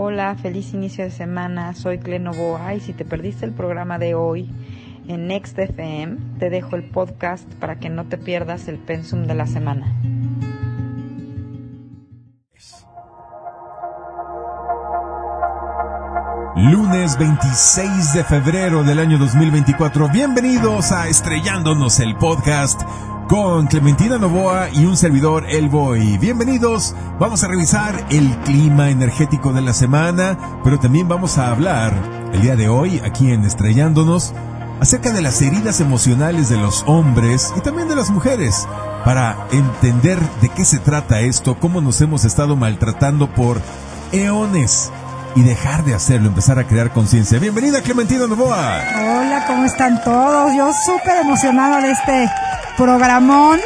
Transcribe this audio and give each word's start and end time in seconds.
Hola, 0.00 0.36
feliz 0.36 0.74
inicio 0.74 1.02
de 1.02 1.10
semana. 1.10 1.74
Soy 1.74 1.98
Clenovoa 1.98 2.72
y 2.72 2.78
si 2.78 2.92
te 2.92 3.04
perdiste 3.04 3.44
el 3.44 3.50
programa 3.50 3.98
de 3.98 4.14
hoy 4.14 4.48
en 5.08 5.26
Next 5.26 5.58
FM, 5.58 6.38
te 6.38 6.50
dejo 6.50 6.76
el 6.76 6.84
podcast 6.84 7.52
para 7.54 7.80
que 7.80 7.90
no 7.90 8.04
te 8.04 8.16
pierdas 8.16 8.68
el 8.68 8.78
pensum 8.78 9.26
de 9.26 9.34
la 9.34 9.48
semana. 9.48 9.92
Lunes 16.54 17.18
26 17.18 18.14
de 18.14 18.22
febrero 18.22 18.84
del 18.84 19.00
año 19.00 19.18
2024. 19.18 20.10
Bienvenidos 20.10 20.92
a 20.92 21.08
Estrellándonos 21.08 21.98
el 21.98 22.14
podcast 22.14 22.82
con 23.28 23.66
Clementina 23.66 24.16
Novoa 24.16 24.70
y 24.70 24.86
un 24.86 24.96
servidor 24.96 25.44
El 25.50 25.68
Boy. 25.68 26.16
Bienvenidos. 26.16 26.94
Vamos 27.20 27.44
a 27.44 27.48
revisar 27.48 28.06
el 28.08 28.26
clima 28.38 28.88
energético 28.88 29.52
de 29.52 29.60
la 29.60 29.74
semana, 29.74 30.38
pero 30.64 30.80
también 30.80 31.08
vamos 31.08 31.36
a 31.36 31.50
hablar 31.50 31.92
el 32.32 32.40
día 32.40 32.56
de 32.56 32.68
hoy 32.68 33.02
aquí 33.04 33.30
en 33.30 33.44
Estrellándonos 33.44 34.32
acerca 34.80 35.12
de 35.12 35.20
las 35.20 35.42
heridas 35.42 35.80
emocionales 35.80 36.48
de 36.48 36.56
los 36.56 36.84
hombres 36.86 37.52
y 37.54 37.60
también 37.60 37.88
de 37.88 37.96
las 37.96 38.10
mujeres 38.10 38.66
para 39.04 39.36
entender 39.52 40.18
de 40.40 40.48
qué 40.48 40.64
se 40.64 40.78
trata 40.78 41.20
esto, 41.20 41.58
cómo 41.60 41.82
nos 41.82 42.00
hemos 42.00 42.24
estado 42.24 42.56
maltratando 42.56 43.28
por 43.34 43.60
eones 44.10 44.90
y 45.36 45.42
dejar 45.42 45.84
de 45.84 45.94
hacerlo, 45.94 46.28
empezar 46.28 46.58
a 46.58 46.66
crear 46.66 46.92
conciencia. 46.92 47.38
Bienvenida 47.38 47.82
Clementina 47.82 48.26
Novoa. 48.26 48.80
Hola, 48.96 49.44
¿cómo 49.46 49.66
están 49.66 50.02
todos? 50.02 50.56
Yo 50.56 50.72
súper 50.86 51.18
emocionada 51.18 51.82
de 51.82 51.90
este 51.90 52.30
programón. 52.78 53.58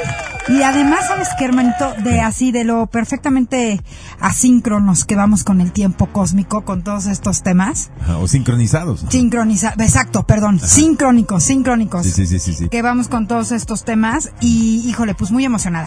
Y 0.49 0.63
además, 0.63 1.07
¿sabes 1.07 1.29
qué, 1.39 1.45
hermanito? 1.45 1.95
De 2.03 2.21
así, 2.21 2.51
de 2.51 2.65
lo 2.65 2.87
perfectamente 2.87 3.81
asíncronos 4.19 5.05
que 5.05 5.15
vamos 5.15 5.45
con 5.45 5.61
el 5.61 5.71
tiempo 5.71 6.07
cósmico, 6.07 6.65
con 6.65 6.83
todos 6.83 7.07
estos 7.07 7.43
temas. 7.43 7.91
o 8.19 8.27
sincronizados. 8.27 9.05
Sincronizados, 9.09 9.79
exacto, 9.79 10.25
perdón. 10.25 10.59
Sincrónicos, 10.59 11.45
sincrónicos. 11.45 12.05
Sí, 12.07 12.27
sí, 12.27 12.41
sí, 12.41 12.55
sí, 12.55 12.69
Que 12.71 12.83
vamos 12.83 13.07
con 13.07 13.29
todos 13.29 13.53
estos 13.53 13.85
temas 13.85 14.31
y, 14.41 14.83
híjole, 14.89 15.15
pues 15.15 15.31
muy 15.31 15.45
emocionada. 15.45 15.87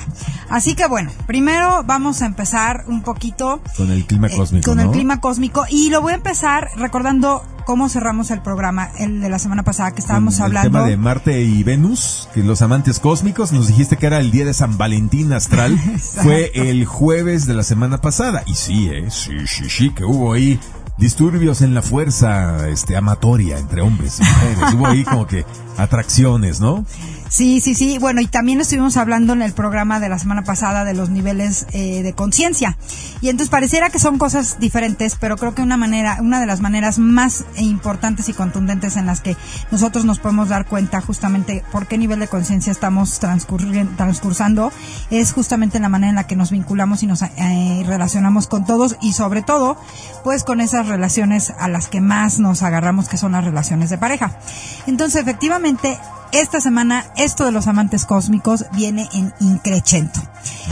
Así 0.49 0.75
que 0.75 0.87
bueno, 0.87 1.11
primero 1.27 1.83
vamos 1.83 2.21
a 2.21 2.27
empezar 2.27 2.85
un 2.87 3.01
poquito. 3.01 3.61
Con 3.75 3.91
el 3.91 4.05
clima 4.05 4.27
eh, 4.27 4.37
cósmico. 4.37 4.71
con 4.71 4.77
¿no? 4.77 4.83
el 4.83 4.91
clima 4.91 5.19
cósmico. 5.19 5.65
Y 5.67 5.89
lo 5.89 6.01
voy 6.01 6.13
a 6.13 6.15
empezar 6.15 6.69
recordando 6.77 7.43
cómo 7.65 7.89
cerramos 7.89 8.31
el 8.31 8.41
programa, 8.41 8.89
el 8.97 9.19
de 9.19 9.29
la 9.29 9.39
semana 9.39 9.63
pasada 9.63 9.91
que 9.91 9.99
estábamos 9.99 10.39
hablando. 10.39 10.67
El 10.67 10.73
tema 10.73 10.87
de 10.87 10.97
Marte 10.97 11.41
y 11.41 11.63
Venus, 11.63 12.29
que 12.33 12.43
los 12.43 12.61
amantes 12.61 12.99
cósmicos, 12.99 13.51
nos 13.51 13.67
dijiste 13.67 13.97
que 13.97 14.05
era 14.05 14.19
el 14.19 14.31
día 14.31 14.45
de 14.45 14.53
San 14.53 14.77
Valentín 14.77 15.33
astral. 15.33 15.77
Fue 16.23 16.51
el 16.53 16.85
jueves 16.85 17.47
de 17.47 17.55
la 17.55 17.63
semana 17.63 17.99
pasada. 17.99 18.43
Y 18.45 18.53
sí, 18.53 18.89
eh, 18.89 19.09
sí, 19.09 19.47
sí, 19.47 19.69
sí, 19.69 19.89
que 19.89 20.05
hubo 20.05 20.33
ahí 20.33 20.59
disturbios 20.97 21.61
en 21.61 21.73
la 21.73 21.81
fuerza 21.81 22.69
este 22.69 22.95
amatoria 22.95 23.57
entre 23.57 23.81
hombres 23.81 24.19
y 24.19 24.23
mujeres. 24.23 24.73
hubo 24.73 24.87
ahí 24.87 25.03
como 25.03 25.27
que 25.27 25.45
atracciones, 25.77 26.61
¿no? 26.61 26.85
Sí, 27.29 27.59
sí, 27.59 27.73
sí. 27.75 27.97
Bueno, 27.97 28.21
y 28.21 28.27
también 28.27 28.61
estuvimos 28.61 28.97
hablando 28.97 29.33
en 29.33 29.41
el 29.41 29.51
programa 29.51 29.99
de 29.99 30.09
la 30.09 30.19
semana 30.19 30.43
pasada 30.43 30.85
de 30.85 30.93
los 30.93 31.09
niveles 31.09 31.65
eh, 31.73 32.03
de 32.03 32.13
conciencia. 32.13 32.77
Y 33.21 33.29
entonces 33.29 33.49
pareciera 33.49 33.89
que 33.89 33.99
son 33.99 34.17
cosas 34.17 34.59
diferentes, 34.59 35.17
pero 35.19 35.35
creo 35.35 35.55
que 35.55 35.61
una 35.61 35.75
manera, 35.75 36.17
una 36.21 36.39
de 36.39 36.45
las 36.45 36.61
maneras 36.61 36.99
más 36.99 37.43
importantes 37.57 38.29
y 38.29 38.33
contundentes 38.33 38.95
en 38.95 39.05
las 39.05 39.21
que 39.21 39.35
nosotros 39.71 40.05
nos 40.05 40.19
podemos 40.19 40.49
dar 40.49 40.65
cuenta 40.65 41.01
justamente 41.01 41.63
por 41.71 41.87
qué 41.87 41.97
nivel 41.97 42.19
de 42.19 42.27
conciencia 42.27 42.71
estamos 42.71 43.19
transcursando 43.19 44.71
es 45.09 45.33
justamente 45.33 45.77
en 45.77 45.83
la 45.83 45.89
manera 45.89 46.09
en 46.09 46.15
la 46.15 46.27
que 46.27 46.35
nos 46.35 46.51
vinculamos 46.51 47.03
y 47.03 47.07
nos 47.07 47.21
eh, 47.21 47.83
relacionamos 47.85 48.47
con 48.47 48.65
todos 48.65 48.97
y 49.01 49.13
sobre 49.13 49.41
todo, 49.41 49.77
pues 50.23 50.43
con 50.43 50.61
esas 50.61 50.87
relaciones 50.87 51.53
a 51.59 51.67
las 51.67 51.87
que 51.87 52.01
más 52.01 52.39
nos 52.39 52.61
agarramos, 52.61 53.09
que 53.09 53.17
son 53.17 53.31
las 53.33 53.43
relaciones 53.43 53.89
de 53.89 53.97
pareja. 53.97 54.39
Entonces, 54.87 55.21
efectivamente, 55.21 55.97
esta 56.31 56.61
semana 56.61 57.05
esto 57.17 57.45
de 57.45 57.51
los 57.51 57.67
amantes 57.67 58.05
cósmicos 58.05 58.65
viene 58.73 59.07
en 59.13 59.33
increchento. 59.39 60.19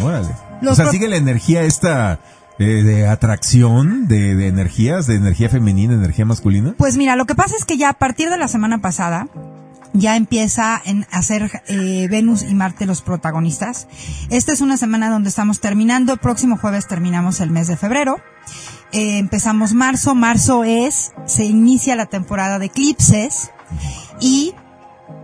Órale. 0.03 0.29
Los 0.61 0.79
o 0.79 0.83
sea, 0.83 0.91
sigue 0.91 1.07
la 1.07 1.17
energía 1.17 1.63
esta 1.63 2.19
eh, 2.59 2.83
de 2.83 3.07
atracción, 3.07 4.07
de, 4.07 4.35
de 4.35 4.47
energías, 4.47 5.07
de 5.07 5.16
energía 5.16 5.50
femenina, 5.50 5.94
energía 5.94 6.25
masculina. 6.25 6.75
Pues 6.78 6.97
mira, 6.97 7.16
lo 7.16 7.25
que 7.25 7.35
pasa 7.35 7.55
es 7.57 7.66
que 7.66 7.78
ya 7.78 7.89
a 7.89 7.94
partir 7.94 8.29
de 8.29 8.38
la 8.38 8.47
semana 8.47 8.79
pasada 8.79 9.28
ya 9.94 10.16
empieza 10.16 10.81
en 10.83 11.05
a 11.11 11.22
ser 11.22 11.61
eh, 11.67 12.07
Venus 12.09 12.44
y 12.44 12.53
Marte 12.55 12.85
los 12.85 13.01
protagonistas. 13.01 13.88
Esta 14.29 14.51
es 14.51 14.61
una 14.61 14.78
semana 14.78 15.09
donde 15.09 15.29
estamos 15.29 15.59
terminando. 15.59 16.13
El 16.13 16.19
próximo 16.19 16.57
jueves 16.57 16.88
terminamos 16.88 17.39
el 17.39 17.51
mes 17.51 17.67
de 17.67 17.78
febrero. 17.78 18.17
Eh, 18.91 19.19
empezamos 19.19 19.73
marzo. 19.73 20.16
Marzo 20.16 20.63
es, 20.63 21.13
se 21.25 21.45
inicia 21.45 21.95
la 21.95 22.07
temporada 22.07 22.59
de 22.59 22.66
eclipses 22.66 23.51
y 24.19 24.55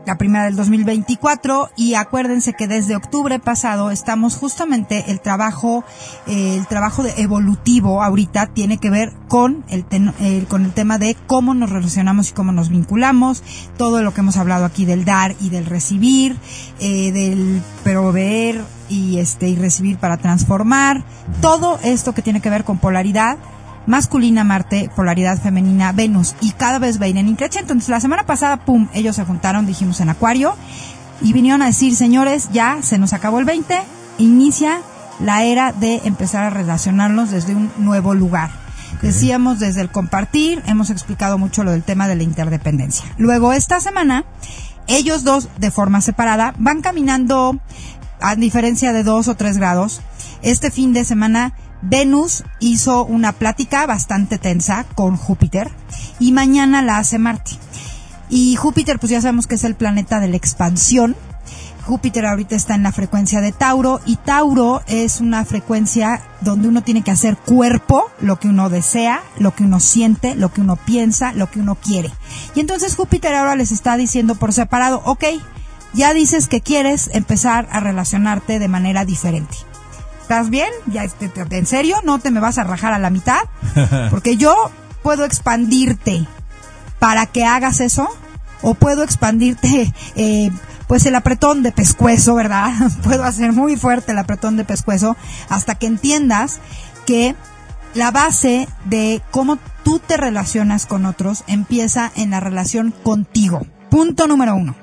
la 0.09 0.17
primera 0.17 0.45
del 0.45 0.55
2024 0.55 1.69
y 1.75 1.93
acuérdense 1.93 2.53
que 2.53 2.67
desde 2.67 2.95
octubre 2.95 3.37
pasado 3.37 3.91
estamos 3.91 4.35
justamente 4.37 5.05
el 5.11 5.21
trabajo 5.21 5.83
eh, 6.25 6.55
el 6.57 6.65
trabajo 6.65 7.03
de 7.03 7.13
evolutivo 7.17 8.01
ahorita 8.01 8.47
tiene 8.47 8.79
que 8.79 8.89
ver 8.89 9.13
con 9.27 9.63
el, 9.69 9.85
ten- 9.85 10.15
el- 10.19 10.47
con 10.47 10.65
el 10.65 10.71
tema 10.73 10.97
de 10.97 11.15
cómo 11.27 11.53
nos 11.53 11.69
relacionamos 11.69 12.29
y 12.29 12.33
cómo 12.33 12.51
nos 12.51 12.69
vinculamos 12.69 13.43
todo 13.77 14.01
lo 14.01 14.11
que 14.11 14.21
hemos 14.21 14.37
hablado 14.37 14.65
aquí 14.65 14.83
del 14.83 15.05
dar 15.05 15.35
y 15.41 15.49
del 15.51 15.67
recibir 15.67 16.35
eh, 16.79 17.11
del 17.11 17.61
proveer 17.83 18.63
y 18.89 19.19
este 19.19 19.47
y 19.47 19.57
recibir 19.57 19.99
para 19.99 20.17
transformar 20.17 21.03
todo 21.39 21.77
esto 21.83 22.13
que 22.15 22.23
tiene 22.23 22.41
que 22.41 22.49
ver 22.49 22.63
con 22.63 22.79
polaridad 22.79 23.37
masculina 23.85 24.43
Marte, 24.43 24.89
polaridad 24.95 25.41
femenina 25.41 25.91
Venus 25.91 26.35
y 26.41 26.51
cada 26.51 26.79
vez 26.79 26.99
va 26.99 27.05
a 27.05 27.07
ir 27.09 27.17
en 27.17 27.27
increchento. 27.27 27.73
Entonces 27.73 27.89
la 27.89 27.99
semana 27.99 28.25
pasada, 28.25 28.57
pum, 28.57 28.87
ellos 28.93 29.15
se 29.15 29.25
juntaron, 29.25 29.65
dijimos 29.65 29.99
en 29.99 30.09
Acuario 30.09 30.55
y 31.21 31.33
vinieron 31.33 31.61
a 31.61 31.67
decir, 31.67 31.95
señores, 31.95 32.49
ya 32.51 32.79
se 32.81 32.97
nos 32.97 33.13
acabó 33.13 33.39
el 33.39 33.45
20, 33.45 33.79
inicia 34.17 34.81
la 35.19 35.43
era 35.43 35.73
de 35.73 36.01
empezar 36.05 36.45
a 36.45 36.49
relacionarnos 36.49 37.31
desde 37.31 37.55
un 37.55 37.71
nuevo 37.77 38.13
lugar. 38.13 38.51
Decíamos 39.01 39.59
desde 39.59 39.81
el 39.81 39.91
compartir, 39.91 40.63
hemos 40.65 40.89
explicado 40.89 41.37
mucho 41.37 41.63
lo 41.63 41.71
del 41.71 41.83
tema 41.83 42.07
de 42.07 42.15
la 42.15 42.23
interdependencia. 42.23 43.05
Luego 43.17 43.53
esta 43.53 43.79
semana, 43.79 44.25
ellos 44.87 45.23
dos 45.23 45.49
de 45.57 45.71
forma 45.71 46.01
separada 46.01 46.53
van 46.57 46.81
caminando 46.81 47.59
a 48.21 48.35
diferencia 48.35 48.91
de 48.91 49.03
dos 49.03 49.27
o 49.27 49.35
tres 49.35 49.57
grados. 49.57 50.01
Este 50.41 50.71
fin 50.71 50.93
de 50.93 51.05
semana 51.05 51.53
Venus 51.81 52.43
hizo 52.59 53.05
una 53.05 53.31
plática 53.31 53.85
bastante 53.85 54.37
tensa 54.37 54.85
con 54.95 55.15
Júpiter 55.15 55.71
y 56.19 56.31
mañana 56.31 56.81
la 56.81 56.97
hace 56.97 57.19
Marte. 57.19 57.51
Y 58.29 58.55
Júpiter, 58.55 58.99
pues 58.99 59.11
ya 59.11 59.21
sabemos 59.21 59.47
que 59.47 59.55
es 59.55 59.63
el 59.63 59.75
planeta 59.75 60.19
de 60.19 60.27
la 60.27 60.37
expansión. 60.37 61.15
Júpiter 61.85 62.27
ahorita 62.27 62.55
está 62.55 62.75
en 62.75 62.83
la 62.83 62.91
frecuencia 62.91 63.41
de 63.41 63.51
Tauro 63.51 63.99
y 64.05 64.17
Tauro 64.17 64.83
es 64.85 65.21
una 65.21 65.43
frecuencia 65.45 66.21
donde 66.41 66.67
uno 66.67 66.83
tiene 66.83 67.01
que 67.01 67.09
hacer 67.09 67.35
cuerpo, 67.37 68.11
lo 68.21 68.39
que 68.39 68.47
uno 68.47 68.69
desea, 68.69 69.23
lo 69.39 69.55
que 69.55 69.63
uno 69.63 69.79
siente, 69.79 70.35
lo 70.35 70.53
que 70.53 70.61
uno 70.61 70.75
piensa, 70.75 71.33
lo 71.33 71.49
que 71.49 71.59
uno 71.59 71.73
quiere. 71.75 72.11
Y 72.53 72.59
entonces 72.59 72.95
Júpiter 72.95 73.33
ahora 73.33 73.55
les 73.55 73.71
está 73.71 73.97
diciendo 73.97 74.35
por 74.35 74.53
separado, 74.53 75.01
ok, 75.05 75.23
ya 75.93 76.13
dices 76.13 76.47
que 76.47 76.61
quieres 76.61 77.09
empezar 77.13 77.67
a 77.71 77.79
relacionarte 77.79 78.59
de 78.59 78.67
manera 78.67 79.05
diferente. 79.05 79.57
¿Estás 80.29 80.51
bien? 80.51 80.69
¿Ya, 80.85 81.07
te- 81.07 81.27
te- 81.27 81.57
¿En 81.57 81.65
serio? 81.65 81.97
¿No 82.03 82.19
te 82.19 82.29
me 82.29 82.39
vas 82.39 82.59
a 82.59 82.63
rajar 82.63 82.93
a 82.93 82.99
la 82.99 83.09
mitad? 83.09 83.39
Porque 84.11 84.37
yo 84.37 84.53
puedo 85.01 85.25
expandirte 85.25 86.23
para 86.99 87.25
que 87.25 87.45
hagas 87.45 87.79
eso 87.79 88.07
o 88.61 88.75
puedo 88.75 89.01
expandirte 89.01 89.91
eh, 90.15 90.51
pues 90.87 91.07
el 91.07 91.15
apretón 91.15 91.63
de 91.63 91.71
pescuezo, 91.71 92.35
¿verdad? 92.35 92.71
puedo 93.03 93.23
hacer 93.23 93.53
muy 93.53 93.75
fuerte 93.75 94.11
el 94.11 94.19
apretón 94.19 94.55
de 94.55 94.65
pescuezo 94.65 95.17
hasta 95.49 95.73
que 95.73 95.87
entiendas 95.87 96.59
que 97.07 97.35
la 97.95 98.11
base 98.11 98.67
de 98.85 99.23
cómo 99.31 99.57
tú 99.83 99.97
te 99.97 100.15
relacionas 100.15 100.85
con 100.85 101.07
otros 101.07 101.43
empieza 101.47 102.11
en 102.15 102.29
la 102.29 102.39
relación 102.39 102.91
contigo. 103.01 103.65
Punto 103.89 104.27
número 104.27 104.53
uno. 104.53 104.75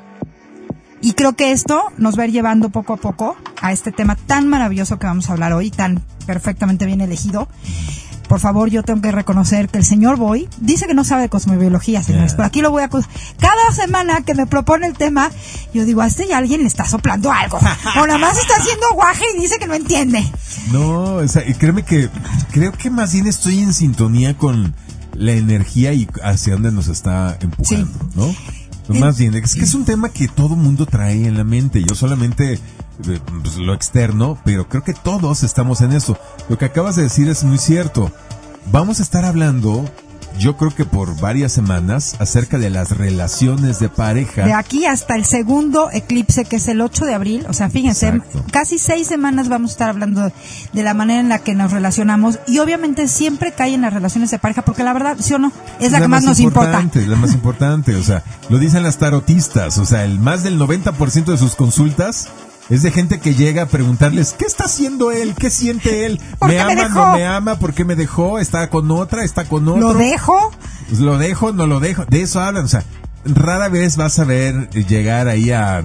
Y 1.06 1.12
creo 1.12 1.34
que 1.36 1.52
esto 1.52 1.80
nos 1.98 2.18
va 2.18 2.24
a 2.24 2.26
ir 2.26 2.32
llevando 2.32 2.70
poco 2.70 2.92
a 2.94 2.96
poco 2.96 3.36
a 3.62 3.70
este 3.70 3.92
tema 3.92 4.16
tan 4.16 4.48
maravilloso 4.48 4.98
que 4.98 5.06
vamos 5.06 5.30
a 5.30 5.34
hablar 5.34 5.52
hoy, 5.52 5.70
tan 5.70 6.02
perfectamente 6.26 6.84
bien 6.84 7.00
elegido. 7.00 7.48
Por 8.28 8.40
favor, 8.40 8.70
yo 8.70 8.82
tengo 8.82 9.00
que 9.02 9.12
reconocer 9.12 9.68
que 9.68 9.78
el 9.78 9.84
señor 9.84 10.16
Boy 10.16 10.48
dice 10.60 10.88
que 10.88 10.94
no 10.94 11.04
sabe 11.04 11.22
de 11.22 11.28
cosmobiología, 11.28 12.02
señores, 12.02 12.32
Yeah. 12.32 12.36
pero 12.38 12.46
aquí 12.48 12.60
lo 12.60 12.72
voy 12.72 12.82
a... 12.82 12.88
Cada 12.88 13.72
semana 13.72 14.22
que 14.22 14.34
me 14.34 14.48
propone 14.48 14.88
el 14.88 14.94
tema, 14.94 15.30
yo 15.72 15.84
digo, 15.84 16.00
a 16.00 16.08
este 16.08 16.34
alguien 16.34 16.62
le 16.62 16.66
está 16.66 16.84
soplando 16.86 17.30
algo. 17.30 17.58
O 17.58 18.06
nada 18.08 18.18
más 18.18 18.36
está 18.36 18.54
haciendo 18.56 18.86
guaje 18.94 19.22
y 19.36 19.40
dice 19.40 19.60
que 19.60 19.68
no 19.68 19.74
entiende. 19.74 20.28
No, 20.72 21.14
o 21.18 21.28
sea, 21.28 21.48
y 21.48 21.54
créeme 21.54 21.84
que 21.84 22.08
creo 22.50 22.72
que 22.72 22.90
más 22.90 23.12
bien 23.12 23.28
estoy 23.28 23.60
en 23.60 23.72
sintonía 23.72 24.36
con 24.36 24.74
la 25.14 25.30
energía 25.34 25.92
y 25.92 26.08
hacia 26.24 26.54
dónde 26.54 26.72
nos 26.72 26.88
está 26.88 27.38
empujando, 27.40 27.86
Sí. 27.92 28.06
¿no? 28.16 28.34
Más 28.88 29.18
bien, 29.18 29.34
es 29.34 29.54
que 29.54 29.64
es 29.64 29.74
un 29.74 29.84
tema 29.84 30.10
que 30.10 30.28
todo 30.28 30.56
mundo 30.56 30.86
trae 30.86 31.26
en 31.26 31.36
la 31.36 31.44
mente. 31.44 31.82
Yo 31.82 31.94
solamente 31.94 32.54
eh, 32.54 33.20
pues, 33.42 33.56
lo 33.56 33.74
externo, 33.74 34.38
pero 34.44 34.68
creo 34.68 34.82
que 34.82 34.94
todos 34.94 35.42
estamos 35.42 35.80
en 35.80 35.92
eso. 35.92 36.16
Lo 36.48 36.56
que 36.58 36.66
acabas 36.66 36.96
de 36.96 37.02
decir 37.02 37.28
es 37.28 37.44
muy 37.44 37.58
cierto. 37.58 38.12
vamos 38.70 39.00
a 39.00 39.02
estar 39.02 39.24
hablando 39.24 39.84
yo 40.38 40.56
creo 40.56 40.74
que 40.74 40.84
por 40.84 41.18
varias 41.20 41.52
semanas 41.52 42.16
acerca 42.18 42.58
de 42.58 42.70
las 42.70 42.90
relaciones 42.90 43.78
de 43.78 43.88
pareja. 43.88 44.44
De 44.44 44.52
aquí 44.52 44.86
hasta 44.86 45.16
el 45.16 45.24
segundo 45.24 45.90
eclipse, 45.92 46.44
que 46.44 46.56
es 46.56 46.68
el 46.68 46.80
8 46.80 47.04
de 47.04 47.14
abril, 47.14 47.46
o 47.48 47.52
sea, 47.52 47.68
fíjense, 47.68 48.08
Exacto. 48.08 48.44
casi 48.50 48.78
seis 48.78 49.06
semanas 49.06 49.48
vamos 49.48 49.70
a 49.70 49.72
estar 49.72 49.88
hablando 49.88 50.30
de 50.72 50.82
la 50.82 50.94
manera 50.94 51.20
en 51.20 51.28
la 51.28 51.38
que 51.38 51.54
nos 51.54 51.72
relacionamos 51.72 52.38
y 52.46 52.58
obviamente 52.58 53.08
siempre 53.08 53.52
cae 53.52 53.74
en 53.74 53.82
las 53.82 53.92
relaciones 53.92 54.30
de 54.30 54.38
pareja, 54.38 54.62
porque 54.62 54.84
la 54.84 54.92
verdad, 54.92 55.16
sí 55.20 55.34
o 55.34 55.38
no, 55.38 55.52
es 55.80 55.92
la, 55.92 56.00
que 56.00 56.08
más, 56.08 56.24
nos 56.24 56.40
importa. 56.40 56.80
importante, 56.80 57.06
La 57.06 57.16
más 57.16 57.32
importante, 57.32 57.96
o 57.96 58.02
sea, 58.02 58.22
lo 58.48 58.58
dicen 58.58 58.82
las 58.82 58.98
tarotistas, 58.98 59.78
o 59.78 59.84
sea, 59.84 60.04
el 60.04 60.18
más 60.18 60.42
del 60.42 60.58
90% 60.58 61.24
de 61.24 61.38
sus 61.38 61.54
consultas 61.54 62.28
es 62.68 62.82
de 62.82 62.90
gente 62.90 63.20
que 63.20 63.34
llega 63.34 63.62
a 63.62 63.66
preguntarles, 63.66 64.34
¿qué 64.38 64.44
está 64.44 64.64
haciendo 64.64 65.12
él? 65.12 65.34
¿Qué 65.38 65.50
siente 65.50 66.04
él? 66.06 66.20
¿Por 66.38 66.48
¿Me 66.48 66.60
ama? 66.60 66.88
¿No 66.88 67.12
me 67.12 67.26
ama? 67.26 67.58
¿Por 67.58 67.74
qué 67.74 67.84
me 67.84 67.94
dejó? 67.94 68.38
¿Está 68.38 68.68
con 68.70 68.90
otra? 68.90 69.24
¿Está 69.24 69.44
con 69.44 69.68
otro? 69.68 69.92
¿Lo 69.92 69.94
dejo? 69.94 70.52
Pues 70.88 71.00
lo 71.00 71.18
dejo, 71.18 71.52
no 71.52 71.66
lo 71.66 71.80
dejo. 71.80 72.04
De 72.06 72.22
eso 72.22 72.40
hablan. 72.40 72.64
O 72.64 72.68
sea, 72.68 72.82
rara 73.24 73.68
vez 73.68 73.96
vas 73.96 74.18
a 74.18 74.24
ver 74.24 74.68
llegar 74.70 75.28
ahí 75.28 75.50
a 75.50 75.84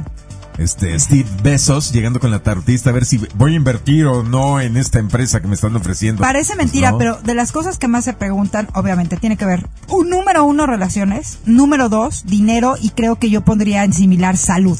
este 0.62 0.98
Steve 1.00 1.28
Bezos 1.44 1.92
llegando 1.92 2.20
con 2.20 2.32
la 2.32 2.44
tarotista 2.44 2.90
a 2.90 2.94
ver 2.94 3.06
si 3.06 3.18
voy 3.36 3.54
a 3.54 3.56
invertir 3.56 4.06
o 4.06 4.24
no 4.24 4.60
en 4.62 4.78
esta 4.78 5.00
empresa 5.00 5.42
que 5.42 5.48
me 5.48 5.56
están 5.56 5.76
ofreciendo. 5.76 6.22
Parece 6.22 6.54
Pues 6.54 6.66
mentira, 6.66 6.92
no. 6.92 6.98
pero 6.98 7.18
de 7.22 7.34
las 7.34 7.52
cosas 7.52 7.78
que 7.78 7.88
más 7.88 8.06
se 8.06 8.14
preguntan, 8.14 8.68
obviamente, 8.74 9.18
tiene 9.18 9.38
que 9.38 9.46
ver, 9.46 9.68
un 9.90 10.10
número 10.10 10.44
uno, 10.46 10.66
relaciones, 10.68 11.40
número 11.46 11.90
dos, 11.90 12.26
dinero, 12.26 12.76
y 12.82 12.90
creo 12.92 13.18
que 13.18 13.30
yo 13.30 13.42
pondría 13.42 13.84
en 13.84 13.94
similar 13.94 14.38
salud. 14.38 14.78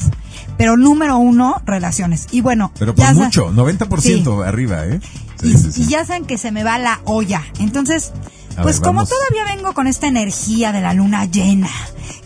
Pero 0.56 0.76
número 0.76 1.16
uno, 1.18 1.60
relaciones. 1.66 2.26
Y 2.30 2.40
bueno, 2.40 2.72
Pero 2.78 2.94
por 2.94 3.04
ya 3.04 3.12
mucho, 3.14 3.50
90% 3.52 4.46
arriba, 4.46 4.86
¿eh? 4.86 5.00
Sí, 5.40 5.48
y, 5.48 5.56
sí, 5.58 5.72
sí. 5.72 5.82
y 5.82 5.86
ya 5.86 6.04
saben 6.04 6.24
que 6.24 6.38
se 6.38 6.52
me 6.52 6.62
va 6.64 6.78
la 6.78 7.00
olla. 7.04 7.42
Entonces, 7.58 8.12
A 8.56 8.62
pues 8.62 8.80
ver, 8.80 8.88
como 8.88 9.06
todavía 9.06 9.44
vengo 9.54 9.72
con 9.72 9.86
esta 9.86 10.06
energía 10.06 10.72
de 10.72 10.80
la 10.80 10.94
luna 10.94 11.24
llena, 11.24 11.70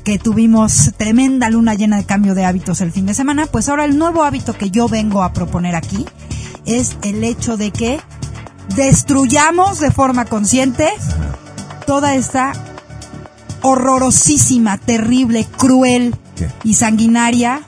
que 0.05 0.19
tuvimos 0.19 0.93
tremenda 0.97 1.51
luna 1.51 1.75
llena 1.75 1.97
de 1.97 2.05
cambio 2.05 2.35
de 2.35 2.45
hábitos 2.45 2.81
el 2.81 2.93
fin 2.93 3.07
de 3.07 3.15
semana, 3.15 3.47
pues 3.47 3.69
ahora 3.69 3.85
el 3.85 3.99
nuevo 3.99 4.25
hábito 4.25 4.55
que 4.55 4.71
yo 4.71 4.89
vengo 4.89 5.23
a 5.23 5.33
proponer 5.33 5.75
aquí 5.75 6.07
es 6.65 6.97
el 7.03 7.25
hecho 7.25 7.57
de 7.57 7.71
que 7.71 8.01
destruyamos 8.75 9.81
de 9.81 9.91
forma 9.91 10.25
consciente 10.25 10.89
toda 11.87 12.15
esta 12.15 12.53
horrorosísima, 13.63 14.79
terrible, 14.79 15.47
cruel 15.57 16.15
¿Qué? 16.37 16.49
y 16.65 16.75
sanguinaria 16.75 17.63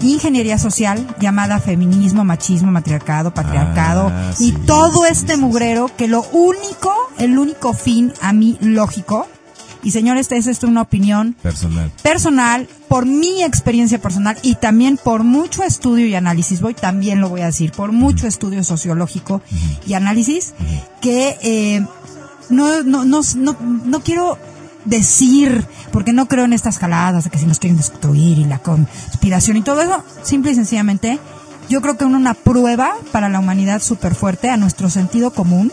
ingeniería 0.00 0.58
social 0.58 1.06
llamada 1.20 1.58
feminismo, 1.60 2.24
machismo, 2.24 2.70
matriarcado, 2.70 3.32
patriarcado 3.34 4.10
Ah, 4.12 4.32
y 4.38 4.50
sí, 4.50 4.56
todo 4.66 5.02
sí, 5.04 5.08
este 5.12 5.34
sí, 5.34 5.40
mugrero 5.40 5.90
que 5.96 6.08
lo 6.08 6.22
único, 6.32 6.92
el 7.18 7.38
único 7.38 7.72
fin 7.74 8.12
a 8.20 8.32
mí 8.32 8.58
lógico, 8.60 9.26
y 9.82 9.92
señores, 9.92 10.30
esta 10.32 10.50
es 10.50 10.64
una 10.64 10.82
opinión 10.82 11.34
Personal. 11.40 11.90
personal, 12.02 12.68
por 12.88 13.06
mi 13.06 13.42
experiencia 13.44 14.00
personal 14.00 14.36
y 14.42 14.56
también 14.56 14.98
por 15.02 15.22
mucho 15.22 15.62
estudio 15.62 16.06
y 16.06 16.14
análisis, 16.16 16.60
voy 16.60 16.74
también 16.74 17.20
lo 17.20 17.28
voy 17.28 17.42
a 17.42 17.46
decir, 17.46 17.70
por 17.70 17.92
mucho 17.92 18.26
estudio 18.26 18.64
sociológico 18.64 19.40
y 19.86 19.94
análisis, 19.94 20.52
que 21.00 21.38
eh, 21.42 21.86
no, 22.50 22.82
no, 22.82 23.04
no, 23.04 23.20
no, 23.36 23.56
no 23.60 24.00
quiero 24.00 24.36
decir, 24.88 25.66
porque 25.92 26.12
no 26.12 26.26
creo 26.26 26.44
en 26.44 26.52
estas 26.52 26.78
jaladas 26.78 27.24
de 27.24 27.30
que 27.30 27.38
si 27.38 27.46
nos 27.46 27.58
quieren 27.58 27.76
destruir 27.76 28.38
y 28.38 28.44
la 28.44 28.58
conspiración 28.58 29.56
y 29.56 29.62
todo 29.62 29.80
eso, 29.82 30.02
simple 30.22 30.52
y 30.52 30.54
sencillamente, 30.54 31.18
yo 31.68 31.80
creo 31.80 31.96
que 31.96 32.04
una 32.04 32.34
prueba 32.34 32.94
para 33.12 33.28
la 33.28 33.38
humanidad 33.38 33.82
súper 33.82 34.14
fuerte 34.14 34.50
a 34.50 34.56
nuestro 34.56 34.90
sentido 34.90 35.32
común, 35.32 35.72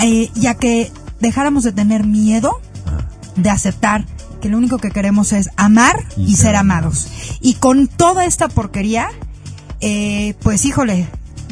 eh, 0.00 0.30
ya 0.34 0.54
que 0.54 0.90
dejáramos 1.20 1.64
de 1.64 1.72
tener 1.72 2.04
miedo 2.04 2.60
de 3.36 3.50
aceptar 3.50 4.06
que 4.40 4.48
lo 4.48 4.58
único 4.58 4.78
que 4.78 4.90
queremos 4.90 5.32
es 5.32 5.48
amar 5.56 6.04
y, 6.16 6.32
Y 6.32 6.36
ser 6.36 6.56
amados. 6.56 7.08
Y 7.40 7.54
con 7.54 7.88
toda 7.88 8.26
esta 8.26 8.48
porquería, 8.48 9.08
eh, 9.80 10.34
pues 10.42 10.64
híjole, 10.66 11.08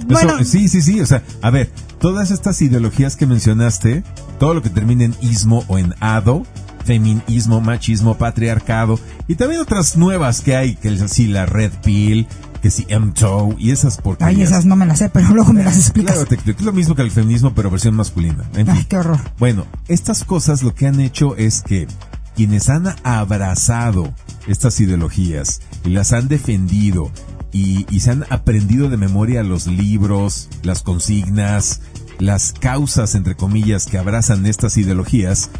bueno, 0.07 0.39
Eso, 0.39 0.45
sí, 0.45 0.69
sí, 0.69 0.83
sí. 0.83 1.01
O 1.01 1.07
sea, 1.07 1.23
a 1.41 1.51
ver, 1.51 1.71
todas 2.01 2.31
estas 2.31 2.61
ideologías 2.61 3.17
que 3.17 3.27
mencionaste, 3.27 4.05
todo 4.39 4.55
lo 4.55 4.63
que 4.63 4.71
termina 4.71 5.05
en 5.05 5.15
ismo 5.21 5.65
o 5.69 5.79
en 5.79 5.95
ado, 6.01 6.45
feminismo, 6.85 7.61
machismo, 7.61 8.17
patriarcado, 8.17 8.99
y 9.29 9.35
también 9.37 9.61
otras 9.61 9.97
nuevas 9.97 10.41
que 10.41 10.57
hay, 10.57 10.75
que 10.75 10.89
es 10.89 11.01
así 11.03 11.27
la 11.27 11.47
red 11.47 11.73
pill, 11.85 12.27
que 12.61 12.71
si 12.71 12.87
MTO 12.87 13.57
y 13.59 13.73
esas 13.73 13.97
porquerías. 13.99 14.37
ay, 14.37 14.43
esas 14.43 14.65
no 14.67 14.77
me 14.77 14.87
las 14.87 14.99
sé, 14.99 15.09
pero 15.09 15.29
luego 15.35 15.53
me 15.53 15.65
las 15.65 15.77
explicas. 15.77 16.15
Claro, 16.15 16.29
te. 16.29 16.51
Es 16.51 16.61
lo 16.63 16.73
mismo 16.73 16.95
que 16.95 17.03
el 17.03 17.11
feminismo, 17.11 17.53
pero 17.55 17.71
versión 17.71 17.95
masculina. 17.97 18.45
En 18.55 18.71
Ay, 18.71 18.79
fin. 18.79 18.87
qué 18.89 18.97
horror. 18.99 19.19
Bueno, 19.39 19.67
estas 19.89 20.25
cosas 20.25 20.63
lo 20.63 20.75
que 20.75 20.87
han 20.87 21.01
hecho 21.01 21.37
es 21.37 21.63
que 21.63 21.89
quienes 22.37 22.69
han 22.69 22.95
abrazado 23.05 24.15
estas 24.47 24.81
ideologías 24.81 25.61
y 25.85 25.91
las 25.91 26.13
han 26.13 26.29
defendido 26.29 27.11
y, 27.53 27.85
y 27.95 28.01
se 28.01 28.13
han 28.13 28.25
aprendido 28.31 28.89
de 28.89 28.97
memoria 28.97 29.43
los 29.43 29.67
libros, 29.67 30.49
las 30.63 30.83
consignas, 30.83 31.81
las 32.19 32.53
causas, 32.53 33.15
entre 33.15 33.35
comillas, 33.35 33.87
que 33.87 33.99
abrazan 33.99 34.47
estas 34.47 34.77
ideologías, 34.77 35.51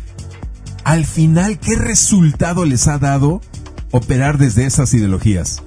al 0.85 1.05
final, 1.05 1.59
¿qué 1.59 1.77
resultado 1.77 2.65
les 2.65 2.89
ha 2.89 2.99
dado 2.99 3.41
operar 3.91 4.39
desde 4.39 4.67
esas 4.67 4.93
ideologías? 4.95 5.63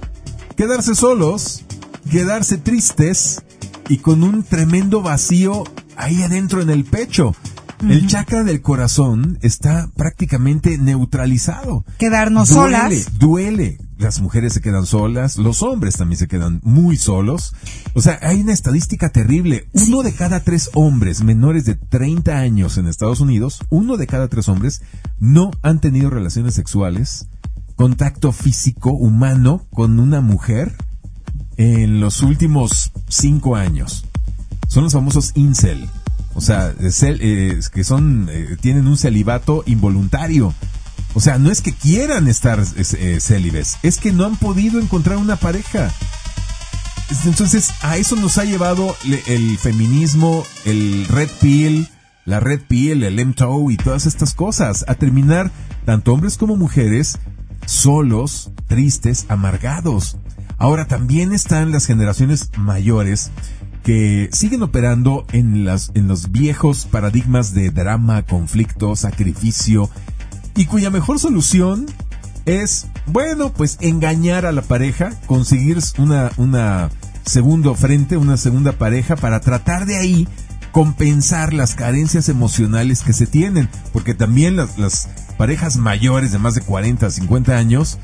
Quedarse 0.56 0.96
solos, 0.96 1.64
quedarse 2.10 2.58
tristes 2.58 3.44
y 3.90 3.98
con 3.98 4.24
un 4.24 4.44
tremendo 4.44 5.02
vacío 5.02 5.64
ahí 5.96 6.22
adentro 6.24 6.62
en 6.62 6.70
el 6.70 6.84
pecho. 6.86 7.36
El 7.82 8.08
chakra 8.08 8.44
del 8.44 8.62
corazón 8.62 9.38
está 9.42 9.90
prácticamente 9.96 10.78
neutralizado. 10.78 11.86
Quedarnos 11.98 12.50
duele, 12.50 12.78
solas. 12.78 13.20
Duele. 13.20 13.78
Las 13.98 14.20
mujeres 14.22 14.54
se 14.54 14.62
quedan 14.62 14.86
solas, 14.86 15.38
los 15.38 15.64
hombres 15.64 15.96
también 15.96 16.18
se 16.20 16.28
quedan 16.28 16.60
muy 16.64 16.98
solos. 16.98 17.54
O 17.94 18.02
sea, 18.02 18.20
hay 18.22 18.42
una 18.42 18.54
estadística 18.54 19.10
terrible. 19.10 19.70
Uno 19.74 20.04
de 20.04 20.14
cada 20.14 20.42
tres 20.42 20.70
hombres 20.74 21.24
menores 21.24 21.64
de 21.66 21.76
30 21.76 22.38
años 22.38 22.78
en 22.78 22.88
Estados 22.88 23.22
Unidos, 23.22 23.60
uno 23.70 23.96
de 23.98 24.08
cada 24.08 24.28
tres 24.28 24.50
hombres 24.50 24.82
no 25.20 25.52
han 25.62 25.80
tenido 25.80 26.10
relaciones 26.10 26.56
sexuales, 26.56 27.28
contacto 27.76 28.32
físico 28.32 28.92
humano 28.92 29.66
con 29.72 30.00
una 30.00 30.22
mujer 30.22 30.76
en 31.58 32.02
los 32.02 32.22
últimos 32.22 32.92
cinco 33.08 33.56
años. 33.56 34.06
Son 34.68 34.84
los 34.84 34.94
famosos 34.94 35.32
incel. 35.36 35.88
O 36.36 36.42
sea, 36.42 36.74
eh, 36.80 37.60
que 37.74 37.84
son, 37.84 38.28
eh, 38.30 38.58
tienen 38.62 38.88
un 38.88 38.98
celibato 38.98 39.64
involuntario. 39.66 40.54
O 41.14 41.22
sea, 41.22 41.38
no 41.38 41.50
es 41.50 41.62
que 41.62 41.74
quieran 41.74 42.28
estar 42.28 42.60
es- 42.60 42.94
eh, 42.94 43.20
célibes, 43.22 43.78
es 43.84 43.98
que 43.98 44.12
no 44.12 44.26
han 44.26 44.36
podido 44.36 44.80
encontrar 44.80 45.18
una 45.18 45.38
pareja. 45.38 45.92
Entonces, 47.26 47.72
a 47.82 47.98
eso 47.98 48.16
nos 48.16 48.38
ha 48.38 48.44
llevado 48.46 48.96
le- 49.06 49.24
el 49.28 49.58
feminismo, 49.58 50.44
el 50.66 51.06
red 51.08 51.30
pill, 51.40 51.88
la 52.26 52.40
red 52.40 52.60
pill, 52.68 53.04
el 53.04 53.20
MTO 53.20 53.70
y 53.72 53.78
todas 53.78 54.06
estas 54.08 54.34
cosas, 54.34 54.84
a 54.88 54.96
terminar, 54.96 55.52
tanto 55.86 56.14
hombres 56.14 56.38
como 56.38 56.56
mujeres, 56.56 57.20
solos, 57.66 58.52
tristes, 58.68 59.26
amargados. 59.30 60.18
Ahora 60.58 60.86
también 60.88 61.32
están 61.34 61.72
las 61.72 61.86
generaciones 61.86 62.50
mayores 62.58 63.30
que 63.86 64.30
siguen 64.34 64.64
operando 64.64 65.26
en 65.32 65.64
las 65.64 65.92
en 65.94 66.08
los 66.08 66.32
viejos 66.32 66.88
paradigmas 66.90 67.54
de 67.54 67.70
drama, 67.70 68.24
conflicto, 68.24 68.96
sacrificio 68.96 69.92
y 70.56 70.66
cuya 70.66 70.90
mejor 70.90 71.20
solución 71.20 71.86
es, 72.46 72.88
bueno, 73.06 73.54
pues 73.54 73.78
engañar 73.82 74.46
a 74.46 74.52
la 74.52 74.64
pareja, 74.64 75.14
conseguir 75.28 75.78
una, 75.98 76.32
una 76.38 76.90
segundo 77.26 77.76
frente, 77.76 78.18
una 78.18 78.38
segunda 78.38 78.72
pareja 78.74 79.16
para 79.16 79.40
tratar 79.40 79.86
de 79.86 79.98
ahí 79.98 80.28
compensar 80.72 81.54
las 81.54 81.76
carencias 81.76 82.28
emocionales 82.28 83.02
que 83.02 83.14
se 83.14 83.28
tienen, 83.28 83.70
porque 83.94 84.14
también 84.14 84.56
las, 84.56 84.78
las 84.78 85.10
parejas 85.38 85.78
mayores 85.78 86.32
de 86.32 86.40
más 86.40 86.56
de 86.56 86.62
40, 86.62 87.10
50 87.10 87.56
años, 87.56 88.00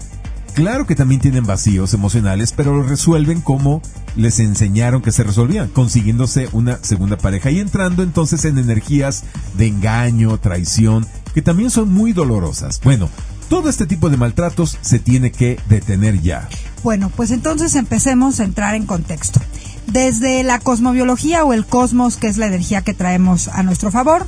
claro 0.53 0.85
que 0.85 0.95
también 0.95 1.21
tienen 1.21 1.45
vacíos 1.45 1.93
emocionales, 1.93 2.53
pero 2.55 2.75
lo 2.75 2.83
resuelven 2.83 3.41
como 3.41 3.81
les 4.15 4.39
enseñaron 4.39 5.01
que 5.01 5.11
se 5.11 5.23
resolvían, 5.23 5.69
consiguiéndose 5.69 6.49
una 6.51 6.79
segunda 6.83 7.17
pareja 7.17 7.51
y 7.51 7.59
entrando 7.59 8.03
entonces 8.03 8.45
en 8.45 8.57
energías 8.57 9.23
de 9.57 9.67
engaño, 9.67 10.37
traición, 10.37 11.07
que 11.33 11.41
también 11.41 11.69
son 11.69 11.91
muy 11.91 12.13
dolorosas. 12.13 12.79
Bueno, 12.83 13.09
todo 13.49 13.69
este 13.69 13.85
tipo 13.85 14.09
de 14.09 14.17
maltratos 14.17 14.77
se 14.81 14.99
tiene 14.99 15.31
que 15.31 15.59
detener 15.67 16.21
ya. 16.21 16.47
Bueno, 16.83 17.11
pues 17.15 17.31
entonces 17.31 17.75
empecemos 17.75 18.39
a 18.39 18.43
entrar 18.43 18.75
en 18.75 18.85
contexto. 18.85 19.39
Desde 19.87 20.43
la 20.43 20.59
cosmobiología 20.59 21.43
o 21.43 21.53
el 21.53 21.65
cosmos, 21.65 22.15
que 22.15 22.27
es 22.27 22.37
la 22.37 22.47
energía 22.47 22.81
que 22.81 22.93
traemos 22.93 23.49
a 23.49 23.61
nuestro 23.63 23.91
favor, 23.91 24.25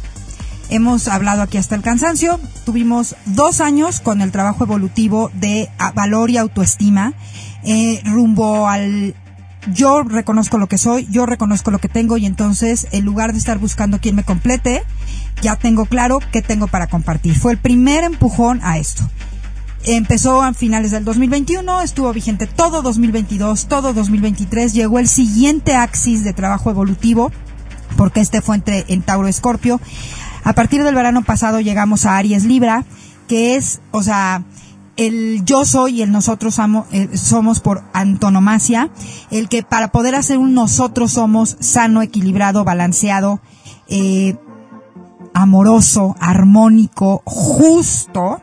hemos 0.73 1.07
hablado 1.07 1.43
aquí 1.43 1.57
hasta 1.57 1.75
el 1.75 1.81
cansancio. 1.81 2.39
Tuvimos 2.65 3.15
dos 3.25 3.61
años 3.61 3.99
con 3.99 4.21
el 4.21 4.31
trabajo 4.31 4.63
evolutivo 4.63 5.29
de 5.35 5.69
ah, 5.77 5.91
valor 5.91 6.31
y 6.31 6.37
autoestima 6.37 7.13
eh, 7.63 8.01
rumbo 8.03 8.67
al 8.67 9.15
yo 9.71 10.03
reconozco 10.03 10.57
lo 10.57 10.67
que 10.67 10.77
soy, 10.77 11.07
yo 11.09 11.25
reconozco 11.25 11.71
lo 11.71 11.79
que 11.79 11.87
tengo 11.87 12.17
y 12.17 12.25
entonces 12.25 12.87
en 12.91 13.05
lugar 13.05 13.31
de 13.31 13.37
estar 13.37 13.59
buscando 13.59 13.99
quien 13.99 14.15
me 14.15 14.23
complete, 14.23 14.83
ya 15.41 15.55
tengo 15.55 15.85
claro 15.85 16.19
qué 16.31 16.41
tengo 16.41 16.67
para 16.67 16.87
compartir. 16.87 17.37
Fue 17.37 17.53
el 17.53 17.57
primer 17.57 18.03
empujón 18.03 18.59
a 18.63 18.77
esto. 18.77 19.09
Empezó 19.85 20.41
a 20.41 20.53
finales 20.53 20.91
del 20.91 21.05
2021, 21.05 21.81
estuvo 21.81 22.11
vigente 22.11 22.47
todo 22.47 22.81
2022, 22.81 23.67
todo 23.67 23.93
2023, 23.93 24.73
llegó 24.73 24.99
el 24.99 25.07
siguiente 25.07 25.75
axis 25.75 26.23
de 26.23 26.33
trabajo 26.33 26.69
evolutivo, 26.69 27.31
porque 27.95 28.21
este 28.21 28.41
fue 28.41 28.55
entre, 28.55 28.85
en 28.87 29.01
Tauro 29.01 29.27
Escorpio. 29.27 29.79
A 30.43 30.53
partir 30.53 30.83
del 30.83 30.95
verano 30.95 31.23
pasado 31.23 31.61
llegamos 31.61 32.05
a 32.05 32.17
Aries 32.17 32.43
Libra, 32.43 32.85
que 33.27 33.55
es, 33.55 33.81
o 33.91 34.03
sea, 34.03 34.43
el 34.97 35.43
yo 35.45 35.65
soy 35.65 35.99
y 35.99 36.01
el 36.01 36.11
nosotros 36.11 36.59
eh, 36.91 37.17
somos 37.17 37.59
por 37.61 37.83
antonomasia, 37.93 38.89
el 39.31 39.49
que 39.49 39.63
para 39.63 39.91
poder 39.91 40.15
hacer 40.15 40.37
un 40.37 40.53
nosotros 40.53 41.13
somos 41.13 41.57
sano, 41.59 42.01
equilibrado, 42.01 42.63
balanceado, 42.63 43.39
eh, 43.87 44.35
amoroso, 45.33 46.15
armónico, 46.19 47.23
justo, 47.25 48.41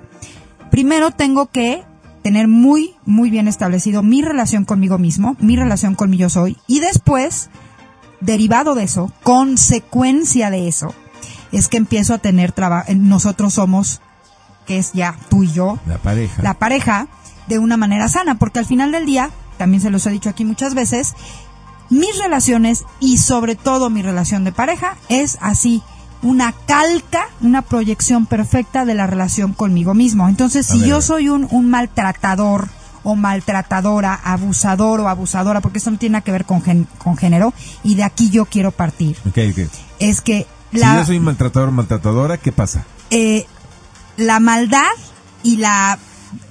primero 0.71 1.11
tengo 1.11 1.47
que 1.47 1.85
tener 2.23 2.49
muy, 2.49 2.95
muy 3.07 3.31
bien 3.31 3.49
establecido 3.49 4.03
mi 4.03 4.23
relación 4.23 4.65
conmigo 4.65 4.99
mismo, 4.99 5.37
mi 5.39 5.57
relación 5.57 5.95
con 5.95 6.11
mi 6.11 6.17
yo 6.17 6.29
soy, 6.29 6.57
y 6.67 6.81
después, 6.81 7.51
derivado 8.21 8.75
de 8.75 8.85
eso, 8.85 9.13
consecuencia 9.23 10.51
de 10.51 10.69
eso, 10.69 10.95
es 11.53 11.69
que 11.69 11.77
empiezo 11.77 12.15
a 12.15 12.19
tener 12.19 12.53
trabajo, 12.53 12.93
nosotros 12.95 13.55
somos, 13.55 14.01
que 14.67 14.79
es 14.79 14.93
ya 14.93 15.17
tú 15.29 15.45
y 15.45 15.53
yo, 15.53 15.79
la 15.87 15.99
pareja. 15.99 16.43
La 16.43 16.55
pareja, 16.55 17.09
de 17.49 17.59
una 17.59 17.77
manera 17.77 18.09
sana, 18.09 18.39
porque 18.39 18.61
al 18.61 18.67
final 18.67 18.93
del 18.93 19.07
día, 19.07 19.31
también 19.59 19.83
se 19.83 19.91
los 19.91 20.07
he 20.07 20.11
dicho 20.11 20.31
aquí 20.31 20.45
muchas 20.45 20.75
veces, 20.75 21.15
mis 21.91 22.17
relaciones 22.19 22.85
y 23.01 23.19
sobre 23.19 23.57
todo 23.57 23.91
mi 23.91 24.03
relación 24.03 24.45
de 24.45 24.53
pareja 24.53 24.97
es 25.09 25.39
así 25.41 25.83
una 26.23 26.53
calca, 26.53 27.29
una 27.41 27.63
proyección 27.63 28.27
perfecta 28.27 28.85
de 28.85 28.95
la 28.95 29.07
relación 29.07 29.53
conmigo 29.53 29.95
mismo. 29.95 30.29
Entonces, 30.29 30.67
si 30.67 30.81
yo 30.87 31.01
soy 31.01 31.29
un, 31.29 31.49
un, 31.51 31.71
maltratador 31.71 32.69
o 33.03 33.17
maltratadora, 33.17 34.15
abusador 34.15 35.01
o 35.01 35.09
abusadora, 35.09 35.61
porque 35.61 35.79
eso 35.79 35.91
no 35.91 35.99
tiene 35.99 36.15
nada 36.15 36.25
que 36.25 36.33
ver 36.33 36.45
con, 36.45 36.61
con 36.99 37.17
género, 37.17 37.55
y 37.83 37.95
de 37.95 38.05
aquí 38.05 38.31
yo 38.31 38.45
quiero 38.45 38.71
partir. 38.71 39.17
Es 39.99 40.21
que 40.21 40.47
la, 40.73 40.93
si 40.93 40.99
yo 40.99 41.07
soy 41.07 41.21
maltratador 41.21 41.71
maltratadora, 41.71 42.39
¿qué 42.39 42.53
pasa? 42.53 42.85
Eh, 43.11 43.47
la 44.17 44.41
maldad 44.41 44.91
y 45.43 45.57
la 45.57 45.99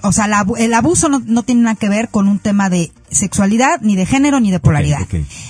o 0.02 0.12
sea, 0.12 0.30
el 0.58 0.74
abuso 0.74 1.10
no, 1.10 1.44
tiene 1.44 1.62
nada 1.62 1.76
que 1.76 1.90
ver 1.90 2.10
con 2.10 2.28
un 2.28 2.40
tema 2.40 2.70
de 2.70 2.92
sexualidad, 3.10 3.82
ni 3.82 3.96
de 3.96 4.06
género, 4.06 4.40
ni 4.40 4.52
de 4.52 4.60
polaridad. 4.60 5.00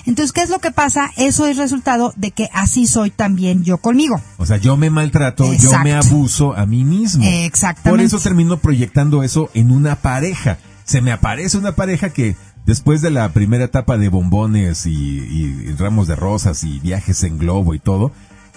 Entonces, 0.06 0.32
¿qué 0.32 0.42
es 0.42 0.50
lo 0.50 0.60
que 0.60 0.72
pasa? 0.72 1.12
Eso 1.18 1.48
es 1.48 1.58
resultado 1.58 2.14
de 2.16 2.32
que 2.32 2.50
así 2.54 2.88
soy 2.88 3.12
también 3.12 3.64
yo 3.64 3.78
conmigo. 3.78 4.22
O 4.38 4.46
sea, 4.46 4.58
yo 4.58 4.78
me 4.78 4.90
maltrato, 4.90 5.54
yo 5.54 5.78
me 5.80 5.94
abuso 5.94 6.56
a 6.56 6.66
mí 6.66 6.84
mismo. 6.84 7.26
Exactamente. 7.26 7.90
Por 7.90 8.02
eso 8.02 8.20
termino 8.20 8.58
proyectando 8.58 9.24
eso 9.24 9.50
en 9.54 9.72
una 9.72 9.96
pareja. 9.96 10.58
Se 10.84 11.02
me 11.02 11.12
aparece 11.12 11.58
una 11.58 11.76
pareja 11.76 12.10
que 12.10 12.36
después 12.66 13.02
de 13.02 13.12
la 13.12 13.30
primera 13.30 13.66
etapa 13.66 13.98
de 13.98 14.10
bombones 14.10 14.86
y, 14.86 15.74
ramos 15.78 16.08
de 16.08 16.16
rosas 16.16 16.64
y 16.64 16.80
viajes 16.80 17.24
en 17.24 17.38
globo 17.38 17.74
y 17.74 17.80
todo, 17.80 18.12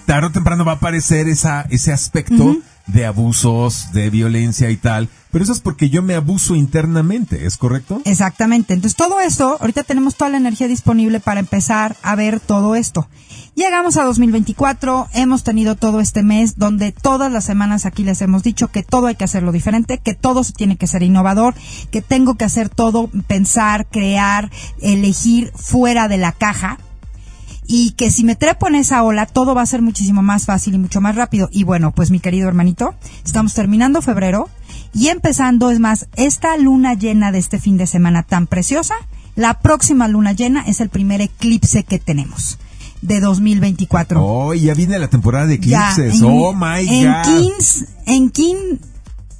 tarde 0.07 0.29
o 0.29 0.33
temprano 0.33 0.65
va 0.65 0.73
a 0.73 0.77
aparecer 0.77 1.29
esa, 1.29 1.63
ese 1.71 1.93
aspecto 1.93 2.57
de 2.87 3.07
abusos, 3.07 3.93
de 3.93 4.11
violencia 4.11 4.71
y 4.71 4.77
tal. 4.77 5.09
Pero 5.31 5.45
eso 5.45 5.53
es 5.53 5.61
porque 5.61 5.89
yo 5.89 6.03
me 6.03 6.15
abuso 6.15 6.55
internamente, 6.55 7.47
¿es 7.47 7.57
correcto? 7.57 8.03
Exactamente. 8.05 8.75
Entonces 8.75 8.97
todo 8.97 9.21
esto, 9.21 9.57
ahorita 9.61 9.83
tenemos 9.83 10.17
toda 10.17 10.31
la 10.31 10.37
energía 10.37 10.69
disponible 10.69 11.21
para 11.21 11.41
empezar 11.41 11.97
a 12.03 12.15
ver 12.17 12.39
todo 12.39 12.75
esto. 12.75 13.09
Llegamos 13.55 13.97
a 13.97 14.05
2024, 14.05 15.09
hemos 15.15 15.43
tenido 15.43 15.75
todo 15.75 16.01
este 16.01 16.23
mes 16.23 16.59
donde 16.59 16.93
todas 16.93 17.31
las 17.31 17.45
semanas 17.45 17.87
aquí 17.87 18.03
les 18.03 18.21
hemos 18.21 18.43
dicho 18.43 18.69
que 18.69 18.83
todo 18.83 19.07
hay 19.07 19.15
que 19.15 19.25
hacerlo 19.25 19.53
diferente, 19.53 19.99
que 19.99 20.15
todo 20.15 20.43
tiene 20.45 20.77
que 20.77 20.87
ser 20.87 21.03
innovador, 21.03 21.55
que 21.91 22.03
tengo 22.03 22.35
que 22.35 22.45
hacer 22.45 22.69
todo, 22.69 23.09
pensar, 23.27 23.87
crear, 23.87 24.51
elegir 24.81 25.53
fuera 25.55 26.09
de 26.09 26.19
la 26.19 26.33
caja, 26.33 26.79
y 27.66 27.92
que 27.92 28.11
si 28.11 28.25
me 28.25 28.37
trepo 28.37 28.69
en 28.69 28.75
esa 28.75 29.02
ola 29.02 29.26
todo 29.26 29.54
va 29.54 29.62
a 29.62 29.66
ser 29.66 29.83
muchísimo 29.83 30.23
más 30.23 30.47
fácil 30.47 30.75
y 30.75 30.78
mucho 30.78 31.00
más 31.00 31.14
rápido. 31.14 31.49
Y 31.52 31.64
bueno, 31.64 31.92
pues 31.92 32.11
mi 32.11 32.21
querido 32.21 32.49
hermanito, 32.49 32.95
estamos 33.25 33.54
terminando 33.54 34.02
febrero 34.02 34.49
y 34.95 35.09
empezando, 35.09 35.71
es 35.71 35.81
más, 35.81 36.07
esta 36.16 36.57
luna 36.57 36.95
llena 36.95 37.33
de 37.33 37.38
este 37.38 37.59
fin 37.59 37.76
de 37.76 37.87
semana 37.87 38.23
tan 38.23 38.47
preciosa, 38.47 38.95
la 39.37 39.61
próxima 39.61 40.09
luna 40.09 40.33
llena 40.33 40.62
es 40.66 40.81
el 40.81 40.90
primer 40.90 41.21
eclipse 41.21 41.85
que 41.85 41.99
tenemos 41.99 42.59
de 43.00 43.21
2024. 43.21 44.25
Oh, 44.25 44.54
ya 44.54 44.75
viene 44.75 44.99
la 44.99 45.09
temporada 45.09 45.47
de 45.47 45.54
eclipses. 45.54 46.23
oh 46.23 46.52
my 46.52 46.87
en 46.88 47.12
God. 47.12 47.87
en 48.07 48.31
15 48.31 48.92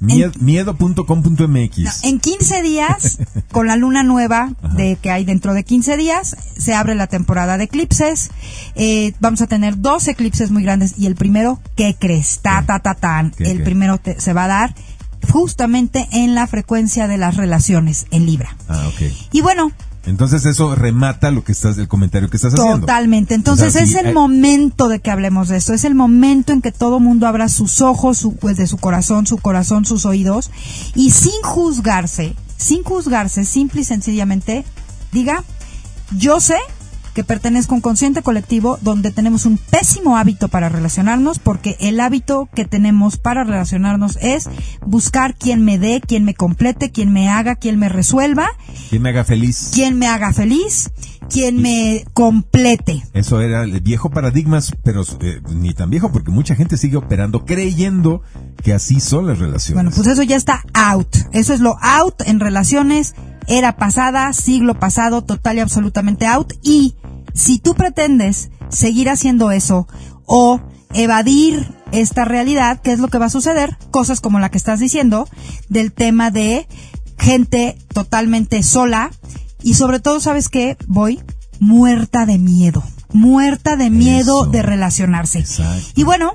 Miedo.com.mx. 0.03 2.03
En 2.03 2.19
15 2.19 2.61
días, 2.61 3.19
con 3.51 3.67
la 3.67 3.75
luna 3.75 4.03
nueva 4.03 4.53
de 4.75 4.97
que 4.97 5.11
hay 5.11 5.25
dentro 5.25 5.53
de 5.53 5.63
15 5.63 5.97
días, 5.97 6.35
se 6.57 6.73
abre 6.73 6.95
la 6.95 7.07
temporada 7.07 7.57
de 7.57 7.65
eclipses. 7.65 8.31
Eh, 8.75 9.13
vamos 9.19 9.41
a 9.41 9.47
tener 9.47 9.79
dos 9.79 10.07
eclipses 10.07 10.51
muy 10.51 10.63
grandes 10.63 10.95
y 10.97 11.05
el 11.05 11.15
primero, 11.15 11.59
¿qué 11.75 11.95
crees? 11.97 12.39
Ta, 12.41 12.63
ta, 12.65 12.79
ta, 12.79 12.95
tan. 12.95 13.33
El 13.39 13.63
primero 13.63 13.99
se 14.17 14.33
va 14.33 14.45
a 14.45 14.47
dar 14.47 14.75
justamente 15.31 16.07
en 16.11 16.35
la 16.35 16.47
frecuencia 16.47 17.07
de 17.07 17.17
las 17.17 17.37
relaciones 17.37 18.07
en 18.11 18.25
Libra. 18.25 18.57
Ah, 18.67 18.87
ok. 18.87 19.01
Y 19.31 19.41
bueno, 19.41 19.71
entonces 20.05 20.45
eso 20.45 20.75
remata 20.75 21.31
lo 21.31 21.43
que 21.43 21.53
estás, 21.53 21.77
el 21.77 21.87
comentario 21.87 22.29
que 22.29 22.35
estás 22.35 22.53
haciendo. 22.53 22.81
Totalmente. 22.81 23.35
Entonces 23.35 23.75
es 23.75 23.95
el 23.95 24.13
momento 24.13 24.89
de 24.89 24.99
que 24.99 25.09
hablemos 25.09 25.47
de 25.47 25.57
esto. 25.57 25.73
Es 25.73 25.85
el 25.85 25.95
momento 25.95 26.51
en 26.51 26.61
que 26.61 26.73
todo 26.73 26.99
mundo 26.99 27.25
abra 27.25 27.47
sus 27.47 27.81
ojos, 27.81 28.17
su, 28.17 28.35
pues 28.35 28.57
de 28.57 28.67
su 28.67 28.77
corazón, 28.77 29.25
su 29.27 29.37
corazón, 29.37 29.85
sus 29.85 30.05
oídos 30.05 30.51
y 30.93 31.11
sin 31.11 31.41
juzgarse, 31.43 32.35
sin 32.57 32.83
juzgarse, 32.83 33.45
simple 33.45 33.81
y 33.81 33.85
sencillamente 33.85 34.65
diga, 35.13 35.43
yo 36.17 36.41
sé 36.41 36.57
que 37.13 37.23
pertenezco 37.23 37.73
a 37.73 37.77
un 37.77 37.81
consciente 37.81 38.21
colectivo 38.21 38.77
donde 38.81 39.11
tenemos 39.11 39.45
un 39.45 39.57
pésimo 39.57 40.17
hábito 40.17 40.47
para 40.47 40.69
relacionarnos 40.69 41.39
porque 41.39 41.77
el 41.79 41.99
hábito 41.99 42.49
que 42.53 42.65
tenemos 42.65 43.17
para 43.17 43.43
relacionarnos 43.43 44.17
es 44.21 44.49
buscar 44.85 45.35
quien 45.35 45.63
me 45.63 45.77
dé, 45.77 46.01
quien 46.01 46.25
me 46.25 46.33
complete, 46.33 46.91
quien 46.91 47.13
me 47.13 47.29
haga, 47.29 47.55
quien 47.55 47.77
me 47.79 47.89
resuelva. 47.89 48.47
Quien 48.89 49.01
me 49.01 49.09
haga 49.09 49.23
feliz. 49.23 49.71
Quien 49.73 49.97
me 49.97 50.07
haga 50.07 50.33
feliz, 50.33 50.91
quien 51.29 51.61
me 51.61 52.05
complete. 52.13 53.03
Eso 53.13 53.41
era 53.41 53.63
el 53.63 53.81
viejo 53.81 54.09
paradigma, 54.09 54.59
pero 54.83 55.03
eh, 55.21 55.41
ni 55.53 55.73
tan 55.73 55.89
viejo 55.89 56.11
porque 56.11 56.31
mucha 56.31 56.55
gente 56.55 56.77
sigue 56.77 56.97
operando 56.97 57.45
creyendo 57.45 58.21
que 58.63 58.73
así 58.73 58.99
son 58.99 59.27
las 59.27 59.39
relaciones. 59.39 59.83
Bueno, 59.83 59.91
pues 59.95 60.07
eso 60.07 60.23
ya 60.23 60.35
está 60.35 60.63
out. 60.73 61.15
Eso 61.31 61.53
es 61.53 61.59
lo 61.59 61.75
out 61.81 62.21
en 62.25 62.39
relaciones 62.39 63.15
era 63.47 63.75
pasada, 63.75 64.31
siglo 64.33 64.79
pasado, 64.79 65.23
total 65.23 65.57
y 65.57 65.61
absolutamente 65.61 66.25
out. 66.25 66.53
Y 66.61 66.95
si 67.33 67.59
tú 67.59 67.75
pretendes 67.75 68.49
seguir 68.69 69.09
haciendo 69.09 69.51
eso 69.51 69.87
o 70.25 70.61
evadir 70.93 71.67
esta 71.91 72.25
realidad, 72.25 72.81
¿qué 72.81 72.91
es 72.91 72.99
lo 72.99 73.07
que 73.07 73.17
va 73.17 73.25
a 73.25 73.29
suceder? 73.29 73.77
Cosas 73.91 74.21
como 74.21 74.39
la 74.39 74.49
que 74.49 74.57
estás 74.57 74.79
diciendo, 74.79 75.27
del 75.69 75.91
tema 75.91 76.31
de 76.31 76.67
gente 77.17 77.77
totalmente 77.93 78.63
sola 78.63 79.11
y 79.61 79.75
sobre 79.75 79.99
todo, 79.99 80.19
¿sabes 80.19 80.49
qué? 80.49 80.77
Voy 80.87 81.21
muerta 81.59 82.25
de 82.25 82.37
miedo, 82.37 82.83
muerta 83.13 83.75
de 83.75 83.89
miedo 83.89 84.45
de 84.45 84.61
relacionarse. 84.61 85.45
Y 85.95 86.03
bueno, 86.03 86.33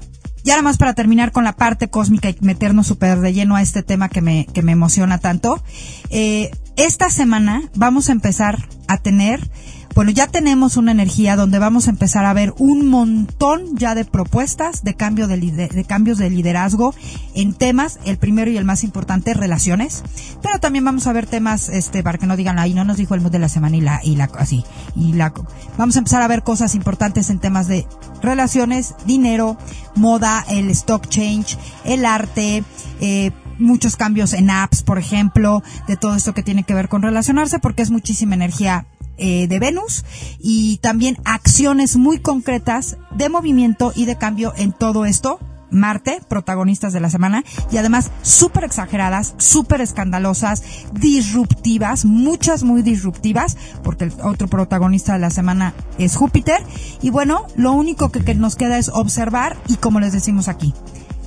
ya 0.49 0.55
nada 0.55 0.63
más 0.63 0.79
para 0.79 0.95
terminar 0.95 1.31
con 1.31 1.45
la 1.45 1.53
parte 1.53 1.91
cósmica 1.91 2.31
y 2.31 2.37
meternos 2.41 2.87
súper 2.87 3.21
de 3.21 3.35
lleno 3.35 3.55
a 3.55 3.61
este 3.61 3.83
tema 3.83 4.09
que 4.09 4.23
me, 4.23 4.47
que 4.47 4.63
me 4.63 4.73
emociona 4.73 5.19
tanto. 5.19 5.63
Eh, 6.09 6.51
esta 6.79 7.11
semana 7.11 7.65
vamos 7.75 8.09
a 8.09 8.13
empezar 8.13 8.67
a 8.87 8.97
tener 8.97 9.51
bueno, 9.99 10.13
ya 10.13 10.29
tenemos 10.29 10.77
una 10.77 10.93
energía 10.93 11.35
donde 11.35 11.59
vamos 11.59 11.89
a 11.89 11.91
empezar 11.91 12.25
a 12.25 12.33
ver 12.33 12.55
un 12.57 12.87
montón 12.87 13.77
ya 13.77 13.97
de 13.97 14.05
propuestas 14.05 14.85
de 14.85 14.95
cambio 14.95 15.27
de, 15.27 15.37
de, 15.37 15.85
cambios 15.85 16.19
de 16.19 16.31
liderazgo 16.31 16.95
en 17.35 17.53
temas, 17.53 17.99
el 18.05 18.17
primero 18.17 18.49
y 18.49 18.57
el 18.57 18.65
más 18.65 18.85
importante, 18.85 19.35
relaciones, 19.35 20.05
pero 20.41 20.61
también 20.61 20.85
vamos 20.85 21.09
a 21.09 21.13
ver 21.13 21.27
temas, 21.27 21.69
este, 21.69 22.05
para 22.05 22.17
que 22.17 22.29
no 22.29 22.37
digan 22.37 22.61
ahí 22.61 22.75
no 22.75 22.85
nos 22.85 22.97
dijo 22.97 23.17
el 23.17 23.23
mood 23.23 23.33
de 23.33 23.41
la 23.41 23.49
semana 23.49 23.77
y 23.77 23.81
la, 23.81 24.01
y 24.05 24.15
la, 24.15 24.31
así, 24.39 24.63
y 24.95 25.15
la, 25.15 25.33
vamos 25.77 25.97
a 25.97 25.99
empezar 25.99 26.23
a 26.23 26.29
ver 26.29 26.45
cosas 26.45 26.77
importantes 26.77 27.29
en 27.29 27.41
temas 27.41 27.67
de 27.67 27.85
relaciones, 28.23 28.95
dinero, 29.05 29.59
moda, 29.97 30.45
el 30.49 30.71
stock 30.71 31.09
change, 31.09 31.59
el 31.85 32.05
arte, 32.05 32.63
eh, 33.01 33.33
muchos 33.59 33.97
cambios 33.97 34.33
en 34.33 34.49
apps, 34.49 34.85
por 34.85 35.01
ejemplo, 35.01 35.61
de 35.89 35.97
todo 35.97 36.15
esto 36.15 36.35
que 36.35 36.45
tiene 36.45 36.63
que 36.63 36.75
ver 36.75 36.89
con 36.89 37.03
relacionarse, 37.03 37.59
porque 37.59 37.83
es 37.83 37.91
muchísima 37.91 38.37
energía 38.37 38.87
eh, 39.19 39.47
de 39.49 39.59
Venus 39.59 40.05
y 40.39 40.79
también 40.79 41.19
acciones 41.25 41.97
muy 41.97 42.19
concretas 42.19 42.97
de 43.11 43.29
movimiento 43.29 43.93
y 43.95 44.05
de 44.05 44.17
cambio 44.17 44.53
en 44.57 44.73
todo 44.73 45.05
esto 45.05 45.39
Marte, 45.71 46.21
protagonistas 46.29 46.93
de 46.93 47.01
la 47.01 47.11
semana, 47.11 47.45
y 47.71 47.77
además 47.77 48.11
súper 48.23 48.65
exageradas, 48.65 49.35
súper 49.37 49.81
escandalosas, 49.81 50.63
disruptivas, 50.93 52.05
muchas 52.05 52.63
muy 52.63 52.83
disruptivas, 52.83 53.57
porque 53.83 54.05
el 54.05 54.13
otro 54.23 54.49
protagonista 54.49 55.13
de 55.13 55.19
la 55.19 55.31
semana 55.31 55.75
es 55.99 56.17
Júpiter. 56.17 56.63
Y 57.03 57.11
bueno, 57.11 57.47
lo 57.57 57.73
único 57.73 58.11
que, 58.11 58.35
nos 58.35 58.57
queda 58.57 58.79
es 58.79 58.89
observar 58.89 59.57
y 59.69 59.77
como 59.77 60.01
les 60.01 60.13
decimos 60.13 60.49
aquí, 60.49 60.73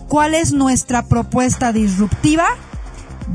¿cuál 0.08 0.34
es 0.34 0.54
nuestra 0.54 1.06
propuesta 1.06 1.74
disruptiva? 1.74 2.46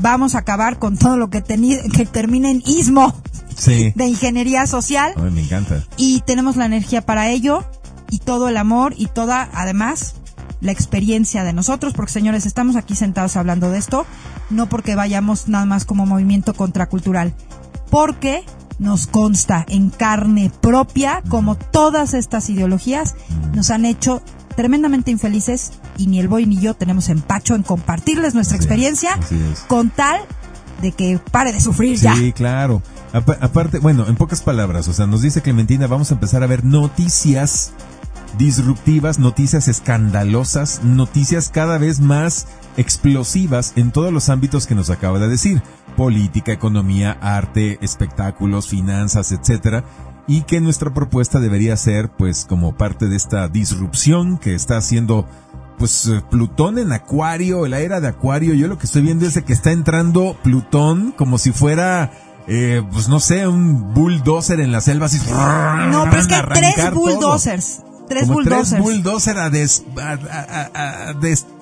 Vamos 0.01 0.35
a 0.35 0.39
acabar 0.39 0.77
con 0.79 0.97
todo 0.97 1.15
lo 1.15 1.29
que, 1.29 1.41
que 1.41 2.05
termine 2.05 2.51
en 2.51 2.63
ismo 2.65 3.13
Sí. 3.57 3.91
de 3.95 4.05
ingeniería 4.05 4.67
social 4.67 5.13
Ay, 5.17 5.31
me 5.31 5.41
encanta. 5.41 5.83
y 5.97 6.21
tenemos 6.21 6.55
la 6.57 6.65
energía 6.65 7.01
para 7.05 7.29
ello 7.29 7.65
y 8.09 8.19
todo 8.19 8.47
el 8.49 8.57
amor 8.57 8.93
y 8.97 9.07
toda, 9.07 9.49
además, 9.53 10.15
la 10.61 10.71
experiencia 10.71 11.43
de 11.43 11.53
nosotros, 11.53 11.93
porque 11.93 12.11
señores, 12.13 12.45
estamos 12.45 12.75
aquí 12.75 12.95
sentados 12.95 13.35
hablando 13.35 13.69
de 13.71 13.79
esto, 13.79 14.05
no 14.49 14.69
porque 14.69 14.95
vayamos 14.95 15.47
nada 15.47 15.65
más 15.65 15.85
como 15.85 16.05
movimiento 16.05 16.53
contracultural, 16.53 17.33
porque 17.89 18.43
nos 18.79 19.07
consta 19.07 19.65
en 19.69 19.89
carne 19.89 20.51
propia 20.61 21.23
como 21.29 21.55
todas 21.55 22.13
estas 22.13 22.49
ideologías 22.51 23.15
nos 23.55 23.71
han 23.71 23.85
hecho 23.85 24.21
tremendamente 24.55 25.09
infelices 25.11 25.71
y 25.97 26.05
ni 26.07 26.19
el 26.19 26.27
boy 26.27 26.45
ni 26.45 26.59
yo 26.59 26.75
tenemos 26.75 27.09
empacho 27.09 27.55
en 27.55 27.63
compartirles 27.63 28.35
nuestra 28.35 28.55
Así 28.57 28.63
experiencia 28.65 29.17
es. 29.51 29.61
con 29.61 29.89
tal 29.89 30.19
de 30.81 30.91
que 30.91 31.19
pare 31.31 31.51
de 31.53 31.59
sufrir 31.59 31.97
ya. 31.97 32.15
Sí, 32.15 32.31
claro. 32.33 32.81
Apa- 33.13 33.37
aparte, 33.41 33.79
bueno, 33.79 34.05
en 34.07 34.15
pocas 34.15 34.41
palabras, 34.41 34.87
o 34.87 34.93
sea, 34.93 35.07
nos 35.07 35.21
dice 35.21 35.41
Clementina, 35.41 35.87
vamos 35.87 36.11
a 36.11 36.15
empezar 36.15 36.43
a 36.43 36.47
ver 36.47 36.63
noticias 36.65 37.71
disruptivas, 38.37 39.17
noticias 39.19 39.67
escandalosas, 39.67 40.81
noticias 40.83 41.49
cada 41.49 41.77
vez 41.77 41.99
más 41.99 42.45
explosivas 42.75 43.73
en 43.75 43.91
todos 43.91 44.13
los 44.13 44.29
ámbitos 44.29 44.67
que 44.67 44.75
nos 44.75 44.89
acaba 44.89 45.19
de 45.19 45.27
decir. 45.27 45.61
Política, 45.95 46.51
economía, 46.51 47.17
arte, 47.21 47.79
espectáculos, 47.81 48.67
finanzas, 48.67 49.31
etcétera. 49.31 49.83
Y 50.27 50.41
que 50.41 50.59
nuestra 50.61 50.93
propuesta 50.93 51.39
debería 51.39 51.75
ser, 51.77 52.09
pues, 52.11 52.45
como 52.47 52.75
parte 52.75 53.07
de 53.07 53.15
esta 53.15 53.47
disrupción 53.47 54.37
que 54.37 54.53
está 54.53 54.77
haciendo 54.77 55.25
pues 55.77 56.07
eh, 56.07 56.21
Plutón 56.29 56.79
en 56.79 56.91
Acuario, 56.91 57.67
la 57.67 57.79
era 57.79 57.99
de 58.01 58.07
Acuario, 58.07 58.53
yo 58.53 58.67
lo 58.67 58.77
que 58.77 58.85
estoy 58.87 59.01
viendo 59.03 59.25
es 59.25 59.33
de 59.35 59.43
que 59.43 59.53
está 59.53 59.71
entrando 59.71 60.35
Plutón 60.43 61.11
como 61.15 61.37
si 61.37 61.51
fuera, 61.51 62.11
eh, 62.47 62.81
pues 62.91 63.07
no 63.09 63.19
sé, 63.19 63.47
un 63.47 63.93
bulldozer 63.93 64.59
en 64.59 64.71
la 64.71 64.81
selva 64.81 65.05
así. 65.07 65.19
No, 65.91 66.05
pero 66.09 66.21
es 66.21 66.27
que 66.27 66.35
hay 66.35 66.41
tres 66.53 66.75
todo. 66.75 66.91
bulldozers. 66.95 67.81
Tres 68.07 68.21
Como 68.23 68.35
bulldozers. 68.35 68.69
tres 68.69 68.81
bulldozer 68.81 69.37
a, 69.37 69.49
des- 69.49 69.83
a- 70.01 70.11
a- 70.31 70.69
a- 70.73 71.09
a 71.09 71.13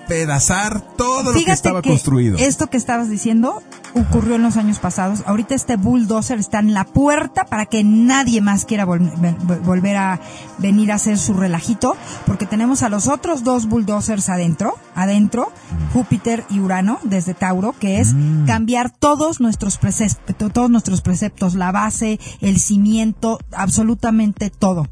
despedazar 0.08 0.82
todo 0.96 1.32
lo 1.34 1.44
que 1.44 1.52
estaba 1.52 1.82
que 1.82 1.90
construido. 1.90 2.38
esto 2.38 2.68
que 2.68 2.78
estabas 2.78 3.10
diciendo 3.10 3.62
ocurrió 3.94 4.36
en 4.36 4.44
los 4.44 4.58
años 4.58 4.80
pasados. 4.80 5.24
Ahorita 5.26 5.56
este 5.56 5.78
bulldozer 5.78 6.38
está 6.40 6.60
en 6.60 6.74
la 6.74 6.84
puerta 6.84 7.46
para 7.46 7.66
que 7.66 7.84
nadie 7.84 8.42
más 8.42 8.66
quiera 8.66 8.86
vol- 8.86 9.12
vol- 9.16 9.62
volver 9.62 9.96
a 9.98 10.20
venir 10.58 10.92
a 10.92 10.96
hacer 10.96 11.18
su 11.18 11.34
relajito, 11.34 11.96
porque 12.26 12.46
tenemos 12.46 12.84
a 12.84 12.90
los 12.90 13.08
otros 13.08 13.44
dos 13.44 13.68
bulldozers 13.68 14.30
adentro, 14.30 14.76
adentro, 14.96 15.52
Júpiter 15.94 16.44
y 16.50 16.60
Urano 16.60 17.00
desde 17.04 17.34
Tauro, 17.34 17.74
que 17.80 18.00
es 18.00 18.14
Mm. 18.14 18.46
cambiar 18.46 18.92
todos 18.92 19.40
nuestros 19.40 19.78
preceptos, 19.78 20.36
todos 20.52 20.70
nuestros 20.70 21.02
preceptos, 21.02 21.56
la 21.56 21.72
base, 21.72 22.20
el 22.42 22.60
cimiento, 22.60 23.40
absolutamente 23.54 24.50
todo. 24.50 24.88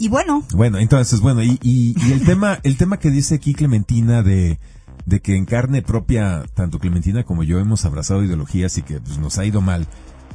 Y 0.00 0.08
bueno, 0.08 0.42
Bueno, 0.54 0.78
entonces, 0.78 1.20
bueno, 1.20 1.42
y, 1.42 1.58
y, 1.60 1.94
y 1.94 2.12
el 2.12 2.24
tema, 2.24 2.58
el 2.62 2.78
tema 2.78 2.98
que 2.98 3.10
dice 3.10 3.34
aquí 3.34 3.52
Clementina 3.52 4.22
de, 4.22 4.58
de 5.04 5.20
que 5.20 5.36
en 5.36 5.44
carne 5.44 5.82
propia, 5.82 6.42
tanto 6.54 6.78
Clementina 6.78 7.22
como 7.22 7.42
yo 7.42 7.58
hemos 7.58 7.84
abrazado 7.84 8.24
ideologías 8.24 8.78
y 8.78 8.82
que 8.82 8.98
pues, 8.98 9.18
nos 9.18 9.36
ha 9.36 9.44
ido 9.44 9.60
mal. 9.60 9.86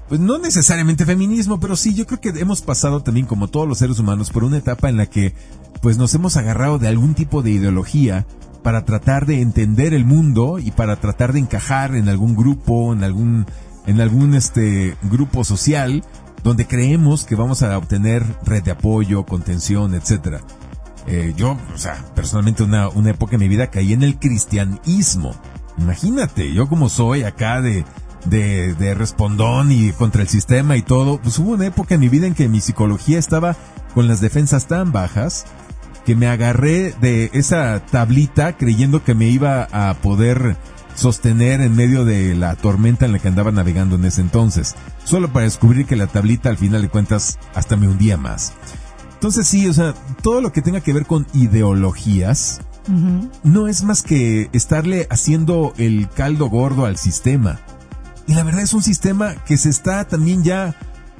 Pues 0.07 0.21
no 0.21 0.37
necesariamente 0.37 1.03
feminismo, 1.03 1.59
pero 1.59 1.75
sí, 1.75 1.95
yo 1.95 2.05
creo 2.05 2.21
que 2.21 2.29
hemos 2.39 2.61
pasado 2.61 3.01
también, 3.01 3.25
como 3.25 3.47
todos 3.47 3.67
los 3.67 3.79
seres 3.79 3.97
humanos, 3.97 4.29
por 4.29 4.43
una 4.43 4.57
etapa 4.57 4.87
en 4.87 4.97
la 4.97 5.07
que 5.07 5.33
pues 5.81 5.97
nos 5.97 6.13
hemos 6.13 6.37
agarrado 6.37 6.77
de 6.77 6.87
algún 6.87 7.15
tipo 7.15 7.41
de 7.41 7.49
ideología 7.49 8.27
para 8.61 8.85
tratar 8.85 9.25
de 9.25 9.41
entender 9.41 9.95
el 9.95 10.05
mundo 10.05 10.59
y 10.59 10.69
para 10.69 10.97
tratar 10.97 11.33
de 11.33 11.39
encajar 11.39 11.95
en 11.95 12.07
algún 12.07 12.35
grupo, 12.35 12.93
en 12.93 13.03
algún, 13.03 13.47
en 13.87 13.99
algún 13.99 14.35
este 14.35 14.95
grupo 15.09 15.43
social 15.43 16.03
donde 16.45 16.67
creemos 16.67 17.25
que 17.25 17.33
vamos 17.33 17.63
a 17.63 17.75
obtener 17.75 18.23
red 18.45 18.61
de 18.61 18.69
apoyo, 18.69 19.25
contención, 19.25 19.95
etcétera. 19.95 20.41
Eh, 21.07 21.33
yo, 21.35 21.57
o 21.73 21.77
sea, 21.79 22.05
personalmente 22.13 22.61
una, 22.61 22.87
una 22.89 23.09
época 23.09 23.33
en 23.35 23.39
mi 23.39 23.47
vida 23.47 23.71
caí 23.71 23.93
en 23.93 24.03
el 24.03 24.19
cristianismo. 24.19 25.33
Imagínate, 25.79 26.53
yo 26.53 26.69
como 26.69 26.87
soy 26.87 27.23
acá 27.23 27.61
de, 27.61 27.83
de, 28.25 28.75
de 28.75 28.93
respondón 28.93 29.71
y 29.71 29.91
contra 29.93 30.21
el 30.21 30.27
sistema 30.27 30.77
y 30.77 30.83
todo, 30.83 31.19
pues 31.19 31.39
hubo 31.39 31.53
una 31.53 31.65
época 31.65 31.95
en 31.95 32.01
mi 32.01 32.09
vida 32.09 32.27
en 32.27 32.35
que 32.35 32.47
mi 32.47 32.61
psicología 32.61 33.17
estaba 33.17 33.55
con 33.95 34.07
las 34.07 34.21
defensas 34.21 34.67
tan 34.67 34.91
bajas 34.91 35.45
que 36.05 36.15
me 36.15 36.27
agarré 36.27 36.93
de 37.01 37.31
esa 37.33 37.83
tablita 37.87 38.55
creyendo 38.55 39.03
que 39.03 39.15
me 39.15 39.29
iba 39.29 39.67
a 39.71 39.95
poder 39.95 40.57
sostener 40.95 41.61
en 41.61 41.75
medio 41.75 42.05
de 42.05 42.35
la 42.35 42.55
tormenta 42.55 43.05
en 43.05 43.11
la 43.11 43.19
que 43.19 43.27
andaba 43.27 43.51
navegando 43.51 43.95
en 43.95 44.05
ese 44.05 44.21
entonces, 44.21 44.75
solo 45.03 45.31
para 45.31 45.45
descubrir 45.45 45.85
que 45.85 45.95
la 45.95 46.07
tablita 46.07 46.49
al 46.49 46.57
final 46.57 46.81
de 46.81 46.89
cuentas 46.89 47.37
hasta 47.53 47.75
me 47.75 47.87
hundía 47.87 48.17
más. 48.17 48.53
Entonces 49.13 49.47
sí, 49.47 49.67
o 49.67 49.73
sea, 49.73 49.93
todo 50.21 50.41
lo 50.41 50.51
que 50.51 50.61
tenga 50.61 50.81
que 50.81 50.93
ver 50.93 51.05
con 51.05 51.25
ideologías 51.33 52.61
no 53.43 53.67
es 53.67 53.83
más 53.83 54.03
que 54.03 54.49
estarle 54.53 55.07
haciendo 55.09 55.73
el 55.77 56.07
caldo 56.09 56.49
gordo 56.49 56.85
al 56.85 56.97
sistema. 56.97 57.59
Y 58.27 58.33
la 58.35 58.43
verdad 58.43 58.61
es 58.61 58.73
un 58.73 58.83
sistema 58.83 59.33
que 59.45 59.57
se 59.57 59.69
está 59.69 60.07
también 60.07 60.43
ya... 60.43 60.75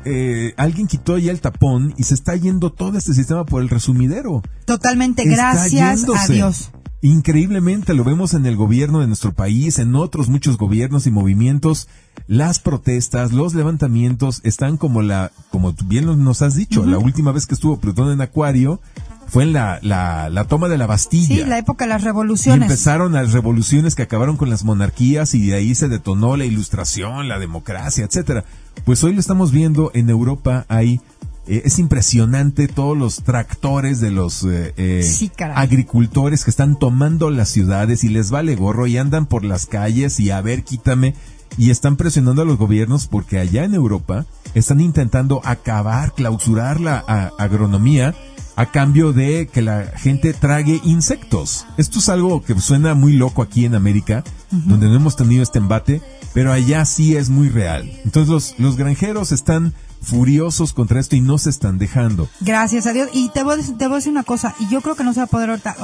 eh, 0.05 0.53
alguien 0.57 0.85
quitó 0.85 1.17
ya 1.17 1.31
el 1.31 1.41
tapón 1.41 1.95
y 1.97 2.03
se 2.03 2.13
está 2.13 2.35
yendo 2.35 2.71
todo 2.71 2.97
este 2.97 3.15
sistema 3.15 3.45
por 3.45 3.63
el 3.63 3.69
resumidero. 3.69 4.43
totalmente 4.65 5.23
Está 5.23 5.53
gracias 5.53 6.05
a. 6.07 6.27
Dios. 6.31 6.71
Increíblemente 7.05 7.93
lo 7.93 8.03
vemos 8.03 8.33
en 8.33 8.47
el 8.47 8.55
gobierno 8.55 8.99
de 8.99 9.05
nuestro 9.05 9.31
país, 9.31 9.77
en 9.77 9.93
otros 9.93 10.27
muchos 10.27 10.57
gobiernos 10.57 11.05
y 11.05 11.11
movimientos. 11.11 11.87
Las 12.27 12.57
protestas, 12.57 13.31
los 13.31 13.53
levantamientos 13.53 14.41
están 14.43 14.77
como 14.77 15.03
la, 15.03 15.31
como 15.51 15.75
bien 15.85 16.05
nos 16.23 16.41
has 16.41 16.55
dicho, 16.55 16.83
la 16.83 16.97
última 16.97 17.31
vez 17.31 17.45
que 17.45 17.53
estuvo 17.53 17.77
Plutón 17.79 18.11
en 18.11 18.21
Acuario 18.21 18.81
fue 19.27 19.43
en 19.43 19.53
la, 19.53 19.77
la, 19.83 20.31
la 20.31 20.45
toma 20.45 20.67
de 20.67 20.79
la 20.79 20.87
Bastilla. 20.87 21.35
Sí, 21.35 21.43
la 21.45 21.59
época 21.59 21.85
de 21.85 21.89
las 21.89 22.01
Y 22.01 22.05
revoluciones. 22.05 22.63
empezaron 22.63 23.13
las 23.13 23.33
revoluciones 23.33 23.93
que 23.93 24.01
acabaron 24.01 24.35
con 24.35 24.49
las 24.49 24.63
monarquías 24.63 25.35
y 25.35 25.45
de 25.45 25.53
ahí 25.53 25.75
se 25.75 25.87
detonó 25.89 26.37
la 26.37 26.45
ilustración, 26.45 27.27
la 27.27 27.37
democracia, 27.37 28.05
etcétera. 28.05 28.45
Pues 28.83 29.03
hoy 29.03 29.13
lo 29.13 29.19
estamos 29.19 29.51
viendo 29.51 29.91
en 29.93 30.09
Europa, 30.09 30.65
hay 30.69 31.01
eh, 31.47 31.61
es 31.65 31.79
impresionante 31.79 32.67
todos 32.67 32.97
los 32.97 33.23
tractores 33.23 33.99
de 33.99 34.11
los 34.11 34.43
eh, 34.43 34.73
eh, 34.77 35.03
Sí, 35.03 35.31
agricultores 35.55 36.43
que 36.43 36.49
están 36.51 36.77
tomando 36.79 37.29
las 37.29 37.49
ciudades 37.49 38.03
y 38.03 38.09
les 38.09 38.29
vale 38.31 38.55
gorro 38.55 38.87
y 38.87 38.97
andan 38.97 39.25
por 39.25 39.43
las 39.43 39.65
calles 39.65 40.19
y 40.19 40.31
a 40.31 40.41
ver, 40.41 40.63
quítame 40.63 41.13
y 41.57 41.69
están 41.69 41.95
presionando 41.95 42.41
a 42.41 42.45
los 42.45 42.57
gobiernos 42.57 43.07
porque 43.07 43.39
allá 43.39 43.63
en 43.63 43.73
Europa 43.73 44.25
están 44.53 44.79
intentando 44.81 45.41
acabar, 45.45 46.13
clausurar 46.13 46.79
la 46.81 47.03
a- 47.07 47.31
agronomía 47.37 48.13
a 48.57 48.67
cambio 48.71 49.11
de 49.11 49.47
que 49.51 49.61
la 49.61 49.83
gente 49.97 50.33
trague 50.33 50.79
insectos. 50.85 51.65
Esto 51.77 51.99
es 51.99 52.07
algo 52.07 52.41
que 52.41 52.57
suena 52.59 52.93
muy 52.93 53.13
loco 53.13 53.41
aquí 53.41 53.65
en 53.65 53.75
América, 53.75 54.23
donde 54.49 54.87
no 54.87 54.95
hemos 54.95 55.17
tenido 55.17 55.43
este 55.43 55.59
embate, 55.59 56.01
pero 56.33 56.53
allá 56.53 56.85
sí 56.85 57.17
es 57.17 57.29
muy 57.29 57.49
real. 57.49 57.89
Entonces 58.05 58.29
los, 58.29 58.55
los 58.57 58.77
granjeros 58.77 59.33
están 59.33 59.73
furiosos 60.01 60.73
contra 60.73 60.99
esto 60.99 61.15
y 61.15 61.21
no 61.21 61.37
se 61.37 61.49
están 61.49 61.77
dejando. 61.77 62.29
Gracias 62.41 62.85
a 62.85 62.93
Dios. 62.93 63.09
Y 63.13 63.29
te 63.29 63.43
voy, 63.43 63.53
a 63.53 63.57
decir- 63.57 63.77
te 63.77 63.85
voy 63.87 63.95
a 63.95 63.97
decir 63.97 64.11
una 64.11 64.23
cosa, 64.23 64.55
y 64.59 64.67
yo 64.69 64.81
creo 64.81 64.95
que 64.95 65.03
no 65.03 65.13
se 65.13 65.19
va 65.19 65.25
a 65.25 65.27
poder 65.27 65.49
ahorita. 65.49 65.75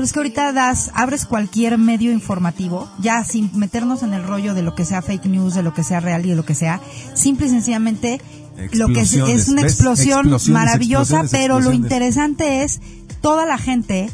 Es 0.00 0.12
que 0.12 0.20
ahorita 0.20 0.52
das, 0.52 0.90
abres 0.94 1.26
cualquier 1.26 1.76
medio 1.76 2.12
informativo, 2.12 2.88
ya 3.00 3.24
sin 3.24 3.50
meternos 3.58 4.02
en 4.02 4.14
el 4.14 4.22
rollo 4.22 4.54
de 4.54 4.62
lo 4.62 4.74
que 4.74 4.84
sea 4.84 5.02
fake 5.02 5.26
news, 5.26 5.54
de 5.54 5.62
lo 5.62 5.74
que 5.74 5.82
sea 5.82 6.00
real 6.00 6.24
y 6.24 6.30
de 6.30 6.36
lo 6.36 6.44
que 6.44 6.54
sea, 6.54 6.80
simple 7.14 7.46
y 7.46 7.50
sencillamente 7.50 8.20
lo 8.72 8.86
que 8.88 9.00
es, 9.00 9.48
una 9.48 9.62
explosión 9.62 10.20
Explosiones, 10.28 10.48
maravillosa, 10.48 11.20
explosiones, 11.20 11.30
pero 11.32 11.60
lo 11.60 11.72
interesante 11.72 12.62
es 12.62 12.80
toda 13.20 13.44
la 13.46 13.58
gente, 13.58 14.08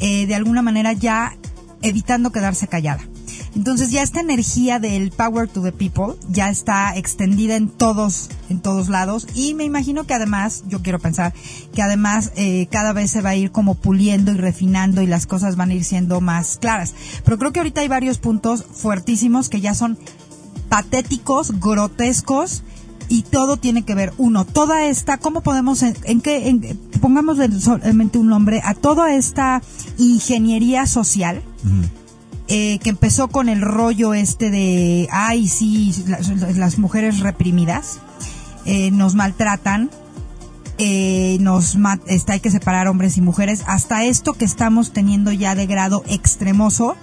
eh, 0.00 0.26
de 0.26 0.34
alguna 0.34 0.62
manera 0.62 0.92
ya 0.92 1.36
evitando 1.80 2.32
quedarse 2.32 2.66
callada. 2.66 3.02
Entonces 3.56 3.90
ya 3.90 4.02
esta 4.02 4.20
energía 4.20 4.78
del 4.78 5.10
power 5.10 5.48
to 5.48 5.60
the 5.62 5.72
people 5.72 6.14
ya 6.30 6.50
está 6.50 6.96
extendida 6.96 7.56
en 7.56 7.68
todos, 7.68 8.28
en 8.48 8.60
todos 8.60 8.88
lados 8.88 9.26
y 9.34 9.54
me 9.54 9.64
imagino 9.64 10.04
que 10.04 10.14
además, 10.14 10.62
yo 10.68 10.82
quiero 10.82 10.98
pensar 11.00 11.34
que 11.74 11.82
además 11.82 12.30
eh, 12.36 12.68
cada 12.70 12.92
vez 12.92 13.10
se 13.10 13.22
va 13.22 13.30
a 13.30 13.36
ir 13.36 13.50
como 13.50 13.74
puliendo 13.74 14.30
y 14.32 14.36
refinando 14.36 15.02
y 15.02 15.06
las 15.08 15.26
cosas 15.26 15.56
van 15.56 15.70
a 15.70 15.74
ir 15.74 15.84
siendo 15.84 16.20
más 16.20 16.58
claras. 16.60 16.94
Pero 17.24 17.38
creo 17.38 17.52
que 17.52 17.60
ahorita 17.60 17.80
hay 17.80 17.88
varios 17.88 18.18
puntos 18.18 18.64
fuertísimos 18.72 19.48
que 19.48 19.60
ya 19.60 19.74
son 19.74 19.98
patéticos, 20.68 21.58
grotescos 21.60 22.62
y 23.08 23.22
todo 23.22 23.56
tiene 23.56 23.82
que 23.84 23.96
ver 23.96 24.12
uno, 24.18 24.44
toda 24.44 24.86
esta, 24.86 25.18
¿cómo 25.18 25.40
podemos, 25.40 25.82
en, 25.82 25.96
en 26.04 26.20
qué, 26.20 26.48
en- 26.48 26.78
pongamos 27.00 27.38
solamente 27.60 28.18
un 28.18 28.28
nombre 28.28 28.60
a 28.64 28.74
toda 28.74 29.14
esta 29.14 29.62
ingeniería 29.98 30.86
social. 30.86 31.42
Eh, 32.52 32.80
que 32.82 32.90
empezó 32.90 33.28
con 33.28 33.48
el 33.48 33.60
rollo 33.60 34.12
este 34.12 34.50
de, 34.50 35.08
ay, 35.12 35.46
sí, 35.46 35.94
las, 36.56 36.78
mujeres 36.78 37.20
reprimidas 37.20 38.00
eh, 38.64 38.90
nos 38.90 39.14
maltratan, 39.14 39.88
eh, 40.78 41.38
nos 41.40 41.76
está, 42.06 42.32
hay 42.32 42.40
que 42.40 42.50
separar 42.50 42.88
hombres 42.88 43.16
y 43.18 43.20
mujeres, 43.20 43.62
hasta 43.66 44.04
esto 44.04 44.32
que 44.32 44.44
estamos 44.44 44.92
teniendo 44.92 45.30
ya 45.30 45.54
de 45.54 45.66
grado 45.66 46.02
extremoso, 46.08 46.96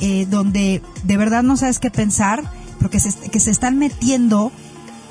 eh, 0.00 0.26
donde 0.30 0.80
de 1.04 1.16
verdad 1.16 1.42
no 1.42 1.56
sabes 1.56 1.78
qué 1.78 1.90
pensar, 1.90 2.50
porque 2.80 2.98
se, 2.98 3.12
que 3.28 3.40
se 3.40 3.50
están 3.50 3.78
metiendo 3.78 4.52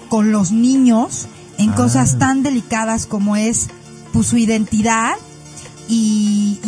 con 0.09 0.31
los 0.31 0.51
niños 0.51 1.27
en 1.57 1.71
ah. 1.71 1.75
cosas 1.75 2.17
tan 2.17 2.41
delicadas 2.41 3.05
como 3.05 3.35
es 3.35 3.67
pues, 4.13 4.27
su 4.27 4.37
identidad 4.37 5.15
y, 5.87 6.59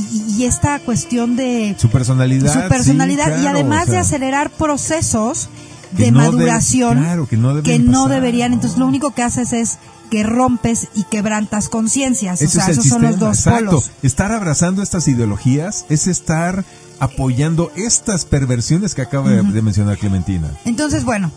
esta 0.43 0.79
cuestión 0.79 1.35
de 1.35 1.75
su 1.77 1.89
personalidad, 1.89 2.63
su 2.63 2.69
personalidad 2.69 3.41
y 3.41 3.47
además 3.47 3.87
de 3.87 3.97
acelerar 3.97 4.51
procesos 4.51 5.49
de 5.91 6.11
maduración 6.11 7.03
que 7.27 7.37
no, 7.79 8.07
deberían. 8.07 8.53
Entonces 8.53 8.77
lo 8.77 8.85
único 8.85 9.11
que 9.11 9.23
haces 9.23 9.51
es 9.53 9.79
que 10.11 10.23
rompes 10.23 10.87
y 10.93 11.03
quebrantas 11.03 11.69
conciencias. 11.69 12.41
O 12.41 12.47
sea, 12.47 12.67
esos 12.67 12.85
son 12.85 13.01
los 13.01 13.19
dos 13.19 13.39
Exacto. 13.39 13.83
Estar 14.03 14.31
abrazando 14.31 14.83
estas 14.83 15.07
ideologías 15.07 15.85
es 15.89 16.07
estar 16.07 16.63
apoyando 16.99 17.71
estas 17.75 18.25
perversiones 18.25 18.95
que 18.95 19.01
acaba 19.01 19.29
de 19.29 19.61
mencionar 19.61 19.97
Clementina. 19.97 20.51
Entonces, 20.65 21.03
bueno, 21.03 21.31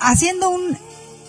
haciendo 0.00 0.50
un 0.50 0.76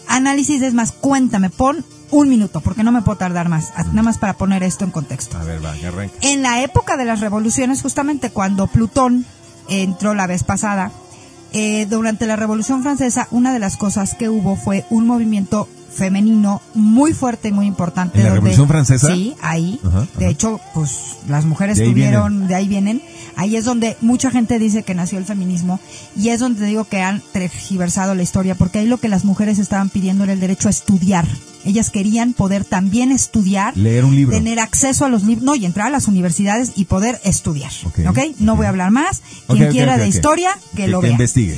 análisis 0.08 0.62
es 0.62 0.74
más, 0.74 0.92
cuéntame, 0.92 1.50
pon 1.50 1.86
un 2.14 2.30
minuto, 2.30 2.62
porque 2.62 2.84
no 2.84 2.92
me 2.92 3.02
puedo 3.02 3.18
tardar 3.18 3.50
más, 3.50 3.74
nada 3.88 4.04
más 4.04 4.20
para 4.20 4.34
poner 4.34 4.62
esto 4.64 4.86
en 4.86 4.92
contexto. 4.92 5.38
A 5.38 5.44
ver, 5.44 5.64
va, 5.64 5.72
arranca. 5.72 6.14
En 6.22 6.44
la 6.44 6.62
época 6.62 6.96
de 6.96 7.06
las 7.06 7.20
revoluciones, 7.20 7.82
justamente 7.82 8.30
cuando 8.30 8.68
Plutón 8.68 9.26
entró 9.68 10.14
la 10.14 10.28
vez 10.28 10.44
pasada, 10.44 10.92
eh, 11.54 11.88
durante 11.90 12.26
la 12.28 12.36
Revolución 12.36 12.84
Francesa, 12.84 13.28
una 13.32 13.52
de 13.52 13.60
las 13.60 13.78
cosas 13.78 14.14
que 14.14 14.30
hubo 14.30 14.56
fue 14.56 14.86
un 14.90 15.08
movimiento 15.08 15.68
femenino 15.94 16.62
muy 16.74 17.14
fuerte 17.14 17.50
y 17.50 17.52
muy 17.52 17.66
importante. 17.66 18.20
¿En 18.20 18.26
la 18.26 18.34
Revolución 18.34 18.68
Francesa? 18.68 19.14
Sí, 19.14 19.36
ahí. 19.42 19.80
de 20.18 20.30
hecho, 20.30 20.60
pues 20.74 21.18
las 21.28 21.46
mujeres 21.46 21.78
tuvieron, 21.78 22.48
de 22.48 22.56
ahí 22.56 22.68
vienen. 22.68 23.02
Ahí 23.36 23.56
es 23.56 23.66
donde 23.66 23.98
mucha 24.02 24.30
gente 24.30 24.60
dice 24.60 24.84
que 24.84 24.94
nació 24.94 25.18
el 25.18 25.26
feminismo 25.26 25.80
y 26.16 26.30
es 26.30 26.40
donde 26.40 26.66
digo 26.66 26.86
que 26.86 27.02
han 27.02 27.22
tergiversado 27.32 28.14
la 28.14 28.22
historia, 28.24 28.56
porque 28.56 28.80
ahí 28.80 28.88
lo 28.88 28.98
que 29.00 29.10
las 29.10 29.26
mujeres 29.26 29.58
estaban 29.58 29.90
pidiendo 29.90 30.24
era 30.24 30.34
el 30.34 30.40
derecho 30.40 30.68
a 30.68 30.72
estudiar. 30.72 31.28
Ellas 31.66 31.90
querían 31.90 32.34
poder 32.34 32.66
también 32.66 33.12
estudiar, 33.12 33.76
leer 33.78 34.06
un 34.06 34.16
libro, 34.16 34.36
tener 34.36 34.60
acceso 34.60 35.06
a 35.06 35.10
los 35.10 35.24
libros, 35.24 35.44
no, 35.44 35.56
y 35.56 35.66
entrar 35.66 35.88
a 35.88 35.90
las 35.90 36.08
universidades 36.08 36.74
y 36.76 36.86
poder 36.86 37.20
estudiar. 37.24 37.72
¿Ok? 38.08 38.20
No 38.40 38.56
voy 38.56 38.66
a 38.66 38.70
hablar 38.70 38.92
más. 38.92 39.22
Quien 39.48 39.72
quiera 39.72 39.98
de 39.98 40.08
historia, 40.08 40.58
que, 40.76 40.88
lo 40.88 41.00
que 41.00 41.08
vea. 41.08 41.14
investigue. 41.14 41.58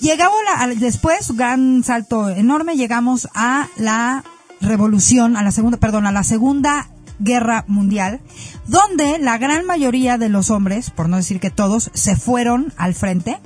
Llegamos 0.00 0.34
después, 0.76 1.32
gran 1.32 1.82
salto 1.84 2.28
enorme, 2.28 2.76
llegamos 2.76 3.28
a 3.34 3.68
la 3.76 4.24
revolución, 4.60 5.36
a 5.36 5.42
la 5.42 5.50
segunda, 5.50 5.78
perdón, 5.78 6.06
a 6.06 6.12
la 6.12 6.24
segunda 6.24 6.88
guerra 7.18 7.64
mundial, 7.68 8.20
donde 8.66 9.18
la 9.18 9.38
gran 9.38 9.64
mayoría 9.66 10.18
de 10.18 10.28
los 10.28 10.50
hombres, 10.50 10.90
por 10.90 11.08
no 11.08 11.16
decir 11.16 11.40
que 11.40 11.50
todos, 11.50 11.90
se 11.94 12.16
fueron 12.16 12.72
al 12.76 12.94
frente. 12.94 13.38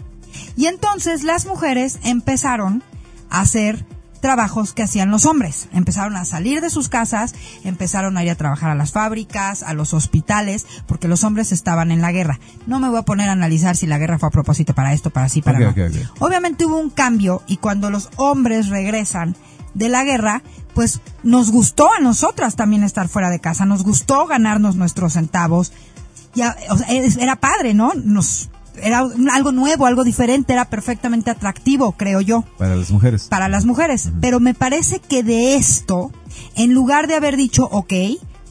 Y 0.56 0.66
entonces 0.66 1.22
las 1.22 1.46
mujeres 1.46 1.98
empezaron 2.02 2.82
a 3.30 3.40
hacer 3.40 3.84
trabajos 4.20 4.72
que 4.72 4.82
hacían 4.82 5.10
los 5.10 5.26
hombres. 5.26 5.68
Empezaron 5.72 6.16
a 6.16 6.24
salir 6.24 6.60
de 6.60 6.70
sus 6.70 6.88
casas, 6.88 7.34
empezaron 7.64 8.16
a 8.16 8.24
ir 8.24 8.30
a 8.30 8.34
trabajar 8.34 8.70
a 8.70 8.74
las 8.74 8.92
fábricas, 8.92 9.62
a 9.62 9.74
los 9.74 9.94
hospitales, 9.94 10.66
porque 10.86 11.08
los 11.08 11.24
hombres 11.24 11.52
estaban 11.52 11.90
en 11.90 12.00
la 12.00 12.12
guerra. 12.12 12.38
No 12.66 12.80
me 12.80 12.88
voy 12.88 12.98
a 12.98 13.02
poner 13.02 13.28
a 13.28 13.32
analizar 13.32 13.76
si 13.76 13.86
la 13.86 13.98
guerra 13.98 14.18
fue 14.18 14.28
a 14.28 14.32
propósito 14.32 14.74
para 14.74 14.92
esto, 14.92 15.10
para 15.10 15.28
sí, 15.28 15.42
para 15.42 15.58
no. 15.58 15.74
Obviamente 16.18 16.66
hubo 16.66 16.78
un 16.78 16.90
cambio 16.90 17.42
y 17.46 17.58
cuando 17.58 17.90
los 17.90 18.10
hombres 18.16 18.68
regresan 18.68 19.36
de 19.74 19.88
la 19.88 20.04
guerra, 20.04 20.42
pues 20.74 21.00
nos 21.22 21.50
gustó 21.50 21.92
a 21.92 22.00
nosotras 22.00 22.56
también 22.56 22.82
estar 22.82 23.08
fuera 23.08 23.30
de 23.30 23.40
casa, 23.40 23.64
nos 23.64 23.82
gustó 23.82 24.26
ganarnos 24.26 24.76
nuestros 24.76 25.14
centavos. 25.14 25.72
Ya, 26.34 26.56
era 27.18 27.36
padre, 27.36 27.74
¿no? 27.74 27.92
Nos 27.94 28.50
era 28.82 29.06
algo 29.32 29.52
nuevo, 29.52 29.86
algo 29.86 30.04
diferente, 30.04 30.52
era 30.52 30.66
perfectamente 30.66 31.30
atractivo, 31.30 31.92
creo 31.92 32.20
yo. 32.20 32.44
Para 32.58 32.76
las 32.76 32.90
mujeres. 32.90 33.24
Para 33.24 33.48
las 33.48 33.64
mujeres. 33.64 34.10
Pero 34.20 34.40
me 34.40 34.54
parece 34.54 35.00
que 35.00 35.22
de 35.22 35.56
esto, 35.56 36.12
en 36.56 36.74
lugar 36.74 37.06
de 37.06 37.14
haber 37.14 37.36
dicho, 37.36 37.68
ok, 37.70 37.92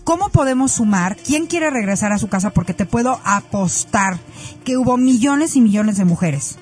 ¿cómo 0.03 0.29
podemos 0.29 0.73
sumar? 0.73 1.17
¿Quién 1.17 1.47
quiere 1.47 1.69
regresar 1.69 2.11
a 2.11 2.17
su 2.17 2.27
casa? 2.27 2.51
Porque 2.51 2.73
te 2.73 2.85
puedo 2.85 3.19
apostar 3.23 4.19
que 4.63 4.77
hubo 4.77 4.97
millones 4.97 5.55
y 5.55 5.61
millones 5.61 5.97
de 5.97 6.05
mujeres 6.05 6.57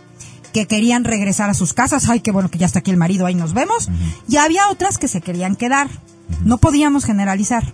que 0.54 0.68
querían 0.68 1.04
regresar 1.04 1.50
a 1.50 1.54
sus 1.54 1.74
casas. 1.74 2.08
Ay, 2.08 2.22
qué 2.22 2.32
bueno 2.32 2.50
que 2.50 2.58
ya 2.58 2.66
está 2.66 2.80
aquí 2.80 2.90
el 2.90 2.96
marido, 2.96 3.26
ahí 3.26 3.36
nos 3.36 3.54
vemos. 3.54 3.90
Y 4.30 4.38
había 4.38 4.70
otras 4.70 4.98
que 4.98 5.10
se 5.10 5.20
querían 5.20 5.58
quedar. 5.58 5.90
No 6.46 6.60
podíamos 6.60 7.04
generalizar. 7.04 7.74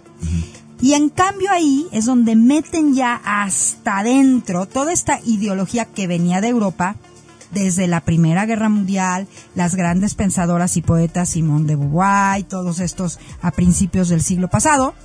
Y 0.82 0.94
en 0.94 1.10
cambio 1.10 1.52
ahí 1.52 1.88
es 1.92 2.06
donde 2.06 2.36
meten 2.36 2.96
ya 2.96 3.22
hasta 3.24 4.00
adentro 4.00 4.66
toda 4.66 4.92
esta 4.92 5.20
ideología 5.26 5.86
que 5.86 6.08
venía 6.08 6.42
de 6.42 6.48
Europa 6.48 6.96
desde 7.52 7.88
la 7.88 8.02
Primera 8.02 8.46
Guerra 8.46 8.70
Mundial, 8.70 9.28
las 9.56 9.76
grandes 9.76 10.16
pensadoras 10.16 10.78
y 10.78 10.82
poetas 10.82 11.30
Simone 11.30 11.68
de 11.68 11.76
Beauvoir, 11.76 12.44
todos 12.44 12.80
estos 12.80 13.20
a 13.42 13.52
principios 13.52 14.10
del 14.10 14.22
siglo 14.22 14.48
pasado. 14.48 14.96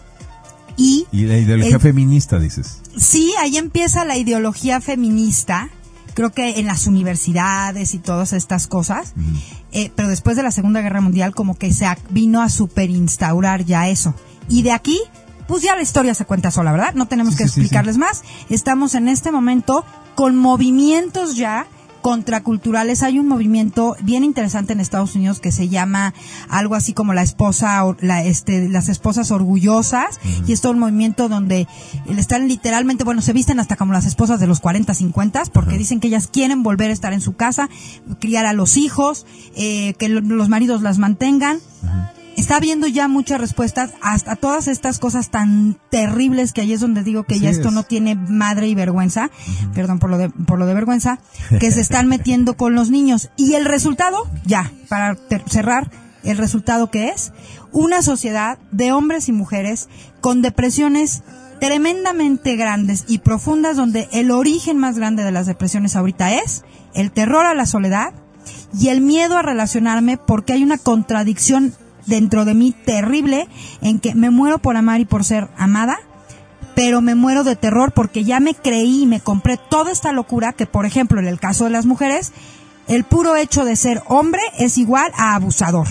Y, 0.78 1.06
la 1.12 1.38
ideología 1.38 1.78
feminista, 1.78 2.38
dices. 2.38 2.82
Sí, 2.96 3.32
ahí 3.40 3.56
empieza 3.56 4.04
la 4.04 4.16
ideología 4.16 4.80
feminista, 4.80 5.70
creo 6.14 6.32
que 6.32 6.60
en 6.60 6.66
las 6.66 6.86
universidades 6.86 7.94
y 7.94 7.98
todas 7.98 8.32
estas 8.32 8.66
cosas, 8.66 9.14
eh, 9.72 9.90
pero 9.94 10.08
después 10.08 10.36
de 10.36 10.42
la 10.42 10.50
Segunda 10.50 10.82
Guerra 10.82 11.00
Mundial 11.00 11.34
como 11.34 11.56
que 11.56 11.72
se 11.72 11.86
vino 12.10 12.42
a 12.42 12.48
superinstaurar 12.48 13.64
ya 13.64 13.88
eso. 13.88 14.14
Y 14.48 14.62
de 14.62 14.72
aquí 14.72 15.00
pues 15.46 15.62
ya 15.62 15.74
la 15.76 15.82
historia 15.82 16.14
se 16.14 16.24
cuenta 16.24 16.50
sola, 16.50 16.72
¿verdad? 16.72 16.94
No 16.94 17.06
tenemos 17.06 17.36
que 17.36 17.44
explicarles 17.44 17.98
más. 17.98 18.22
Estamos 18.48 18.94
en 18.94 19.08
este 19.08 19.32
momento 19.32 19.84
con 20.14 20.36
movimientos 20.36 21.36
ya 21.36 21.66
contraculturales. 22.06 23.02
Hay 23.02 23.18
un 23.18 23.26
movimiento 23.26 23.96
bien 24.00 24.22
interesante 24.22 24.72
en 24.72 24.78
Estados 24.78 25.16
Unidos 25.16 25.40
que 25.40 25.50
se 25.50 25.68
llama 25.68 26.14
algo 26.48 26.76
así 26.76 26.92
como 26.92 27.14
la 27.14 27.22
esposa, 27.22 27.82
la, 27.98 28.22
este, 28.22 28.68
las 28.68 28.88
esposas 28.88 29.32
orgullosas. 29.32 30.20
Y 30.46 30.52
es 30.52 30.60
todo 30.60 30.70
un 30.70 30.78
movimiento 30.78 31.28
donde 31.28 31.66
están 32.16 32.46
literalmente, 32.46 33.02
bueno, 33.02 33.22
se 33.22 33.32
visten 33.32 33.58
hasta 33.58 33.74
como 33.74 33.92
las 33.92 34.06
esposas 34.06 34.38
de 34.38 34.46
los 34.46 34.60
40, 34.60 34.94
50, 34.94 35.42
porque 35.52 35.78
dicen 35.78 35.98
que 35.98 36.06
ellas 36.06 36.28
quieren 36.28 36.62
volver 36.62 36.90
a 36.90 36.92
estar 36.92 37.12
en 37.12 37.20
su 37.20 37.34
casa, 37.34 37.68
criar 38.20 38.46
a 38.46 38.52
los 38.52 38.76
hijos, 38.76 39.26
eh, 39.56 39.94
que 39.94 40.08
los 40.08 40.48
maridos 40.48 40.82
las 40.82 40.98
mantengan 40.98 41.58
está 42.36 42.56
habiendo 42.56 42.86
ya 42.86 43.08
muchas 43.08 43.40
respuestas 43.40 43.92
hasta 44.02 44.36
todas 44.36 44.68
estas 44.68 44.98
cosas 44.98 45.30
tan 45.30 45.78
terribles 45.90 46.52
que 46.52 46.60
ahí 46.60 46.72
es 46.72 46.80
donde 46.80 47.02
digo 47.02 47.24
que 47.24 47.40
ya 47.40 47.50
esto 47.50 47.70
no 47.70 47.82
tiene 47.82 48.14
madre 48.14 48.68
y 48.68 48.74
vergüenza, 48.74 49.30
perdón 49.74 49.98
por 49.98 50.10
lo 50.10 50.18
de 50.18 50.28
por 50.30 50.58
lo 50.58 50.66
de 50.66 50.74
vergüenza, 50.74 51.18
que 51.58 51.70
se 51.70 51.80
están 51.80 52.06
metiendo 52.08 52.56
con 52.56 52.74
los 52.74 52.90
niños. 52.90 53.30
Y 53.36 53.54
el 53.54 53.64
resultado, 53.64 54.18
ya, 54.44 54.70
para 54.88 55.16
cerrar, 55.48 55.90
el 56.24 56.38
resultado 56.38 56.90
que 56.90 57.08
es 57.08 57.32
una 57.72 58.02
sociedad 58.02 58.58
de 58.70 58.92
hombres 58.92 59.28
y 59.28 59.32
mujeres 59.32 59.88
con 60.20 60.42
depresiones 60.42 61.22
tremendamente 61.60 62.56
grandes 62.56 63.04
y 63.08 63.18
profundas 63.18 63.76
donde 63.76 64.08
el 64.12 64.30
origen 64.30 64.76
más 64.76 64.98
grande 64.98 65.24
de 65.24 65.32
las 65.32 65.46
depresiones 65.46 65.96
ahorita 65.96 66.34
es 66.34 66.64
el 66.94 67.12
terror 67.12 67.46
a 67.46 67.54
la 67.54 67.64
soledad 67.64 68.12
y 68.78 68.88
el 68.88 69.00
miedo 69.00 69.38
a 69.38 69.42
relacionarme 69.42 70.18
porque 70.18 70.52
hay 70.52 70.62
una 70.62 70.78
contradicción 70.78 71.74
dentro 72.06 72.44
de 72.44 72.54
mí 72.54 72.72
terrible 72.72 73.48
en 73.80 73.98
que 74.00 74.14
me 74.14 74.30
muero 74.30 74.58
por 74.58 74.76
amar 74.76 75.00
y 75.00 75.04
por 75.04 75.24
ser 75.24 75.48
amada, 75.56 75.98
pero 76.74 77.00
me 77.00 77.14
muero 77.14 77.44
de 77.44 77.56
terror 77.56 77.92
porque 77.92 78.24
ya 78.24 78.40
me 78.40 78.54
creí 78.54 79.02
y 79.02 79.06
me 79.06 79.20
compré 79.20 79.56
toda 79.56 79.90
esta 79.90 80.12
locura 80.12 80.52
que, 80.52 80.66
por 80.66 80.86
ejemplo, 80.86 81.20
en 81.20 81.26
el 81.26 81.40
caso 81.40 81.64
de 81.64 81.70
las 81.70 81.86
mujeres, 81.86 82.32
el 82.88 83.04
puro 83.04 83.36
hecho 83.36 83.64
de 83.64 83.76
ser 83.76 84.02
hombre 84.06 84.42
es 84.58 84.78
igual 84.78 85.10
a 85.16 85.34
abusador. 85.34 85.86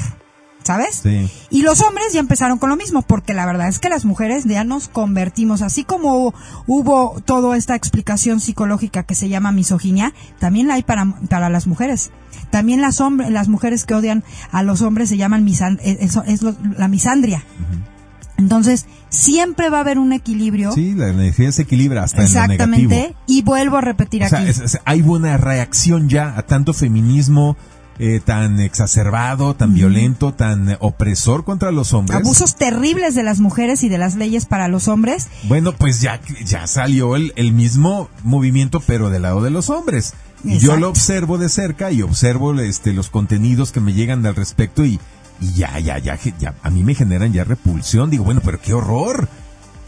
¿Sabes? 0.66 1.02
Sí. 1.04 1.30
Y 1.52 1.62
los 1.62 1.82
hombres 1.82 2.12
ya 2.12 2.20
empezaron 2.20 2.58
con 2.58 2.70
lo 2.70 2.76
mismo, 2.76 3.04
porque 3.04 3.36
la 3.36 3.46
verdad 3.46 3.68
es 3.68 3.78
que 3.78 3.88
las 3.88 4.04
mujeres 4.04 4.46
ya 4.46 4.64
nos 4.64 4.88
convertimos, 4.88 5.62
así 5.62 5.84
como 5.84 6.34
hubo 6.66 7.22
toda 7.24 7.56
esta 7.56 7.76
explicación 7.76 8.40
psicológica 8.40 9.04
que 9.04 9.14
se 9.14 9.30
llama 9.30 9.52
misoginia, 9.52 10.14
también 10.40 10.68
la 10.68 10.74
hay 10.74 10.84
para, 10.84 11.06
para 11.30 11.50
las 11.50 11.68
mujeres. 11.68 12.10
También 12.50 12.82
las 12.82 13.00
hombres, 13.00 13.30
las 13.30 13.48
mujeres 13.48 13.86
que 13.86 13.94
odian 13.94 14.24
a 14.52 14.64
los 14.64 14.82
hombres 14.82 15.10
se 15.10 15.18
llaman 15.18 15.44
misan, 15.44 15.80
eh, 15.84 15.98
es, 16.02 16.42
la 16.78 16.88
misandria. 16.88 17.44
Entonces, 18.38 18.88
siempre 19.10 19.70
va 19.70 19.78
a 19.78 19.82
haber 19.82 20.00
un 20.00 20.14
equilibrio. 20.14 20.72
Sí, 20.72 20.94
la 20.96 21.10
energía 21.10 21.52
se 21.52 21.62
equilibra 21.62 22.04
hasta 22.04 22.24
Exactamente, 22.24 22.64
en 22.64 22.70
lo 22.72 22.78
negativo. 22.78 23.20
y 23.28 23.44
vuelvo 23.44 23.78
a 23.78 23.82
repetir 23.82 24.24
aquí. 24.24 24.36
hay 24.84 25.02
buena 25.04 25.38
reacción 25.38 26.10
ya 26.10 26.36
a 26.38 26.42
tanto 26.42 26.74
feminismo 26.74 27.56
eh, 27.98 28.20
tan 28.24 28.60
exacerbado, 28.60 29.56
tan 29.56 29.74
violento, 29.74 30.34
tan 30.34 30.78
opresor 30.80 31.46
contra 31.46 31.72
los 31.72 31.94
hombres. 31.94 32.20
Abusos 32.20 32.56
terribles 32.56 33.16
de 33.16 33.24
las 33.24 33.40
mujeres 33.40 33.84
y 33.84 33.90
de 33.90 33.98
las 33.98 34.16
leyes 34.16 34.46
para 34.46 34.68
los 34.68 34.88
hombres. 34.88 35.28
Bueno, 35.44 35.72
pues 35.72 36.02
ya, 36.02 36.20
ya 36.44 36.68
salió 36.68 37.16
el, 37.16 37.32
el 37.36 37.54
mismo 37.54 38.10
movimiento, 38.24 38.82
pero 38.86 39.10
del 39.10 39.22
lado 39.22 39.42
de 39.42 39.50
los 39.50 39.70
hombres. 39.70 40.14
Y 40.44 40.60
Yo 40.60 40.78
lo 40.78 40.90
observo 40.90 41.38
de 41.38 41.50
cerca 41.50 41.92
y 41.92 42.02
observo 42.02 42.54
este, 42.60 42.94
los 42.94 43.10
contenidos 43.10 43.72
que 43.72 43.80
me 43.80 43.94
llegan 43.94 44.26
al 44.26 44.36
respecto 44.36 44.86
y, 44.86 45.00
y 45.42 45.54
ya, 45.54 45.80
ya, 45.80 45.98
ya, 45.98 46.20
ya, 46.38 46.54
a 46.62 46.70
mí 46.70 46.84
me 46.84 46.96
generan 46.96 47.34
ya 47.34 47.44
repulsión. 47.44 48.10
Digo, 48.10 48.26
bueno, 48.26 48.42
pero 48.44 48.60
qué 48.62 48.74
horror. 48.74 49.28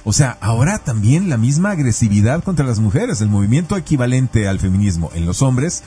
O 0.04 0.14
sea, 0.14 0.38
ahora 0.40 0.80
también 0.80 1.30
la 1.30 1.38
misma 1.38 1.72
agresividad 1.72 2.42
contra 2.42 2.66
las 2.66 2.80
mujeres, 2.80 3.20
el 3.20 3.28
movimiento 3.28 3.76
equivalente 3.76 4.48
al 4.48 4.60
feminismo 4.60 5.12
en 5.14 5.26
los 5.26 5.42
hombres, 5.42 5.84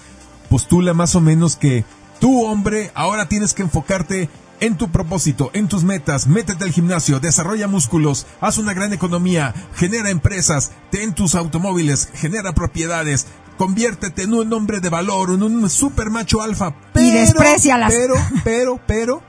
postula 0.51 0.93
más 0.93 1.15
o 1.15 1.23
menos 1.23 1.57
que 1.57 1.85
Tú, 2.21 2.45
hombre, 2.45 2.91
ahora 2.95 3.29
tienes 3.29 3.55
que 3.55 3.63
enfocarte 3.63 4.29
en 4.61 4.77
tu 4.77 4.91
propósito, 4.91 5.51
en 5.55 5.69
tus 5.69 5.85
metas, 5.85 6.27
métete 6.27 6.65
al 6.65 6.71
gimnasio, 6.71 7.19
desarrolla 7.19 7.67
músculos, 7.67 8.27
haz 8.43 8.59
una 8.59 8.75
gran 8.75 8.93
economía, 8.93 9.55
genera 9.75 10.11
empresas, 10.11 10.73
ten 10.91 11.15
tus 11.15 11.35
automóviles, 11.35 12.11
genera 12.13 12.53
propiedades, 12.53 13.27
conviértete 13.57 14.25
en 14.25 14.35
un 14.35 14.53
hombre 14.53 14.81
de 14.81 14.91
valor, 14.91 15.31
en 15.31 15.43
un 15.43 15.71
super 15.71 16.11
macho 16.11 16.43
alfa. 16.43 16.75
Pero, 16.93 17.07
y 17.07 17.11
desprecialas. 17.11 17.91
Pero, 17.91 18.15
pero, 18.45 18.81
pero, 18.87 19.23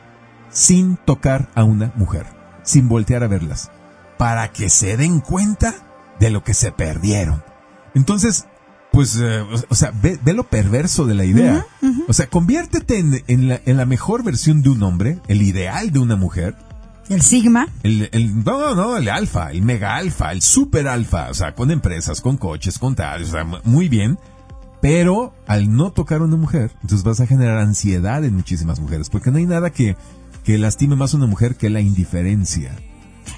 sin 0.50 0.98
tocar 0.98 1.50
a 1.56 1.64
una 1.64 1.94
mujer, 1.96 2.26
sin 2.64 2.90
voltear 2.90 3.24
a 3.24 3.28
verlas, 3.28 3.72
para 4.18 4.52
que 4.52 4.70
se 4.70 4.98
den 4.98 5.22
cuenta 5.22 5.76
de 6.20 6.30
lo 6.30 6.44
que 6.44 6.54
se 6.54 6.74
perdieron. 6.74 7.42
Entonces, 7.96 8.48
pues, 8.92 9.18
eh, 9.22 9.42
o 9.70 9.76
sea, 9.76 9.92
ve, 10.02 10.20
lo 10.34 10.44
perverso 10.50 11.06
de 11.06 11.16
la 11.16 11.24
idea. 11.24 11.66
O 12.08 12.14
sea, 12.14 12.28
conviértete 12.28 13.00
en, 13.00 13.24
en, 13.28 13.48
la, 13.48 13.62
en, 13.66 13.78
la, 13.78 13.86
mejor 13.86 14.24
versión 14.24 14.62
de 14.62 14.70
un 14.70 14.84
hombre, 14.84 15.20
el 15.28 15.42
ideal 15.42 15.92
de 15.92 16.00
una 16.00 16.18
mujer. 16.18 16.56
El 17.08 17.22
sigma. 17.22 17.68
El, 17.84 18.10
el, 18.12 18.44
no, 18.44 18.76
no, 18.76 18.98
el 18.98 19.08
alfa, 19.10 19.52
el 19.52 19.62
mega 19.62 19.96
alfa, 19.96 20.32
el 20.32 20.42
super 20.42 20.88
alfa, 20.88 21.30
o 21.30 21.34
sea, 21.34 21.56
con 21.56 21.72
empresas, 21.72 22.20
con 22.22 22.38
coches, 22.38 22.80
con 22.80 22.96
tal, 22.96 23.24
o 23.24 23.26
sea, 23.26 23.46
muy 23.64 23.88
bien. 23.88 24.20
Pero 24.82 25.34
al 25.48 25.74
no 25.74 25.92
tocar 25.92 26.22
a 26.22 26.24
una 26.26 26.38
mujer, 26.38 26.72
entonces 26.82 27.04
vas 27.04 27.22
a 27.22 27.28
generar 27.28 27.60
ansiedad 27.60 28.26
en 28.26 28.36
muchísimas 28.36 28.80
mujeres, 28.80 29.10
porque 29.10 29.32
no 29.32 29.38
hay 29.38 29.46
nada 29.46 29.70
que, 29.70 29.96
que 30.44 30.58
lastime 30.58 30.96
más 30.96 31.14
a 31.14 31.18
una 31.18 31.28
mujer 31.28 31.56
que 31.56 31.70
la 31.70 31.82
indiferencia. 31.82 32.76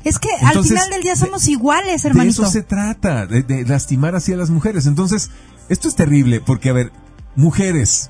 Es 0.03 0.19
que 0.19 0.29
al 0.41 0.63
final 0.63 0.89
del 0.89 1.01
día 1.01 1.15
somos 1.15 1.47
iguales, 1.47 2.03
hermanito. 2.03 2.41
De 2.41 2.47
eso 2.47 2.51
se 2.51 2.61
trata, 2.61 3.25
de, 3.25 3.65
lastimar 3.65 4.15
así 4.15 4.33
a 4.33 4.37
las 4.37 4.49
mujeres. 4.49 4.85
Entonces, 4.85 5.29
esto 5.69 5.87
es 5.87 5.95
terrible 5.95 6.41
porque, 6.41 6.69
a 6.69 6.73
ver, 6.73 6.91
mujeres, 7.35 8.09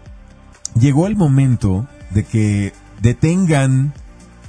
llegó 0.80 1.06
el 1.06 1.16
momento 1.16 1.88
de 2.10 2.24
que 2.24 2.74
detengan 3.02 3.94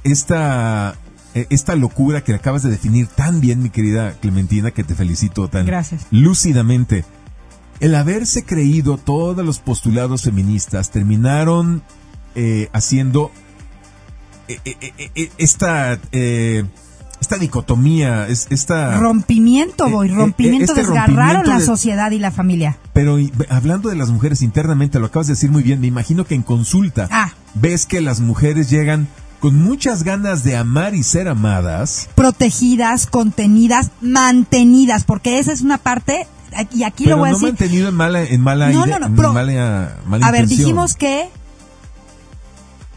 esta, 0.03 0.95
e, 1.35 1.45
esta 1.51 1.75
locura 1.75 2.23
que 2.23 2.33
acabas 2.33 2.63
de 2.63 2.71
definir 2.71 3.07
tan 3.07 3.41
bien, 3.41 3.61
mi 3.61 3.69
querida 3.69 4.13
Clementina, 4.13 4.71
que 4.71 4.83
te 4.83 4.95
felicito 4.95 5.47
tan 5.47 5.69
lúcidamente. 6.09 7.05
El 7.79 7.93
haberse 7.93 8.43
creído 8.43 8.97
todos 8.97 9.45
los 9.45 9.59
postulados 9.59 10.23
feministas 10.23 10.91
terminaron 10.91 11.83
eh, 12.33 12.69
haciendo 12.73 13.31
eh, 14.47 14.59
eh, 14.63 15.31
esta 15.37 15.99
esta 17.21 17.37
dicotomía, 17.37 18.27
es, 18.27 18.47
esta... 18.49 18.97
Rompimiento, 18.97 19.89
voy, 19.89 20.09
eh, 20.09 20.11
eh, 20.11 20.15
rompimiento, 20.15 20.73
este 20.73 20.81
desgarraron 20.81 21.47
la 21.47 21.59
sociedad 21.59 22.11
y 22.11 22.19
la 22.19 22.31
familia. 22.31 22.77
Pero 22.93 23.17
hablando 23.49 23.89
de 23.89 23.95
las 23.95 24.09
mujeres 24.09 24.41
internamente, 24.41 24.99
lo 24.99 25.07
acabas 25.07 25.27
de 25.27 25.33
decir 25.33 25.51
muy 25.51 25.63
bien, 25.63 25.79
me 25.81 25.87
imagino 25.87 26.25
que 26.25 26.35
en 26.35 26.43
consulta 26.43 27.07
ah. 27.11 27.31
ves 27.53 27.85
que 27.85 28.01
las 28.01 28.19
mujeres 28.19 28.69
llegan 28.69 29.07
con 29.39 29.61
muchas 29.61 30.03
ganas 30.03 30.43
de 30.43 30.55
amar 30.57 30.95
y 30.95 31.03
ser 31.03 31.27
amadas. 31.27 32.09
Protegidas, 32.15 33.07
contenidas, 33.07 33.91
mantenidas, 34.01 35.03
porque 35.03 35.39
esa 35.39 35.51
es 35.51 35.61
una 35.61 35.77
parte, 35.77 36.27
y 36.73 36.83
aquí 36.83 37.05
lo 37.05 37.17
voy 37.17 37.29
a 37.29 37.31
no 37.31 37.37
decir... 37.37 37.49
mantenido 37.49 37.89
en 37.89 37.95
mala, 37.95 38.23
en 38.23 38.41
mala, 38.41 38.69
no, 38.69 38.85
no, 38.85 38.99
no, 38.99 39.33
mala, 39.33 39.97
A 40.21 40.31
ver, 40.31 40.47
dijimos 40.47 40.95
que 40.95 41.29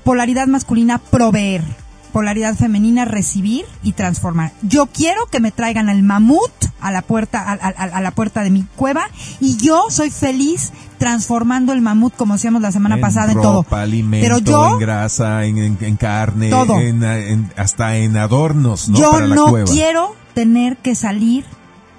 polaridad 0.04 0.46
masculina, 0.46 0.98
proveer 0.98 1.62
polaridad 2.09 2.55
femenina 2.57 3.05
recibir 3.05 3.64
y 3.83 3.92
transformar. 3.92 4.53
Yo 4.62 4.87
quiero 4.87 5.27
que 5.27 5.40
me 5.40 5.53
traigan 5.53 5.88
el 5.88 6.03
mamut 6.03 6.51
a 6.81 6.92
la 6.92 7.03
puerta 7.03 7.40
a, 7.40 7.53
a, 7.53 8.01
la 8.01 8.11
puerta 8.12 8.42
de 8.42 8.51
mi 8.51 8.64
cueva 8.77 9.09
y 9.40 9.57
yo 9.57 9.87
soy 9.90 10.11
feliz 10.11 10.73
transformando 10.99 11.73
el 11.73 11.81
mamut 11.81 12.14
como 12.14 12.35
hacíamos 12.35 12.62
la 12.62 12.73
semana 12.73 12.99
pasada 12.99 13.33
en 13.33 13.40
todo. 13.40 13.64
Pero 14.11 14.38
yo 14.38 14.73
en 14.73 14.79
grasa, 14.79 15.44
en, 15.44 15.77
carne, 15.97 16.51
En, 16.51 17.53
hasta 17.57 17.97
en 17.97 18.16
adornos, 18.16 18.88
¿no? 18.88 18.99
Yo 18.99 19.21
no 19.21 19.64
quiero 19.64 20.14
tener 20.35 20.77
que 20.77 20.94
salir 20.94 21.44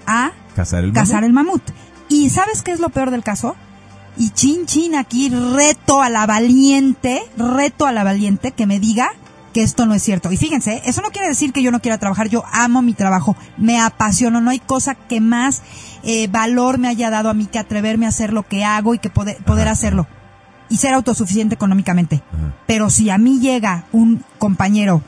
a 0.06 0.32
cazar 0.56 0.84
el, 0.84 0.94
cazar 0.94 1.24
el 1.24 1.34
mamut. 1.34 1.62
¿Y 2.10 2.30
sabes 2.30 2.62
qué 2.62 2.72
es 2.72 2.80
lo 2.80 2.90
peor 2.90 3.12
del 3.12 3.24
caso? 3.24 3.56
Y 4.18 4.32
chin 4.32 4.66
chin 4.66 4.96
aquí 4.96 5.30
reto 5.30 6.02
a 6.02 6.10
la 6.10 6.26
valiente, 6.26 7.22
reto 7.38 7.86
a 7.86 7.92
la 7.92 8.04
valiente 8.04 8.52
que 8.52 8.66
me 8.66 8.80
diga 8.80 9.12
que 9.54 9.64
esto 9.64 9.86
no 9.86 9.94
es 9.94 10.04
cierto. 10.04 10.32
Y 10.32 10.38
fíjense, 10.38 10.82
eso 10.86 11.02
no 11.02 11.10
quiere 11.10 11.28
decir 11.28 11.54
que 11.54 11.62
yo 11.62 11.72
no 11.72 11.82
quiera 11.82 11.98
trabajar, 11.98 12.30
yo 12.30 12.44
amo 12.52 12.82
mi 12.82 12.94
trabajo, 12.94 13.36
me 13.58 13.80
apasiono, 13.80 14.42
no 14.42 14.52
hay 14.52 14.60
cosa 14.60 14.96
que 14.96 15.22
más 15.22 15.62
eh, 16.04 16.28
valor 16.28 16.78
me 16.78 16.88
haya 16.88 17.10
dado 17.10 17.30
a 17.30 17.34
mí 17.34 17.46
que 17.46 17.60
atreverme 17.60 18.06
a 18.06 18.10
hacer 18.10 18.34
lo 18.34 18.44
que 18.44 18.64
hago 18.64 18.94
y 18.94 19.00
que 19.00 19.10
poder, 19.10 19.38
poder 19.44 19.68
hacerlo 19.68 20.08
y 20.70 20.78
ser 20.78 20.94
autosuficiente 20.94 21.56
económicamente. 21.56 22.22
Pero 22.68 22.90
si 22.90 23.10
a 23.10 23.18
mí 23.18 23.40
llega 23.40 23.86
un 23.92 24.24
compañero 24.38 25.02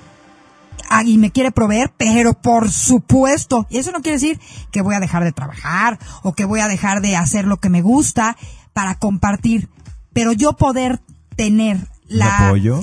y 1.05 1.17
me 1.17 1.31
quiere 1.31 1.51
proveer, 1.51 1.91
pero 1.95 2.33
por 2.33 2.69
supuesto, 2.71 3.65
y 3.69 3.77
eso 3.77 3.91
no 3.91 4.01
quiere 4.01 4.17
decir 4.17 4.39
que 4.71 4.81
voy 4.81 4.95
a 4.95 4.99
dejar 4.99 5.23
de 5.23 5.31
trabajar 5.31 5.99
o 6.23 6.33
que 6.33 6.45
voy 6.45 6.59
a 6.59 6.67
dejar 6.67 7.01
de 7.01 7.15
hacer 7.15 7.45
lo 7.45 7.57
que 7.57 7.69
me 7.69 7.81
gusta 7.81 8.35
para 8.73 8.95
compartir, 8.95 9.69
pero 10.13 10.33
yo 10.33 10.53
poder 10.53 10.99
tener 11.35 11.87
la, 12.11 12.47
apoyo? 12.47 12.81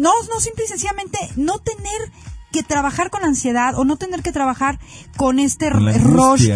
no, 0.00 0.10
no 0.28 0.40
simple 0.40 0.64
y 0.64 0.68
sencillamente 0.68 1.18
no 1.36 1.58
tener 1.58 2.12
que 2.52 2.62
trabajar 2.62 3.10
con 3.10 3.24
ansiedad 3.24 3.78
o 3.78 3.84
no 3.84 3.96
tener 3.96 4.22
que 4.22 4.32
trabajar 4.32 4.78
con 5.16 5.38
este 5.38 5.70
rush 5.70 6.50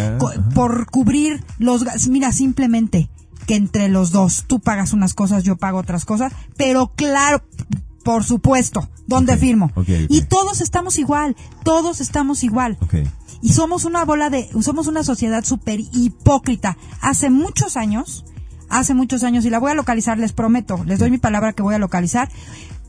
por 0.55 0.91
cubrir 0.91 1.43
los 1.59 1.85
mira 2.09 2.33
simplemente 2.33 3.09
que 3.47 3.55
entre 3.55 3.89
los 3.89 4.11
dos 4.11 4.45
tú 4.47 4.61
pagas 4.61 4.93
unas 4.93 5.15
cosas 5.15 5.43
yo 5.43 5.57
pago 5.57 5.79
otras 5.79 6.05
cosas 6.05 6.33
pero 6.57 6.93
claro 6.95 7.43
por 8.05 8.25
supuesto 8.25 8.89
¿dónde 9.07 9.39
firmo 9.39 9.73
y 9.87 10.23
todos 10.23 10.61
estamos 10.61 10.99
igual 10.99 11.35
todos 11.65 12.01
estamos 12.01 12.45
igual. 12.45 12.79
Y 13.43 13.53
somos 13.53 13.85
una 13.85 14.05
bola 14.05 14.31
de 14.31 14.49
somos 14.63 14.87
una 14.87 15.05
sociedad 15.05 15.45
súper 15.45 15.81
hipócrita. 15.93 16.77
Hace 17.01 17.31
muchos 17.31 17.77
años 17.77 18.25
hace 18.69 18.95
muchos 18.95 19.23
años 19.23 19.45
y 19.45 19.51
la 19.51 19.59
voy 19.59 19.71
a 19.71 19.75
localizar, 19.75 20.19
les 20.19 20.33
prometo, 20.33 20.83
les 20.85 20.99
doy 20.99 21.11
mi 21.11 21.19
palabra 21.19 21.53
que 21.53 21.63
voy 21.63 21.75
a 21.75 21.79
localizar. 21.79 22.29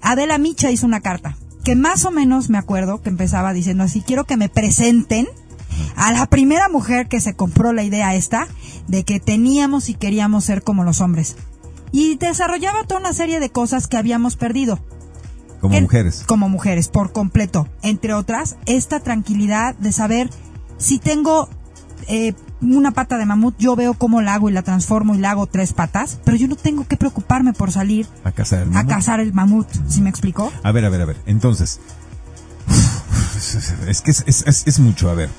Adela 0.02 0.38
Micha 0.38 0.72
hizo 0.72 0.86
una 0.86 1.02
carta 1.02 1.38
que 1.64 1.76
más 1.76 2.06
o 2.06 2.12
menos 2.12 2.50
me 2.50 2.58
acuerdo 2.58 3.02
que 3.02 3.10
empezaba 3.10 3.52
diciendo 3.52 3.84
así, 3.84 4.02
quiero 4.02 4.24
que 4.24 4.38
me 4.38 4.48
presenten 4.48 5.28
a 5.98 6.14
la 6.14 6.26
primera 6.28 6.70
mujer 6.70 7.10
que 7.10 7.20
se 7.20 7.36
compró 7.36 7.74
la 7.74 7.84
idea 7.84 8.16
esta 8.16 8.48
de 8.88 9.04
que 9.04 9.20
teníamos 9.20 9.90
y 9.90 9.94
queríamos 9.94 10.46
ser 10.46 10.64
como 10.64 10.84
los 10.86 11.02
hombres. 11.02 11.36
Y 11.92 12.16
desarrollaba 12.16 12.86
toda 12.86 13.02
una 13.02 13.14
serie 13.14 13.40
de 13.40 13.50
cosas 13.50 13.88
que 13.88 13.98
habíamos 13.98 14.38
perdido. 14.38 14.80
Como 15.60 15.82
mujeres. 15.82 16.24
Como 16.26 16.50
mujeres, 16.50 16.88
por 16.88 17.12
completo. 17.12 17.68
Entre 17.82 18.14
otras, 18.14 18.56
esta 18.66 19.00
tranquilidad 19.00 19.76
de 19.76 19.92
saber 19.92 20.30
si 20.78 21.00
tengo 21.00 21.50
eh, 22.08 22.34
una 22.62 22.92
pata 22.92 23.18
de 23.18 23.26
mamut, 23.26 23.56
yo 23.58 23.76
veo 23.76 23.94
cómo 23.94 24.22
la 24.22 24.36
hago 24.36 24.50
y 24.50 24.54
la 24.54 24.64
transformo 24.64 25.16
y 25.16 25.20
la 25.20 25.32
hago 25.32 25.48
tres 25.48 25.74
patas, 25.74 26.20
pero 26.24 26.38
yo 26.38 26.48
no 26.48 26.56
tengo 26.56 26.88
que 26.88 26.98
preocuparme 26.98 27.54
por 27.54 27.72
salir 27.72 28.08
a 28.24 28.32
cazar 28.32 28.62
el 28.62 28.70
mamut. 28.70 28.92
A 28.92 28.96
cazar 28.96 29.20
el 29.20 29.34
mamut, 29.34 29.68
¿sí 29.88 30.02
me 30.02 30.10
explicó? 30.10 30.52
A 30.64 30.72
ver, 30.72 30.86
a 30.86 30.90
ver, 30.90 31.02
a 31.02 31.06
ver. 31.06 31.18
Entonces, 31.26 31.80
es 33.88 34.02
que 34.02 34.12
es, 34.12 34.80
mucho, 34.80 35.10
a 35.10 35.14
ver. 35.14 35.30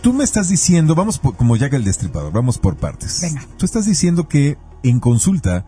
Tú 0.00 0.12
me 0.12 0.24
estás 0.24 0.48
diciendo, 0.48 0.94
vamos 0.94 1.20
como 1.20 1.56
ya 1.56 1.70
que 1.70 1.76
el 1.76 1.84
destripador, 1.84 2.32
vamos 2.32 2.58
por 2.58 2.76
partes. 2.76 3.20
Venga. 3.22 3.44
Tú 3.56 3.64
estás 3.64 3.86
diciendo 3.86 4.28
que 4.28 4.58
en 4.82 5.00
consulta 5.00 5.66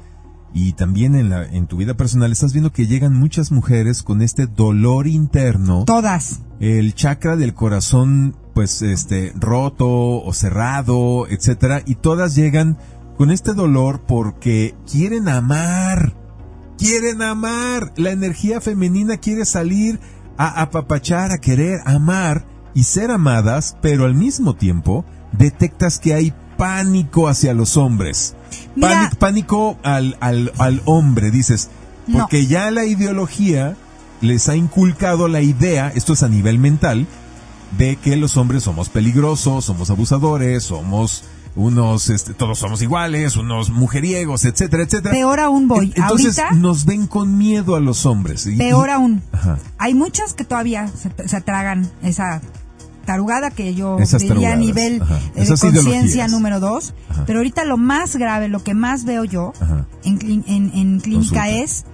y 0.52 0.72
también 0.72 1.14
en, 1.14 1.30
la, 1.30 1.44
en 1.44 1.66
tu 1.66 1.76
vida 1.76 1.94
personal 1.94 2.32
estás 2.32 2.52
viendo 2.52 2.72
que 2.72 2.86
llegan 2.86 3.14
muchas 3.14 3.52
mujeres 3.52 4.02
con 4.02 4.20
este 4.22 4.46
dolor 4.46 5.06
interno. 5.06 5.84
Todas. 5.84 6.40
El 6.58 6.94
chakra 6.94 7.36
del 7.36 7.54
corazón 7.54 8.36
pues 8.54 8.82
este 8.82 9.32
roto 9.36 10.22
o 10.22 10.32
cerrado, 10.32 11.26
etcétera, 11.28 11.82
y 11.86 11.94
todas 11.96 12.34
llegan 12.34 12.78
con 13.16 13.30
este 13.30 13.54
dolor 13.54 14.00
porque 14.06 14.74
quieren 14.90 15.28
amar. 15.28 16.14
Quieren 16.78 17.20
amar. 17.22 17.92
La 17.96 18.10
energía 18.10 18.60
femenina 18.60 19.18
quiere 19.18 19.44
salir 19.44 20.00
a 20.38 20.62
apapachar, 20.62 21.30
a 21.32 21.38
querer 21.38 21.80
amar 21.84 22.46
y 22.74 22.84
ser 22.84 23.10
amadas, 23.10 23.76
pero 23.82 24.06
al 24.06 24.14
mismo 24.14 24.54
tiempo 24.54 25.04
detectas 25.32 25.98
que 25.98 26.14
hay 26.14 26.32
pánico 26.56 27.28
hacia 27.28 27.52
los 27.52 27.76
hombres. 27.76 28.34
pánico 29.18 29.78
al, 29.82 30.16
al, 30.20 30.52
al 30.58 30.80
hombre. 30.86 31.30
Dices, 31.30 31.68
No. 32.06 32.20
Porque 32.20 32.46
ya 32.46 32.70
la 32.70 32.84
ideología 32.86 33.76
les 34.20 34.48
ha 34.48 34.56
inculcado 34.56 35.28
la 35.28 35.40
idea, 35.42 35.92
esto 35.94 36.12
es 36.14 36.22
a 36.22 36.28
nivel 36.28 36.58
mental, 36.58 37.06
de 37.78 37.96
que 37.96 38.16
los 38.16 38.37
hombres 38.37 38.62
somos 38.64 38.88
peligrosos, 38.88 39.64
somos 39.64 39.90
abusadores, 39.90 40.64
somos 40.64 41.24
unos, 41.56 42.11
este, 42.11 42.33
todos 42.35 42.59
somos 42.59 42.80
iguales, 42.83 43.37
unos 43.37 43.70
mujeriegos, 43.70 44.44
etcétera, 44.44 44.85
etcétera. 44.85 45.12
Peor 45.14 45.40
aún 45.40 45.66
voy. 45.68 45.92
En- 45.96 46.02
Entonces 46.02 46.38
Ahorita, 46.38 46.56
nos 46.61 46.85
ven 46.85 47.06
con 47.06 47.37
miedo 47.38 47.74
a 47.76 47.80
los 47.80 48.06
hombres. 48.06 48.46
Y- 48.46 48.56
peor 48.56 48.88
y- 48.88 48.92
aún. 48.92 49.22
Ajá. 49.33 49.59
Hay 49.78 49.94
muchas 49.94 50.35
que 50.35 50.44
todavía 50.44 50.88
se, 50.88 51.28
se 51.28 51.40
tragan 51.40 51.90
esa 52.02 52.40
tarugada 53.04 53.50
que 53.50 53.74
yo 53.74 53.98
Esas 53.98 54.20
diría 54.22 54.52
a 54.52 54.56
nivel 54.56 55.02
ajá. 55.02 55.18
eh, 55.35 55.44
de 55.44 55.56
conciencia 55.59 56.28
número 56.28 56.61
dos. 56.61 56.94
Ajá. 57.09 57.24
Pero 57.26 57.40
ahorita 57.40 57.64
lo 57.64 57.76
más 57.76 58.14
grave, 58.14 58.46
lo 58.48 58.62
que 58.62 58.74
más 58.74 59.04
veo 59.04 59.24
yo 59.24 59.52
Ajá. 59.61 59.87
en, 60.04 60.44
en, 60.46 60.70
en 60.74 61.00
clínica 61.00 61.42
Consulta. 61.44 61.48
es 61.48 61.85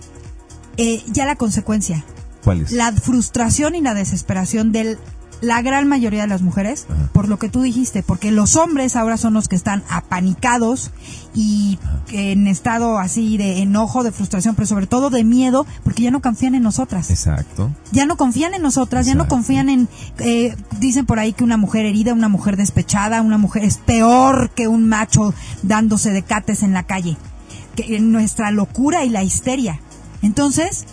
eh, 0.76 1.02
ya 1.06 1.24
la 1.24 1.36
consecuencia. 1.36 2.04
¿Cuál 2.44 2.60
es? 2.60 2.70
la 2.72 2.92
frustración 2.92 3.74
y 3.74 3.80
la 3.80 3.94
desesperación 3.94 4.70
de 4.70 4.98
la 5.40 5.62
gran 5.62 5.86
mayoría 5.88 6.22
de 6.22 6.28
las 6.28 6.42
mujeres 6.42 6.86
Ajá. 6.88 7.08
por 7.12 7.28
lo 7.28 7.38
que 7.38 7.48
tú 7.48 7.62
dijiste, 7.62 8.02
porque 8.02 8.30
los 8.30 8.56
hombres 8.56 8.96
ahora 8.96 9.16
son 9.16 9.34
los 9.34 9.48
que 9.48 9.56
están 9.56 9.82
apanicados 9.88 10.90
y 11.34 11.78
en 12.10 12.46
estado 12.46 12.98
así 12.98 13.36
de 13.36 13.60
enojo, 13.60 14.02
de 14.02 14.12
frustración, 14.12 14.54
pero 14.54 14.66
sobre 14.66 14.86
todo 14.86 15.10
de 15.10 15.24
miedo, 15.24 15.66
porque 15.84 16.02
ya 16.02 16.10
no 16.10 16.22
confían 16.22 16.54
en 16.54 16.62
nosotras. 16.62 17.10
Exacto. 17.10 17.70
Ya 17.92 18.06
no 18.06 18.16
confían 18.16 18.54
en 18.54 18.62
nosotras, 18.62 19.06
ya 19.06 19.14
no 19.14 19.28
confían 19.28 19.68
en, 19.68 19.88
eh, 20.18 20.56
dicen 20.78 21.06
por 21.06 21.18
ahí 21.18 21.32
que 21.32 21.44
una 21.44 21.56
mujer 21.56 21.84
herida, 21.84 22.14
una 22.14 22.28
mujer 22.28 22.56
despechada, 22.56 23.22
una 23.22 23.38
mujer 23.38 23.64
es 23.64 23.78
peor 23.78 24.50
que 24.50 24.68
un 24.68 24.88
macho 24.88 25.34
dándose 25.62 26.10
de 26.10 26.22
cates 26.22 26.62
en 26.62 26.72
la 26.72 26.84
calle. 26.84 27.16
Que 27.74 27.96
en 27.96 28.10
nuestra 28.10 28.50
locura 28.50 29.04
y 29.04 29.10
la 29.10 29.22
histeria. 29.22 29.80
Entonces, 30.22 30.86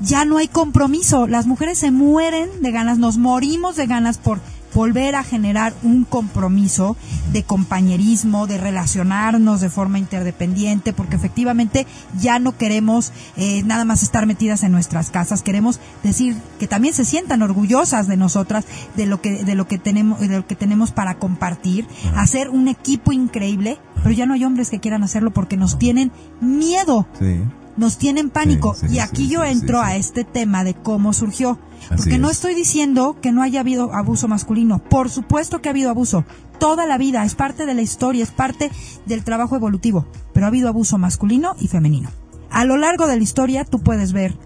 ya 0.00 0.24
no 0.24 0.38
hay 0.38 0.48
compromiso. 0.48 1.26
Las 1.26 1.46
mujeres 1.46 1.78
se 1.78 1.90
mueren 1.90 2.48
de 2.62 2.70
ganas, 2.70 2.98
nos 2.98 3.18
morimos 3.18 3.76
de 3.76 3.86
ganas 3.86 4.18
por 4.18 4.40
volver 4.74 5.16
a 5.16 5.24
generar 5.24 5.74
un 5.82 6.04
compromiso 6.04 6.96
de 7.32 7.42
compañerismo, 7.42 8.46
de 8.46 8.58
relacionarnos 8.58 9.60
de 9.60 9.68
forma 9.68 9.98
interdependiente, 9.98 10.92
porque 10.92 11.16
efectivamente 11.16 11.86
ya 12.20 12.38
no 12.38 12.56
queremos 12.56 13.12
eh, 13.36 13.62
nada 13.64 13.84
más 13.84 14.02
estar 14.02 14.26
metidas 14.26 14.62
en 14.62 14.72
nuestras 14.72 15.10
casas, 15.10 15.42
queremos 15.42 15.80
decir 16.02 16.36
que 16.58 16.68
también 16.68 16.94
se 16.94 17.04
sientan 17.04 17.42
orgullosas 17.42 18.06
de 18.06 18.16
nosotras, 18.16 18.64
de 18.96 19.06
lo 19.06 19.20
que 19.20 19.44
de 19.44 19.54
lo 19.54 19.66
que 19.66 19.78
tenemos 19.78 20.20
de 20.20 20.28
lo 20.28 20.46
que 20.46 20.56
tenemos 20.56 20.92
para 20.92 21.16
compartir, 21.18 21.86
hacer 22.14 22.48
un 22.48 22.68
equipo 22.68 23.12
increíble, 23.12 23.78
pero 23.96 24.12
ya 24.12 24.26
no 24.26 24.34
hay 24.34 24.44
hombres 24.44 24.70
que 24.70 24.80
quieran 24.80 25.02
hacerlo 25.02 25.32
porque 25.32 25.56
nos 25.56 25.78
tienen 25.78 26.12
miedo 26.40 27.06
Sí. 27.18 27.40
Nos 27.80 27.96
tienen 27.96 28.28
pánico. 28.28 28.74
Sí, 28.74 28.88
sí, 28.88 28.94
y 28.94 28.98
aquí 29.00 29.24
sí, 29.24 29.30
yo 29.30 29.42
entro 29.42 29.80
a 29.80 29.96
este 29.96 30.22
tema 30.24 30.62
de 30.64 30.74
cómo 30.74 31.12
surgió. 31.14 31.58
Así 31.86 31.96
Porque 31.96 32.18
no 32.18 32.28
es. 32.28 32.36
estoy 32.36 32.54
diciendo 32.54 33.16
que 33.22 33.32
no 33.32 33.42
haya 33.42 33.60
habido 33.60 33.92
abuso 33.94 34.28
masculino. 34.28 34.78
Por 34.84 35.08
supuesto 35.08 35.62
que 35.62 35.70
ha 35.70 35.72
habido 35.72 35.88
abuso. 35.88 36.24
Toda 36.58 36.86
la 36.86 36.98
vida 36.98 37.24
es 37.24 37.34
parte 37.34 37.64
de 37.64 37.72
la 37.72 37.80
historia, 37.80 38.22
es 38.22 38.30
parte 38.30 38.70
del 39.06 39.24
trabajo 39.24 39.56
evolutivo. 39.56 40.06
Pero 40.34 40.44
ha 40.44 40.48
habido 40.48 40.68
abuso 40.68 40.98
masculino 40.98 41.56
y 41.58 41.68
femenino. 41.68 42.10
A 42.50 42.66
lo 42.66 42.76
largo 42.76 43.06
de 43.06 43.16
la 43.16 43.22
historia 43.22 43.64
tú 43.64 43.80
puedes 43.80 44.12
ver 44.12 44.36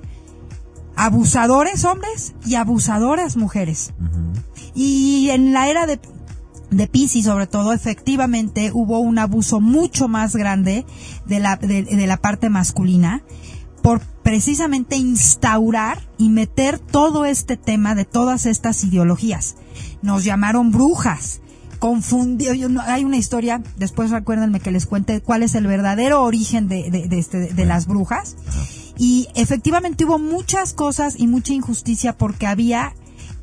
abusadores 0.94 1.84
hombres 1.84 2.34
y 2.46 2.54
abusadoras 2.54 3.36
mujeres. 3.36 3.92
Y 4.74 5.30
en 5.30 5.52
la 5.52 5.68
era 5.68 5.86
de, 5.86 5.98
de 6.76 6.86
Pisces, 6.86 7.24
sobre 7.24 7.46
todo, 7.46 7.72
efectivamente 7.72 8.70
hubo 8.72 8.98
un 9.00 9.18
abuso 9.18 9.60
mucho 9.60 10.08
más 10.08 10.34
grande 10.36 10.84
de 11.26 11.40
la, 11.40 11.56
de, 11.56 12.06
la 12.06 12.16
parte 12.16 12.50
masculina 12.50 13.22
por 13.82 14.00
precisamente 14.22 14.96
instaurar 14.96 16.00
y 16.18 16.30
meter 16.30 16.78
todo 16.78 17.24
este 17.26 17.56
tema 17.56 17.94
de 17.94 18.04
todas 18.04 18.46
estas 18.46 18.82
ideologías. 18.84 19.56
Nos 20.02 20.24
llamaron 20.24 20.70
brujas. 20.70 21.40
Confundió, 21.78 22.54
yo 22.54 22.68
hay 22.86 23.04
una 23.04 23.18
historia, 23.18 23.62
después 23.76 24.10
recuérdenme 24.10 24.60
que 24.60 24.70
les 24.70 24.86
cuente 24.86 25.20
cuál 25.20 25.42
es 25.42 25.54
el 25.54 25.66
verdadero 25.66 26.22
origen 26.22 26.66
de, 26.66 26.90
de, 26.90 27.08
de 27.08 27.18
este- 27.18 27.52
de 27.52 27.64
las 27.66 27.86
brujas. 27.86 28.36
Y 28.96 29.28
efectivamente 29.34 30.04
hubo 30.06 30.18
muchas 30.18 30.72
cosas 30.72 31.14
y 31.18 31.26
mucha 31.26 31.52
injusticia 31.52 32.16
porque 32.16 32.46
había 32.46 32.94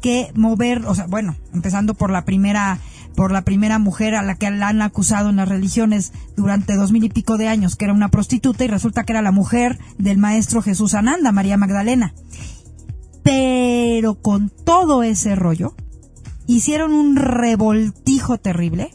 que 0.02 0.32
mover, 0.34 0.88
o 0.88 0.96
sea, 0.96 1.06
bueno, 1.06 1.36
empezando 1.54 1.94
por 1.94 2.10
la 2.10 2.26
primera, 2.26 2.80
por 3.16 3.32
la 3.32 3.44
primera 3.44 3.80
mujer 3.80 4.16
a 4.16 4.22
la 4.22 4.36
que 4.36 4.50
la 4.50 4.70
han 4.70 4.82
acusado 4.82 5.30
en 5.30 5.38
las 5.38 5.50
religiones 5.50 6.12
durante 6.36 6.76
dos 6.76 6.92
mil 6.92 7.04
y 7.04 7.10
pico 7.10 7.38
de 7.38 7.48
años, 7.48 7.76
que 7.76 7.86
era 7.86 7.94
una 7.94 8.10
prostituta 8.10 8.64
y 8.64 8.68
resulta 8.68 9.04
que 9.04 9.14
era 9.14 9.22
la 9.22 9.32
mujer 9.32 9.80
del 9.98 10.18
maestro 10.18 10.62
Jesús 10.62 10.94
Ananda, 10.94 11.32
María 11.32 11.58
Magdalena. 11.58 12.14
Pero 13.24 14.16
con 14.16 14.50
todo 14.50 15.04
ese 15.04 15.36
rollo, 15.36 15.76
hicieron 16.48 16.94
un 16.94 17.16
revoltijo 17.16 18.38
terrible 18.38 18.92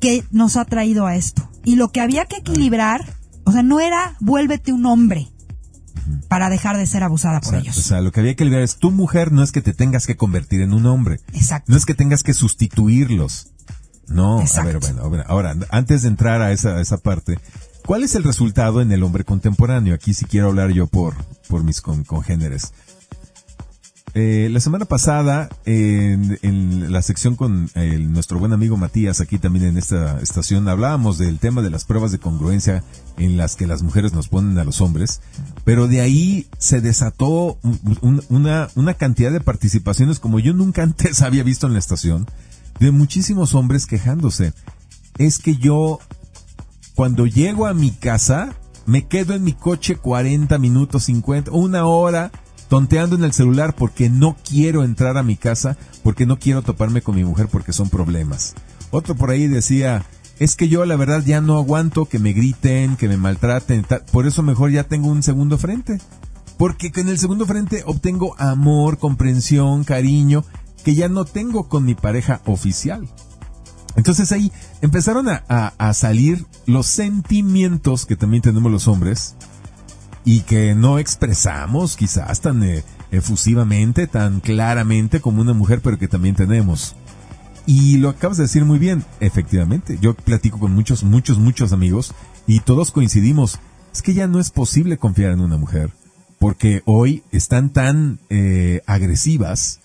que 0.00 0.24
nos 0.30 0.56
ha 0.56 0.64
traído 0.64 1.06
a 1.06 1.16
esto. 1.16 1.48
Y 1.64 1.76
lo 1.76 1.90
que 1.90 2.00
había 2.00 2.24
que 2.24 2.36
equilibrar, 2.36 3.04
o 3.44 3.52
sea, 3.52 3.62
no 3.62 3.80
era 3.80 4.16
vuélvete 4.20 4.72
un 4.72 4.86
hombre 4.86 5.28
para 6.28 6.50
dejar 6.50 6.76
de 6.76 6.86
ser 6.86 7.02
abusada 7.02 7.40
por 7.40 7.48
O 7.48 7.50
sea, 7.52 7.58
ellos. 7.60 7.78
o 7.78 7.82
sea, 7.82 8.00
lo 8.00 8.12
que 8.12 8.20
había 8.20 8.34
que 8.36 8.44
liberar 8.44 8.64
es 8.64 8.76
tu 8.76 8.90
mujer, 8.90 9.32
no 9.32 9.42
es 9.42 9.52
que 9.52 9.60
te 9.62 9.72
tengas 9.74 10.06
que 10.06 10.16
convertir 10.16 10.60
en 10.62 10.72
un 10.72 10.86
hombre. 10.86 11.20
Exacto. 11.32 11.70
No 11.72 11.76
es 11.78 11.84
que 11.86 11.94
tengas 11.94 12.22
que 12.22 12.34
sustituirlos. 12.34 13.48
No, 14.08 14.40
a 14.40 14.62
ver, 14.62 14.78
bueno, 14.78 15.02
a 15.04 15.08
ver, 15.08 15.24
ahora, 15.28 15.54
antes 15.70 16.02
de 16.02 16.08
entrar 16.08 16.40
a 16.40 16.50
esa, 16.52 16.76
a 16.76 16.80
esa 16.80 16.96
parte, 16.96 17.38
¿cuál 17.84 18.02
es 18.04 18.14
el 18.14 18.24
resultado 18.24 18.80
en 18.80 18.90
el 18.90 19.02
hombre 19.02 19.22
contemporáneo? 19.24 19.94
Aquí 19.94 20.14
sí 20.14 20.24
quiero 20.24 20.48
hablar 20.48 20.70
yo 20.70 20.86
por, 20.86 21.14
por 21.46 21.62
mis 21.62 21.82
con- 21.82 22.04
congéneres. 22.04 22.72
Eh, 24.14 24.48
la 24.50 24.58
semana 24.60 24.84
pasada, 24.86 25.48
en, 25.66 26.90
la 26.92 27.02
sección 27.02 27.36
con 27.36 27.70
el- 27.74 28.12
nuestro 28.12 28.38
buen 28.38 28.52
amigo 28.52 28.76
Matías, 28.76 29.20
aquí 29.20 29.38
también 29.38 29.66
en 29.66 29.76
esta 29.78 30.20
estación, 30.20 30.66
hablábamos 30.68 31.18
del 31.18 31.38
tema 31.38 31.62
de 31.62 31.70
las 31.70 31.84
pruebas 31.84 32.10
de 32.10 32.18
congruencia 32.18 32.82
en 33.18 33.36
las 33.36 33.54
que 33.54 33.66
las 33.66 33.82
mujeres 33.82 34.12
nos 34.14 34.28
ponen 34.28 34.58
a 34.58 34.64
los 34.64 34.80
hombres, 34.80 35.20
pero 35.64 35.86
de 35.88 36.00
ahí 36.00 36.46
se 36.58 36.80
desató 36.80 37.58
un- 37.62 37.98
un- 38.00 38.22
una, 38.30 38.68
una 38.74 38.94
cantidad 38.94 39.30
de 39.30 39.40
participaciones 39.40 40.18
como 40.18 40.40
yo 40.40 40.52
nunca 40.52 40.82
antes 40.84 41.20
había 41.22 41.42
visto 41.44 41.66
en 41.66 41.74
la 41.74 41.78
estación, 41.78 42.26
de 42.80 42.90
muchísimos 42.90 43.54
hombres 43.54 43.86
quejándose. 43.86 44.52
Es 45.18 45.38
que 45.38 45.56
yo, 45.56 45.98
cuando 46.94 47.26
llego 47.26 47.66
a 47.66 47.74
mi 47.74 47.90
casa, 47.90 48.54
me 48.86 49.06
quedo 49.06 49.34
en 49.34 49.44
mi 49.44 49.52
coche 49.52 49.96
40 49.96 50.58
minutos, 50.58 51.04
50, 51.04 51.50
una 51.50 51.86
hora, 51.86 52.30
tonteando 52.68 53.16
en 53.16 53.24
el 53.24 53.32
celular 53.32 53.74
porque 53.74 54.10
no 54.10 54.36
quiero 54.48 54.84
entrar 54.84 55.16
a 55.16 55.22
mi 55.22 55.36
casa, 55.36 55.76
porque 56.02 56.26
no 56.26 56.38
quiero 56.38 56.62
toparme 56.62 57.02
con 57.02 57.14
mi 57.16 57.24
mujer 57.24 57.48
porque 57.48 57.72
son 57.72 57.88
problemas. 57.88 58.54
Otro 58.90 59.14
por 59.14 59.30
ahí 59.30 59.46
decía, 59.46 60.04
es 60.38 60.54
que 60.54 60.68
yo 60.68 60.84
la 60.84 60.96
verdad 60.96 61.22
ya 61.24 61.40
no 61.40 61.56
aguanto 61.56 62.04
que 62.06 62.18
me 62.18 62.32
griten, 62.32 62.96
que 62.96 63.08
me 63.08 63.16
maltraten, 63.16 63.86
por 64.12 64.26
eso 64.26 64.42
mejor 64.42 64.70
ya 64.70 64.84
tengo 64.84 65.08
un 65.08 65.22
segundo 65.22 65.58
frente. 65.58 65.98
Porque 66.58 66.90
en 66.96 67.08
el 67.08 67.18
segundo 67.18 67.46
frente 67.46 67.84
obtengo 67.86 68.34
amor, 68.38 68.98
comprensión, 68.98 69.84
cariño, 69.84 70.44
que 70.84 70.94
ya 70.96 71.08
no 71.08 71.24
tengo 71.24 71.68
con 71.68 71.84
mi 71.84 71.94
pareja 71.94 72.40
oficial. 72.46 73.08
Entonces 73.96 74.30
ahí 74.32 74.52
empezaron 74.80 75.28
a- 75.28 75.42
a 75.48 75.94
salir 75.94 76.46
los 76.66 76.86
sentimientos 76.86 78.06
que 78.06 78.16
también 78.16 78.42
tenemos 78.42 78.70
los 78.70 78.88
hombres 78.88 79.34
y 80.28 80.40
que 80.42 80.74
no 80.74 80.98
expresamos 80.98 81.96
quizás 81.96 82.42
tan 82.42 82.62
eh, 82.62 82.84
efusivamente, 83.10 84.06
tan 84.06 84.40
claramente 84.40 85.22
como 85.22 85.40
una 85.40 85.54
mujer, 85.54 85.80
pero 85.82 85.98
que 85.98 86.06
también 86.06 86.34
tenemos. 86.34 86.94
Y 87.64 87.96
lo 87.96 88.10
acabas 88.10 88.36
de 88.36 88.42
decir 88.42 88.66
muy 88.66 88.78
bien, 88.78 89.06
efectivamente. 89.20 89.96
Yo 90.02 90.12
platico 90.12 90.58
con 90.58 90.74
muchos, 90.74 91.02
muchos, 91.02 91.38
muchos 91.38 91.72
amigos 91.72 92.12
y 92.46 92.60
todos 92.60 92.92
coincidimos. 92.92 93.58
Es 93.90 94.02
que 94.02 94.12
ya 94.12 94.26
no 94.26 94.38
es 94.38 94.50
posible 94.50 94.98
confiar 94.98 95.32
en 95.32 95.40
una 95.40 95.56
mujer 95.56 95.92
porque 96.38 96.82
hoy 96.84 97.22
están 97.32 97.70
tan 97.70 98.18
eh, 98.28 98.82
agresivas, 98.84 99.80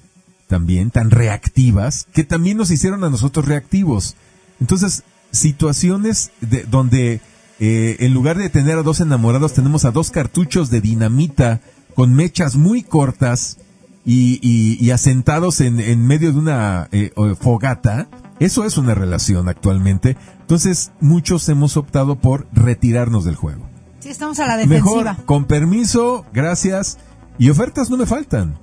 también 0.47 0.91
tan 0.91 1.09
reactivas, 1.09 2.05
que 2.13 2.25
también 2.25 2.57
nos 2.57 2.69
hicieron 2.69 3.05
a 3.05 3.09
nosotros 3.09 3.45
reactivos. 3.45 4.17
Entonces, 4.59 5.03
situaciones 5.31 6.31
de, 6.41 6.63
donde 6.63 7.21
eh, 7.65 7.95
en 8.05 8.13
lugar 8.13 8.37
de 8.37 8.49
tener 8.49 8.77
a 8.77 8.83
dos 8.83 8.99
enamorados, 8.99 9.53
tenemos 9.53 9.85
a 9.85 9.91
dos 9.91 10.11
cartuchos 10.11 10.69
de 10.69 10.81
dinamita 10.81 11.61
con 11.95 12.13
mechas 12.13 12.55
muy 12.57 12.83
cortas 12.83 13.57
y, 14.05 14.39
y- 14.41 14.77
y 14.85 14.91
asentados 14.91 15.61
en, 15.61 15.79
en 15.79 16.05
medio 16.05 16.33
de 16.33 16.39
una 16.39 16.89
eh, 16.91 17.11
fogata. 17.39 18.07
Eso 18.39 18.65
es 18.65 18.77
una 18.77 18.93
relación 18.95 19.47
actualmente. 19.47 20.17
Entonces, 20.41 20.91
muchos 20.99 21.47
hemos 21.47 21.77
optado 21.77 22.17
por 22.17 22.47
retirarnos 22.51 23.23
del 23.23 23.35
juego. 23.35 23.63
Sí, 23.99 24.09
estamos 24.09 24.39
a 24.39 24.47
la 24.47 24.57
defensiva. 24.57 25.03
Mejor, 25.13 25.25
con 25.25 25.45
permiso, 25.45 26.25
gracias. 26.33 26.97
Y 27.37 27.49
ofertas 27.49 27.89
no 27.89 27.95
me 27.95 28.05
faltan. 28.05 28.55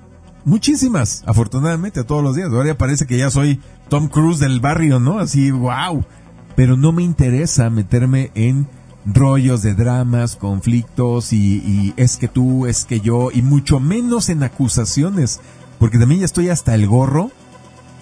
Muchísimas, 0.44 1.22
afortunadamente, 1.26 2.04
todos 2.04 2.22
los 2.22 2.36
días. 2.36 2.50
Ahora 2.50 2.66
ya 2.66 2.76
parece 2.78 3.06
que 3.06 3.16
ya 3.16 3.30
soy 3.30 3.60
Tom 3.88 4.08
Cruise 4.08 4.40
del 4.40 4.60
barrio, 4.60 5.00
¿no? 5.00 5.18
Así, 5.18 5.50
wow. 5.50 6.04
Pero 6.56 6.76
no 6.76 6.92
me 6.92 7.02
interesa 7.02 7.70
meterme 7.70 8.30
en 8.34 8.66
rollos 9.06 9.62
de 9.62 9.74
dramas, 9.74 10.36
conflictos 10.36 11.32
y, 11.32 11.94
es 11.96 12.16
que 12.16 12.28
tú, 12.28 12.66
es 12.66 12.84
que 12.84 13.00
yo, 13.00 13.30
y 13.32 13.42
mucho 13.42 13.80
menos 13.80 14.28
en 14.28 14.42
acusaciones, 14.42 15.40
porque 15.78 15.98
también 15.98 16.20
ya 16.20 16.26
estoy 16.26 16.48
hasta 16.48 16.74
el 16.74 16.86
gorro 16.86 17.30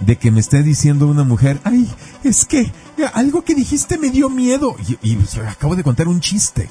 de 0.00 0.16
que 0.16 0.30
me 0.30 0.40
esté 0.40 0.62
diciendo 0.62 1.06
una 1.06 1.24
mujer, 1.24 1.60
ay, 1.64 1.88
es 2.24 2.44
que 2.44 2.72
algo 3.14 3.42
que 3.42 3.54
dijiste 3.54 3.98
me 3.98 4.10
dio 4.10 4.30
miedo. 4.30 4.76
Y, 5.02 5.12
y 5.12 5.18
acabo 5.46 5.76
de 5.76 5.82
contar 5.82 6.08
un 6.08 6.20
chiste. 6.20 6.68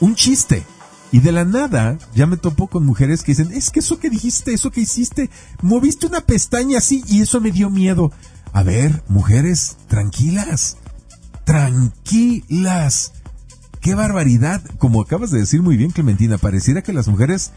Un 0.00 0.14
chiste. 0.14 0.64
Y 1.12 1.20
de 1.20 1.30
la 1.30 1.44
nada 1.44 1.98
ya 2.14 2.26
me 2.26 2.38
topo 2.38 2.68
con 2.68 2.86
mujeres 2.86 3.22
que 3.22 3.32
dicen, 3.32 3.52
es 3.52 3.70
que 3.70 3.80
eso 3.80 3.98
que 3.98 4.10
dijiste, 4.10 4.54
eso 4.54 4.70
que 4.70 4.80
hiciste, 4.80 5.30
moviste 5.60 6.06
una 6.06 6.22
pestaña 6.22 6.78
así 6.78 7.04
y 7.06 7.20
eso 7.20 7.40
me 7.40 7.52
dio 7.52 7.68
miedo. 7.68 8.10
A 8.52 8.62
ver, 8.62 9.02
mujeres, 9.08 9.76
tranquilas. 9.88 10.78
Tranquilas. 11.44 13.12
Qué 13.82 13.96
barbaridad. 13.96 14.62
Como 14.78 15.02
acabas 15.02 15.32
de 15.32 15.40
decir 15.40 15.60
muy 15.60 15.76
bien, 15.76 15.90
Clementina, 15.90 16.38
pareciera 16.38 16.82
que 16.82 16.92
las 16.92 17.08
mujeres 17.08 17.50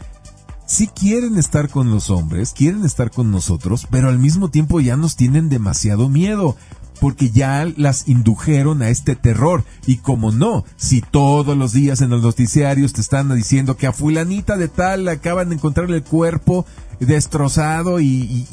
sí 0.66 0.88
quieren 0.88 1.38
estar 1.38 1.68
con 1.68 1.88
los 1.92 2.10
hombres, 2.10 2.52
quieren 2.52 2.84
estar 2.84 3.12
con 3.12 3.30
nosotros, 3.30 3.86
pero 3.92 4.08
al 4.08 4.18
mismo 4.18 4.50
tiempo 4.50 4.80
ya 4.80 4.96
nos 4.96 5.14
tienen 5.14 5.48
demasiado 5.48 6.08
miedo 6.08 6.56
porque 7.00 7.30
ya 7.30 7.70
las 7.76 8.08
indujeron 8.08 8.82
a 8.82 8.88
este 8.88 9.14
terror. 9.14 9.62
Y 9.86 9.98
como 9.98 10.32
no, 10.32 10.64
si 10.76 11.00
todos 11.00 11.56
los 11.56 11.72
días 11.72 12.00
en 12.00 12.10
los 12.10 12.22
noticiarios 12.22 12.92
te 12.92 13.02
están 13.02 13.32
diciendo 13.32 13.76
que 13.76 13.86
a 13.86 13.92
fulanita 13.92 14.56
de 14.56 14.66
tal 14.66 15.06
acaban 15.06 15.50
de 15.50 15.54
encontrar 15.54 15.88
el 15.92 16.02
cuerpo 16.02 16.66
destrozado 16.98 18.00
y, 18.00 18.46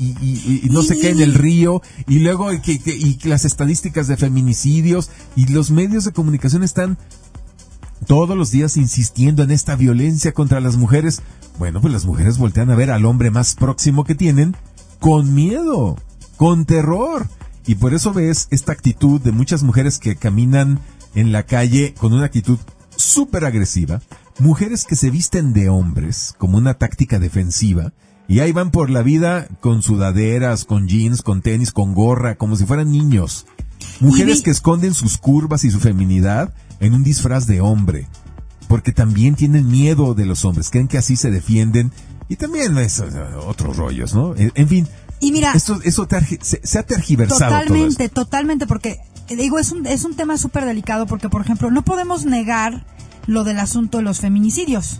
no 0.69 0.83
sé 0.83 0.99
qué 0.99 1.09
en 1.09 1.21
el 1.21 1.33
río, 1.33 1.81
y 2.07 2.19
luego 2.19 2.49
que, 2.61 2.79
y 2.85 3.17
las 3.23 3.45
estadísticas 3.45 4.07
de 4.07 4.17
feminicidios, 4.17 5.09
y 5.35 5.47
los 5.47 5.71
medios 5.71 6.03
de 6.05 6.11
comunicación 6.11 6.61
están 6.61 6.99
todos 8.03 8.37
los 8.37 8.51
días 8.51 8.77
insistiendo 8.77 9.43
en 9.43 9.51
esta 9.51 9.75
violencia 9.75 10.33
contra 10.33 10.59
las 10.59 10.77
mujeres, 10.77 11.21
bueno, 11.57 11.81
pues 11.81 11.93
las 11.93 12.05
mujeres 12.05 12.37
voltean 12.37 12.69
a 12.71 12.75
ver 12.75 12.91
al 12.91 13.05
hombre 13.05 13.31
más 13.31 13.55
próximo 13.55 14.03
que 14.03 14.15
tienen 14.15 14.55
con 14.99 15.33
miedo, 15.33 15.97
con 16.37 16.65
terror. 16.65 17.27
Y 17.65 17.75
por 17.75 17.93
eso 17.93 18.13
ves 18.13 18.47
esta 18.51 18.71
actitud 18.71 19.21
de 19.21 19.31
muchas 19.31 19.63
mujeres 19.63 19.99
que 19.99 20.15
caminan 20.15 20.79
en 21.15 21.31
la 21.31 21.43
calle 21.43 21.93
con 21.93 22.13
una 22.13 22.25
actitud 22.25 22.57
súper 22.95 23.45
agresiva, 23.45 24.01
mujeres 24.39 24.85
que 24.85 24.95
se 24.95 25.09
visten 25.09 25.53
de 25.53 25.69
hombres 25.69 26.35
como 26.37 26.57
una 26.57 26.75
táctica 26.75 27.19
defensiva, 27.19 27.93
y 28.27 28.39
ahí 28.39 28.51
van 28.51 28.71
por 28.71 28.89
la 28.89 29.03
vida 29.03 29.47
con 29.59 29.81
sudaderas, 29.81 30.65
con 30.65 30.87
jeans, 30.87 31.21
con 31.21 31.41
tenis, 31.41 31.71
con 31.71 31.93
gorra, 31.93 32.35
como 32.35 32.55
si 32.55 32.65
fueran 32.65 32.91
niños. 32.91 33.45
Mujeres 33.99 34.41
que 34.41 34.51
esconden 34.51 34.93
sus 34.93 35.17
curvas 35.17 35.65
y 35.65 35.71
su 35.71 35.79
feminidad 35.79 36.53
en 36.79 36.93
un 36.93 37.03
disfraz 37.03 37.47
de 37.47 37.61
hombre, 37.61 38.07
porque 38.67 38.91
también 38.91 39.35
tienen 39.35 39.67
miedo 39.67 40.13
de 40.13 40.25
los 40.25 40.45
hombres, 40.45 40.69
creen 40.69 40.87
que 40.87 40.97
así 40.97 41.15
se 41.15 41.31
defienden, 41.31 41.91
y 42.29 42.35
también 42.35 42.77
es, 42.77 42.99
eh, 42.99 43.05
otros 43.45 43.77
rollos, 43.77 44.13
¿no? 44.13 44.33
En, 44.35 44.67
fin, 44.67 44.87
y 45.19 45.31
mira, 45.31 45.53
eso 45.53 45.79
se, 45.81 46.79
ha 46.79 46.83
tergiversado. 46.83 47.51
Totalmente, 47.51 48.09
totalmente, 48.09 48.67
porque 48.67 48.99
eh, 49.29 49.35
digo, 49.35 49.59
es 49.59 49.71
un, 49.71 49.85
es 49.85 50.03
un 50.03 50.15
tema 50.15 50.37
súper 50.37 50.65
delicado 50.65 51.05
porque, 51.05 51.29
por 51.29 51.41
ejemplo, 51.41 51.71
no 51.71 51.83
podemos 51.83 52.25
negar 52.25 52.85
lo 53.25 53.43
del 53.43 53.59
asunto 53.59 53.97
de 53.97 54.03
los 54.03 54.19
feminicidios. 54.19 54.99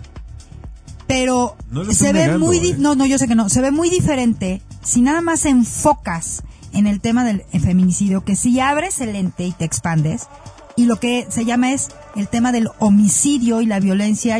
Pero 1.06 1.56
se 1.92 2.12
ve 2.12 2.38
muy... 2.38 2.56
¿eh? 2.58 2.76
No, 2.78 2.94
no, 2.94 3.04
yo 3.04 3.18
sé 3.18 3.28
que 3.28 3.34
no. 3.34 3.50
Se 3.50 3.60
ve 3.60 3.70
muy 3.70 3.90
diferente 3.90 4.62
si 4.82 5.02
nada 5.02 5.20
más 5.20 5.44
enfocas 5.44 6.42
en 6.72 6.86
el 6.86 7.00
tema 7.00 7.24
del 7.24 7.44
feminicidio, 7.60 8.24
que 8.24 8.36
si 8.36 8.58
abres 8.58 9.00
el 9.00 9.14
ente 9.14 9.44
y 9.44 9.52
te 9.52 9.64
expandes, 9.64 10.28
y 10.76 10.86
lo 10.86 10.98
que 10.98 11.26
se 11.28 11.44
llama 11.44 11.72
es 11.72 11.88
el 12.16 12.28
tema 12.28 12.52
del 12.52 12.68
homicidio 12.78 13.60
y 13.60 13.66
la 13.66 13.80
violencia 13.80 14.38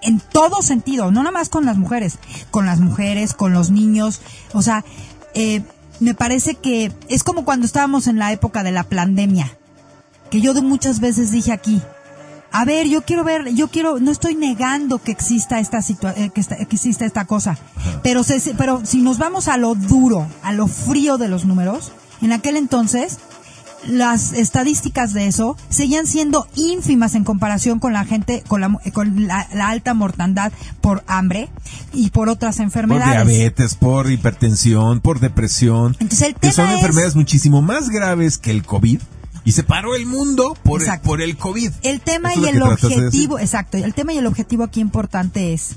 en 0.00 0.20
todo 0.20 0.62
sentido, 0.62 1.10
no 1.10 1.20
nada 1.20 1.32
más 1.32 1.48
con 1.48 1.64
las 1.64 1.76
mujeres, 1.76 2.18
con 2.50 2.66
las 2.66 2.80
mujeres, 2.80 3.34
con 3.34 3.52
los 3.52 3.70
niños, 3.70 4.20
o 4.52 4.62
sea, 4.62 4.84
eh, 5.34 5.62
me 6.00 6.14
parece 6.14 6.54
que 6.54 6.92
es 7.08 7.24
como 7.24 7.44
cuando 7.44 7.66
estábamos 7.66 8.06
en 8.06 8.18
la 8.18 8.32
época 8.32 8.62
de 8.62 8.72
la 8.72 8.84
pandemia, 8.84 9.56
que 10.30 10.40
yo 10.40 10.54
muchas 10.62 11.00
veces 11.00 11.32
dije 11.32 11.52
aquí, 11.52 11.82
a 12.50 12.64
ver, 12.64 12.86
yo 12.86 13.02
quiero 13.02 13.24
ver, 13.24 13.48
yo 13.54 13.68
quiero, 13.68 13.98
no 13.98 14.10
estoy 14.10 14.34
negando 14.34 14.98
que 14.98 15.12
exista 15.12 15.58
esta 15.60 15.82
situación, 15.82 16.24
eh, 16.24 16.30
que, 16.30 16.40
exista 16.70 17.04
esta 17.04 17.26
cosa, 17.26 17.58
pero 18.02 18.22
pero 18.56 18.82
si 18.84 19.02
nos 19.02 19.18
vamos 19.18 19.48
a 19.48 19.56
lo 19.56 19.74
duro, 19.74 20.26
a 20.42 20.52
lo 20.52 20.66
frío 20.66 21.18
de 21.18 21.28
los 21.28 21.44
números, 21.44 21.92
en 22.22 22.32
aquel 22.32 22.56
entonces 22.56 23.18
las 23.86 24.32
estadísticas 24.32 25.12
de 25.12 25.26
eso 25.26 25.56
seguían 25.68 26.06
siendo 26.06 26.46
ínfimas 26.54 27.14
en 27.14 27.24
comparación 27.24 27.78
con 27.78 27.92
la 27.92 28.04
gente, 28.04 28.42
con 28.46 28.60
la, 28.60 28.78
con 28.92 29.26
la, 29.26 29.46
alta 29.62 29.94
mortandad 29.94 30.52
por 30.80 31.04
hambre 31.06 31.48
y 31.92 32.10
por 32.10 32.28
otras 32.28 32.60
enfermedades. 32.60 33.22
Por 33.22 33.26
diabetes, 33.26 33.74
por 33.74 34.10
hipertensión, 34.10 35.00
por 35.00 35.20
depresión. 35.20 35.96
Entonces 36.00 36.34
que 36.40 36.52
son 36.52 36.70
enfermedades 36.70 37.16
muchísimo 37.16 37.62
más 37.62 37.90
graves 37.90 38.38
que 38.38 38.50
el 38.50 38.64
COVID. 38.64 39.00
Y 39.44 39.52
se 39.52 39.62
paró 39.62 39.94
el 39.94 40.04
mundo 40.04 40.58
por, 40.62 40.82
el, 40.82 41.00
por 41.00 41.22
el 41.22 41.38
COVID. 41.38 41.72
El 41.82 42.00
tema 42.00 42.34
y 42.34 42.44
el 42.44 42.60
objetivo, 42.60 43.38
exacto, 43.38 43.78
el 43.78 43.94
tema 43.94 44.12
y 44.12 44.18
el 44.18 44.26
objetivo 44.26 44.64
aquí 44.64 44.80
importante 44.80 45.54
es 45.54 45.76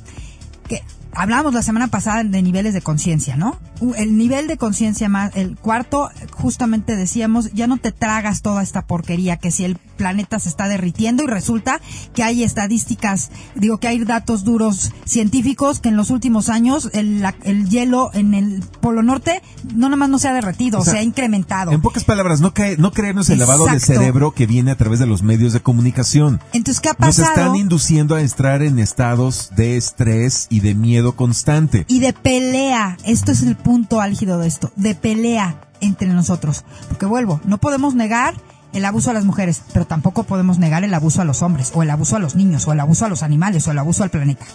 que 0.68 0.84
hablamos 1.14 1.54
la 1.54 1.62
semana 1.62 1.88
pasada 1.88 2.24
de 2.24 2.42
niveles 2.42 2.74
de 2.74 2.82
conciencia, 2.82 3.36
¿no? 3.36 3.60
El 3.98 4.18
nivel 4.18 4.48
de 4.48 4.58
conciencia 4.58 5.10
más, 5.10 5.36
el 5.36 5.58
cuarto, 5.58 6.10
justamente 6.32 6.96
decíamos, 6.96 7.52
ya 7.54 7.68
no 7.68 7.78
te 7.78 7.92
tragas 7.92 8.42
toda 8.42 8.64
esta 8.64 8.86
porquería 8.86 9.38
que 9.38 9.52
si 9.52 9.66
el 9.66 9.78
planeta 10.02 10.40
se 10.40 10.50
está 10.50 10.68
derritiendo 10.68 11.24
y 11.24 11.28
resulta 11.28 11.80
que 12.16 12.24
hay 12.24 12.44
estadísticas, 12.44 13.30
digo 13.54 13.78
que 13.78 13.88
hay 13.88 14.04
datos 14.04 14.44
duros 14.44 14.92
científicos 15.06 15.80
que 15.80 15.90
en 15.90 15.96
los 15.96 16.10
últimos 16.10 16.50
años 16.50 16.90
el, 16.94 17.24
el 17.44 17.70
hielo 17.70 18.10
en 18.16 18.34
el 18.34 18.64
Polo 18.82 19.04
Norte 19.04 19.44
no 19.76 19.90
nomás 19.90 20.10
no 20.10 20.18
se 20.18 20.28
ha 20.28 20.34
derretido, 20.34 20.84
se 20.84 20.98
ha 20.98 21.04
incrementado. 21.04 21.72
En 21.72 21.82
pocas 21.82 22.04
palabras, 22.04 22.42
no, 22.42 22.52
cae, 22.52 22.78
no 22.78 22.92
creernos 22.92 23.30
el 23.30 23.38
lavado 23.38 23.68
de 23.68 23.80
cerebro 23.80 24.32
que 24.32 24.48
viene 24.48 24.72
a 24.72 24.76
través 24.76 24.98
de 24.98 25.06
los 25.06 25.22
medios 25.22 25.54
de 25.54 25.60
comunicación. 25.60 26.42
Entonces, 26.52 26.82
¿qué 26.82 26.90
ha 26.90 26.96
pasado? 26.96 27.28
Nos 27.28 27.38
están 27.38 27.56
induciendo 27.56 28.16
a 28.16 28.22
entrar 28.22 28.64
en 28.64 28.80
estados 28.80 29.52
de 29.56 29.78
estrés 29.78 30.48
y 30.50 30.62
de 30.62 30.74
miedo 30.74 31.16
constante. 31.16 31.86
Y 31.90 32.00
de 32.00 32.14
pelea. 32.14 32.98
Esto 33.06 33.32
es 33.32 33.44
el 33.44 33.56
punto 33.56 34.02
álgido 34.02 34.40
de 34.40 34.48
esto. 34.48 34.72
De 34.76 34.96
pelea 34.96 35.62
entre 35.82 36.08
nosotros. 36.08 36.64
Porque 36.88 37.06
vuelvo, 37.06 37.42
no 37.46 37.60
podemos 37.60 37.94
negar 37.94 38.34
el 38.74 38.86
abuso 38.86 39.12
a 39.12 39.14
las 39.14 39.26
mujeres, 39.26 39.62
pero 39.74 39.86
tampoco 39.86 40.24
podemos 40.24 40.58
negar 40.58 40.84
el 40.84 40.94
abuso 40.94 41.22
a 41.22 41.26
los 41.26 41.42
hombres, 41.42 41.72
o 41.74 41.84
el 41.84 41.90
abuso 41.90 42.16
a 42.16 42.20
los 42.20 42.36
niños, 42.36 42.68
o 42.68 42.74
el 42.74 42.80
abuso 42.80 43.06
a 43.06 43.10
los 43.10 43.24
animales, 43.24 43.68
o 43.68 43.72
el 43.72 43.80
abuso 43.80 44.04
al 44.04 44.10
planeta. 44.10 44.46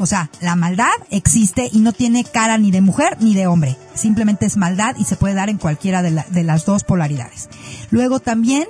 O 0.00 0.06
sea, 0.06 0.30
la 0.40 0.56
maldad 0.56 0.88
existe 1.10 1.68
y 1.70 1.80
no 1.80 1.92
tiene 1.92 2.24
cara 2.24 2.56
ni 2.56 2.70
de 2.70 2.80
mujer 2.80 3.18
ni 3.20 3.34
de 3.34 3.46
hombre. 3.46 3.76
Simplemente 3.94 4.46
es 4.46 4.56
maldad 4.56 4.96
y 4.98 5.04
se 5.04 5.16
puede 5.16 5.34
dar 5.34 5.50
en 5.50 5.58
cualquiera 5.58 6.00
de, 6.02 6.42
las 6.42 6.64
dos 6.64 6.84
polaridades. 6.84 7.50
Luego 7.90 8.18
también 8.18 8.66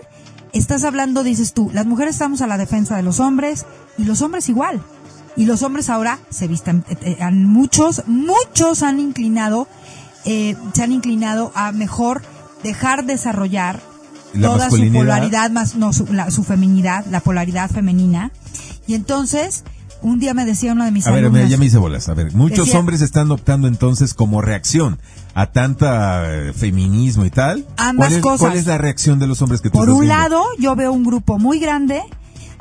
estás 0.53 0.83
hablando, 0.83 1.23
dices 1.23 1.55
tú, 1.55 1.71
las 1.73 1.87
mujeres 1.87 2.17
estamos 2.17 2.41
a 2.41 2.49
la 2.49 2.59
defensa 2.59 2.97
de 2.97 3.05
los 3.05 3.21
hombres 3.21 3.65
y 3.97 4.05
los 4.05 4.23
hombres 4.23 4.49
igual. 4.49 4.83
Y 5.37 5.47
los 5.47 5.63
hombres 5.63 5.89
ahora 5.89 6.19
se 6.31 6.49
visten, 6.49 6.85
eh, 6.89 7.17
eh, 7.21 7.31
muchos, 7.31 8.03
muchos 8.09 8.83
han 8.83 8.99
inclinado, 8.99 9.69
eh, 10.25 10.57
se 10.75 10.83
han 10.83 10.91
inclinado 10.91 11.53
a 11.55 11.71
mejor 11.71 12.23
dejar 12.65 13.05
desarrollar 13.05 13.81
toda 14.39 14.71
su 14.71 14.93
polaridad, 14.93 15.51
más 15.51 15.77
no 15.77 15.93
su, 15.93 16.07
su 16.31 16.45
feminidad, 16.45 17.05
la 17.11 17.21
polaridad 17.21 17.71
femenina. 17.71 18.31
Y 18.87 18.95
entonces, 18.95 19.65
un 20.03 20.19
día 20.19 20.35
me 20.35 20.45
decía 20.45 20.73
uno 20.73 20.85
de 20.85 20.91
mis 20.91 21.07
a 21.07 21.11
ver, 21.11 21.49
ya 21.49 21.57
me 21.59 21.67
hice 21.67 21.79
bolas. 21.79 22.09
A 22.09 22.15
ver, 22.15 22.33
muchos 22.33 22.75
hombres 22.75 23.01
están 23.01 23.31
optando 23.31 23.69
entonces 23.69 24.15
como 24.15 24.41
reacción 24.41 24.99
a 25.35 25.47
tanta 25.53 26.33
eh, 26.33 26.53
feminismo 26.53 27.25
y 27.25 27.31
tal. 27.31 27.67
Ambas 27.77 28.09
¿Cuál 28.09 28.17
es, 28.17 28.23
cosas. 28.23 28.41
¿Cuál 28.41 28.59
es 28.59 28.67
la 28.67 28.79
reacción 28.79 29.19
de 29.19 29.27
los 29.27 29.43
hombres 29.43 29.61
que 29.61 29.71
tú 29.71 29.79
Por 29.79 29.91
un 29.91 30.09
lado, 30.09 30.43
yo 30.59 30.75
veo 30.77 30.93
un 30.93 31.05
grupo 31.05 31.39
muy 31.39 31.59
grande 31.59 32.03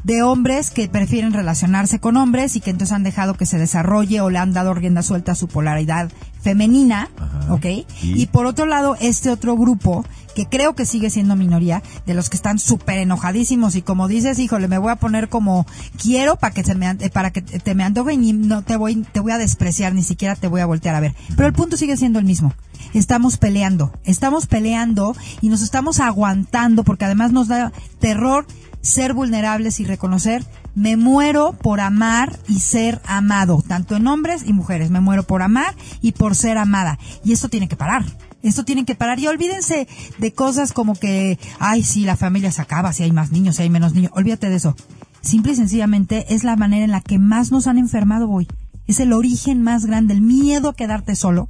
de 0.04 0.22
hombres 0.22 0.70
que 0.70 0.88
prefieren 0.88 1.34
relacionarse 1.34 2.00
con 2.00 2.18
hombres 2.18 2.56
y 2.56 2.62
que 2.62 2.70
entonces 2.70 2.94
han 2.94 3.04
dejado 3.04 3.34
que 3.34 3.46
se 3.46 3.58
desarrolle 3.58 4.22
o 4.22 4.30
le 4.30 4.38
han 4.38 4.54
dado 4.54 4.74
rienda 4.74 5.04
suelta 5.04 5.34
a 5.34 5.36
su 5.36 5.48
polaridad 5.48 6.10
femenina, 6.42 7.10
¿ok? 7.50 7.66
¿Y? 8.02 8.28
por 8.28 8.46
otro 8.46 8.66
lado, 8.66 8.96
este 9.02 9.30
otro 9.30 9.58
grupo 9.58 10.06
que 10.40 10.46
creo 10.46 10.74
que 10.74 10.86
sigue 10.86 11.10
siendo 11.10 11.36
minoría, 11.36 11.84
de 12.06 12.14
los 12.14 12.30
que 12.30 12.38
están 12.38 12.60
súper 12.60 13.00
enojadísimos 13.00 13.76
y 13.76 13.82
como 13.82 14.08
dices, 14.08 14.40
híjole, 14.40 14.70
me 14.70 14.78
voy 14.78 14.90
a 14.90 14.96
poner 14.96 15.28
como 15.28 15.66
quiero 16.02 16.38
para 16.38 16.54
que, 16.54 16.64
se 16.64 16.78
para 17.10 17.32
que 17.32 17.42
te 17.42 17.76
me 17.76 17.84
antoje 17.84 18.14
y 18.14 18.32
no 18.32 18.62
te 18.62 18.78
voy, 18.78 19.04
te 19.12 19.20
voy 19.20 19.34
a 19.34 19.38
despreciar, 19.38 19.94
ni 19.94 20.02
siquiera 20.02 20.38
te 20.38 20.48
voy 20.48 20.62
a 20.62 20.66
voltear 20.66 20.96
a 20.96 21.02
ver. 21.02 21.14
Pero 21.36 21.46
el 21.46 21.52
punto 21.52 21.76
sigue 21.76 21.98
siendo 21.98 22.20
el 22.20 22.26
mismo. 22.26 22.54
Estamos 22.94 23.38
peleando, 23.38 23.92
estamos 24.06 24.48
peleando 24.48 25.14
y 25.42 25.50
nos 25.50 25.62
estamos 25.62 26.00
aguantando 26.00 26.86
porque 26.86 27.04
además 27.04 27.34
nos 27.34 27.50
da 27.50 27.74
terror 28.00 28.48
ser 28.80 29.14
vulnerables 29.14 29.82
y 29.82 29.84
reconocer, 29.84 30.46
me 30.74 30.96
muero 30.96 31.52
por 31.52 31.82
amar 31.82 32.40
y 32.48 32.62
ser 32.62 33.02
amado, 33.06 33.62
tanto 33.68 33.98
en 33.98 34.08
hombres 34.08 34.44
y 34.46 34.54
mujeres, 34.54 34.90
me 34.90 35.02
muero 35.02 35.24
por 35.24 35.42
amar 35.42 35.76
y 36.02 36.14
por 36.14 36.34
ser 36.34 36.58
amada. 36.58 36.98
Y 37.26 37.34
esto 37.34 37.50
tiene 37.50 37.68
que 37.68 37.76
parar. 37.76 38.06
Esto 38.42 38.64
tiene 38.64 38.86
que 38.86 38.96
parar 38.96 39.20
y 39.20 39.28
olvídense 39.28 39.88
de 40.18 40.34
cosas 40.34 40.72
como 40.72 40.96
que, 40.96 41.38
ay, 41.60 41.84
si 41.84 42.06
la 42.06 42.16
familia 42.16 42.52
se 42.52 42.62
acaba, 42.62 42.94
si 42.94 43.04
hay 43.04 43.12
más 43.12 43.32
niños, 43.32 43.58
si 43.58 43.64
hay 43.64 43.70
menos 43.70 43.94
niños. 43.94 44.12
Olvídate 44.16 44.50
de 44.50 44.56
eso. 44.56 44.76
Simple 45.22 45.52
y 45.52 45.56
sencillamente 45.56 46.34
es 46.34 46.44
la 46.44 46.56
manera 46.56 46.86
en 46.86 46.92
la 46.92 47.02
que 47.02 47.20
más 47.20 47.52
nos 47.52 47.68
han 47.68 47.78
enfermado 47.78 48.30
hoy. 48.30 48.48
Es 48.88 49.00
el 49.00 49.14
origen 49.14 49.62
más 49.62 49.86
grande, 49.86 50.14
el 50.14 50.22
miedo 50.22 50.70
a 50.70 50.76
quedarte 50.76 51.16
solo. 51.16 51.50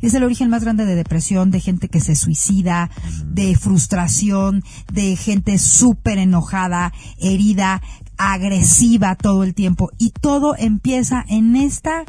Es 0.00 0.14
el 0.14 0.24
origen 0.24 0.50
más 0.50 0.62
grande 0.62 0.84
de 0.84 0.94
depresión, 0.94 1.50
de 1.50 1.60
gente 1.60 1.88
que 1.88 2.00
se 2.00 2.16
suicida, 2.16 2.90
de 3.26 3.56
frustración, 3.56 4.62
de 4.92 5.16
gente 5.16 5.58
súper 5.58 6.18
enojada, 6.18 6.92
herida, 7.18 7.82
agresiva 8.18 9.16
todo 9.16 9.44
el 9.44 9.54
tiempo. 9.54 9.90
Y 9.98 10.10
todo 10.10 10.54
empieza 10.56 11.24
en 11.28 11.56
esta, 11.56 12.02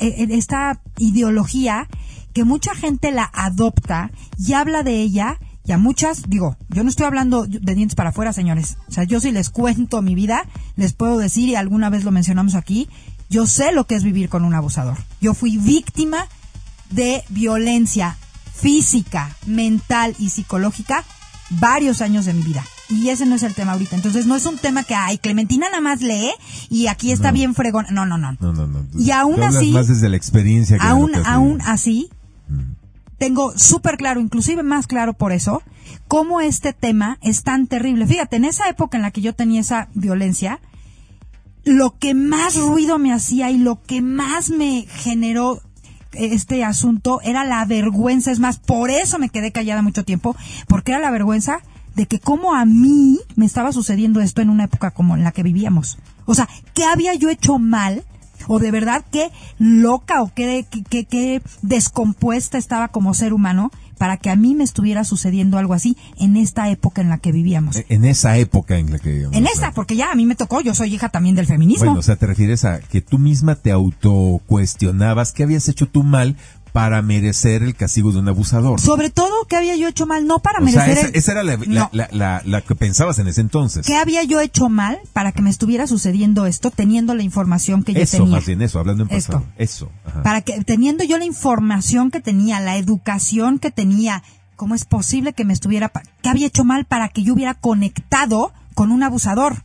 eh, 0.00 0.14
en 0.18 0.30
esta 0.30 0.80
ideología 0.98 1.88
que 2.32 2.44
mucha 2.44 2.74
gente 2.74 3.10
la 3.12 3.30
adopta 3.32 4.10
y 4.38 4.52
habla 4.54 4.82
de 4.82 5.00
ella 5.00 5.38
y 5.64 5.72
a 5.72 5.78
muchas, 5.78 6.22
digo, 6.28 6.56
yo 6.70 6.82
no 6.82 6.90
estoy 6.90 7.06
hablando 7.06 7.46
de 7.46 7.74
dientes 7.74 7.94
para 7.94 8.10
afuera, 8.10 8.32
señores. 8.32 8.76
O 8.88 8.92
sea, 8.92 9.04
yo 9.04 9.20
si 9.20 9.30
les 9.30 9.48
cuento 9.50 10.02
mi 10.02 10.14
vida, 10.16 10.44
les 10.76 10.92
puedo 10.92 11.18
decir, 11.18 11.48
y 11.48 11.54
alguna 11.54 11.88
vez 11.88 12.02
lo 12.04 12.10
mencionamos 12.10 12.54
aquí, 12.56 12.88
yo 13.30 13.46
sé 13.46 13.72
lo 13.72 13.86
que 13.86 13.94
es 13.94 14.02
vivir 14.02 14.28
con 14.28 14.44
un 14.44 14.54
abusador. 14.54 14.98
Yo 15.20 15.34
fui 15.34 15.58
víctima 15.58 16.26
de 16.90 17.22
violencia 17.28 18.16
física, 18.54 19.34
mental 19.46 20.14
y 20.18 20.30
psicológica 20.30 21.04
varios 21.50 22.00
años 22.00 22.24
de 22.24 22.34
mi 22.34 22.42
vida. 22.42 22.64
Y 22.88 23.08
ese 23.08 23.24
no 23.24 23.34
es 23.34 23.42
el 23.42 23.54
tema 23.54 23.72
ahorita. 23.72 23.96
Entonces 23.96 24.26
no 24.26 24.36
es 24.36 24.44
un 24.46 24.58
tema 24.58 24.84
que, 24.84 24.94
ay, 24.94 25.18
Clementina 25.18 25.66
nada 25.70 25.80
más 25.80 26.02
lee 26.02 26.30
y 26.68 26.88
aquí 26.88 27.10
está 27.12 27.30
bien 27.32 27.54
fregón. 27.54 27.86
No, 27.90 28.04
no, 28.04 28.18
no. 28.18 28.36
No, 28.40 28.52
no, 28.52 28.66
no. 28.66 28.86
Y 28.98 29.10
aún 29.12 29.42
así- 29.42 29.70
más 29.70 29.88
desde 29.88 30.08
la 30.08 30.16
experiencia 30.16 30.78
que 30.78 30.86
Aún, 30.86 31.12
aún 31.24 31.60
así, 31.62 32.10
tengo 33.18 33.56
súper 33.56 33.96
claro, 33.96 34.20
inclusive 34.20 34.62
más 34.64 34.86
claro 34.86 35.12
por 35.12 35.32
eso, 35.32 35.62
cómo 36.08 36.40
este 36.40 36.72
tema 36.72 37.18
es 37.22 37.44
tan 37.44 37.68
terrible. 37.68 38.06
Fíjate, 38.06 38.36
en 38.36 38.44
esa 38.44 38.68
época 38.68 38.96
en 38.98 39.02
la 39.02 39.12
que 39.12 39.20
yo 39.20 39.34
tenía 39.34 39.60
esa 39.60 39.88
violencia, 39.94 40.60
lo 41.64 41.96
que 41.98 42.14
más 42.14 42.56
ruido 42.56 42.98
me 42.98 43.12
hacía 43.12 43.50
y 43.50 43.58
lo 43.58 43.80
que 43.80 44.02
más 44.02 44.50
me 44.50 44.86
generó 44.88 45.62
este 46.12 46.64
asunto 46.64 47.20
era 47.22 47.44
la 47.44 47.64
vergüenza. 47.64 48.32
Es 48.32 48.40
más, 48.40 48.58
por 48.58 48.90
eso 48.90 49.18
me 49.18 49.28
quedé 49.28 49.52
callada 49.52 49.82
mucho 49.82 50.04
tiempo, 50.04 50.36
porque 50.66 50.92
era 50.92 51.00
la 51.00 51.10
vergüenza 51.10 51.60
de 51.94 52.06
que 52.06 52.18
como 52.18 52.54
a 52.54 52.64
mí 52.64 53.20
me 53.36 53.46
estaba 53.46 53.72
sucediendo 53.72 54.20
esto 54.20 54.40
en 54.40 54.50
una 54.50 54.64
época 54.64 54.90
como 54.90 55.14
en 55.14 55.24
la 55.24 55.32
que 55.32 55.42
vivíamos. 55.42 55.98
O 56.24 56.34
sea, 56.34 56.48
¿qué 56.74 56.84
había 56.84 57.14
yo 57.14 57.28
hecho 57.28 57.58
mal? 57.58 58.04
O 58.48 58.58
de 58.58 58.70
verdad 58.70 59.04
qué 59.10 59.30
loca 59.58 60.22
o 60.22 60.32
qué, 60.34 60.66
qué, 60.70 60.82
qué- 60.82 61.04
qué 61.04 61.42
descompuesta 61.62 62.58
estaba 62.58 62.88
como 62.88 63.14
ser 63.14 63.32
humano 63.32 63.70
para 63.98 64.16
que 64.16 64.30
a 64.30 64.36
mí 64.36 64.54
me 64.56 64.64
estuviera 64.64 65.04
sucediendo 65.04 65.58
algo 65.58 65.74
así 65.74 65.96
en 66.18 66.36
esta 66.36 66.68
época 66.70 67.02
en 67.02 67.08
la 67.08 67.18
que 67.18 67.30
vivíamos. 67.30 67.76
Eh, 67.76 67.86
En 67.88 68.04
esa 68.04 68.36
época 68.36 68.76
en 68.78 68.90
la 68.90 68.98
que... 68.98 69.22
en 69.30 69.46
esta, 69.46 69.70
porque 69.72 69.94
ya 69.94 70.10
a 70.10 70.14
mí 70.16 70.26
me 70.26 70.34
tocó, 70.34 70.60
yo 70.60 70.74
soy 70.74 70.92
hija 70.94 71.08
también 71.08 71.36
del 71.36 71.46
feminismo. 71.46 71.84
Bueno, 71.84 72.00
o 72.00 72.02
sea, 72.02 72.16
te 72.16 72.26
refieres 72.26 72.64
a 72.64 72.80
que 72.80 73.00
tú 73.00 73.18
misma 73.18 73.54
te 73.54 73.70
autocuestionabas 73.70 75.32
qué 75.32 75.44
habías 75.44 75.68
hecho 75.68 75.86
tú 75.86 76.02
mal 76.02 76.36
para 76.72 77.02
merecer 77.02 77.62
el 77.62 77.74
castigo 77.74 78.12
de 78.12 78.18
un 78.20 78.28
abusador. 78.28 78.80
Sobre 78.80 79.10
todo, 79.10 79.30
¿qué 79.48 79.56
había 79.56 79.76
yo 79.76 79.88
hecho 79.88 80.06
mal? 80.06 80.26
No 80.26 80.38
para 80.38 80.58
o 80.60 80.66
sea, 80.68 80.82
merecer 80.86 80.98
esa, 80.98 81.08
el- 81.08 81.16
esa 81.16 81.32
era 81.32 81.42
la, 81.42 81.56
No. 81.58 81.90
la- 81.92 82.08
la- 82.12 82.42
la 82.46 82.60
que 82.62 82.74
pensabas 82.74 83.18
en 83.18 83.28
ese 83.28 83.42
entonces. 83.42 83.86
¿Qué 83.86 83.96
había 83.96 84.22
yo 84.24 84.40
hecho 84.40 84.70
mal 84.70 84.98
para 85.12 85.32
que 85.32 85.42
me 85.42 85.50
estuviera 85.50 85.86
sucediendo 85.86 86.46
esto 86.46 86.70
teniendo 86.70 87.14
la 87.14 87.22
información 87.22 87.84
que 87.84 87.92
yo 87.92 88.00
Eso, 88.00 88.18
tenía? 88.18 88.36
más 88.36 88.46
bien 88.46 88.62
eso, 88.62 88.78
hablando 88.78 89.04
en 89.04 89.10
Esto. 89.10 89.32
pasado. 89.32 89.52
Eso. 89.58 89.90
ajá. 90.06 90.22
Para 90.22 90.40
que 90.40 90.62
teniendo 90.64 91.04
yo 91.04 91.18
la 91.18 91.26
información 91.26 92.10
que 92.10 92.20
tenía, 92.20 92.58
la 92.60 92.76
educación 92.78 93.58
que 93.58 93.70
tenía, 93.70 94.22
¿cómo 94.56 94.74
es 94.74 94.84
posible 94.86 95.34
que 95.34 95.44
me 95.44 95.52
estuviera 95.52 95.92
qué 96.22 96.28
había 96.30 96.46
hecho 96.46 96.64
mal 96.64 96.86
para 96.86 97.08
que 97.10 97.22
yo 97.22 97.34
hubiera 97.34 97.52
conectado 97.54 98.52
con 98.74 98.92
un 98.92 99.02
abusador? 99.02 99.62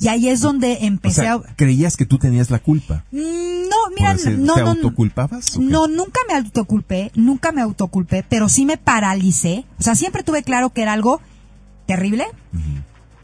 Y 0.00 0.08
ahí 0.08 0.28
es 0.28 0.40
donde 0.40 0.72
O 0.74 0.84
empecé 0.84 1.22
sea, 1.22 1.34
a 1.34 1.42
creías 1.56 1.96
que 1.96 2.06
tú 2.06 2.18
tenías 2.18 2.50
la 2.50 2.58
culpa. 2.58 3.04
Mm, 3.12 3.68
No, 3.68 3.76
mira, 3.96 4.14
decir, 4.14 4.38
no, 4.38 4.54
¿te 4.54 4.62
no, 4.62 4.70
autoculpabas? 4.70 5.58
No, 5.58 5.86
nunca 5.88 6.20
me 6.28 6.34
autoculpé, 6.34 7.12
nunca 7.14 7.52
me 7.52 7.60
autoculpé, 7.62 8.24
pero 8.28 8.48
sí 8.48 8.64
me 8.66 8.76
paralicé. 8.76 9.64
O 9.78 9.82
sea, 9.82 9.94
siempre 9.94 10.22
tuve 10.22 10.42
claro 10.42 10.70
que 10.70 10.82
era 10.82 10.92
algo 10.92 11.20
terrible, 11.86 12.26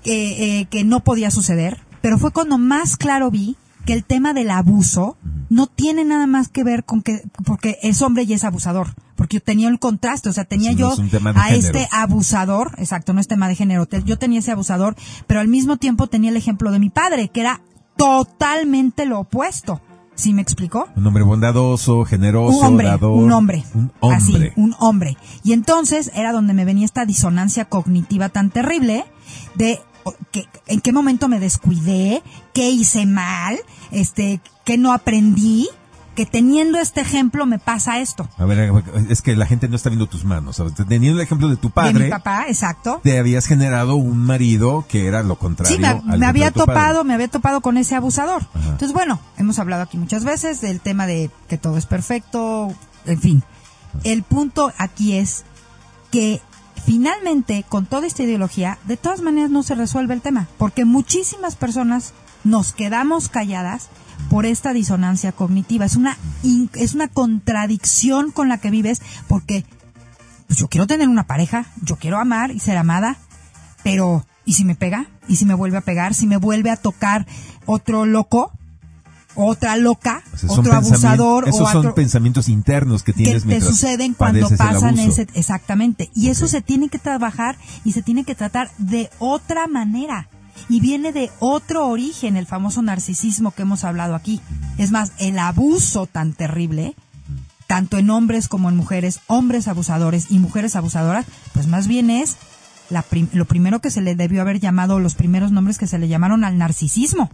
que, 0.03 0.61
eh, 0.61 0.67
que 0.67 0.85
no 0.85 1.01
podía 1.01 1.31
suceder, 1.31 1.79
pero 2.01 2.19
fue 2.19 2.33
cuando 2.33 2.59
más 2.59 2.97
claro 2.97 3.31
vi 3.31 3.57
que 3.87 3.95
el 3.95 4.05
tema 4.05 4.34
del 4.34 4.51
abuso 4.51 5.16
no 5.49 5.66
tiene 5.68 6.05
nada 6.05 6.26
más 6.26 6.49
que 6.49 6.64
ver 6.64 6.84
con 6.84 7.03
que, 7.03 7.22
porque 7.45 7.78
es 7.82 8.03
hombre 8.03 8.24
y 8.24 8.32
es 8.32 8.45
abusador, 8.45 8.89
porque 9.14 9.37
yo 9.37 9.43
tenía 9.43 9.68
el 9.68 9.78
contraste, 9.78 10.28
o 10.28 10.32
sea, 10.32 10.45
tenía 10.45 10.72
no 10.72 10.78
yo 10.78 10.93
es 10.93 10.99
a 10.99 11.03
género. 11.03 11.55
este 11.55 11.89
abusador, 11.93 12.74
exacto, 12.78 13.12
no 13.14 13.20
es 13.20 13.28
tema 13.28 13.49
de 13.49 13.55
género, 13.55 13.87
yo 14.05 14.18
tenía 14.18 14.41
ese 14.41 14.53
abusador, 14.53 14.97
pero 15.26 15.41
al 15.41 15.49
mismo 15.49 15.76
tiempo 15.78 16.09
tenía 16.09 16.30
el 16.30 16.37
ejemplo 16.37 16.70
de 16.72 16.78
mi 16.80 16.91
padre, 16.91 17.28
que 17.28 17.41
era 17.41 17.62
totalmente 17.97 19.07
lo 19.07 19.20
opuesto. 19.20 19.80
¿Sí 20.16 20.32
me 20.32 20.41
explicó? 20.41 20.89
Un 20.97 21.07
hombre 21.07 21.22
bondadoso, 21.24 22.07
generoso, 22.07 22.59
un 22.59 22.64
hombre, 22.64 22.97
un 23.03 23.32
hombre, 23.32 23.64
Un 23.74 23.91
así, 24.14 24.32
hombre. 24.32 24.53
un 24.57 24.74
hombre. 24.78 25.16
Y 25.45 25.53
entonces 25.53 26.11
era 26.14 26.32
donde 26.32 26.55
me 26.55 26.64
venía 26.64 26.87
esta 26.87 27.05
disonancia 27.05 27.66
cognitiva 27.66 28.30
tan 28.30 28.49
terrible 28.49 29.05
de 29.57 29.78
en 30.67 30.81
qué 30.81 30.93
momento 30.93 31.29
me 31.29 31.41
descuidé, 31.41 32.23
qué 32.53 32.71
hice 32.71 33.07
mal, 33.07 33.59
este, 33.91 34.41
qué 34.65 34.79
no 34.79 34.93
aprendí, 34.93 35.69
que 36.17 36.25
teniendo 36.25 36.79
este 36.79 37.03
ejemplo 37.03 37.45
me 37.45 37.59
pasa 37.59 37.99
esto. 37.99 38.27
A 38.39 38.47
ver, 38.47 38.73
es 39.11 39.21
que 39.21 39.37
la 39.37 39.45
gente 39.45 39.69
no 39.69 39.77
está 39.77 39.91
viendo 39.91 40.07
tus 40.09 40.25
manos. 40.25 40.57
¿sabes? 40.57 40.73
Teniendo 40.75 41.21
el 41.21 41.25
ejemplo 41.25 41.49
de 41.49 41.57
tu 41.57 41.69
De 41.69 41.75
padre, 41.75 42.05
mi 42.05 42.11
papá, 42.11 42.47
exacto. 42.49 43.01
te 43.05 43.19
habías 43.19 43.47
generado 43.47 43.97
un 43.97 44.19
marido 44.19 44.87
que 44.89 45.07
era 45.07 45.23
lo 45.23 45.37
contrario. 45.37 45.77
Sí, 45.77 45.81
me, 45.81 45.89
al 45.89 45.95
me 45.97 46.01
ejemplo 46.09 46.29
había 46.29 46.51
padre. 46.51 46.67
topado, 46.67 47.05
me 47.05 47.13
había 47.15 47.29
topado 47.29 47.61
con 47.61 47.77
ese 47.77 47.95
abusador. 47.95 48.43
Ajá. 48.55 48.71
Entonces, 48.71 48.95
bueno, 48.95 49.21
hemos 49.37 49.59
hablado 49.59 49.83
aquí 49.83 49.99
muchas 49.99 50.25
veces 50.25 50.63
del 50.63 50.81
tema 50.81 51.07
de 51.07 51.31
que 51.49 51.59
todo 51.59 51.77
es 51.77 51.85
perfecto, 51.85 52.73
en 53.05 53.21
fin. 53.21 53.43
El 54.03 54.23
punto 54.23 54.73
aquí 54.79 55.13
es 55.17 55.45
que 56.11 56.41
finalmente, 56.87 57.64
con 57.68 57.84
toda 57.84 58.07
esta 58.07 58.22
ideología, 58.22 58.78
de 58.87 58.97
todas 58.97 59.20
maneras 59.20 59.51
no 59.51 59.64
se 59.64 59.74
resuelve 59.74 60.14
el 60.14 60.22
tema, 60.22 60.47
porque 60.57 60.84
muchísimas 60.84 61.57
personas 61.57 62.14
nos 62.45 62.72
quedamos 62.72 63.28
calladas 63.28 63.89
por 64.30 64.47
esta 64.47 64.72
disonancia 64.72 65.32
cognitiva. 65.32 65.84
Es 65.84 65.97
una, 65.97 66.16
es 66.74 66.95
una 66.95 67.09
contradicción 67.09 68.30
con 68.30 68.49
la 68.49 68.59
que 68.59 68.70
vives, 68.70 69.03
porque 69.26 69.64
pues, 70.47 70.61
yo 70.61 70.68
quiero 70.68 70.87
tener 70.87 71.09
una 71.09 71.26
pareja, 71.26 71.66
yo 71.82 71.97
quiero 71.97 72.18
amar 72.18 72.53
y 72.53 72.61
ser 72.61 72.76
amada, 72.76 73.18
pero 73.82 74.24
¿y 74.45 74.55
si 74.55 74.64
me 74.64 74.76
pega? 74.76 75.07
¿Y 75.28 75.37
si 75.37 75.45
me 75.45 75.55
vuelve 75.55 75.78
a 75.78 75.82
pegar? 75.82 76.14
¿Si 76.14 76.28
me 76.28 76.37
vuelve 76.37 76.70
a 76.70 76.76
tocar 76.76 77.26
otro 77.66 78.07
loco? 78.07 78.53
¿Otra 79.37 79.76
loca? 79.76 80.22
O 80.32 80.37
sea, 80.39 80.49
son 80.49 80.59
¿Otro 80.61 80.72
abusador? 80.74 81.49
Esos 81.49 81.61
o 81.61 81.64
son 81.72 81.95
pensamientos 81.95 82.49
internos 82.49 83.03
que 83.03 83.12
que 83.12 83.24
tienes 83.24 83.43
te 83.43 83.49
mientras 83.49 83.70
suceden 83.70 84.14
cuando 84.14 84.49
pasan 84.57 84.99
ese 84.99 85.26
exactamente 85.34 86.11
y 86.14 86.28
eso 86.28 86.49
se 86.49 86.62
tiene 86.62 86.89
que 86.89 86.99
trabajar 86.99 87.57
y 87.84 87.93
se 87.93 88.03
tiene 88.03 88.24
que 88.24 88.34
tratar 88.34 88.70
de 88.78 89.11
otra 89.18 89.66
manera 89.66 90.28
y 90.68 90.80
viene 90.80 91.12
de 91.12 91.30
otro 91.39 91.87
origen 91.87 92.37
el 92.37 92.47
famoso 92.47 92.80
narcisismo 92.82 93.51
que 93.51 93.62
hemos 93.62 93.84
hablado 93.84 94.14
aquí 94.14 94.41
es 94.78 94.91
más 94.91 95.12
el 95.18 95.39
abuso 95.39 96.07
tan 96.07 96.32
terrible 96.32 96.95
tanto 97.66 97.99
en 97.99 98.09
hombres 98.11 98.49
como 98.49 98.68
en 98.70 98.76
mujeres 98.76 99.20
hombres 99.26 99.68
abusadores 99.68 100.26
y 100.30 100.39
mujeres 100.39 100.74
abusadoras 100.76 101.26
pues 101.53 101.66
más 101.66 101.87
bien 101.89 102.09
es 102.11 102.37
la 102.89 103.03
prim- 103.03 103.28
lo 103.32 103.45
primero 103.45 103.80
que 103.80 103.91
se 103.91 104.01
le 104.01 104.14
debió 104.14 104.41
haber 104.41 104.61
llamado 104.61 104.99
los 105.01 105.14
primeros 105.14 105.51
nombres 105.53 105.76
que 105.76 105.87
se 105.89 105.99
le 105.99 106.09
llamaron 106.09 106.45
al 106.45 106.57
narcisismo 106.57 107.30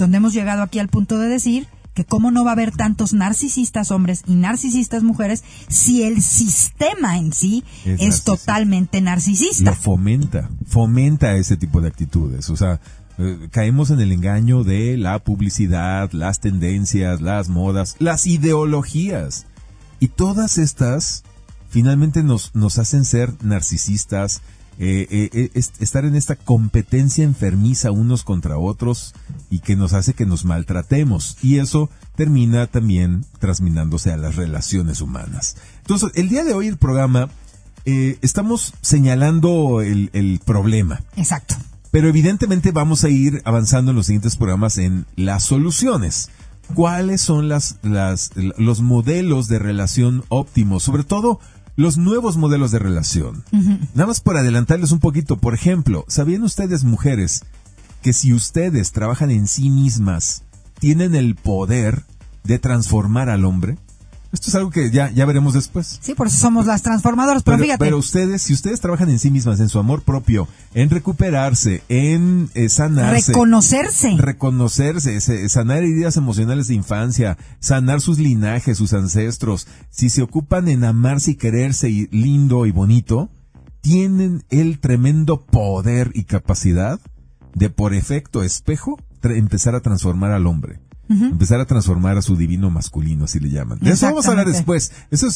donde 0.00 0.16
hemos 0.16 0.34
llegado 0.34 0.62
aquí 0.62 0.78
al 0.78 0.88
punto 0.88 1.18
de 1.18 1.28
decir 1.28 1.68
que 1.94 2.04
cómo 2.04 2.30
no 2.30 2.44
va 2.44 2.50
a 2.50 2.54
haber 2.54 2.72
tantos 2.72 3.12
narcisistas 3.12 3.90
hombres 3.90 4.22
y 4.26 4.34
narcisistas 4.34 5.02
mujeres 5.02 5.44
si 5.68 6.02
el 6.02 6.22
sistema 6.22 7.18
en 7.18 7.32
sí 7.32 7.64
Es 7.84 8.22
totalmente 8.22 9.00
narcisista. 9.00 9.70
Lo 9.70 9.76
fomenta, 9.76 10.50
fomenta 10.66 11.34
ese 11.36 11.56
tipo 11.56 11.80
de 11.80 11.88
actitudes. 11.88 12.48
O 12.48 12.56
sea, 12.56 12.80
eh, 13.18 13.48
caemos 13.50 13.90
en 13.90 14.00
el 14.00 14.12
engaño 14.12 14.64
de 14.64 14.96
la 14.96 15.18
publicidad, 15.18 16.10
las 16.12 16.40
tendencias, 16.40 17.20
las 17.20 17.48
modas, 17.48 17.96
las 17.98 18.26
ideologías. 18.26 19.46
Y 19.98 20.08
todas 20.08 20.58
estas 20.58 21.24
finalmente 21.68 22.22
nos, 22.22 22.54
nos 22.54 22.78
hacen 22.78 23.04
ser 23.04 23.32
narcisistas, 23.42 24.42
eh, 24.82 25.06
eh, 25.10 25.28
eh, 25.34 25.50
es- 25.54 25.72
estar 25.78 26.04
en 26.06 26.16
esta 26.16 26.36
competencia 26.36 27.22
enfermiza 27.22 27.90
unos 27.90 28.24
contra 28.24 28.56
otros 28.56 29.14
y 29.50 29.58
que 29.58 29.76
nos 29.76 29.92
hace 29.92 30.14
que 30.14 30.24
nos 30.24 30.44
maltratemos. 30.46 31.36
Y 31.42 31.58
eso 31.58 31.90
termina 32.16 32.66
también 32.66 33.24
transminándose 33.38 34.10
a 34.10 34.16
las 34.16 34.36
relaciones 34.36 35.02
humanas. 35.02 35.56
Entonces, 35.82 36.10
el 36.14 36.30
día 36.30 36.44
de 36.44 36.54
hoy 36.54 36.66
el 36.66 36.78
programa 36.78 37.28
eh, 37.84 38.18
estamos 38.22 38.72
señalando 38.80 39.82
el, 39.82 40.08
el 40.14 40.40
problema, 40.44 41.02
Exacto. 41.16 41.56
pero 41.90 42.08
evidentemente 42.08 42.72
vamos 42.72 43.04
a 43.04 43.10
ir 43.10 43.42
avanzando 43.44 43.90
en 43.90 43.96
los 43.98 44.06
siguientes 44.06 44.36
programas 44.36 44.78
en 44.78 45.04
las 45.16 45.44
soluciones. 45.44 46.30
¿Cuáles 46.74 47.20
son 47.20 47.48
las, 47.48 47.76
las, 47.82 48.30
los 48.36 48.80
modelos 48.80 49.48
de 49.48 49.58
relación 49.58 50.22
óptimos? 50.28 50.84
Sobre 50.84 51.02
todo, 51.04 51.40
los 51.76 51.96
nuevos 51.96 52.36
modelos 52.36 52.70
de 52.70 52.78
relación. 52.78 53.44
Nada 53.94 54.06
más 54.06 54.20
por 54.20 54.36
adelantarles 54.36 54.92
un 54.92 55.00
poquito, 55.00 55.36
por 55.36 55.54
ejemplo, 55.54 56.04
¿sabían 56.08 56.42
ustedes, 56.42 56.84
mujeres, 56.84 57.44
que 58.02 58.12
si 58.12 58.32
ustedes 58.32 58.92
trabajan 58.92 59.30
en 59.30 59.46
sí 59.46 59.70
mismas, 59.70 60.44
tienen 60.78 61.14
el 61.14 61.34
poder 61.36 62.04
de 62.44 62.58
transformar 62.58 63.28
al 63.28 63.44
hombre? 63.44 63.78
Esto 64.32 64.48
es 64.48 64.54
algo 64.54 64.70
que 64.70 64.90
ya, 64.90 65.10
ya 65.10 65.26
veremos 65.26 65.54
después. 65.54 65.98
Sí, 66.00 66.14
por 66.14 66.28
eso 66.28 66.36
somos 66.36 66.66
las 66.66 66.82
transformadoras, 66.82 67.42
pero, 67.42 67.58
fíjate. 67.58 67.84
Pero 67.84 67.98
ustedes, 67.98 68.42
si 68.42 68.52
ustedes 68.52 68.80
trabajan 68.80 69.10
en 69.10 69.18
sí 69.18 69.30
mismas, 69.30 69.58
en 69.58 69.68
su 69.68 69.80
amor 69.80 70.02
propio, 70.02 70.46
en 70.72 70.88
recuperarse, 70.88 71.82
en 71.88 72.48
eh, 72.54 72.68
sanarse. 72.68 73.32
Reconocerse. 73.32 74.14
Reconocerse, 74.16 75.48
sanar 75.48 75.78
heridas 75.78 76.16
emocionales 76.16 76.68
de 76.68 76.74
infancia, 76.74 77.38
sanar 77.58 78.00
sus 78.00 78.20
linajes, 78.20 78.78
sus 78.78 78.92
ancestros. 78.92 79.66
Si 79.90 80.08
se 80.10 80.22
ocupan 80.22 80.68
en 80.68 80.84
amarse 80.84 81.32
y 81.32 81.34
quererse 81.34 81.90
y 81.90 82.06
lindo 82.12 82.66
y 82.66 82.70
bonito, 82.70 83.30
tienen 83.80 84.44
el 84.50 84.78
tremendo 84.78 85.40
poder 85.40 86.12
y 86.14 86.24
capacidad 86.24 87.00
de 87.54 87.68
por 87.68 87.94
efecto 87.94 88.44
espejo 88.44 88.96
empezar 89.22 89.74
a 89.74 89.80
transformar 89.80 90.30
al 90.30 90.46
hombre 90.46 90.78
empezar 91.10 91.60
a 91.60 91.66
transformar 91.66 92.16
a 92.16 92.22
su 92.22 92.36
divino 92.36 92.70
masculino, 92.70 93.24
así 93.24 93.40
le 93.40 93.50
llaman. 93.50 93.78
De 93.80 93.90
eso 93.90 94.06
vamos 94.06 94.26
a 94.26 94.30
hablar 94.30 94.46
después. 94.46 94.92
Eso 95.10 95.26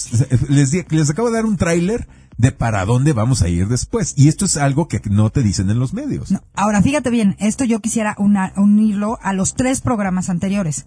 les, 0.48 0.72
les 0.90 1.10
acabo 1.10 1.28
de 1.28 1.34
dar 1.34 1.46
un 1.46 1.56
tráiler 1.56 2.08
de 2.36 2.52
para 2.52 2.84
dónde 2.84 3.12
vamos 3.12 3.42
a 3.42 3.48
ir 3.48 3.68
después. 3.68 4.14
Y 4.16 4.28
esto 4.28 4.44
es 4.44 4.56
algo 4.56 4.88
que 4.88 5.00
no 5.10 5.30
te 5.30 5.42
dicen 5.42 5.70
en 5.70 5.78
los 5.78 5.92
medios. 5.92 6.34
ahora, 6.54 6.82
fíjate 6.82 7.10
bien, 7.10 7.36
esto 7.38 7.64
yo 7.64 7.80
quisiera 7.80 8.16
unirlo 8.56 9.18
a 9.22 9.32
los 9.32 9.54
tres 9.54 9.80
programas 9.80 10.30
anteriores. 10.30 10.86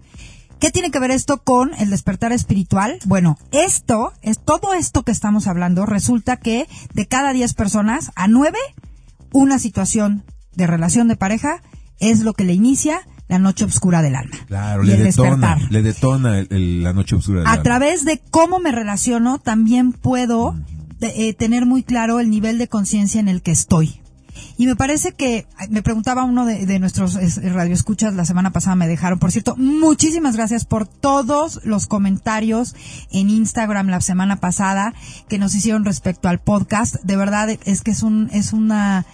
¿Qué 0.60 0.72
tiene 0.72 0.90
que 0.90 1.00
ver 1.00 1.12
esto 1.12 1.44
con 1.44 1.74
el 1.76 1.92
despertar 1.92 2.32
espiritual? 2.32 2.98
Bueno, 3.06 3.38
esto, 3.52 4.12
es 4.24 4.40
todo 4.40 4.74
esto 4.74 5.04
que 5.04 5.12
estamos 5.12 5.46
hablando, 5.46 5.86
resulta 5.86 6.38
que 6.38 6.68
de 6.96 7.08
cada 7.08 7.32
diez 7.32 7.54
personas, 7.54 8.12
a 8.16 8.28
nueve, 8.28 8.58
una 9.32 9.60
situación 9.60 10.24
de 10.56 10.66
relación 10.66 11.08
de 11.08 11.16
pareja 11.16 11.62
es 12.00 12.22
lo 12.22 12.34
que 12.34 12.44
le 12.44 12.54
inicia 12.54 13.02
la 13.28 13.40
noche 13.40 13.66
oscura 13.66 14.02
del 14.02 14.16
alma. 14.16 14.38
Claro, 14.48 14.84
le, 14.84 14.98
detona, 14.98 15.58
le 15.70 15.82
detona 15.82 16.46
la 16.50 16.94
noche 16.94 17.16
oscura 17.16 17.40
del 17.40 17.48
a 17.48 17.52
alma. 17.52 17.60
A 17.60 17.64
través 17.64 18.06
de 18.06 18.22
cómo 18.32 18.60
me 18.60 18.72
relaciono, 18.72 19.40
también 19.40 19.92
puedo 19.92 20.56
eh, 21.02 21.34
tener 21.34 21.66
muy 21.66 21.84
claro 21.84 22.20
el 22.20 22.30
nivel 22.30 22.58
de 22.58 22.68
conciencia 22.68 23.20
en 23.20 23.28
el 23.28 23.42
que 23.42 23.52
estoy. 23.52 24.02
Y 24.58 24.66
me 24.66 24.76
parece 24.76 25.14
que, 25.14 25.48
me 25.70 25.82
preguntaba 25.82 26.24
uno 26.24 26.46
de, 26.46 26.80
nuestros 26.80 27.16
radioescuchas 27.42 28.14
la 28.14 28.26
semana 28.26 28.52
pasada, 28.52 28.76
me 28.76 28.88
dejaron, 28.88 29.20
por 29.20 29.32
cierto, 29.32 29.56
muchísimas 29.56 30.36
gracias 30.36 30.66
por 30.66 30.88
todos 30.88 31.62
los 31.64 31.88
comentarios 31.88 32.76
en 33.12 33.30
Instagram 33.30 33.88
la 33.88 34.02
semana 34.02 34.38
pasada 34.38 34.94
que 35.28 35.38
nos 35.40 35.56
hicieron 35.56 35.86
respecto 35.86 36.30
al 36.30 36.40
podcast. 36.40 36.96
De 37.04 37.18
verdad, 37.18 37.50
es 37.66 37.82
que 37.82 37.92
es 37.92 38.04
un, 38.04 38.30
es 38.32 38.54
una, 38.54 39.06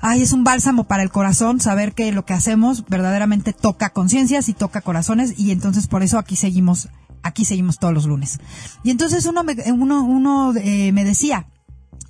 ay, 0.00 0.22
es 0.22 0.32
un 0.32 0.44
bálsamo 0.44 0.84
para 0.84 1.02
el 1.02 1.10
corazón 1.10 1.60
saber 1.60 1.94
que 1.94 2.12
lo 2.12 2.24
que 2.24 2.34
hacemos 2.34 2.84
verdaderamente 2.88 3.52
toca 3.52 3.90
conciencias 3.90 4.48
y 4.48 4.54
toca 4.54 4.80
corazones 4.80 5.38
y 5.38 5.50
entonces 5.50 5.86
por 5.86 6.02
eso 6.02 6.18
aquí 6.18 6.36
seguimos, 6.36 6.88
aquí 7.22 7.44
seguimos 7.44 7.78
todos 7.78 7.94
los 7.94 8.06
lunes. 8.06 8.40
Y 8.82 8.90
entonces 8.90 9.26
uno 9.26 9.44
me, 9.44 9.54
uno, 9.72 10.02
uno 10.02 10.54
eh, 10.56 10.92
me 10.92 11.04
decía, 11.04 11.46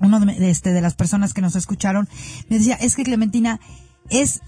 uno 0.01 0.21
de, 0.21 0.51
este, 0.51 0.73
de 0.73 0.81
las 0.81 0.95
personas 0.95 1.35
que 1.35 1.43
nos 1.43 1.57
escucharon, 1.57 2.09
me 2.49 2.59
decía, 2.59 2.75
es 2.77 2.95
que 2.95 3.03
Clementina, 3.03 3.61
es 4.09 4.41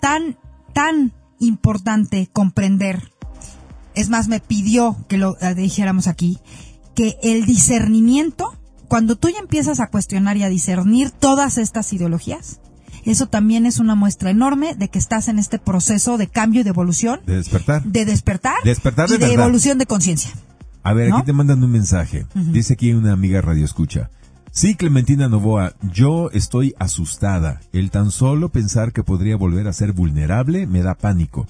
tan, 0.00 0.36
tan 0.72 1.12
importante 1.38 2.28
comprender, 2.32 3.12
es 3.94 4.08
más, 4.08 4.28
me 4.28 4.40
pidió 4.40 4.96
que 5.08 5.18
lo 5.18 5.36
eh, 5.40 5.54
dijéramos 5.54 6.06
aquí, 6.06 6.38
que 6.94 7.18
el 7.22 7.44
discernimiento, 7.44 8.56
cuando 8.88 9.16
tú 9.16 9.28
ya 9.28 9.38
empiezas 9.38 9.80
a 9.80 9.88
cuestionar 9.88 10.36
y 10.36 10.42
a 10.42 10.48
discernir 10.48 11.10
todas 11.10 11.58
estas 11.58 11.92
ideologías, 11.92 12.60
eso 13.10 13.26
también 13.26 13.66
es 13.66 13.78
una 13.78 13.94
muestra 13.94 14.30
enorme 14.30 14.74
de 14.74 14.88
que 14.88 14.98
estás 14.98 15.28
en 15.28 15.38
este 15.38 15.58
proceso 15.58 16.18
de 16.18 16.26
cambio 16.26 16.60
y 16.60 16.64
de 16.64 16.70
evolución. 16.70 17.20
De 17.26 17.36
despertar. 17.36 17.82
De 17.84 18.04
despertar. 18.04 18.56
Despertar 18.64 19.08
de 19.08 19.16
y 19.16 19.18
de 19.18 19.32
evolución 19.32 19.78
de 19.78 19.86
conciencia. 19.86 20.32
A 20.82 20.92
ver, 20.92 21.12
aquí 21.12 21.24
te 21.24 21.32
mandan 21.32 21.62
un 21.62 21.70
mensaje. 21.70 22.26
Dice 22.34 22.74
aquí 22.74 22.92
una 22.92 23.12
amiga 23.12 23.40
radio 23.40 23.64
escucha. 23.64 24.10
Sí, 24.52 24.74
Clementina 24.74 25.28
Novoa, 25.28 25.74
yo 25.92 26.30
estoy 26.30 26.74
asustada. 26.78 27.60
El 27.72 27.90
tan 27.90 28.10
solo 28.10 28.48
pensar 28.48 28.92
que 28.92 29.02
podría 29.02 29.36
volver 29.36 29.68
a 29.68 29.72
ser 29.72 29.92
vulnerable 29.92 30.66
me 30.66 30.82
da 30.82 30.94
pánico. 30.94 31.46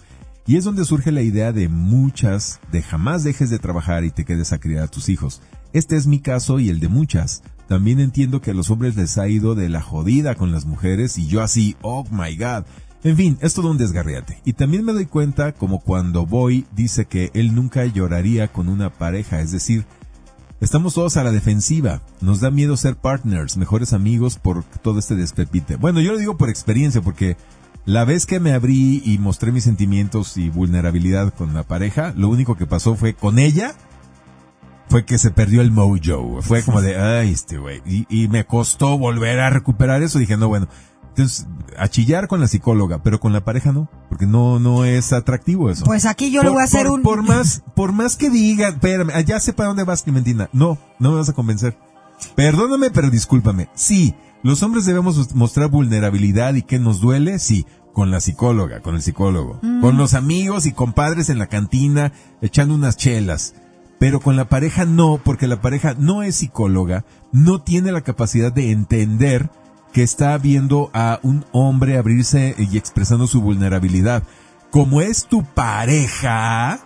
Y 0.47 0.57
es 0.57 0.65
donde 0.65 0.85
surge 0.85 1.13
la 1.13 1.23
idea 1.23 1.53
de 1.53 1.69
muchas, 1.69 2.61
de 2.73 2.83
jamás 2.83 3.25
dejes 3.25 3.51
de 3.51 3.59
trabajar 3.59 4.05
y 4.05 4.11
te 4.11 4.25
quedes 4.25 4.53
a 4.53 4.59
criar 4.59 4.85
a 4.85 4.89
tus 4.89 5.09
hijos. 5.09 5.41
Este 5.77 5.99
es 5.99 6.07
mi 6.07 6.21
caso 6.21 6.59
y 6.59 6.71
el 6.71 6.81
de 6.81 6.89
muchas. 6.89 7.43
También 7.69 8.01
entiendo 8.01 8.41
que 8.41 8.53
a 8.53 8.55
los 8.55 8.71
hombres 8.71 8.97
les 8.97 9.19
ha 9.19 9.29
ido 9.29 9.55
de 9.55 9.69
la 9.69 9.83
jodida 9.83 10.35
con 10.35 10.51
las 10.51 10.65
mujeres 10.65 11.19
y 11.19 11.27
yo 11.27 11.43
así, 11.43 11.77
oh 11.83 12.03
my 12.11 12.35
god. 12.35 12.65
En 13.05 13.15
fin, 13.15 13.37
es 13.43 13.53
todo 13.53 13.71
un 13.71 13.77
desgarriate. 13.77 14.41
Y 14.47 14.55
también 14.55 14.87
me 14.87 14.95
doy 14.95 15.05
cuenta 15.05 15.53
como 15.53 15.81
cuando 15.81 16.25
Boy 16.25 16.65
dice 16.75 17.05
que 17.05 17.31
él 17.35 17.55
nunca 17.55 17.85
lloraría 17.85 18.49
con 18.49 18.71
una 18.71 18.89
pareja, 18.89 19.43
es 19.43 19.53
decir, 19.53 19.85
estamos 20.63 20.95
todos 20.95 21.19
a 21.19 21.25
la 21.25 21.31
defensiva. 21.31 22.01
Nos 22.23 22.41
da 22.41 22.51
miedo 22.51 22.79
ser 22.79 22.97
partners, 22.97 23.59
mejores 23.59 23.93
amigos 23.93 24.39
por 24.39 24.65
todo 24.65 24.99
este 24.99 25.15
despepite. 25.15 25.77
Bueno, 25.77 26.01
yo 26.01 26.13
lo 26.13 26.19
digo 26.19 26.39
por 26.39 26.49
experiencia 26.49 27.03
porque 27.03 27.37
la 27.85 28.07
vez 28.07 28.25
que 28.25 28.41
me 28.41 28.55
abrí 28.55 29.03
y 29.05 29.19
mostré 29.19 29.53
mis 29.53 29.65
sentimientos 29.65 30.39
y 30.39 30.49
vulnerabilidad 30.49 31.35
con 31.35 31.53
la 31.53 31.65
pareja, 31.65 32.15
lo 32.17 32.31
único 32.31 32.57
que 32.57 32.65
pasó 32.65 32.97
fue 32.97 33.13
con 33.13 33.39
ella 33.39 33.75
fue 34.89 35.05
que 35.05 35.19
se 35.19 35.31
perdió 35.31 35.61
el 35.63 35.71
mojo. 35.71 35.97
Fue 36.43 36.63
como 36.63 36.81
de, 36.81 36.97
ay, 36.97 37.31
este 37.31 37.59
güey. 37.59 37.83
Y, 37.87 38.29
me 38.29 38.47
costó 38.47 38.99
volver 38.99 39.41
a 39.41 39.51
recuperar 39.51 40.03
eso. 40.03 40.19
Dije, 40.19 40.37
no, 40.37 40.49
bueno. 40.49 40.69
Entonces, 41.09 41.47
a 41.79 41.89
chillar 41.89 42.29
con 42.29 42.41
la 42.41 42.47
psicóloga, 42.47 43.03
pero 43.03 43.21
con 43.21 43.33
la 43.33 43.43
pareja 43.43 43.73
no, 43.73 43.89
porque 44.11 44.27
no, 44.27 44.59
no 44.59 44.85
es 44.85 45.15
atractivo 45.15 45.71
eso. 45.71 45.87
Pues 45.87 46.05
aquí 46.05 46.31
yo 46.31 46.43
le 46.43 46.51
voy 46.51 46.61
a 46.61 46.65
hacer 46.65 46.89
un... 46.89 47.03
Por 47.03 47.23
más, 47.23 47.63
por 47.75 47.93
más 47.93 48.17
que 48.17 48.29
diga, 48.29 48.69
espérame, 48.69 49.25
ya 49.25 49.41
sé 49.41 49.55
para 49.55 49.69
dónde 49.69 49.85
vas, 49.85 50.03
Clementina. 50.03 50.51
No, 50.53 50.77
no 50.99 51.13
me 51.13 51.17
vas 51.17 51.31
a 51.31 51.33
convencer. 51.33 51.79
Perdóname, 52.35 52.91
pero 52.91 53.09
discúlpame. 53.09 53.71
Sí, 53.75 54.15
los 54.43 54.63
hombres 54.63 54.85
debemos 54.85 55.35
mostrar 55.35 55.71
vulnerabilidad 55.71 56.53
y 56.55 56.61
que 56.61 56.79
nos 56.79 57.01
duele, 57.01 57.39
sí, 57.39 57.65
con 57.95 58.11
la 58.11 58.21
psicóloga, 58.21 58.83
con 58.83 58.95
el 58.95 59.01
psicólogo, 59.01 59.59
mm. 59.63 59.81
con 59.81 59.97
los 59.97 60.13
amigos 60.13 60.67
y 60.67 60.73
compadres 60.73 61.31
en 61.31 61.39
la 61.39 61.47
cantina, 61.47 62.13
echando 62.43 62.75
unas 62.75 62.99
chelas 62.99 63.55
pero 63.99 64.21
con 64.21 64.37
la 64.37 64.49
pareja 64.49 64.85
no, 64.85 65.21
porque 65.23 65.47
la 65.47 65.61
pareja 65.61 65.95
no 65.99 66.23
es 66.23 66.37
psicóloga, 66.37 67.05
no 67.33 67.61
tiene 67.63 67.93
la 67.93 68.03
capacidad 68.03 68.53
de 68.53 68.71
entender 68.71 69.51
que 69.93 70.03
está 70.03 70.37
viendo 70.37 70.91
a 70.93 71.21
un 71.23 71.45
hombre 71.53 71.97
abrirse 71.97 72.55
y 72.59 72.77
expresando 72.77 73.27
su 73.27 73.41
vulnerabilidad. 73.41 74.25
Como 74.71 75.01
es 75.01 75.25
tu 75.27 75.43
pareja, 75.43 76.81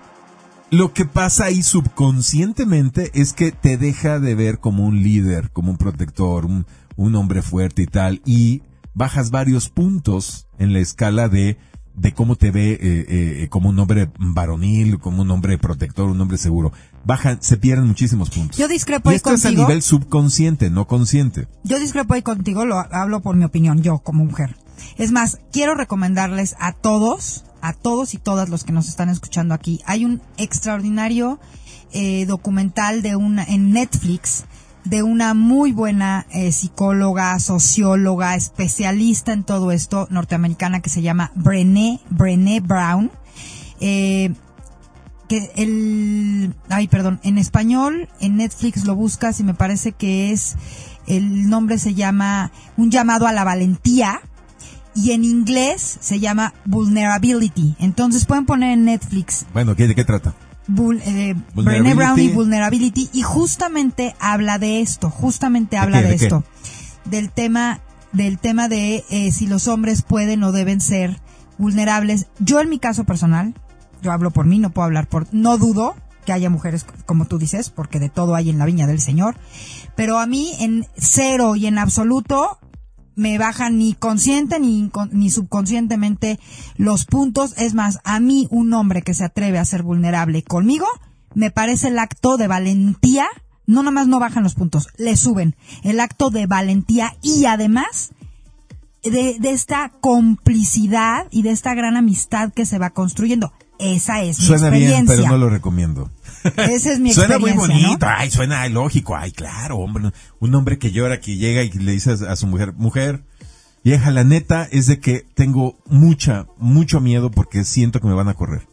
lo 0.71 0.93
que 0.93 1.05
pasa 1.05 1.47
ahí 1.47 1.65
subconscientemente 1.65 3.11
es 3.15 3.33
que 3.33 3.51
te 3.51 3.77
deja 3.77 4.21
de 4.21 4.37
ver 4.37 4.61
como 4.61 4.87
un 4.87 5.03
líder, 5.03 5.51
como 5.51 5.73
un 5.73 5.77
protector, 5.79 6.47
un, 6.47 6.67
hombre 7.17 7.43
fuerte 7.43 7.83
y 7.83 7.87
tal, 7.87 8.23
y 8.25 8.63
bajas 8.95 9.33
varios 9.33 9.69
puntos 9.71 10.47
en 10.59 10.73
la 10.73 10.79
escala 10.79 11.29
de 11.29 11.59
de 11.97 12.13
cómo 12.13 12.37
te 12.37 12.51
ve 12.51 12.73
eh, 12.73 12.79
eh, 13.09 13.49
como 13.51 13.69
un 13.69 13.79
hombre 13.79 14.11
varonil, 14.19 14.99
como 14.99 15.23
un 15.23 15.31
hombre 15.31 15.59
protector, 15.59 16.09
un 16.09 16.21
hombre 16.21 16.39
seguro. 16.39 16.73
Bajan, 17.05 17.43
se 17.43 17.57
pierden 17.57 17.87
muchísimos 17.87 18.31
puntos. 18.31 18.59
Yo 18.59 18.69
discrepo 18.69 19.11
y 19.11 19.15
esto 19.15 19.33
es 19.33 19.45
a 19.47 19.51
nivel 19.51 19.83
subconsciente, 19.83 20.71
no 20.71 20.87
consciente. 20.87 21.49
Yo 21.65 21.79
discrepo 21.79 22.15
ahí 22.15 22.23
contigo, 22.23 22.65
lo 22.65 22.79
hablo 22.79 23.21
por 23.21 23.37
mi 23.37 23.45
opinión, 23.45 23.83
yo 23.83 23.99
como 23.99 24.25
mujer. 24.25 24.57
Es 24.97 25.13
más, 25.13 25.39
quiero 25.53 25.75
recomendarles 25.75 26.57
a 26.59 26.73
todos, 26.73 27.45
a 27.61 27.73
todos 27.73 28.15
y 28.15 28.19
todas 28.19 28.49
los 28.49 28.65
que 28.65 28.73
nos 28.73 28.89
están 28.89 29.09
escuchando 29.09 29.55
aquí, 29.55 29.81
hay 29.87 30.05
un 30.05 30.21
extraordinario 30.37 31.39
eh, 31.93 32.25
documental 32.27 33.03
de 33.03 33.17
una 33.17 33.45
en 33.45 33.73
Netflix 33.73 34.45
de 34.85 35.03
una 35.03 35.35
muy 35.35 35.73
buena 35.73 36.27
eh, 36.31 36.53
psicóloga, 36.53 37.39
socióloga, 37.39 38.35
especialista 38.35 39.33
en 39.33 39.45
todo 39.45 39.73
esto, 39.73 40.07
norteamericana, 40.11 40.81
que 40.81 40.91
se 40.91 41.03
llama 41.03 41.33
Brené, 41.35 42.01
Brené 42.11 42.61
Brown. 42.61 43.11
Eh, 43.81 44.33
que 45.31 45.53
el, 45.55 46.57
ay, 46.71 46.89
perdón, 46.89 47.21
en 47.23 47.39
español, 47.39 48.09
en 48.19 48.39
Netflix 48.39 48.85
lo 48.85 48.97
buscas 48.97 49.39
y 49.39 49.45
me 49.45 49.55
parece 49.55 49.93
que 49.93 50.33
es, 50.33 50.57
el 51.07 51.49
nombre 51.49 51.79
se 51.79 51.95
llama 51.95 52.51
Un 52.77 52.91
llamado 52.91 53.29
a 53.29 53.33
la 53.33 53.45
valentía 53.45 54.23
y 54.97 55.13
en 55.13 55.23
inglés 55.23 55.99
se 56.01 56.19
llama 56.19 56.53
Vulnerability. 56.65 57.77
Entonces 57.79 58.25
pueden 58.25 58.45
poner 58.45 58.73
en 58.73 58.85
Netflix. 58.87 59.47
Bueno, 59.55 59.77
¿de 59.77 59.95
qué 59.95 60.05
trata? 60.05 60.35
eh, 61.05 61.37
Brené 61.55 61.95
Brown 61.95 62.19
y 62.19 62.29
Vulnerability 62.31 63.11
y 63.13 63.23
justamente 63.23 64.17
habla 64.19 64.59
de 64.59 64.81
esto, 64.81 65.11
justamente 65.11 65.79
habla 65.79 66.03
de, 66.03 66.13
esto, 66.13 66.43
del 67.05 67.31
tema 67.31 67.79
del 68.11 68.41
tema 68.41 68.67
de 68.67 69.05
eh, 69.11 69.31
si 69.31 69.47
los 69.47 69.69
hombres 69.69 70.03
pueden 70.03 70.43
o 70.43 70.51
deben 70.51 70.81
ser 70.81 71.21
vulnerables. 71.57 72.27
Yo 72.41 72.61
en 72.61 72.69
mi 72.69 72.81
caso 72.81 73.05
personal, 73.05 73.55
yo 74.03 74.13
hablo 74.13 74.31
por 74.31 74.47
mí, 74.47 74.59
no 74.59 74.71
puedo 74.71 74.87
hablar 74.87 75.09
por, 75.09 75.27
no 75.33 75.59
dudo 75.59 75.95
que 76.25 76.33
haya 76.33 76.51
mujeres 76.51 76.85
como 77.07 77.27
tú 77.27 77.39
dices, 77.39 77.71
porque 77.71 77.99
de 77.99 78.09
todo 78.09 78.35
hay 78.35 78.51
en 78.51 78.59
la 78.59 78.67
viña 78.67 78.87
del 78.87 79.01
Señor. 79.01 79.37
Pero 79.97 80.19
a 80.19 80.27
mí 80.27 80.53
en 80.61 80.87
cero 80.97 81.57
y 81.57 81.67
en 81.67 81.79
absoluto 81.79 82.59
me 83.21 83.39
bajan 83.39 83.79
ni 83.79 83.95
consciente 83.95 84.59
ni, 84.61 84.91
ni 85.13 85.31
subconscientemente 85.31 86.39
los 86.77 87.05
puntos. 87.05 87.55
Es 87.59 87.75
más, 87.75 87.99
a 88.05 88.21
mí 88.21 88.49
un 88.51 88.73
hombre 88.73 89.03
que 89.03 89.15
se 89.15 89.25
atreve 89.25 89.59
a 89.59 89.65
ser 89.65 89.83
vulnerable 89.83 90.43
conmigo, 90.43 90.87
me 91.35 91.51
parece 91.51 91.89
el 91.89 91.99
acto 91.99 92.37
de 92.37 92.49
valentía. 92.49 93.27
No 93.67 93.83
nomás 93.83 94.09
no 94.09 94.19
bajan 94.19 94.43
los 94.43 94.55
puntos, 94.55 94.89
le 94.97 95.17
suben. 95.17 95.55
El 95.85 96.01
acto 96.01 96.31
de 96.31 96.47
valentía 96.47 97.15
y 97.23 97.45
además 97.45 98.11
de, 99.03 99.39
de 99.39 99.51
esta 99.51 99.93
complicidad 100.01 101.27
y 101.31 101.43
de 101.43 101.51
esta 101.51 101.75
gran 101.75 101.97
amistad 101.97 102.53
que 102.53 102.67
se 102.67 102.79
va 102.79 102.91
construyendo. 102.91 103.53
Esa 103.81 104.23
es 104.23 104.39
mi 104.39 104.45
Suena 104.47 104.71
bien, 104.71 104.83
experiencia. 104.83 105.17
pero 105.17 105.29
no 105.29 105.39
lo 105.39 105.51
recomiendo. 105.51 106.11
Esa 106.57 106.93
es 106.93 107.01
mi 107.01 107.13
suena 107.15 107.39
muy 107.39 107.51
experiencia, 107.51 107.87
bonito, 107.87 108.07
¿no? 108.07 108.13
ay, 108.17 108.31
suena 108.31 108.69
lógico, 108.69 109.17
ay, 109.17 109.33
claro, 109.33 109.79
hombre. 109.79 110.11
Un 110.39 110.55
hombre 110.55 110.79
que 110.79 110.93
llora, 110.93 111.21
que 111.21 111.37
llega 111.37 111.63
y 111.63 111.71
le 111.71 111.93
dice 111.93 112.11
a, 112.13 112.33
a 112.33 112.37
su 112.37 112.47
mujer, 112.47 112.73
mujer, 112.75 113.25
vieja, 113.85 114.11
la 114.11 114.25
neta 114.25 114.69
es 114.71 114.87
de 114.87 115.01
que 115.01 115.27
tengo 115.35 115.79
mucha, 115.87 116.47
mucho 116.59 117.01
miedo 117.01 117.31
porque 117.31 117.65
siento 117.65 118.01
que 118.01 118.07
me 118.09 118.15
van 118.15 118.29
a 118.29 118.35
correr. 118.35 118.67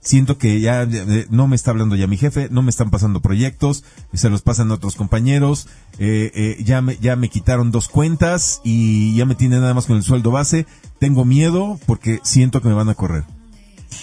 Siento 0.00 0.38
que 0.38 0.60
ya 0.60 0.84
eh, 0.84 1.26
no 1.30 1.48
me 1.48 1.56
está 1.56 1.72
hablando 1.72 1.96
ya 1.96 2.06
mi 2.06 2.16
jefe, 2.16 2.46
no 2.52 2.62
me 2.62 2.70
están 2.70 2.90
pasando 2.90 3.20
proyectos, 3.20 3.82
se 4.12 4.30
los 4.30 4.40
pasan 4.40 4.70
a 4.70 4.74
otros 4.74 4.94
compañeros, 4.94 5.66
eh, 5.98 6.30
eh, 6.32 6.62
ya 6.62 6.80
me, 6.80 6.96
ya 6.98 7.16
me 7.16 7.28
quitaron 7.28 7.72
dos 7.72 7.88
cuentas 7.88 8.60
y 8.62 9.16
ya 9.16 9.24
me 9.24 9.34
tienen 9.34 9.62
nada 9.62 9.74
más 9.74 9.86
con 9.86 9.96
el 9.96 10.04
sueldo 10.04 10.30
base. 10.30 10.64
Tengo 11.00 11.24
miedo 11.24 11.80
porque 11.86 12.20
siento 12.22 12.62
que 12.62 12.68
me 12.68 12.74
van 12.74 12.88
a 12.88 12.94
correr. 12.94 13.24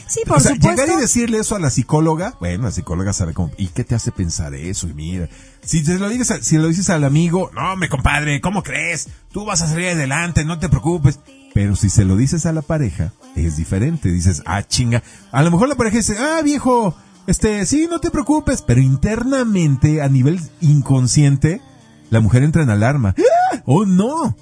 Sí, 0.08 0.22
por 0.28 0.38
o 0.38 0.40
sea, 0.40 0.54
supuesto. 0.56 0.82
llegar 0.84 0.98
y 0.98 1.02
decirle 1.02 1.40
eso 1.40 1.56
a 1.56 1.60
la 1.60 1.70
psicóloga, 1.70 2.36
bueno, 2.40 2.64
la 2.66 2.72
psicóloga 2.72 3.14
sabe 3.14 3.34
cómo, 3.34 3.52
¿y 3.58 3.68
qué 3.68 3.84
te 3.84 3.96
hace 3.96 4.12
pensar 4.12 4.54
eso? 4.54 4.88
Y 4.88 4.94
mira, 4.94 5.30
si 5.64 5.84
te 5.84 5.98
lo 6.00 6.10
dices, 6.10 6.32
a- 6.32 6.44
si 6.44 6.58
lo 6.58 6.68
dices 6.68 6.90
al 6.90 7.04
amigo, 7.04 7.50
no, 7.56 7.76
me 7.76 7.90
compadre, 7.90 8.42
¿cómo 8.42 8.64
crees? 8.64 9.10
Tú 9.32 9.46
vas 9.46 9.62
a 9.62 9.68
salir 9.68 9.90
adelante, 9.90 10.46
no 10.46 10.60
te 10.60 10.70
preocupes. 10.70 11.20
Pero 11.54 11.76
si 11.76 11.90
se 11.90 12.04
lo 12.06 12.16
dices 12.18 12.46
a 12.48 12.52
la 12.54 12.64
pareja, 12.64 13.14
es 13.36 13.58
diferente. 13.58 14.12
Dices, 14.12 14.42
ah, 14.48 14.64
chinga. 14.64 15.04
A 15.32 15.44
lo 15.44 15.52
mejor 15.52 15.68
la 15.70 15.76
pareja 15.76 15.98
dice, 15.98 16.18
ah, 16.18 16.42
viejo, 16.44 16.96
este, 17.28 17.64
sí, 17.68 17.88
no 17.88 18.00
te 18.00 18.10
preocupes. 18.10 18.64
Pero 18.64 18.82
internamente, 18.82 20.02
a 20.02 20.10
nivel 20.10 20.40
inconsciente, 20.62 21.62
la 22.10 22.20
mujer 22.22 22.44
entra 22.44 22.64
en 22.64 22.70
alarma. 22.72 23.16
¡Ah! 23.54 23.62
¡Oh, 23.66 23.86
no! 23.86 24.36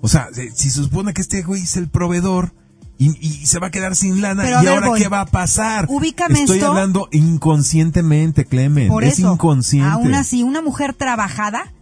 O 0.00 0.08
sea, 0.08 0.28
si 0.32 0.50
se 0.70 0.82
supone 0.82 1.14
que 1.14 1.20
este 1.22 1.42
güey 1.42 1.62
es 1.62 1.76
el 1.76 1.88
proveedor 1.88 2.52
y, 2.98 3.16
y 3.20 3.46
se 3.46 3.58
va 3.58 3.66
a 3.68 3.70
quedar 3.70 3.94
sin 3.96 4.20
lana, 4.22 4.42
Pero 4.42 4.60
¿y 4.62 4.64
ver, 4.64 4.74
ahora 4.74 4.88
voy. 4.88 5.00
qué 5.02 5.08
va 5.08 5.20
a 5.20 5.26
pasar? 5.26 5.86
Ubícame 5.88 6.40
Estoy 6.40 6.58
esto. 6.58 6.68
hablando 6.70 7.08
inconscientemente, 7.12 8.44
Clemen. 8.44 8.88
Por 8.88 9.04
es 9.04 9.18
eso, 9.18 9.32
inconsciente. 9.34 9.88
aún 9.90 10.14
así, 10.14 10.42
una 10.42 10.62
mujer 10.62 10.94
trabajada, 10.94 11.72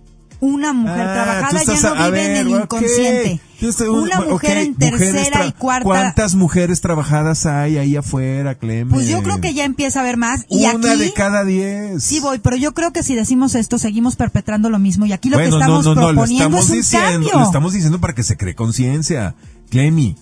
una 0.41 0.73
mujer 0.73 1.07
Ah, 1.09 1.15
trabajada 1.15 1.63
ya 1.65 1.95
no 1.95 2.05
vive 2.05 2.27
en 2.27 2.37
el 2.37 2.49
inconsciente. 2.49 3.41
Una 3.89 4.21
mujer 4.21 4.59
en 4.59 4.75
tercera 4.75 5.47
y 5.47 5.53
cuarta. 5.53 5.85
¿Cuántas 5.85 6.35
mujeres 6.35 6.83
trabajadas 6.83 7.47
hay 7.47 7.79
ahí 7.79 7.97
afuera, 7.97 8.57
Clemen? 8.57 8.89
Pues 8.93 9.07
yo 9.09 9.23
creo 9.23 9.41
que 9.41 9.55
ya 9.55 9.65
empieza 9.65 10.01
a 10.01 10.03
haber 10.03 10.19
más. 10.19 10.45
Y 10.51 10.67
Una 10.67 10.93
aquí, 10.93 11.01
de 11.01 11.13
cada 11.15 11.45
diez. 11.45 12.03
sí 12.05 12.21
voy, 12.21 12.41
pero 12.41 12.57
yo 12.57 12.75
creo 12.75 12.93
que 12.93 13.03
si 13.03 13.15
decimos 13.15 13.55
esto, 13.55 13.79
seguimos 13.79 14.17
perpetrando 14.17 14.69
lo 14.69 14.79
mismo. 14.79 15.07
Y 15.07 15.13
aquí 15.13 15.31
lo 15.31 15.39
bueno, 15.39 15.57
que 15.57 15.63
estamos 15.63 15.85
no, 15.87 15.95
no, 15.95 16.01
no, 16.01 16.07
lo 16.09 16.15
proponiendo 16.15 16.45
estamos 16.59 16.65
es 16.65 16.71
un 16.71 16.77
diciendo, 16.77 17.11
cambio. 17.11 17.39
lo 17.39 17.45
estamos 17.45 17.73
diciendo 17.73 18.01
para 18.01 18.15
que 18.15 18.23
se 18.23 18.37
cree 18.37 18.55
conciencia. 18.55 19.35
Clemi, 19.71 20.15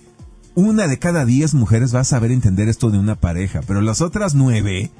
una 0.54 0.86
de 0.86 0.98
cada 0.98 1.24
diez 1.24 1.54
mujeres 1.54 1.94
va 1.94 2.00
a 2.00 2.04
saber 2.04 2.30
entender 2.32 2.68
esto 2.68 2.90
de 2.90 2.98
una 2.98 3.14
pareja, 3.16 3.60
pero 3.66 3.80
las 3.80 4.00
otras 4.00 4.34
nueve, 4.34 4.90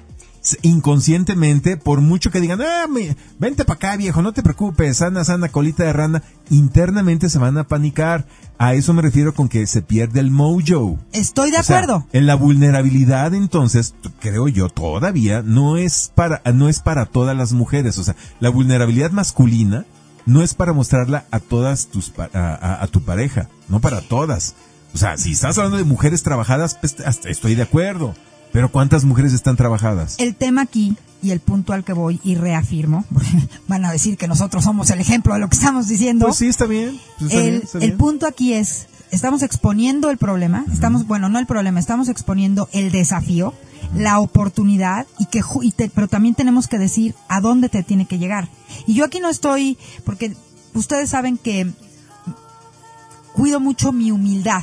inconscientemente, 0.63 1.77
por 1.77 2.01
mucho 2.01 2.31
que 2.31 2.41
digan, 2.41 2.61
ah, 2.63 2.87
me- 2.89 3.17
vente 3.39 3.65
para 3.65 3.77
acá 3.77 3.97
viejo, 3.97 4.23
no 4.23 4.33
te 4.33 4.43
preocupes, 4.43 4.97
sana, 4.99 5.25
sana, 5.25 5.49
colita 5.51 5.85
de 5.85 5.93
rana, 5.93 6.23
internamente 6.51 7.29
se 7.29 7.39
van 7.39 7.59
a 7.59 7.65
panicar. 7.65 8.27
A 8.59 8.75
eso 8.75 8.93
me 8.95 9.03
refiero 9.03 9.35
con 9.35 9.49
que 9.49 9.67
se 9.67 9.83
pierde 9.83 10.21
el 10.21 10.31
mojo. 10.31 10.99
Estoy 11.13 11.51
de 11.51 11.59
O 11.59 11.63
sea, 11.63 11.79
acuerdo. 11.79 12.07
en 12.13 12.27
la 12.27 12.35
vulnerabilidad, 12.35 13.35
entonces, 13.35 13.95
creo 14.21 14.49
yo, 14.49 14.69
todavía 14.69 15.43
no 15.43 15.77
es 15.77 16.11
para, 16.15 16.43
no 16.53 16.69
es 16.69 16.81
para 16.81 17.07
todas 17.07 17.37
las 17.37 17.53
mujeres. 17.53 17.99
O 17.99 18.05
sea, 18.05 18.17
la 18.41 18.51
vulnerabilidad 18.51 19.11
masculina 19.11 19.85
no 20.27 20.43
es 20.43 20.55
para 20.55 20.73
mostrarla 20.73 21.25
a 21.31 21.41
todas 21.41 21.87
tus, 21.89 22.13
a- 22.19 22.83
a 22.83 22.87
tu 22.87 23.03
pareja, 23.03 23.49
no 23.69 23.81
para 23.81 24.01
todas. 24.01 24.55
O 24.95 24.99
sea, 24.99 25.17
si 25.17 25.33
estás 25.33 25.57
hablando 25.59 25.79
de 25.79 25.85
mujeres 25.85 26.23
trabajadas, 26.23 26.77
pues, 26.81 26.97
estoy 27.25 27.55
de 27.55 27.63
acuerdo. 27.63 28.15
Pero 28.53 28.71
¿cuántas 28.71 29.05
mujeres 29.05 29.33
están 29.33 29.57
trabajadas? 29.57 30.17
El 30.19 30.35
tema 30.37 30.61
aquí 30.63 30.95
y 31.23 31.31
el 31.31 31.41
punto 31.41 31.73
al 31.73 31.85
que 31.85 31.95
voy 31.95 32.21
y 32.23 32.35
reafirmo, 32.35 33.05
porque 33.13 33.31
van 33.69 33.85
a 33.87 33.93
decir 33.93 34.19
que 34.19 34.29
nosotros 34.29 34.65
somos 34.65 34.91
el 34.91 35.01
ejemplo 35.01 35.33
de 35.35 35.41
lo 35.41 35.49
que 35.49 35.57
estamos 35.57 35.89
diciendo. 35.89 36.27
Pues 36.27 36.37
sí, 36.39 36.49
está 36.49 36.67
bien. 36.67 37.01
pues 37.19 37.33
está 37.33 37.43
bien, 37.43 37.63
el, 37.81 37.95
punto 37.95 38.27
aquí 38.27 38.53
es, 38.53 38.89
estamos 39.11 39.43
exponiendo 39.43 40.11
el 40.11 40.19
problema, 40.19 40.67
estamos, 40.71 41.07
bueno, 41.07 41.31
no 41.31 41.39
el 41.39 41.47
problema, 41.47 41.81
estamos 41.81 42.11
exponiendo 42.11 42.69
el 42.73 42.91
desafío, 42.91 43.55
la 43.95 44.19
oportunidad, 44.21 45.07
y 45.19 45.27
que, 45.27 45.41
y 45.63 45.71
te- 45.73 45.89
pero 45.89 46.09
también 46.09 46.35
tenemos 46.35 46.69
que 46.69 46.79
decir 46.79 47.15
a 47.29 47.41
dónde 47.41 47.71
te 47.71 47.83
tiene 47.83 48.05
que 48.07 48.19
llegar. 48.19 48.51
Y 48.87 48.93
yo 48.95 49.07
aquí 49.07 49.21
no 49.21 49.31
estoy, 49.31 49.79
porque 50.05 50.37
ustedes 50.75 51.09
saben 51.09 51.39
que 51.39 51.73
cuido 53.33 53.61
mucho 53.61 53.93
mi 53.93 54.11
humildad, 54.11 54.63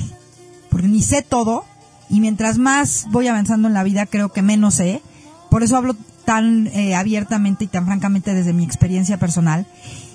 ni 0.87 1.01
sé 1.01 1.21
todo, 1.21 1.65
y 2.09 2.21
mientras 2.21 2.57
más 2.57 3.05
voy 3.09 3.27
avanzando 3.27 3.67
en 3.67 3.73
la 3.73 3.83
vida, 3.83 4.05
creo 4.05 4.29
que 4.29 4.41
menos 4.41 4.75
sé. 4.75 5.01
Por 5.49 5.63
eso 5.63 5.77
hablo 5.77 5.95
tan 6.25 6.67
eh, 6.67 6.95
abiertamente 6.95 7.63
y 7.63 7.67
tan 7.67 7.85
francamente 7.85 8.33
desde 8.33 8.53
mi 8.53 8.63
experiencia 8.63 9.17
personal. 9.17 9.65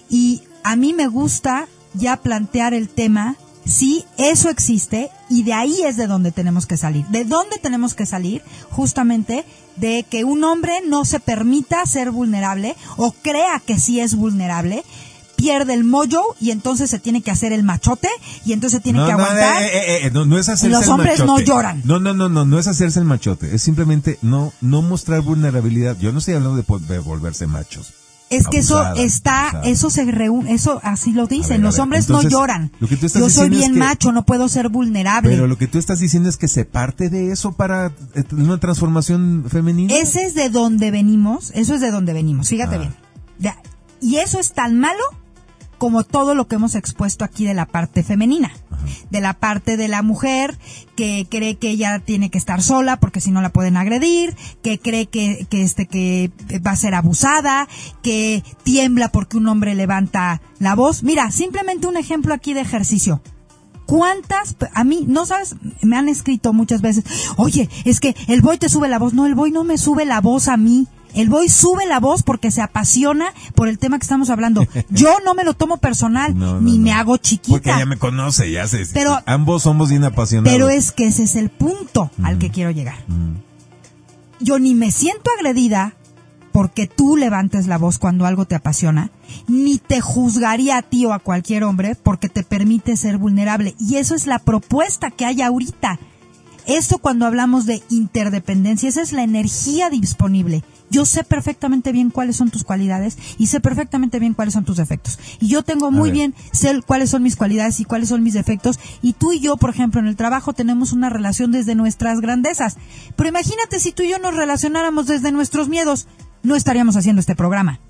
Y 0.08 0.42
a 0.62 0.76
mí 0.76 0.92
me 0.92 1.08
gusta 1.08 1.66
ya 1.94 2.16
plantear 2.16 2.74
el 2.74 2.88
tema, 2.88 3.36
sí, 3.64 4.04
eso 4.18 4.48
existe, 4.48 5.10
y 5.30 5.42
de 5.44 5.54
ahí 5.54 5.82
es 5.82 5.96
de 5.96 6.06
donde 6.06 6.32
tenemos 6.32 6.66
que 6.66 6.76
salir. 6.76 7.06
¿De 7.06 7.24
dónde 7.24 7.58
tenemos 7.58 7.94
que 7.94 8.06
salir? 8.06 8.42
Justamente 8.70 9.44
de 9.76 10.04
que 10.08 10.24
un 10.24 10.44
hombre 10.44 10.72
no 10.86 11.04
se 11.04 11.20
permita 11.20 11.84
ser 11.86 12.10
vulnerable 12.10 12.76
o 12.96 13.12
crea 13.12 13.60
que 13.64 13.78
sí 13.78 14.00
es 14.00 14.14
vulnerable, 14.14 14.84
pierde 15.37 15.74
el 15.74 15.85
mojo 15.85 16.37
y 16.41 16.51
entonces 16.51 16.91
se 16.91 16.99
tiene 16.99 17.22
que 17.22 17.30
hacer 17.30 17.53
el 17.53 17.62
machote 17.64 18.09
y 18.45 18.53
entonces 18.53 18.82
tiene 18.82 18.99
No, 19.01 19.07
que 19.07 19.12
no, 19.12 19.18
aguantar. 19.18 19.62
eh, 19.62 19.66
eh, 19.72 20.07
eh, 20.07 20.11
no, 20.12 20.24
no 20.26 20.39
es 20.39 20.49
hacerse 20.49 20.68
Los 20.70 20.85
el 20.85 20.91
hombres 20.91 21.18
no 21.24 21.39
lloran. 21.41 21.82
No, 21.85 21.99
no, 22.01 22.12
no, 22.14 22.28
no, 22.28 22.45
no 22.45 22.59
es 22.59 22.66
hacerse 22.66 22.99
el 22.99 23.05
machote. 23.05 23.55
Es 23.55 23.62
simplemente 23.62 24.18
no, 24.22 24.53
no 24.61 24.82
mostrar 24.82 25.20
vulnerabilidad. 25.22 25.97
Yo 25.99 26.12
no 26.12 26.18
estoy 26.18 26.35
hablando 26.35 26.57
de, 26.57 26.87
de 26.95 26.99
volverse 26.99 27.47
machos. 27.47 27.93
Es 28.30 28.49
que 28.49 28.59
eso 28.59 28.82
está, 28.95 29.49
abusada. 29.51 29.68
eso 29.70 29.91
se 29.91 30.05
reúne, 30.07 30.55
eso 30.55 30.80
así 30.82 31.12
lo 31.12 31.26
dicen. 31.26 31.59
ver, 31.59 31.61
Los 31.61 31.78
hombres 31.78 32.07
entonces, 32.07 32.32
no 32.32 32.39
lloran. 32.39 32.72
lo 32.80 32.89
que 32.89 32.97
tú 32.97 33.07
estás 33.07 33.22
Yo 33.22 33.28
soy 33.30 33.45
es 33.45 33.51
bien 33.51 33.74
que- 33.74 33.78
macho, 33.78 34.12
no 34.12 34.24
puedo 34.24 34.49
ser 34.49 34.70
vulnerable. 34.70 35.30
Pero 35.30 35.47
lo 35.47 35.57
que 35.59 35.66
tú 35.68 35.78
estás 35.78 36.01
diciendo 36.01 36.28
es 36.30 36.37
que 36.37 36.49
se 36.49 36.64
parte 36.64 37.11
de 37.11 37.30
eso 37.30 37.53
para 37.53 37.93
eh, 38.14 38.24
una 38.32 38.59
transformación 38.59 39.45
femenina. 39.49 39.95
Ese 39.95 40.24
es 40.24 40.35
de 40.35 40.49
donde 40.49 40.91
venimos, 40.91 41.53
eso 41.55 41.74
es 41.74 41.80
de 41.82 41.91
donde 41.91 42.12
venimos, 42.14 42.49
fíjate 42.49 42.76
Ah. 42.76 42.78
bien. 42.78 42.95
Y 44.01 44.16
eso 44.16 44.41
es 44.41 44.53
tan 44.53 44.80
malo 44.80 45.03
como 45.78 46.04
todo 46.04 46.34
lo 46.34 46.46
que 46.46 46.56
hemos 46.56 46.74
expuesto 46.74 47.24
aquí 47.24 47.44
de 47.44 47.54
la 47.54 47.66
parte 47.66 48.02
femenina, 48.02 48.52
de 49.10 49.20
la 49.20 49.34
parte 49.34 49.76
de 49.76 49.88
la 49.88 50.02
mujer 50.02 50.58
que 50.96 51.26
cree 51.30 51.56
que 51.56 51.70
ella 51.70 51.98
tiene 51.98 52.30
que 52.30 52.38
estar 52.38 52.62
sola 52.62 52.98
porque 52.98 53.20
si 53.20 53.30
no 53.30 53.42
la 53.42 53.50
pueden 53.50 53.76
agredir, 53.76 54.36
que 54.62 54.78
cree 54.78 55.06
que, 55.06 55.46
que 55.48 55.62
este 55.62 55.86
que 55.86 56.30
va 56.66 56.72
a 56.72 56.76
ser 56.76 56.94
abusada, 56.94 57.68
que 58.02 58.42
tiembla 58.62 59.08
porque 59.08 59.36
un 59.36 59.48
hombre 59.48 59.74
levanta 59.74 60.40
la 60.58 60.74
voz. 60.74 61.02
Mira, 61.02 61.30
simplemente 61.30 61.86
un 61.86 61.96
ejemplo 61.96 62.34
aquí 62.34 62.54
de 62.54 62.60
ejercicio. 62.60 63.22
¿Cuántas, 63.86 64.56
a 64.72 64.82
mí, 64.84 65.04
no 65.06 65.26
sabes, 65.26 65.56
me 65.82 65.96
han 65.96 66.08
escrito 66.08 66.52
muchas 66.54 66.80
veces, 66.80 67.04
oye, 67.36 67.68
es 67.84 68.00
que 68.00 68.16
el 68.28 68.40
boy 68.40 68.56
te 68.56 68.70
sube 68.70 68.88
la 68.88 68.98
voz. 68.98 69.12
No, 69.12 69.26
el 69.26 69.34
boy 69.34 69.50
no 69.50 69.62
me 69.64 69.76
sube 69.76 70.06
la 70.06 70.20
voz 70.20 70.48
a 70.48 70.56
mí. 70.56 70.86
El 71.14 71.28
boy 71.28 71.48
sube 71.48 71.86
la 71.86 72.00
voz 72.00 72.22
porque 72.22 72.50
se 72.50 72.60
apasiona 72.60 73.26
por 73.54 73.68
el 73.68 73.78
tema 73.78 73.98
que 73.98 74.04
estamos 74.04 74.30
hablando. 74.30 74.66
Yo 74.90 75.16
no 75.24 75.34
me 75.34 75.44
lo 75.44 75.54
tomo 75.54 75.76
personal, 75.78 76.36
No, 76.36 76.54
no, 76.54 76.60
ni 76.60 76.78
no. 76.78 76.84
me 76.84 76.92
hago 76.92 77.12
Porque 77.12 77.28
chiquita. 77.28 77.76
ella 77.76 77.86
me 77.86 77.96
conoce, 77.98 78.50
ya 78.50 78.66
sé. 78.66 78.82
Pero- 78.92 79.20
ambos 79.26 79.62
somos 79.62 79.90
bien 79.90 80.04
apasionados. 80.04 80.52
Pero 80.52 80.68
es 80.70 80.92
que 80.92 81.06
ese 81.06 81.22
es 81.24 81.36
el 81.36 81.50
punto 81.50 82.10
al 82.22 82.38
que 82.38 82.50
quiero 82.50 82.70
llegar. 82.70 82.96
Yo 84.40 84.58
ni 84.58 84.74
me 84.74 84.90
siento 84.90 85.30
agredida 85.36 85.94
porque 86.52 86.86
tú 86.86 87.16
levantes 87.16 87.66
la 87.66 87.78
voz 87.78 87.98
cuando 87.98 88.26
algo 88.26 88.44
te 88.44 88.54
apasiona, 88.54 89.10
ni 89.48 89.78
te 89.78 90.00
juzgaría 90.00 90.78
a 90.78 90.82
ti 90.82 91.04
o 91.06 91.12
a 91.12 91.18
cualquier 91.18 91.64
hombre 91.64 91.96
porque 91.96 92.28
te 92.28 92.44
permite 92.44 92.96
ser 92.96 93.18
vulnerable. 93.18 93.74
Y 93.78 93.96
eso 93.96 94.14
es 94.14 94.26
la 94.26 94.38
propuesta 94.38 95.10
que 95.10 95.24
hay 95.24 95.42
ahorita. 95.42 95.98
Eso 96.66 96.98
cuando 96.98 97.26
hablamos 97.26 97.66
de 97.66 97.82
interdependencia, 97.90 98.88
esa 98.88 99.02
es 99.02 99.12
la 99.12 99.22
energía 99.24 99.90
disponible. 99.90 100.62
Yo 100.95 101.05
sé 101.05 101.24
perfectamente 101.24 101.90
bien 101.90 102.11
cuáles 102.11 102.36
son 102.36 102.51
tus 102.51 102.62
cualidades 102.62 103.18
y 103.36 103.49
sé 103.49 103.59
perfectamente 103.59 104.20
bien 104.20 104.32
cuáles 104.32 104.55
son 104.55 104.64
tus 104.64 104.76
defectos. 104.76 105.18
Y 105.40 105.49
yo 105.49 105.64
tengo 105.64 105.90
muy 105.90 106.12
bien 106.12 106.36
sé 106.53 106.80
cuáles 106.86 107.11
son 107.11 107.24
mis 107.24 107.34
cualidades 107.34 107.80
y 107.80 107.84
cuáles 107.84 108.11
son 108.11 108.22
mis 108.22 108.34
defectos. 108.34 108.78
Y 109.03 109.14
tú 109.14 109.32
y 109.32 109.40
yo, 109.40 109.57
por 109.57 109.70
ejemplo, 109.70 110.01
en 110.01 110.07
el 110.07 110.14
trabajo 110.14 110.53
tenemos 110.53 110.92
una 110.92 111.11
relación 111.11 111.51
desde 111.51 111.74
nuestras 111.74 112.20
grandezas. 112.20 112.76
Pero 113.16 113.28
imagínate 113.28 113.80
si 113.80 113.90
tú 113.90 114.05
y 114.05 114.11
yo 114.11 114.20
nos 114.20 114.36
relacionáramos 114.36 115.09
desde 115.09 115.32
nuestros 115.32 115.68
miedos, 115.68 116.07
no 116.45 116.55
estaríamos 116.55 116.95
haciendo 116.95 117.18
este 117.18 117.34
programa. 117.34 117.80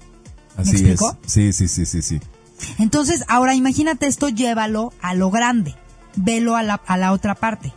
Así 0.57 0.73
¿Me 0.73 0.79
explico? 0.79 1.19
es. 1.23 1.31
Sí, 1.31 1.53
sí, 1.53 1.69
sí, 1.69 1.85
sí, 1.85 2.01
sí. 2.01 2.21
Entonces, 2.79 3.25
ahora 3.29 3.55
imagínate 3.55 4.07
esto, 4.07 4.31
llévalo 4.31 4.95
a 5.03 5.13
lo 5.13 5.31
grande. 5.31 5.75
Velo 6.17 6.57
a 6.57 6.63
la, 6.63 6.81
a 6.87 6.97
la 6.97 7.13
otra 7.13 7.35
parte 7.35 7.75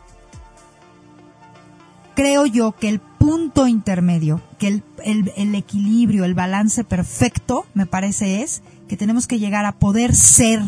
creo 2.18 2.48
yo 2.48 2.72
que 2.72 2.90
el 2.90 3.00
punto 3.00 3.68
intermedio, 3.68 4.42
que 4.58 4.68
el, 4.68 4.84
el, 5.36 5.56
equilibrio, 5.56 6.26
el 6.26 6.34
balance 6.34 6.84
perfecto, 6.84 7.66
me 7.74 7.86
parece 7.86 8.42
es 8.42 8.62
que 8.88 8.98
tenemos 8.98 9.28
que 9.28 9.40
llegar 9.40 9.66
a 9.66 9.78
poder 9.78 10.16
ser, 10.16 10.62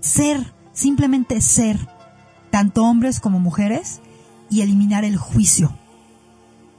ser, 0.00 0.52
simplemente 0.72 1.40
ser, 1.40 1.78
tanto 2.50 2.84
hombres 2.84 3.20
como 3.20 3.40
mujeres, 3.40 4.00
y 4.48 4.60
eliminar 4.60 5.04
el 5.04 5.16
juicio. 5.16 5.76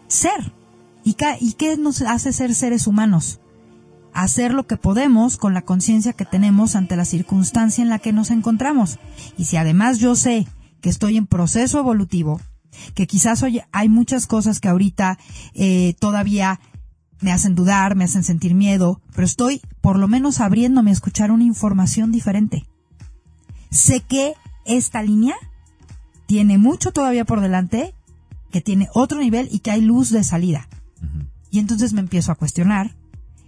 Ser. 0.07 0.53
¿Y, 1.03 1.15
¿Y 1.41 1.53
qué 1.53 1.77
nos 1.77 2.01
hace 2.01 2.31
ser 2.31 2.55
seres 2.55 2.87
humanos? 2.87 3.39
Hacer 4.13 4.53
lo 4.53 4.65
que 4.65 4.77
podemos 4.77 5.37
con 5.37 5.53
la 5.53 5.61
conciencia 5.61 6.13
que 6.13 6.25
tenemos 6.25 6.75
ante 6.75 6.95
la 6.95 7.05
circunstancia 7.05 7.81
en 7.81 7.89
la 7.89 7.99
que 7.99 8.13
nos 8.13 8.31
encontramos. 8.31 8.99
Y 9.37 9.45
si 9.45 9.57
además 9.57 9.99
yo 9.99 10.15
sé 10.15 10.47
que 10.81 10.89
estoy 10.89 11.17
en 11.17 11.27
proceso 11.27 11.79
evolutivo, 11.79 12.39
que 12.93 13.07
quizás 13.07 13.43
hoy 13.43 13.61
hay 13.71 13.89
muchas 13.89 14.27
cosas 14.27 14.59
que 14.59 14.67
ahorita 14.67 15.17
eh, 15.53 15.95
todavía 15.99 16.59
me 17.19 17.31
hacen 17.31 17.55
dudar, 17.55 17.95
me 17.95 18.03
hacen 18.03 18.23
sentir 18.23 18.53
miedo, 18.53 19.01
pero 19.13 19.25
estoy 19.25 19.61
por 19.81 19.97
lo 19.97 20.07
menos 20.07 20.39
abriéndome 20.39 20.91
a 20.91 20.93
escuchar 20.93 21.31
una 21.31 21.43
información 21.43 22.11
diferente. 22.11 22.65
Sé 23.71 24.01
que 24.01 24.33
esta 24.65 25.01
línea 25.01 25.35
tiene 26.25 26.57
mucho 26.57 26.91
todavía 26.91 27.25
por 27.25 27.41
delante, 27.41 27.95
que 28.51 28.61
tiene 28.61 28.89
otro 28.93 29.19
nivel 29.19 29.49
y 29.51 29.59
que 29.59 29.71
hay 29.71 29.81
luz 29.81 30.11
de 30.11 30.23
salida. 30.23 30.67
Y 31.49 31.59
entonces 31.59 31.93
me 31.93 32.01
empiezo 32.01 32.31
a 32.31 32.35
cuestionar, 32.35 32.95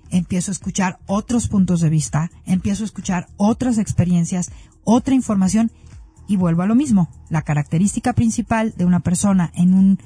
empiezo 0.09 0.51
a 0.51 0.53
escuchar 0.53 0.99
otros 1.05 1.47
puntos 1.47 1.81
de 1.81 1.89
vista, 1.89 2.31
empiezo 2.45 2.83
a 2.83 2.85
escuchar 2.85 3.27
otras 3.37 3.77
experiencias, 3.77 4.51
otra 4.83 5.13
información 5.13 5.71
y 6.29 6.37
vuelvo 6.37 6.61
a 6.61 6.67
lo 6.67 6.75
mismo. 6.75 7.09
La 7.29 7.41
característica 7.41 8.13
principal 8.13 8.73
de 8.77 8.85
una 8.85 9.01
persona 9.01 9.51
en 9.55 9.73
un 9.73 9.99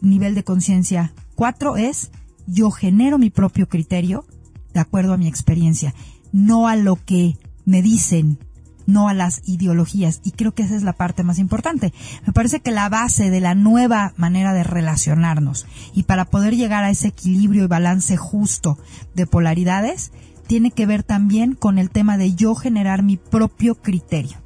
nivel 0.00 0.34
de 0.34 0.42
conciencia 0.42 1.12
4 1.36 1.76
es 1.76 2.10
yo 2.46 2.70
genero 2.70 3.18
mi 3.18 3.30
propio 3.30 3.68
criterio 3.68 4.24
de 4.72 4.80
acuerdo 4.80 5.12
a 5.12 5.18
mi 5.18 5.28
experiencia, 5.28 5.94
no 6.32 6.66
a 6.66 6.76
lo 6.76 6.96
que 6.96 7.36
me 7.64 7.82
dicen, 7.82 8.38
no 8.86 9.08
a 9.08 9.14
las 9.14 9.42
ideologías. 9.46 10.20
Y 10.24 10.32
creo 10.32 10.54
que 10.54 10.62
esa 10.62 10.76
es 10.76 10.82
la 10.82 10.94
parte 10.94 11.22
más 11.22 11.38
importante. 11.38 11.92
Me 12.26 12.32
parece 12.32 12.60
que 12.60 12.70
la 12.70 12.88
base 12.88 13.30
de 13.30 13.40
la 13.40 13.54
nueva 13.54 14.14
manera 14.16 14.54
de 14.54 14.64
relacionarnos 14.64 15.66
y 15.94 16.04
para 16.04 16.24
poder 16.24 16.56
llegar 16.56 16.84
a 16.84 16.90
ese 16.90 17.08
equilibrio 17.08 17.64
y 17.64 17.68
balance 17.68 18.16
justo 18.16 18.78
de 19.14 19.26
polaridades, 19.26 20.12
tiene 20.46 20.70
que 20.70 20.86
ver 20.86 21.02
también 21.02 21.54
con 21.54 21.78
el 21.78 21.90
tema 21.90 22.16
de 22.16 22.34
yo 22.34 22.54
generar 22.54 23.02
mi 23.02 23.16
propio 23.16 23.74
criterio. 23.74 24.45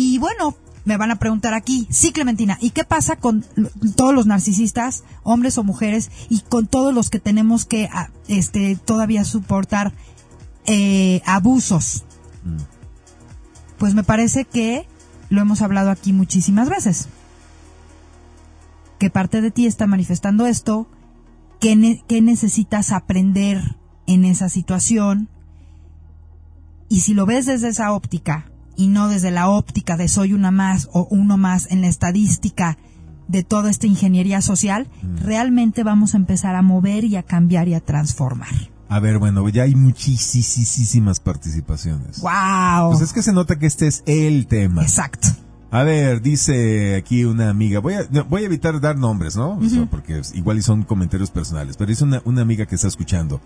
Y 0.00 0.18
bueno, 0.18 0.54
me 0.84 0.96
van 0.96 1.10
a 1.10 1.18
preguntar 1.18 1.54
aquí, 1.54 1.88
sí 1.90 2.12
Clementina, 2.12 2.56
¿y 2.60 2.70
qué 2.70 2.84
pasa 2.84 3.16
con 3.16 3.44
todos 3.96 4.14
los 4.14 4.26
narcisistas, 4.26 5.02
hombres 5.24 5.58
o 5.58 5.64
mujeres, 5.64 6.12
y 6.28 6.38
con 6.38 6.68
todos 6.68 6.94
los 6.94 7.10
que 7.10 7.18
tenemos 7.18 7.64
que 7.64 7.88
ah, 7.92 8.08
este, 8.28 8.76
todavía 8.76 9.24
soportar 9.24 9.92
eh, 10.66 11.20
abusos? 11.26 12.04
Mm. 12.44 12.58
Pues 13.76 13.94
me 13.94 14.04
parece 14.04 14.44
que 14.44 14.86
lo 15.30 15.40
hemos 15.40 15.62
hablado 15.62 15.90
aquí 15.90 16.12
muchísimas 16.12 16.68
veces. 16.68 17.08
¿Qué 19.00 19.10
parte 19.10 19.40
de 19.40 19.50
ti 19.50 19.66
está 19.66 19.88
manifestando 19.88 20.46
esto? 20.46 20.86
¿Qué, 21.58 22.04
qué 22.06 22.22
necesitas 22.22 22.92
aprender 22.92 23.74
en 24.06 24.24
esa 24.24 24.48
situación? 24.48 25.28
Y 26.88 27.00
si 27.00 27.14
lo 27.14 27.26
ves 27.26 27.46
desde 27.46 27.66
esa 27.66 27.90
óptica, 27.90 28.47
y 28.78 28.86
no 28.86 29.08
desde 29.08 29.32
la 29.32 29.50
óptica 29.50 29.96
de 29.96 30.08
soy 30.08 30.32
una 30.32 30.52
más 30.52 30.88
o 30.92 31.08
uno 31.10 31.36
más 31.36 31.70
en 31.70 31.82
la 31.82 31.88
estadística 31.88 32.78
de 33.26 33.42
toda 33.42 33.70
esta 33.70 33.88
ingeniería 33.88 34.40
social, 34.40 34.86
mm. 35.02 35.16
realmente 35.18 35.82
vamos 35.82 36.14
a 36.14 36.16
empezar 36.16 36.54
a 36.54 36.62
mover 36.62 37.04
y 37.04 37.16
a 37.16 37.24
cambiar 37.24 37.68
y 37.68 37.74
a 37.74 37.80
transformar. 37.80 38.48
A 38.88 39.00
ver, 39.00 39.18
bueno, 39.18 39.46
ya 39.48 39.64
hay 39.64 39.74
muchísimas 39.74 41.20
participaciones. 41.20 42.20
¡Wow! 42.20 42.92
Pues 42.92 43.02
es 43.02 43.12
que 43.12 43.22
se 43.22 43.32
nota 43.32 43.58
que 43.58 43.66
este 43.66 43.88
es 43.88 44.02
el 44.06 44.46
tema. 44.46 44.82
Exacto. 44.82 45.28
A 45.72 45.82
ver, 45.82 46.22
dice 46.22 46.96
aquí 46.96 47.24
una 47.24 47.50
amiga, 47.50 47.80
voy 47.80 47.94
a, 47.94 48.06
voy 48.22 48.42
a 48.42 48.46
evitar 48.46 48.80
dar 48.80 48.96
nombres, 48.96 49.36
¿no? 49.36 49.58
porque 49.90 50.22
igual 50.32 50.62
son 50.62 50.84
comentarios 50.84 51.30
personales, 51.30 51.76
pero 51.76 51.88
dice 51.88 52.04
una, 52.04 52.22
una 52.24 52.42
amiga 52.42 52.64
que 52.64 52.76
está 52.76 52.88
escuchando. 52.88 53.40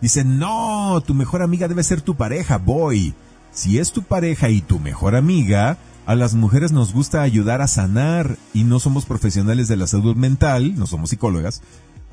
Dice, 0.00 0.24
no, 0.24 1.00
tu 1.06 1.14
mejor 1.14 1.42
amiga 1.42 1.68
debe 1.68 1.84
ser 1.84 2.00
tu 2.00 2.16
pareja, 2.16 2.56
voy. 2.56 3.14
Si 3.52 3.78
es 3.78 3.92
tu 3.92 4.02
pareja 4.02 4.50
y 4.50 4.60
tu 4.60 4.78
mejor 4.78 5.16
amiga, 5.16 5.78
a 6.06 6.14
las 6.14 6.34
mujeres 6.34 6.72
nos 6.72 6.92
gusta 6.92 7.22
ayudar 7.22 7.60
a 7.60 7.68
sanar 7.68 8.38
y 8.54 8.64
no 8.64 8.78
somos 8.78 9.04
profesionales 9.04 9.68
de 9.68 9.76
la 9.76 9.86
salud 9.86 10.16
mental, 10.16 10.78
no 10.78 10.86
somos 10.86 11.10
psicólogas, 11.10 11.62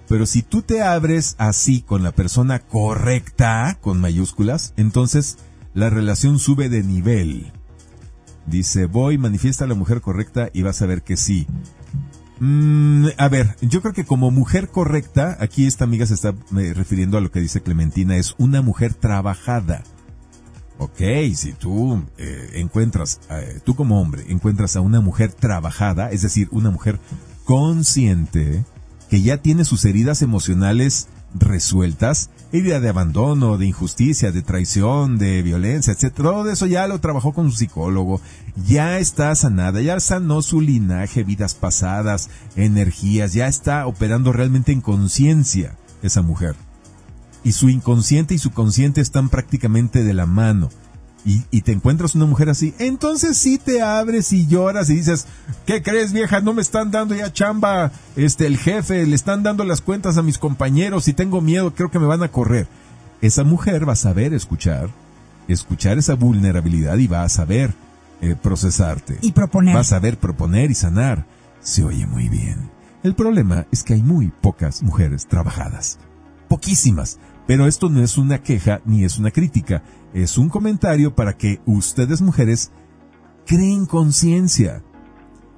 pero 0.08 0.26
si 0.26 0.42
tú 0.44 0.62
te 0.62 0.82
abres 0.82 1.36
así 1.38 1.82
con 1.82 2.04
la 2.04 2.12
persona 2.12 2.60
correcta, 2.60 3.78
con 3.82 4.00
mayúsculas, 4.00 4.74
entonces 4.78 5.38
la 5.74 5.90
relación 5.90 6.40
sube 6.40 6.70
de 6.70 6.84
nivel. 6.84 7.52
Dice, 8.46 8.86
voy, 8.86 9.18
manifiesta 9.18 9.66
a 9.66 9.68
la 9.68 9.74
mujer 9.76 10.02
correcta 10.02 10.50
y 10.54 10.62
vas 10.62 10.82
a 10.82 10.86
ver 10.86 11.02
que 11.02 11.18
sí. 11.18 11.48
Mm, 12.40 13.08
a 13.18 13.30
ver, 13.30 13.56
yo 13.62 13.82
creo 13.82 13.94
que 13.94 14.06
como 14.06 14.30
mujer 14.30 14.70
correcta, 14.70 15.38
aquí 15.40 15.66
esta 15.66 15.86
amiga 15.86 16.06
se 16.06 16.14
está 16.14 16.36
eh, 16.58 16.74
refiriendo 16.74 17.18
a 17.18 17.22
lo 17.22 17.32
que 17.32 17.40
dice 17.40 17.62
Clementina, 17.62 18.18
es 18.18 18.36
una 18.38 18.62
mujer 18.62 18.94
trabajada. 18.94 19.84
Ok, 20.78 21.00
si 21.36 21.54
tú 21.54 22.04
eh, 22.18 22.52
encuentras, 22.56 23.22
eh, 23.30 23.60
tú 23.64 23.76
como 23.76 24.02
hombre, 24.02 24.26
encuentras 24.28 24.76
a 24.76 24.82
una 24.82 25.00
mujer 25.00 25.32
trabajada, 25.32 26.12
es 26.12 26.22
decir, 26.22 26.50
una 26.52 26.70
mujer 26.70 27.00
consciente, 27.46 28.66
que 29.10 29.22
ya 29.22 29.38
tiene 29.38 29.64
sus 29.64 29.86
heridas 29.86 30.22
emocionales 30.22 31.08
resueltas, 31.34 32.30
herida 32.52 32.80
de 32.80 32.90
abandono, 32.90 33.58
de 33.58 33.68
injusticia, 33.68 34.32
de 34.32 34.42
traición, 34.42 35.18
de 35.18 35.42
violencia, 35.44 35.94
etc. 35.94 36.14
Todo 36.14 36.50
eso 36.50 36.66
ya 36.66 36.88
lo 36.88 37.00
trabajó 37.00 37.34
con 37.34 37.52
su 37.52 37.58
psicólogo, 37.58 38.20
ya 38.68 39.00
está 39.00 39.34
sanada, 39.36 39.82
ya 39.82 40.00
sanó 40.02 40.42
su 40.42 40.60
linaje, 40.60 41.24
vidas 41.24 41.54
pasadas, 41.54 42.30
energías, 42.56 43.34
ya 43.34 43.48
está 43.48 43.88
operando 43.88 44.34
realmente 44.34 44.72
en 44.72 44.82
conciencia 44.82 45.78
esa 46.02 46.22
mujer 46.22 46.56
y 47.46 47.52
su 47.52 47.70
inconsciente 47.70 48.34
y 48.34 48.40
su 48.40 48.52
consciente 48.52 49.00
están 49.00 49.30
prácticamente 49.30 50.04
de 50.04 50.14
la 50.14 50.26
mano. 50.26 50.70
Y, 51.28 51.62
te 51.62 51.72
encuentras 51.72 52.14
una 52.14 52.26
mujer 52.26 52.50
así, 52.50 52.76
entonces 52.78 53.36
sí 53.36 53.58
te 53.58 53.82
abres 53.82 54.32
y 54.32 54.46
lloras 54.46 54.92
y 54.92 54.96
dices, 54.96 55.26
¿qué 55.66 55.82
crees 55.82 56.14
vieja? 56.14 56.40
No 56.40 56.54
me 56.54 56.62
están 56.62 56.92
dando 56.92 57.16
ya 57.16 57.34
chamba, 57.34 57.92
este, 58.16 58.46
el 58.46 58.60
jefe, 58.60 59.08
le 59.08 59.16
están 59.16 59.42
dando 59.42 59.64
las 59.64 59.82
cuentas 59.82 60.18
a 60.18 60.22
mis 60.22 60.38
compañeros 60.38 61.08
y 61.08 61.14
tengo 61.14 61.42
miedo, 61.42 61.74
creo 61.74 61.90
que 61.90 61.98
me 61.98 62.06
van 62.06 62.22
a 62.22 62.28
correr. 62.28 62.68
Esa 63.22 63.44
mujer 63.44 63.90
va 63.90 63.94
a 63.94 63.96
saber 63.96 64.36
escuchar, 64.36 64.90
escuchar 65.48 65.98
esa 65.98 66.14
vulnerabilidad 66.14 66.98
y 66.98 67.08
va 67.08 67.24
a 67.24 67.30
saber 67.30 67.74
eh, 68.22 68.36
procesarte. 68.40 69.18
Y 69.22 69.32
proponer. 69.32 69.76
Va 69.76 69.80
a 69.80 69.84
saber 69.84 70.20
proponer 70.20 70.70
y 70.70 70.76
sanar. 70.76 71.26
Se 71.60 71.84
oye 71.84 72.06
muy 72.06 72.30
bien. 72.30 72.70
El 73.02 73.16
problema 73.16 73.66
es 73.72 73.82
que 73.82 73.96
hay 73.96 74.04
muy 74.04 74.32
pocas 74.42 74.84
mujeres 74.84 75.26
trabajadas. 75.26 75.98
Poquísimas. 76.48 77.18
Pero 77.48 77.68
esto 77.68 77.90
no 77.90 78.02
es 78.02 78.18
una 78.18 78.42
queja 78.42 78.82
ni 78.86 79.04
es 79.04 79.18
una 79.18 79.32
crítica, 79.32 79.84
es 80.14 80.38
un 80.38 80.50
comentario 80.50 81.16
para 81.16 81.38
que 81.38 81.62
ustedes 81.66 82.22
mujeres 82.22 82.72
creen 83.46 83.86
conciencia. 83.86 84.84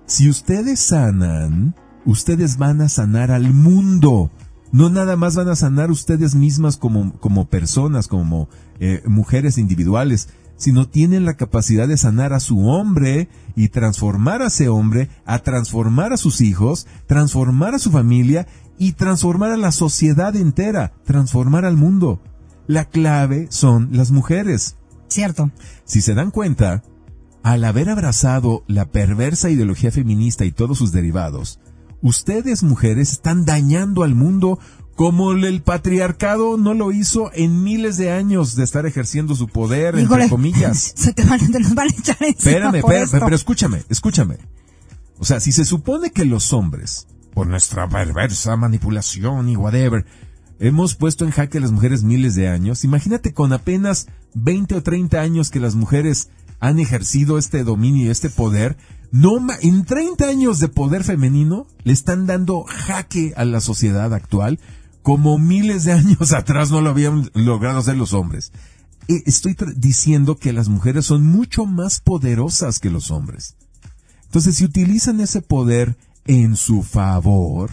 Si 0.05 0.29
ustedes 0.29 0.79
sanan, 0.79 1.75
ustedes 2.05 2.57
van 2.57 2.81
a 2.81 2.89
sanar 2.89 3.31
al 3.31 3.53
mundo. 3.53 4.31
No 4.71 4.89
nada 4.89 5.15
más 5.15 5.35
van 5.35 5.47
a 5.47 5.55
sanar 5.55 5.91
ustedes 5.91 6.35
mismas 6.35 6.75
como, 6.75 7.17
como 7.19 7.47
personas, 7.47 8.07
como 8.07 8.49
eh, 8.79 9.01
mujeres 9.05 9.57
individuales, 9.57 10.27
sino 10.57 10.89
tienen 10.89 11.23
la 11.23 11.35
capacidad 11.35 11.87
de 11.87 11.97
sanar 11.97 12.33
a 12.33 12.39
su 12.39 12.67
hombre 12.67 13.29
y 13.55 13.69
transformar 13.69 14.41
a 14.41 14.47
ese 14.47 14.67
hombre, 14.69 15.09
a 15.25 15.39
transformar 15.39 16.11
a 16.11 16.17
sus 16.17 16.41
hijos, 16.41 16.87
transformar 17.05 17.75
a 17.75 17.79
su 17.79 17.91
familia 17.91 18.47
y 18.77 18.93
transformar 18.93 19.51
a 19.51 19.57
la 19.57 19.71
sociedad 19.71 20.35
entera, 20.35 20.93
transformar 21.05 21.65
al 21.65 21.77
mundo. 21.77 22.21
La 22.67 22.85
clave 22.85 23.47
son 23.49 23.89
las 23.91 24.11
mujeres. 24.11 24.75
Cierto. 25.07 25.51
Si 25.85 26.01
se 26.01 26.13
dan 26.13 26.31
cuenta, 26.31 26.83
al 27.43 27.63
haber 27.63 27.89
abrazado 27.89 28.63
la 28.67 28.85
perversa 28.91 29.49
ideología 29.49 29.91
feminista 29.91 30.45
y 30.45 30.51
todos 30.51 30.77
sus 30.77 30.91
derivados, 30.91 31.59
ustedes 32.01 32.63
mujeres 32.63 33.11
están 33.11 33.45
dañando 33.45 34.03
al 34.03 34.15
mundo 34.15 34.59
como 34.95 35.31
el 35.31 35.61
patriarcado 35.61 36.57
no 36.57 36.73
lo 36.73 36.91
hizo 36.91 37.31
en 37.33 37.63
miles 37.63 37.97
de 37.97 38.11
años 38.11 38.55
de 38.55 38.63
estar 38.63 38.87
ejerciendo 38.87 39.35
su 39.35 39.47
poder, 39.47 39.97
Híjole, 39.97 40.23
entre 40.23 40.29
comillas. 40.29 40.93
Se 40.95 41.13
te, 41.13 41.23
van, 41.23 41.39
te 41.51 41.59
nos 41.59 41.75
van 41.75 41.87
a 41.87 41.91
echar 41.91 42.17
encima 42.19 42.31
Espérame, 42.51 42.81
por 42.81 42.93
espérame, 42.93 43.03
esto. 43.03 43.19
pero 43.19 43.35
escúchame, 43.35 43.83
escúchame. 43.89 44.37
O 45.19 45.25
sea, 45.25 45.39
si 45.39 45.51
se 45.51 45.65
supone 45.65 46.09
que 46.11 46.25
los 46.25 46.51
hombres, 46.51 47.07
por 47.37 47.45
nuestra 47.45 47.87
perversa 47.87 48.57
manipulación 48.57 49.47
y 49.47 49.55
whatever, 49.55 50.07
hemos 50.57 50.95
puesto 50.95 51.23
en 51.23 51.29
jaque 51.29 51.59
a 51.59 51.61
las 51.61 51.71
mujeres 51.71 52.01
miles 52.01 52.33
de 52.33 52.47
años, 52.47 52.83
imagínate 52.83 53.31
con 53.31 53.53
apenas 53.53 54.07
20 54.33 54.73
o 54.73 54.81
30 54.81 55.21
años 55.21 55.51
que 55.51 55.59
las 55.59 55.75
mujeres 55.75 56.29
han 56.59 56.79
ejercido 56.79 57.37
este 57.37 57.63
dominio 57.63 58.07
y 58.07 58.09
este 58.09 58.31
poder, 58.31 58.75
no 59.11 59.37
en 59.61 59.85
30 59.85 60.27
años 60.27 60.57
de 60.57 60.67
poder 60.67 61.03
femenino 61.03 61.67
le 61.83 61.93
están 61.93 62.25
dando 62.25 62.63
jaque 62.63 63.35
a 63.37 63.45
la 63.45 63.61
sociedad 63.61 64.15
actual 64.15 64.59
como 65.03 65.37
miles 65.37 65.83
de 65.83 65.91
años 65.91 66.33
atrás 66.33 66.71
no 66.71 66.81
lo 66.81 66.89
habían 66.89 67.29
logrado 67.35 67.77
hacer 67.77 67.97
los 67.97 68.13
hombres. 68.13 68.51
Eh, 69.09 69.21
Estoy 69.27 69.55
diciendo 69.75 70.37
que 70.37 70.53
las 70.53 70.69
mujeres 70.69 71.05
son 71.05 71.23
mucho 71.23 71.67
más 71.67 71.99
poderosas 71.99 72.79
que 72.79 72.89
los 72.89 73.11
hombres. 73.11 73.57
Entonces, 74.25 74.55
si 74.55 74.65
utilizan 74.65 75.19
ese 75.21 75.41
poder 75.41 75.97
en 76.27 76.55
su 76.55 76.83
favor, 76.83 77.71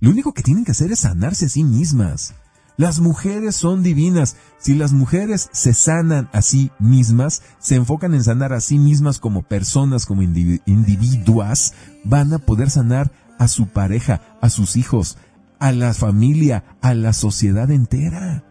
lo 0.00 0.10
único 0.10 0.32
que 0.32 0.42
tienen 0.42 0.64
que 0.64 0.72
hacer 0.72 0.92
es 0.92 1.00
sanarse 1.00 1.46
a 1.46 1.48
sí 1.48 1.64
mismas. 1.64 2.34
Las 2.76 3.00
mujeres 3.00 3.56
son 3.56 3.82
divinas. 3.82 4.36
Si 4.58 4.74
las 4.76 4.92
mujeres 4.92 5.48
se 5.52 5.74
sanan 5.74 6.28
a 6.32 6.42
sí 6.42 6.70
mismas, 6.78 7.42
se 7.58 7.74
enfocan 7.74 8.14
en 8.14 8.22
sanar 8.22 8.52
a 8.52 8.60
sí 8.60 8.78
mismas 8.78 9.18
como 9.18 9.42
personas, 9.42 10.06
como 10.06 10.22
indivi- 10.22 10.62
individuas, 10.64 11.74
van 12.04 12.32
a 12.32 12.38
poder 12.38 12.70
sanar 12.70 13.10
a 13.38 13.48
su 13.48 13.66
pareja, 13.66 14.20
a 14.40 14.48
sus 14.48 14.76
hijos, 14.76 15.16
a 15.58 15.72
la 15.72 15.92
familia, 15.92 16.76
a 16.80 16.94
la 16.94 17.12
sociedad 17.12 17.68
entera. 17.72 18.44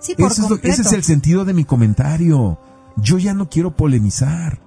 Sí, 0.00 0.14
por 0.14 0.30
Ese 0.30 0.42
es, 0.42 0.50
lo- 0.50 0.56
ese 0.62 0.82
es 0.82 0.92
el 0.92 1.02
sentido 1.02 1.46
de 1.46 1.54
mi 1.54 1.64
comentario. 1.64 2.58
Yo 2.98 3.16
ya 3.18 3.32
no 3.32 3.48
quiero 3.48 3.76
polemizar. 3.76 4.60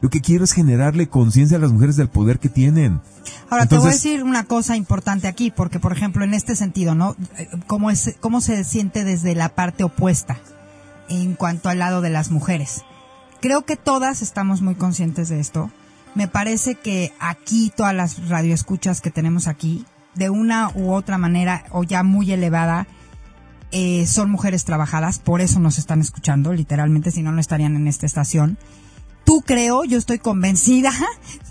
Lo 0.00 0.10
que 0.10 0.20
quiero 0.20 0.44
es 0.44 0.52
generarle 0.52 1.08
conciencia 1.08 1.56
a 1.56 1.60
las 1.60 1.72
mujeres 1.72 1.96
del 1.96 2.08
poder 2.08 2.38
que 2.38 2.48
tienen. 2.50 3.00
Ahora, 3.48 3.64
te 3.66 3.76
voy 3.76 3.86
a 3.86 3.90
Entonces- 3.92 4.02
decir 4.02 4.22
una 4.22 4.44
cosa 4.44 4.76
importante 4.76 5.28
aquí, 5.28 5.50
porque, 5.50 5.80
por 5.80 5.92
ejemplo, 5.92 6.24
en 6.24 6.34
este 6.34 6.56
sentido, 6.56 6.94
¿no? 6.94 7.16
¿Cómo, 7.66 7.90
es, 7.90 8.16
¿Cómo 8.20 8.40
se 8.40 8.64
siente 8.64 9.04
desde 9.04 9.34
la 9.34 9.48
parte 9.50 9.82
opuesta 9.84 10.38
en 11.08 11.34
cuanto 11.34 11.68
al 11.70 11.78
lado 11.78 12.00
de 12.02 12.10
las 12.10 12.30
mujeres? 12.30 12.82
Creo 13.40 13.64
que 13.64 13.76
todas 13.76 14.20
estamos 14.22 14.60
muy 14.62 14.74
conscientes 14.74 15.28
de 15.30 15.40
esto. 15.40 15.70
Me 16.14 16.28
parece 16.28 16.74
que 16.74 17.12
aquí, 17.18 17.72
todas 17.74 17.94
las 17.94 18.28
radioescuchas 18.28 19.00
que 19.00 19.10
tenemos 19.10 19.46
aquí, 19.48 19.86
de 20.14 20.30
una 20.30 20.70
u 20.74 20.92
otra 20.92 21.18
manera, 21.18 21.64
o 21.70 21.82
ya 21.82 22.02
muy 22.02 22.30
elevada, 22.30 22.86
eh, 23.72 24.06
son 24.06 24.30
mujeres 24.30 24.64
trabajadas, 24.64 25.18
por 25.18 25.40
eso 25.40 25.58
nos 25.60 25.78
están 25.78 26.00
escuchando, 26.00 26.52
literalmente, 26.52 27.10
si 27.10 27.22
no, 27.22 27.32
no 27.32 27.40
estarían 27.40 27.74
en 27.74 27.88
esta 27.88 28.06
estación 28.06 28.56
tú 29.24 29.42
creo, 29.42 29.84
yo 29.84 29.98
estoy 29.98 30.18
convencida 30.18 30.92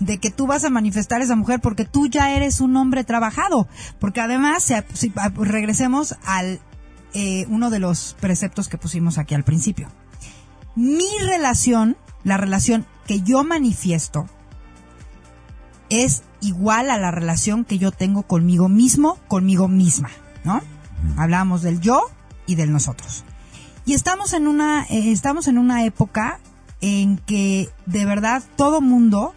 de 0.00 0.18
que 0.18 0.30
tú 0.30 0.46
vas 0.46 0.64
a 0.64 0.70
manifestar 0.70 1.20
esa 1.22 1.36
mujer 1.36 1.60
porque 1.60 1.84
tú 1.84 2.06
ya 2.06 2.32
eres 2.32 2.60
un 2.60 2.76
hombre 2.76 3.04
trabajado. 3.04 3.68
Porque 3.98 4.20
además, 4.20 4.62
si, 4.62 4.74
si- 4.92 5.12
regresemos 5.36 6.16
al 6.24 6.60
eh, 7.14 7.46
uno 7.48 7.70
de 7.70 7.78
los 7.78 8.16
preceptos 8.20 8.68
que 8.68 8.78
pusimos 8.78 9.18
aquí 9.18 9.34
al 9.34 9.44
principio. 9.44 9.88
Mi 10.74 11.06
relación, 11.26 11.96
la 12.24 12.36
relación 12.36 12.86
que 13.06 13.20
yo 13.20 13.44
manifiesto, 13.44 14.26
es 15.90 16.22
igual 16.40 16.90
a 16.90 16.98
la 16.98 17.10
relación 17.10 17.64
que 17.64 17.78
yo 17.78 17.92
tengo 17.92 18.22
conmigo 18.24 18.68
mismo, 18.68 19.18
conmigo 19.28 19.68
misma, 19.68 20.10
¿no? 20.44 20.60
Hablamos 21.16 21.62
del 21.62 21.80
yo 21.80 22.02
y 22.46 22.54
del 22.56 22.72
nosotros. 22.72 23.24
Y 23.84 23.94
estamos 23.94 24.32
en 24.32 24.48
una, 24.48 24.84
eh, 24.84 25.12
estamos 25.12 25.46
en 25.46 25.58
una 25.58 25.84
época 25.84 26.40
en 26.86 27.16
que 27.16 27.70
de 27.86 28.04
verdad 28.04 28.42
todo 28.56 28.82
mundo 28.82 29.32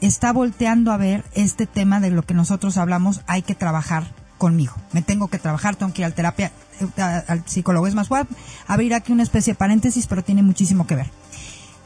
está 0.00 0.32
volteando 0.32 0.92
a 0.92 0.96
ver 0.96 1.24
este 1.34 1.66
tema 1.66 1.98
de 1.98 2.10
lo 2.10 2.22
que 2.22 2.32
nosotros 2.32 2.76
hablamos, 2.76 3.22
hay 3.26 3.42
que 3.42 3.56
trabajar 3.56 4.14
conmigo. 4.38 4.74
Me 4.92 5.02
tengo 5.02 5.26
que 5.26 5.40
trabajar, 5.40 5.74
tengo 5.74 5.92
que 5.92 6.02
ir 6.02 6.06
al 6.06 6.14
terapia, 6.14 6.52
eh, 6.80 7.02
al 7.26 7.42
psicólogo. 7.44 7.88
Es 7.88 7.96
más, 7.96 8.08
voy 8.08 8.20
abrir 8.68 8.94
aquí 8.94 9.10
una 9.10 9.24
especie 9.24 9.52
de 9.54 9.58
paréntesis, 9.58 10.06
pero 10.06 10.22
tiene 10.22 10.44
muchísimo 10.44 10.86
que 10.86 10.94
ver. 10.94 11.10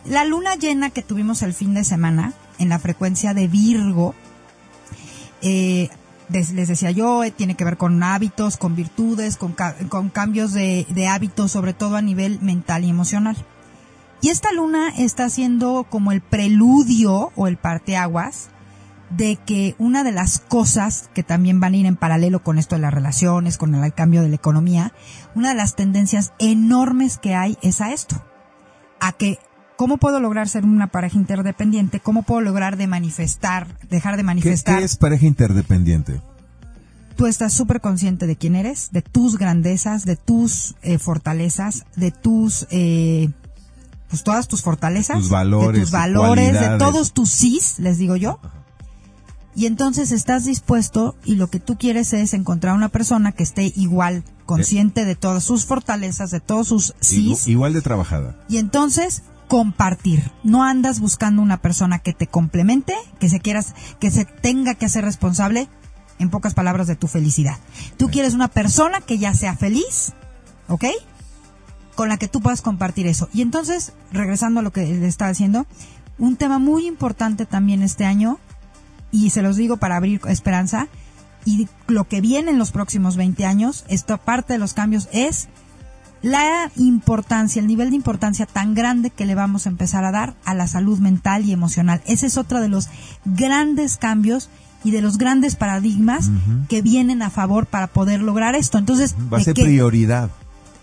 La 0.05 0.27
luna 0.27 0.55
llena 0.57 0.91
que 0.91 1.01
tuvimos 1.03 1.41
el 1.41 1.55
fin 1.55 1.73
de 1.73 1.85
semana 1.85 2.35
en 2.59 2.69
la 2.69 2.79
frecuencia 2.79 3.33
de 3.33 3.49
Virgo, 3.49 4.15
eh, 5.41 5.89
les 6.29 6.53
decía 6.69 6.91
yo, 6.91 7.25
eh, 7.25 7.31
tiene 7.31 7.55
que 7.55 7.65
ver 7.65 7.79
con 7.79 8.03
hábitos, 8.03 8.59
con 8.59 8.77
virtudes, 8.77 9.37
con, 9.39 9.53
ca- 9.53 9.77
con 9.89 10.11
cambios 10.11 10.53
de 10.53 11.09
hábitos, 11.11 11.53
sobre 11.53 11.73
todo 11.73 11.97
a 11.97 12.03
nivel 12.03 12.39
mental 12.43 12.85
y 12.85 12.91
emocional. 12.91 13.37
Y 14.21 14.31
esta 14.31 14.53
luna 14.53 14.89
está 14.97 15.29
siendo 15.29 15.87
como 15.89 16.13
el 16.13 16.21
preludio 16.21 17.33
o 17.37 17.47
el 17.47 17.57
parteaguas 17.57 18.49
de 19.11 19.37
que 19.37 19.77
una 19.79 20.03
de 20.03 20.13
las 20.13 20.41
cosas 20.41 21.11
que 21.15 21.23
también 21.23 21.61
van 21.61 21.75
a 21.75 21.77
ir 21.77 21.87
en 21.87 21.97
paralelo 21.97 22.43
con 22.43 22.59
esto 22.59 22.75
de 22.75 22.83
las 22.83 22.93
relaciones, 22.93 23.57
con 23.57 23.75
el 23.75 23.95
cambio 23.95 24.23
de 24.23 24.29
la 24.29 24.35
economía, 24.35 24.93
una 25.35 25.51
de 25.51 25.55
las 25.55 25.77
tendencias 25.77 26.33
enormes 26.39 27.19
que 27.19 27.35
hay 27.35 27.57
es 27.63 27.81
a 27.81 27.93
esto. 27.93 28.21
A 28.99 29.13
que, 29.13 29.39
¿cómo 29.77 29.99
puedo 29.99 30.19
lograr 30.19 30.49
ser 30.49 30.65
una 30.65 30.89
pareja 30.89 31.19
interdependiente? 31.19 32.01
¿Cómo 32.01 32.25
puedo 32.25 32.41
lograr 32.41 32.77
de 32.77 32.89
manifestar, 32.89 33.79
dejar 33.89 34.17
de 34.17 34.23
¿Qué, 34.23 34.27
manifestar? 34.27 34.79
qué 34.79 34.85
es 34.85 34.97
pareja 34.97 35.27
interdependiente? 35.27 36.21
tú 37.17 37.27
estás 37.27 37.55
súper 37.55 37.81
consciente 37.81 38.27
de 38.27 38.37
quién 38.37 38.55
eres, 38.55 38.91
de 38.93 39.03
tus 39.03 39.39
grandezas, 39.39 40.05
de 40.05 40.17
tus 40.17 40.77
eh, 40.83 40.99
fortalezas, 40.99 41.87
de 41.97 42.11
tus, 42.11 42.67
eh, 42.71 43.31
pues 44.09 44.23
todas 44.23 44.49
tus 44.49 44.63
fortalezas, 44.63 45.19
Tus 45.19 45.31
valores, 45.31 45.81
de 45.81 45.81
tus 45.83 45.91
valores, 45.91 46.61
de 46.61 46.79
todos 46.79 47.13
tus 47.13 47.31
sís, 47.31 47.79
les 47.79 47.99
digo 47.99 48.17
yo. 48.17 48.39
Y 49.55 49.65
entonces 49.65 50.13
estás 50.13 50.45
dispuesto 50.45 51.17
y 51.25 51.37
lo 51.37 51.49
que 51.49 51.61
tú 51.61 51.79
quieres 51.79 52.13
es 52.13 52.35
encontrar 52.35 52.75
una 52.75 52.91
persona 52.91 53.33
que 53.33 53.43
esté 53.43 53.73
igual 53.75 54.23
consciente 54.45 55.07
de 55.07 55.17
todas 55.17 55.45
sus 55.45 55.65
fortalezas, 55.65 56.31
de 56.31 56.41
todos 56.41 56.69
sus 56.69 56.95
sís. 57.01 57.49
Igual 57.49 57.73
de 57.73 57.81
trabajada. 57.81 58.37
Y 58.51 58.59
entonces 58.59 59.23
compartir. 59.49 60.31
No 60.43 60.63
andas 60.63 61.01
buscando 61.01 61.43
una 61.43 61.63
persona 61.63 61.99
que 62.01 62.13
te 62.13 62.27
complemente, 62.27 62.95
que 63.19 63.29
se 63.29 63.41
quieras, 63.41 63.75
que 63.99 64.11
se 64.11 64.25
tenga 64.25 64.75
que 64.75 64.87
hacer 64.87 65.05
responsable, 65.05 65.69
en 66.19 66.31
pocas 66.31 66.55
palabras, 66.55 66.87
de 66.87 66.97
tu 66.97 67.09
felicidad. 67.09 67.57
Tú 67.97 68.09
quieres 68.09 68.35
una 68.35 68.49
persona 68.49 69.01
que 69.01 69.19
ya 69.19 69.35
sea 69.35 69.57
feliz, 69.57 70.13
¿ok? 70.69 70.85
Con 71.97 72.09
la 72.09 72.17
que 72.19 72.29
tú 72.29 72.41
puedas 72.41 72.63
compartir 72.63 73.09
eso. 73.09 73.29
Y 73.33 73.43
entonces, 73.43 73.93
regresando 74.13 74.61
a 74.61 74.63
lo 74.63 74.71
que 74.71 74.87
le 74.87 75.09
estaba 75.09 75.31
diciendo, 75.31 75.67
un 76.19 76.37
tema 76.37 76.59
muy 76.61 76.87
importante 76.87 77.45
también 77.47 77.83
este 77.83 78.05
año, 78.05 78.39
y 79.11 79.31
se 79.31 79.43
los 79.43 79.57
digo 79.57 79.79
para 79.79 79.97
abrir 79.97 80.21
esperanza, 80.29 80.87
y 81.45 81.69
lo 81.89 82.07
que 82.07 82.21
viene 82.21 82.51
en 82.53 82.59
los 82.59 82.71
próximos 82.71 83.17
20 83.17 83.45
años, 83.47 83.85
esta 83.89 84.17
parte 84.19 84.53
de 84.53 84.59
los 84.59 84.75
cambios 84.75 85.09
es 85.13 85.49
la 86.23 86.71
importancia, 86.77 87.61
el 87.61 87.69
nivel 87.69 87.91
de 87.91 87.97
importancia 87.97 88.47
tan 88.47 88.75
grande 88.75 89.11
que 89.11 89.27
le 89.27 89.35
vamos 89.35 89.67
a 89.67 89.69
empezar 89.69 90.05
a 90.05 90.11
dar 90.11 90.35
a 90.45 90.55
la 90.55 90.67
salud 90.67 90.99
mental 90.99 91.45
y 91.45 91.53
emocional. 91.53 92.03
Ese 92.07 92.27
es 92.27 92.37
otro 92.37 92.61
de 92.61 92.69
los 92.69 92.89
grandes 93.25 93.97
cambios 93.97 94.49
y 94.83 94.91
de 94.91 95.03
los 95.03 95.19
grandes 95.19 95.57
paradigmas 95.57 96.31
que 96.69 96.83
vienen 96.83 97.23
a 97.23 97.31
favor 97.31 97.67
para 97.67 97.87
poder 97.87 98.23
lograr 98.23 98.55
esto. 98.55 98.77
Entonces, 98.79 99.15
Va 99.33 99.37
a 99.37 99.39
¿de 99.39 99.45
ser 99.45 99.55
qué, 99.55 99.63
prioridad. 99.63 100.31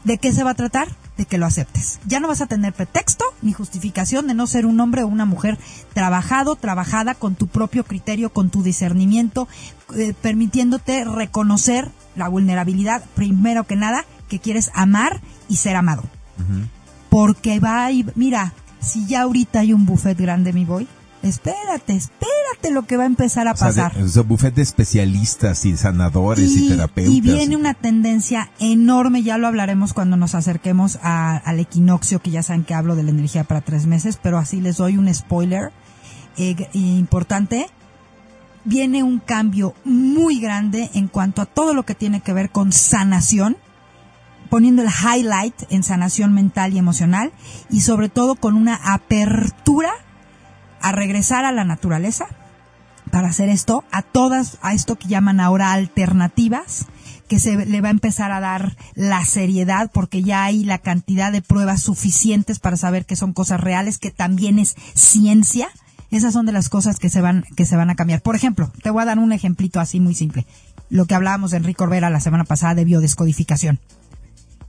¿de 0.04 0.18
qué 0.18 0.32
se 0.34 0.44
va 0.44 0.52
a 0.52 0.56
tratar? 0.56 0.88
De 1.24 1.30
que 1.30 1.38
lo 1.38 1.46
aceptes. 1.46 2.02
Ya 2.06 2.20
no 2.20 2.28
vas 2.28 2.42
a 2.42 2.48
tener 2.48 2.74
pretexto 2.74 3.24
ni 3.42 3.54
justificación 3.54 4.28
de 4.28 4.34
no 4.34 4.46
ser 4.46 4.66
un 4.66 4.78
hombre 4.82 5.04
o 5.04 5.08
una 5.08 5.24
mujer 5.24 5.58
trabajado, 5.94 6.58
trabajada 6.58 7.16
con 7.16 7.36
tu 7.36 7.48
propio 7.48 7.86
criterio, 7.86 8.34
con 8.34 8.50
tu 8.50 8.62
discernimiento, 8.62 9.48
eh, 9.96 10.14
permitiéndote 10.22 11.06
reconocer 11.06 11.90
la 12.18 12.28
vulnerabilidad, 12.28 13.06
primero 13.16 13.64
que 13.64 13.78
nada, 13.78 14.06
que 14.28 14.40
quieres 14.40 14.70
amar 14.74 15.22
y 15.48 15.56
ser 15.56 15.78
amado. 15.78 16.04
Porque 17.10 17.62
va 17.62 17.90
y 17.90 18.06
mira, 18.16 18.52
si 18.82 19.06
ya 19.06 19.22
ahorita 19.22 19.62
hay 19.62 19.72
un 19.72 19.86
buffet 19.86 20.20
grande, 20.20 20.52
mi 20.52 20.66
boy, 20.66 20.90
espérate, 21.24 21.96
espérate 21.96 22.72
lo 22.72 22.84
que 22.84 22.98
va 22.98 23.04
a 23.04 23.08
empezar 23.08 23.48
a 23.48 23.54
O 23.54 23.58
sea, 23.58 23.72
de- 23.72 23.82
pasar. 23.82 24.24
buffet 24.26 24.54
de 24.54 24.62
especialistas 24.62 25.66
y 25.66 25.76
sanadores 25.78 26.52
y, 26.52 26.68
terapeutas. 26.70 27.14
y 27.14 27.22
viene 27.22 27.56
una 27.56 27.74
tendencia 27.74 28.52
enorme, 28.60 29.24
ya 29.24 29.38
lo 29.38 29.48
hablaremos 29.48 29.94
cuando 29.94 30.18
nos 30.18 30.36
acerquemos 30.36 31.00
a- 31.02 31.38
al 31.38 31.60
equinoccio, 31.60 32.22
que 32.22 32.32
ya 32.32 32.44
saben 32.44 32.64
que 32.64 32.74
hablo 32.74 32.96
de 32.96 33.04
la 33.04 33.10
energía 33.12 33.44
para 33.46 33.62
tres 33.62 33.86
meses, 33.88 34.20
pero 34.22 34.38
así 34.38 34.62
les 34.62 34.78
doy 34.78 34.98
un 34.98 35.14
spoiler 35.14 35.72
eh, 36.38 36.56
importante. 36.74 37.68
Viene 38.66 39.04
un 39.04 39.20
cambio 39.20 39.76
muy 39.86 40.40
grande 40.40 40.90
en 40.94 41.08
cuanto 41.08 41.42
a 41.42 41.46
todo 41.46 41.74
lo 41.74 41.84
que 41.84 41.96
tiene 41.96 42.22
que 42.22 42.34
ver 42.34 42.50
con 42.50 42.72
sanación, 42.72 43.58
poniendo 44.50 44.82
el 44.84 44.90
highlight 44.90 45.54
en 45.70 45.84
sanación 45.84 46.34
mental 46.34 46.74
y 46.74 46.78
emocional, 46.78 47.32
y 47.70 47.82
sobre 47.82 48.08
todo 48.10 48.36
con 48.36 48.56
una 48.56 48.76
apertura 48.94 49.92
a 50.84 50.92
regresar 50.92 51.46
a 51.46 51.52
la 51.52 51.64
naturaleza, 51.64 52.28
para 53.10 53.30
hacer 53.30 53.50
esto 53.50 53.84
a 53.92 54.02
todas, 54.02 54.58
a 54.62 54.74
esto 54.74 54.98
que 54.98 55.08
llaman 55.08 55.40
ahora 55.40 55.72
alternativas, 55.72 56.86
que 57.28 57.40
se 57.40 57.66
le 57.66 57.82
va 57.82 57.88
a 57.88 57.92
empezar 57.92 58.32
a 58.32 58.40
dar 58.40 58.76
la 58.96 59.26
seriedad 59.26 59.92
porque 59.94 60.24
ya 60.24 60.44
hay 60.44 60.64
la 60.64 60.80
cantidad 60.80 61.32
de 61.32 61.42
pruebas 61.42 61.82
suficientes 61.82 62.60
para 62.60 62.76
saber 62.76 63.06
que 63.06 63.16
son 63.16 63.34
cosas 63.34 63.62
reales, 63.62 63.98
que 63.98 64.12
también 64.12 64.60
es 64.60 64.76
ciencia. 64.94 65.70
Esas 66.12 66.34
son 66.34 66.46
de 66.46 66.52
las 66.52 66.70
cosas 66.70 67.00
que 67.00 67.10
se 67.10 67.22
van, 67.22 67.44
que 67.56 67.66
se 67.66 67.76
van 67.76 67.90
a 67.90 67.96
cambiar. 67.96 68.22
Por 68.22 68.36
ejemplo, 68.36 68.72
te 68.82 68.90
voy 68.90 69.04
a 69.04 69.06
dar 69.06 69.20
un 69.20 69.32
ejemplito 69.32 69.80
así 69.80 70.00
muy 70.00 70.16
simple. 70.16 70.46
Lo 70.90 71.06
que 71.06 71.16
hablábamos 71.16 71.52
de 71.52 71.58
Enrique 71.58 71.84
Orbera 71.84 72.10
la 72.10 72.20
semana 72.20 72.44
pasada 72.44 72.76
de 72.76 72.86
biodescodificación. 72.86 73.80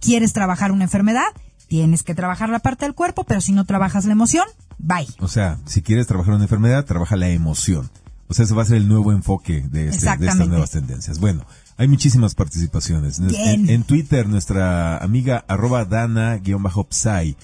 ¿Quieres 0.01 0.33
trabajar 0.33 0.71
una 0.71 0.85
enfermedad? 0.85 1.25
Tienes 1.69 2.03
que 2.03 2.15
trabajar 2.15 2.49
la 2.49 2.59
parte 2.59 2.85
del 2.85 2.95
cuerpo, 2.95 3.25
pero 3.25 3.41
si 3.41 3.53
no 3.53 3.65
trabajas 3.65 4.05
la 4.05 4.13
emoción, 4.13 4.45
bye. 4.79 5.07
O 5.21 5.29
sea, 5.29 5.59
si 5.67 5.83
quieres 5.83 6.07
trabajar 6.07 6.35
una 6.35 6.45
enfermedad, 6.45 6.85
trabaja 6.85 7.17
la 7.17 7.29
emoción. 7.29 7.91
O 8.29 8.35
sea, 8.35 8.45
ese 8.45 8.55
va 8.55 8.63
a 8.63 8.67
ser 8.67 8.79
el 8.79 8.89
nuevo 8.89 9.13
enfoque 9.13 9.65
de, 9.71 9.89
este, 9.89 10.07
de 10.19 10.27
estas 10.27 10.49
nuevas 10.49 10.71
tendencias. 10.71 11.19
Bueno, 11.19 11.45
hay 11.77 11.89
muchísimas 11.89 12.35
participaciones. 12.35 13.19
En, 13.19 13.69
en, 13.69 13.83
Twitter, 13.85 14.29
nuestra 14.29 14.99
amiga 14.99 15.45
arroba 15.49 15.85
dana-psai 15.85 17.37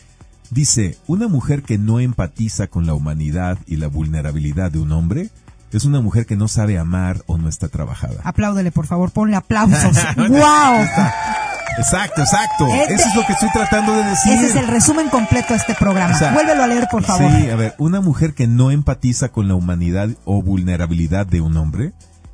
dice, 0.50 0.98
una 1.06 1.28
mujer 1.28 1.62
que 1.62 1.78
no 1.78 2.00
empatiza 2.00 2.66
con 2.66 2.86
la 2.86 2.94
humanidad 2.94 3.58
y 3.66 3.76
la 3.76 3.88
vulnerabilidad 3.88 4.70
de 4.70 4.78
un 4.78 4.92
hombre 4.92 5.30
es 5.72 5.84
una 5.84 6.00
mujer 6.00 6.26
que 6.26 6.36
no 6.36 6.48
sabe 6.48 6.78
amar 6.78 7.22
o 7.26 7.38
no 7.38 7.48
está 7.48 7.68
trabajada. 7.68 8.20
Apláudele, 8.24 8.72
por 8.72 8.86
favor, 8.86 9.12
ponle 9.12 9.36
aplausos. 9.36 9.96
¡Wow! 10.16 10.86
Exacto, 11.78 12.20
exacto. 12.20 12.66
Este 12.66 12.94
Eso 12.94 13.08
es 13.08 13.14
lo 13.14 13.26
que 13.26 13.32
estoy 13.32 13.50
tratando 13.52 13.92
de 13.92 14.04
decir. 14.04 14.32
Ese 14.32 14.46
es 14.46 14.56
el 14.56 14.66
resumen 14.66 15.08
completo 15.08 15.48
de 15.50 15.56
este 15.56 15.74
programa. 15.74 16.16
Vuélvelo 16.32 16.62
a 16.62 16.66
leer, 16.66 16.88
por 16.90 17.02
favor. 17.02 17.30
Sí, 17.30 17.48
a 17.48 17.56
ver, 17.56 17.74
una 17.78 18.00
mujer 18.00 18.34
que 18.34 18.46
no 18.46 18.70
empatiza 18.70 19.30
con 19.30 19.48
la 19.48 19.54
humanidad 19.54 20.10
o 20.24 20.42
vulnerabilidad 20.42 21.26
de 21.26 21.40
un 21.40 21.56
hombre 21.56 21.92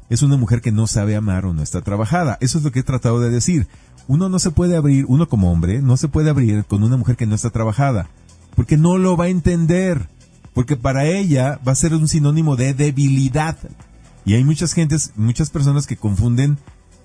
es 0.08 0.22
una 0.22 0.36
mujer 0.36 0.60
que 0.60 0.72
no 0.72 0.86
sabe 0.86 1.16
amar 1.16 1.46
o 1.46 1.52
no 1.52 1.62
está 1.62 1.82
trabajada. 1.82 2.38
Eso 2.40 2.58
es 2.58 2.64
lo 2.64 2.72
que 2.72 2.80
he 2.80 2.84
tratado 2.84 3.20
de 3.20 3.30
decir. 3.30 3.66
Uno 4.08 4.28
no 4.28 4.38
se 4.38 4.50
puede 4.50 4.76
abrir, 4.76 5.04
uno 5.08 5.28
como 5.28 5.50
hombre, 5.50 5.82
no 5.82 5.96
se 5.96 6.08
puede 6.08 6.30
abrir 6.30 6.64
con 6.64 6.84
una 6.84 6.96
mujer 6.96 7.16
que 7.16 7.26
no 7.26 7.34
está 7.34 7.50
trabajada, 7.50 8.08
porque 8.54 8.76
no 8.76 8.98
lo 8.98 9.16
va 9.16 9.24
a 9.24 9.28
entender, 9.28 10.08
porque 10.54 10.76
para 10.76 11.06
ella 11.06 11.58
va 11.66 11.72
a 11.72 11.76
ser 11.76 11.92
un 11.92 12.06
sinónimo 12.06 12.54
de 12.54 12.72
debilidad. 12.72 13.56
Y 14.24 14.34
hay 14.34 14.44
muchas 14.44 14.72
gentes, 14.74 15.12
muchas 15.16 15.50
personas 15.50 15.86
que 15.86 15.96
confunden 15.96 16.58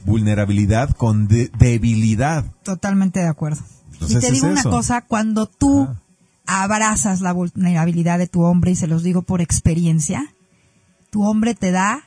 vulnerabilidad 0.06 0.92
con 0.96 1.28
debilidad. 1.28 2.46
Totalmente 2.64 3.20
de 3.20 3.28
acuerdo. 3.28 3.62
y 4.08 4.16
te 4.16 4.32
digo 4.32 4.48
una 4.48 4.64
cosa, 4.64 5.02
cuando 5.02 5.46
tú 5.46 5.88
abrazas 6.46 7.22
la 7.22 7.34
vulnerabilidad 7.34 8.18
de 8.18 8.28
tu 8.28 8.42
hombre, 8.42 8.72
y 8.72 8.76
se 8.76 8.88
los 8.88 9.04
digo 9.04 9.22
por 9.22 9.42
experiencia, 9.42 10.34
tu 11.10 11.24
hombre 11.24 11.56
te 11.56 11.72
da 11.72 12.04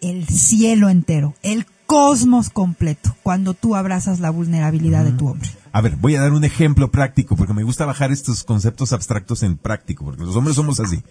el 0.00 0.26
cielo 0.28 0.88
entero, 0.88 1.34
el 1.42 1.66
cosmos 1.86 2.50
completo, 2.50 3.16
cuando 3.22 3.54
tú 3.54 3.74
abrazas 3.74 4.20
la 4.20 4.30
vulnerabilidad 4.30 5.04
de 5.04 5.12
tu 5.12 5.26
hombre. 5.28 5.48
A 5.72 5.80
ver, 5.80 5.96
voy 5.96 6.16
a 6.16 6.20
dar 6.20 6.32
un 6.32 6.44
ejemplo 6.44 6.90
práctico, 6.90 7.34
porque 7.34 7.54
me 7.54 7.62
gusta 7.62 7.86
bajar 7.86 8.12
estos 8.12 8.44
conceptos 8.44 8.92
abstractos 8.92 9.42
en 9.42 9.56
práctico, 9.56 10.04
porque 10.04 10.22
los 10.22 10.36
hombres 10.36 10.56
somos 10.56 10.80
así. 10.80 11.02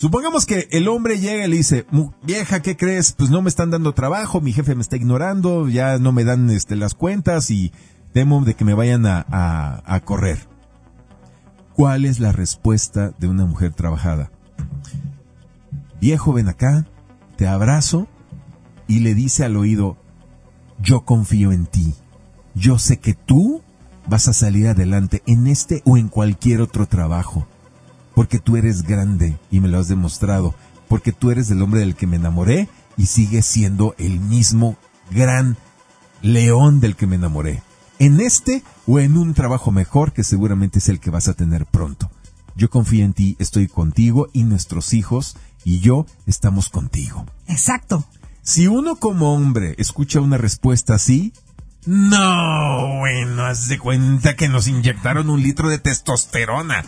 Supongamos 0.00 0.46
que 0.46 0.66
el 0.70 0.88
hombre 0.88 1.18
llega 1.18 1.44
y 1.44 1.50
le 1.50 1.58
dice, 1.58 1.84
vieja, 2.22 2.62
¿qué 2.62 2.74
crees? 2.74 3.12
Pues 3.12 3.28
no 3.28 3.42
me 3.42 3.50
están 3.50 3.70
dando 3.70 3.92
trabajo, 3.92 4.40
mi 4.40 4.50
jefe 4.50 4.74
me 4.74 4.80
está 4.80 4.96
ignorando, 4.96 5.68
ya 5.68 5.98
no 5.98 6.10
me 6.10 6.24
dan 6.24 6.48
este, 6.48 6.74
las 6.74 6.94
cuentas 6.94 7.50
y 7.50 7.70
temo 8.14 8.42
de 8.42 8.54
que 8.54 8.64
me 8.64 8.72
vayan 8.72 9.04
a, 9.04 9.26
a 9.84 10.00
correr. 10.00 10.38
¿Cuál 11.74 12.06
es 12.06 12.18
la 12.18 12.32
respuesta 12.32 13.12
de 13.18 13.28
una 13.28 13.44
mujer 13.44 13.74
trabajada? 13.74 14.32
Viejo, 16.00 16.32
ven 16.32 16.48
acá, 16.48 16.86
te 17.36 17.46
abrazo 17.46 18.08
y 18.88 19.00
le 19.00 19.14
dice 19.14 19.44
al 19.44 19.54
oído, 19.54 19.98
yo 20.78 21.04
confío 21.04 21.52
en 21.52 21.66
ti, 21.66 21.92
yo 22.54 22.78
sé 22.78 23.00
que 23.00 23.12
tú 23.12 23.60
vas 24.08 24.28
a 24.28 24.32
salir 24.32 24.66
adelante 24.68 25.22
en 25.26 25.46
este 25.46 25.82
o 25.84 25.98
en 25.98 26.08
cualquier 26.08 26.62
otro 26.62 26.86
trabajo 26.86 27.46
porque 28.20 28.38
tú 28.38 28.58
eres 28.58 28.82
grande 28.82 29.38
y 29.50 29.60
me 29.60 29.68
lo 29.68 29.78
has 29.78 29.88
demostrado, 29.88 30.54
porque 30.88 31.10
tú 31.10 31.30
eres 31.30 31.50
el 31.50 31.62
hombre 31.62 31.80
del 31.80 31.94
que 31.94 32.06
me 32.06 32.16
enamoré 32.16 32.68
y 32.98 33.06
sigues 33.06 33.46
siendo 33.46 33.94
el 33.96 34.20
mismo 34.20 34.76
gran 35.10 35.56
león 36.20 36.80
del 36.80 36.96
que 36.96 37.06
me 37.06 37.16
enamoré. 37.16 37.62
En 37.98 38.20
este 38.20 38.62
o 38.86 38.98
en 38.98 39.16
un 39.16 39.32
trabajo 39.32 39.72
mejor 39.72 40.12
que 40.12 40.22
seguramente 40.22 40.80
es 40.80 40.90
el 40.90 41.00
que 41.00 41.08
vas 41.08 41.28
a 41.28 41.32
tener 41.32 41.64
pronto. 41.64 42.10
Yo 42.56 42.68
confío 42.68 43.06
en 43.06 43.14
ti, 43.14 43.36
estoy 43.38 43.68
contigo 43.68 44.28
y 44.34 44.44
nuestros 44.44 44.92
hijos 44.92 45.38
y 45.64 45.80
yo 45.80 46.04
estamos 46.26 46.68
contigo. 46.68 47.24
Exacto. 47.46 48.04
Si 48.42 48.66
uno 48.66 48.96
como 48.96 49.32
hombre 49.32 49.76
escucha 49.78 50.20
una 50.20 50.36
respuesta 50.36 50.94
así, 50.94 51.32
no, 51.86 52.98
bueno, 52.98 53.46
haz 53.46 53.68
de 53.68 53.78
cuenta 53.78 54.36
que 54.36 54.48
nos 54.48 54.68
inyectaron 54.68 55.30
un 55.30 55.42
litro 55.42 55.70
de 55.70 55.78
testosterona. 55.78 56.84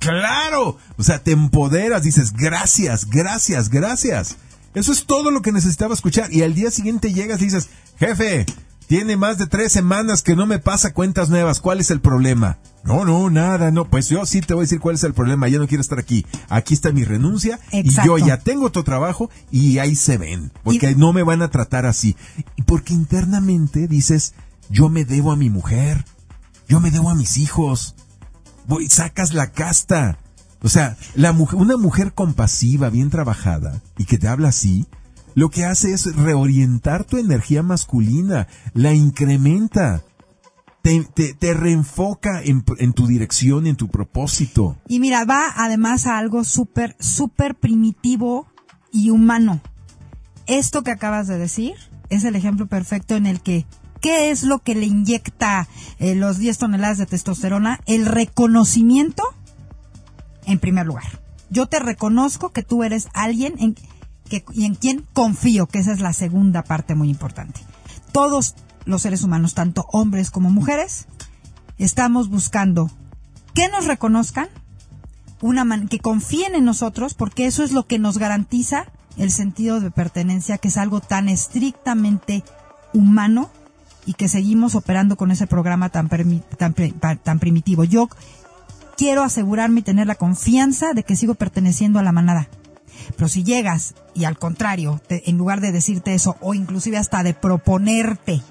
¡Claro! 0.00 0.78
O 0.96 1.02
sea, 1.02 1.20
te 1.20 1.30
empoderas, 1.30 2.02
dices, 2.02 2.32
gracias, 2.32 3.08
gracias, 3.08 3.68
gracias. 3.68 4.36
Eso 4.74 4.92
es 4.92 5.06
todo 5.06 5.30
lo 5.30 5.42
que 5.42 5.52
necesitaba 5.52 5.94
escuchar. 5.94 6.32
Y 6.32 6.42
al 6.42 6.54
día 6.54 6.70
siguiente 6.70 7.12
llegas 7.12 7.40
y 7.40 7.44
dices, 7.44 7.68
jefe, 7.98 8.46
tiene 8.88 9.16
más 9.16 9.38
de 9.38 9.46
tres 9.46 9.72
semanas 9.72 10.22
que 10.22 10.36
no 10.36 10.46
me 10.46 10.58
pasa 10.58 10.92
cuentas 10.92 11.30
nuevas. 11.30 11.60
¿Cuál 11.60 11.80
es 11.80 11.90
el 11.90 12.00
problema? 12.00 12.58
No, 12.86 13.04
no, 13.04 13.30
nada, 13.30 13.70
no. 13.70 13.84
Pues 13.84 14.08
yo 14.08 14.24
sí 14.26 14.40
te 14.40 14.54
voy 14.54 14.62
a 14.62 14.64
decir 14.64 14.80
cuál 14.80 14.94
es 14.94 15.04
el 15.04 15.14
problema. 15.14 15.48
Ya 15.48 15.58
no 15.58 15.66
quiero 15.66 15.80
estar 15.80 15.98
aquí. 15.98 16.24
Aquí 16.48 16.74
está 16.74 16.92
mi 16.92 17.04
renuncia 17.04 17.58
y 17.72 17.90
yo 18.04 18.18
ya 18.18 18.38
tengo 18.38 18.66
otro 18.66 18.84
trabajo 18.84 19.30
y 19.50 19.78
ahí 19.78 19.96
se 19.96 20.18
ven. 20.18 20.52
Porque 20.62 20.94
no 20.94 21.12
me 21.12 21.22
van 21.22 21.42
a 21.42 21.50
tratar 21.50 21.86
así. 21.86 22.16
Y 22.56 22.62
porque 22.62 22.94
internamente 22.94 23.88
dices, 23.88 24.34
yo 24.70 24.88
me 24.88 25.04
debo 25.04 25.32
a 25.32 25.36
mi 25.36 25.50
mujer. 25.50 26.04
Yo 26.68 26.80
me 26.80 26.90
debo 26.90 27.10
a 27.10 27.14
mis 27.14 27.38
hijos. 27.38 27.94
Voy, 28.66 28.88
sacas 28.88 29.34
la 29.34 29.50
casta. 29.50 30.18
O 30.62 30.68
sea, 30.68 30.96
la 31.14 31.32
mujer, 31.32 31.58
una 31.58 31.76
mujer 31.76 32.12
compasiva, 32.12 32.90
bien 32.90 33.10
trabajada 33.10 33.82
y 33.98 34.04
que 34.04 34.18
te 34.18 34.26
habla 34.26 34.48
así, 34.48 34.86
lo 35.34 35.50
que 35.50 35.64
hace 35.64 35.92
es 35.92 36.16
reorientar 36.16 37.04
tu 37.04 37.18
energía 37.18 37.62
masculina, 37.62 38.48
la 38.72 38.94
incrementa. 38.94 40.02
Te, 40.86 41.52
reenfoca 41.52 42.40
en, 42.44 42.62
tu 42.92 43.08
dirección, 43.08 43.66
en 43.66 43.74
tu 43.74 43.88
propósito. 43.88 44.76
Y 44.86 45.00
mira, 45.00 45.24
va 45.24 45.52
además 45.56 46.06
a 46.06 46.16
algo 46.16 46.44
súper, 46.44 46.94
súper 47.00 47.56
primitivo 47.56 48.46
y 48.92 49.10
humano. 49.10 49.60
Esto 50.46 50.84
que 50.84 50.92
acabas 50.92 51.26
de 51.26 51.38
decir 51.38 51.74
es 52.08 52.22
el 52.22 52.36
ejemplo 52.36 52.68
perfecto 52.68 53.16
en 53.16 53.26
el 53.26 53.40
que, 53.40 53.66
¿qué 54.00 54.30
es 54.30 54.44
lo 54.44 54.60
que 54.60 54.76
le 54.76 54.86
inyecta 54.86 55.66
eh, 55.98 56.14
los 56.14 56.38
10 56.38 56.56
toneladas 56.56 56.98
de 56.98 57.06
testosterona? 57.06 57.80
El 57.86 58.06
reconocimiento 58.06 59.24
en 60.44 60.60
primer 60.60 60.86
lugar. 60.86 61.20
Yo 61.50 61.66
te 61.66 61.80
reconozco 61.80 62.52
que 62.52 62.62
tú 62.62 62.84
eres 62.84 63.08
alguien 63.12 63.54
en, 63.58 63.74
y 64.52 64.64
en 64.64 64.76
quién 64.76 65.04
confío, 65.14 65.66
que 65.66 65.80
esa 65.80 65.92
es 65.92 65.98
la 65.98 66.12
segunda 66.12 66.62
parte 66.62 66.94
muy 66.94 67.10
importante. 67.10 67.60
Todos 68.12 68.54
los 68.86 69.02
seres 69.02 69.22
humanos, 69.22 69.54
tanto 69.54 69.86
hombres 69.92 70.30
como 70.30 70.50
mujeres, 70.50 71.06
estamos 71.78 72.30
buscando 72.30 72.90
que 73.54 73.68
nos 73.68 73.86
reconozcan, 73.86 74.48
una 75.42 75.86
que 75.88 75.98
confíen 75.98 76.54
en 76.54 76.64
nosotros, 76.64 77.14
porque 77.14 77.46
eso 77.46 77.62
es 77.62 77.72
lo 77.72 77.86
que 77.86 77.98
nos 77.98 78.16
garantiza 78.16 78.86
el 79.18 79.30
sentido 79.30 79.80
de 79.80 79.90
pertenencia, 79.90 80.58
que 80.58 80.68
es 80.68 80.76
algo 80.76 81.00
tan 81.00 81.28
estrictamente 81.28 82.44
humano 82.94 83.50
y 84.06 84.14
que 84.14 84.28
seguimos 84.28 84.74
operando 84.74 85.16
con 85.16 85.30
ese 85.30 85.46
programa 85.46 85.88
tan, 85.88 86.08
tan, 86.08 87.18
tan 87.18 87.38
primitivo. 87.38 87.84
Yo 87.84 88.08
quiero 88.96 89.22
asegurarme 89.22 89.80
y 89.80 89.84
tener 89.84 90.06
la 90.06 90.14
confianza 90.14 90.92
de 90.94 91.02
que 91.02 91.16
sigo 91.16 91.34
perteneciendo 91.34 91.98
a 91.98 92.02
la 92.02 92.12
manada. 92.12 92.48
Pero 93.16 93.28
si 93.28 93.44
llegas 93.44 93.94
y 94.14 94.24
al 94.24 94.38
contrario, 94.38 95.00
en 95.08 95.36
lugar 95.36 95.60
de 95.60 95.72
decirte 95.72 96.14
eso, 96.14 96.36
o 96.40 96.54
inclusive 96.54 96.96
hasta 96.96 97.22
de 97.22 97.34
proponerte, 97.34 98.42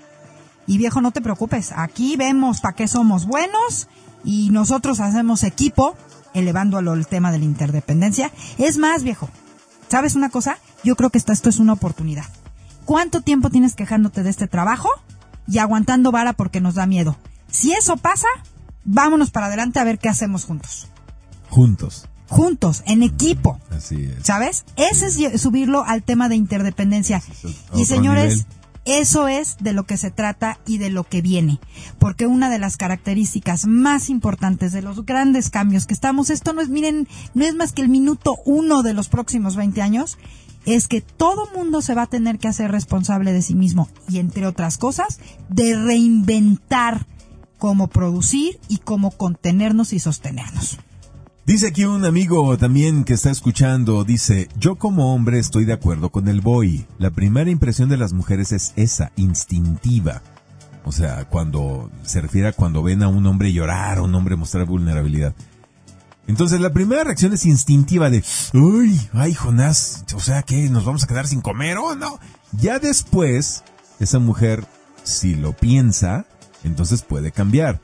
y 0.68 0.78
viejo, 0.78 1.02
no 1.02 1.12
te 1.12 1.22
preocupes, 1.22 1.72
aquí 1.76 2.16
vemos 2.18 2.62
para 2.62 2.76
qué 2.76 2.88
somos 2.88 3.26
buenos 3.26 3.88
y 4.24 4.50
nosotros 4.50 5.00
hacemos 5.00 5.44
equipo, 5.44 5.96
elevándolo 6.34 6.94
el 6.94 7.08
tema 7.08 7.32
de 7.32 7.40
la 7.40 7.46
interdependencia. 7.46 8.32
Es 8.58 8.78
más, 8.78 9.04
viejo, 9.04 9.30
¿sabes 9.88 10.16
una 10.16 10.30
cosa? 10.30 10.58
Yo 10.84 10.96
creo 10.96 11.10
que 11.10 11.18
esto, 11.18 11.32
esto 11.32 11.50
es 11.50 11.60
una 11.60 11.74
oportunidad. 11.74 12.26
¿Cuánto 12.86 13.22
tiempo 13.22 13.50
tienes 13.50 13.76
quejándote 13.76 14.24
de 14.24 14.30
este 14.30 14.48
trabajo 14.48 14.90
y 15.48 15.60
aguantando 15.60 16.12
vara 16.12 16.34
porque 16.34 16.62
nos 16.62 16.76
da 16.76 16.86
miedo? 16.86 17.16
Si 17.50 17.72
eso 17.74 17.98
pasa, 17.98 18.28
vámonos 18.84 19.32
para 19.32 19.48
adelante 19.48 19.80
a 19.80 19.84
ver 19.84 20.00
qué 20.00 20.10
hacemos 20.10 20.46
juntos. 20.46 20.88
Juntos 21.50 22.08
juntos, 22.28 22.84
en 22.86 23.04
equipo. 23.04 23.60
Así 23.72 24.06
es. 24.06 24.26
¿Sabes? 24.26 24.66
Ese 24.76 25.08
es 25.08 25.42
subirlo 25.42 25.84
al 25.84 26.04
tema 26.04 26.30
de 26.30 26.36
interdependencia. 26.36 27.22
Y 27.76 27.86
señores, 27.86 28.46
Eso 28.86 29.28
es 29.28 29.58
de 29.60 29.74
lo 29.74 29.86
que 29.86 29.98
se 29.98 30.12
trata 30.12 30.60
y 30.68 30.78
de 30.78 30.92
lo 30.92 31.04
que 31.04 31.22
viene. 31.22 31.60
Porque 32.00 32.28
una 32.28 32.50
de 32.50 32.60
las 32.60 32.78
características 32.78 33.66
más 33.66 34.10
importantes 34.10 34.74
de 34.74 34.84
los 34.84 35.06
grandes 35.06 35.50
cambios 35.50 35.88
que 35.88 35.96
estamos, 35.96 36.30
esto 36.30 36.54
no 36.54 36.62
es, 36.62 36.70
miren, 36.70 37.08
no 37.34 37.46
es 37.46 37.56
más 37.56 37.74
que 37.74 37.82
el 37.82 37.90
minuto 37.90 38.38
uno 38.46 38.84
de 38.84 38.94
los 38.94 39.10
próximos 39.10 39.56
20 39.56 39.82
años, 39.82 40.20
es 40.66 40.88
que 40.88 41.02
todo 41.02 41.50
mundo 41.56 41.82
se 41.82 41.96
va 41.96 42.04
a 42.04 42.08
tener 42.08 42.40
que 42.40 42.48
hacer 42.48 42.72
responsable 42.72 43.34
de 43.34 43.42
sí 43.42 43.56
mismo 43.56 43.90
y 44.08 44.20
entre 44.20 44.46
otras 44.46 44.78
cosas, 44.78 45.20
de 45.50 45.76
reinventar 45.76 47.08
cómo 47.58 47.88
producir 47.88 48.60
y 48.68 48.78
cómo 48.78 49.12
contenernos 49.12 49.94
y 49.94 50.00
sostenernos. 50.00 50.78
Dice 51.46 51.68
aquí 51.68 51.86
un 51.86 52.04
amigo 52.06 52.58
también 52.58 53.04
que 53.04 53.14
está 53.14 53.30
escuchando, 53.30 54.04
dice, 54.04 54.50
yo 54.58 54.78
como 54.78 55.14
hombre 55.14 55.38
estoy 55.38 55.64
de 55.64 55.74
acuerdo 55.74 56.10
con 56.10 56.28
el 56.28 56.42
boy. 56.42 56.88
La 56.98 57.12
primera 57.12 57.52
impresión 57.52 57.88
de 57.88 57.98
las 57.98 58.14
mujeres 58.14 58.52
es 58.52 58.74
esa, 58.78 59.12
instintiva. 59.16 60.24
O 60.86 60.92
sea, 60.92 61.26
cuando 61.26 61.92
se 62.02 62.20
refiere 62.20 62.48
a 62.48 62.54
cuando 62.54 62.82
ven 62.82 63.04
a 63.04 63.10
un 63.10 63.28
hombre 63.28 63.54
llorar, 63.54 64.00
a 64.00 64.02
un 64.02 64.16
hombre 64.16 64.36
mostrar 64.36 64.66
vulnerabilidad. 64.66 65.36
Entonces 66.26 66.60
la 66.60 66.74
primera 66.74 67.04
reacción 67.04 67.32
es 67.34 67.46
instintiva 67.46 68.10
de, 68.10 68.24
uy, 68.54 69.00
ay 69.14 69.36
Jonás, 69.36 70.04
o 70.16 70.20
sea 70.20 70.42
que 70.42 70.68
nos 70.72 70.84
vamos 70.84 71.04
a 71.04 71.08
quedar 71.08 71.28
sin 71.28 71.42
comer 71.42 71.78
o 71.78 71.94
no. 71.96 72.20
Ya 72.54 72.80
después, 72.80 73.64
esa 74.00 74.18
mujer, 74.18 74.66
si 75.04 75.36
lo 75.36 75.54
piensa, 75.54 76.26
entonces 76.64 77.04
puede 77.04 77.32
cambiar 77.32 77.80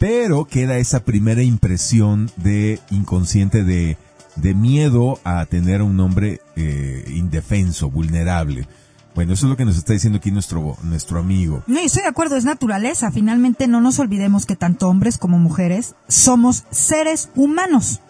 pero 0.00 0.46
queda 0.46 0.78
esa 0.78 1.04
primera 1.04 1.42
impresión 1.42 2.30
de 2.38 2.80
inconsciente 2.90 3.64
de, 3.64 3.98
de 4.34 4.54
miedo 4.54 5.20
a 5.24 5.44
tener 5.44 5.82
a 5.82 5.84
un 5.84 6.00
hombre 6.00 6.40
eh, 6.56 7.04
indefenso, 7.14 7.90
vulnerable. 7.90 8.66
Bueno, 9.14 9.34
eso 9.34 9.44
es 9.44 9.50
lo 9.50 9.58
que 9.58 9.66
nos 9.66 9.76
está 9.76 9.92
diciendo 9.92 10.16
aquí 10.16 10.30
nuestro, 10.30 10.78
nuestro 10.84 11.18
amigo. 11.20 11.62
No, 11.66 11.78
estoy 11.80 12.02
de 12.02 12.08
acuerdo, 12.08 12.36
es 12.36 12.46
naturaleza. 12.46 13.12
Finalmente 13.12 13.68
no 13.68 13.82
nos 13.82 13.98
olvidemos 13.98 14.46
que 14.46 14.56
tanto 14.56 14.88
hombres 14.88 15.18
como 15.18 15.38
mujeres 15.38 15.94
somos 16.08 16.64
seres 16.70 17.28
humanos. 17.36 18.00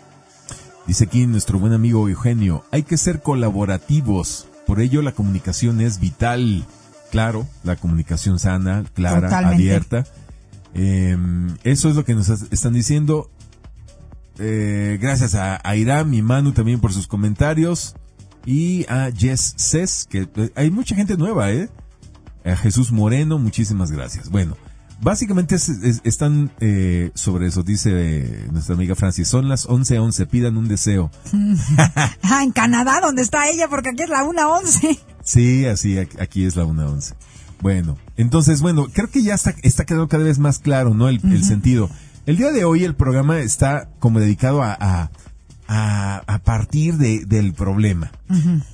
Dice 0.87 1.05
aquí 1.05 1.27
nuestro 1.27 1.59
buen 1.59 1.73
amigo 1.73 2.09
Eugenio, 2.09 2.65
hay 2.71 2.85
que 2.85 2.99
ser 2.99 3.21
colaborativos, 3.21 4.47
por 4.65 4.81
ello 4.81 5.03
la 5.03 5.13
comunicación 5.13 5.81
es 5.81 5.99
vital. 5.99 6.65
Claro, 7.11 7.49
la 7.65 7.75
comunicación 7.75 8.39
sana, 8.39 8.85
clara, 8.95 9.37
abierta 9.49 10.05
eh, 10.75 11.17
eso 11.65 11.89
es 11.89 11.97
lo 11.97 12.05
que 12.05 12.15
nos 12.15 12.29
están 12.29 12.73
diciendo. 12.73 13.31
Eh, 14.39 14.99
gracias 15.01 15.35
a, 15.35 15.61
a 15.63 15.77
Iram 15.77 16.15
y 16.15 16.23
Manu 16.23 16.53
también 16.53 16.81
por 16.81 16.93
sus 16.93 17.07
comentarios. 17.07 17.95
Y 18.47 18.87
a 18.89 19.11
Jess 19.15 19.55
Cess, 19.59 20.07
que 20.09 20.29
eh, 20.35 20.51
hay 20.55 20.71
mucha 20.71 20.97
gente 20.97 21.17
nueva, 21.17 21.53
¿eh? 21.53 21.69
A 22.45 22.57
Jesús 22.57 22.91
Moreno, 22.91 23.39
muchísimas 23.39 23.91
gracias. 23.91 24.31
Bueno, 24.31 24.57
básicamente 25.03 25.57
están 26.05 26.51
eh, 26.61 27.11
sobre 27.15 27.49
eso, 27.49 27.63
dice 27.63 28.47
nuestra 28.51 28.75
amiga 28.77 28.95
Francis. 28.95 29.29
Son 29.29 29.47
las 29.47 29.69
11:11, 29.69 30.01
11, 30.01 30.27
pidan 30.27 30.57
un 30.57 30.69
deseo. 30.69 31.11
ah, 32.23 32.43
en 32.43 32.53
Canadá, 32.53 33.01
donde 33.03 33.21
está 33.21 33.51
ella, 33.51 33.69
porque 33.69 33.91
aquí 33.91 34.05
es 34.05 34.09
la 34.09 34.25
1:11. 34.25 34.99
Sí, 35.23 35.67
así, 35.67 35.99
aquí 35.99 36.47
es 36.47 36.57
la 36.57 36.65
1:11. 36.65 37.15
Bueno, 37.61 37.99
entonces, 38.17 38.63
bueno, 38.63 38.87
creo 38.93 39.11
que 39.11 39.23
ya 39.23 39.35
está, 39.35 39.55
está 39.63 39.85
quedando 39.85 40.09
cada 40.09 40.25
vez 40.25 40.39
más 40.39 40.59
claro, 40.59 40.95
¿no? 40.95 41.09
El, 41.09 41.45
sentido. 41.45 41.91
El 42.27 42.37
día 42.37 42.53
de 42.53 42.65
hoy 42.65 42.85
el 42.85 42.95
programa 42.95 43.39
está 43.39 43.89
como 43.99 44.21
dedicado 44.21 44.63
a, 44.63 44.77
a, 44.81 45.11
a, 46.27 46.39
partir 46.39 46.97
de, 46.97 47.25
del 47.27 47.53
problema. 47.53 48.11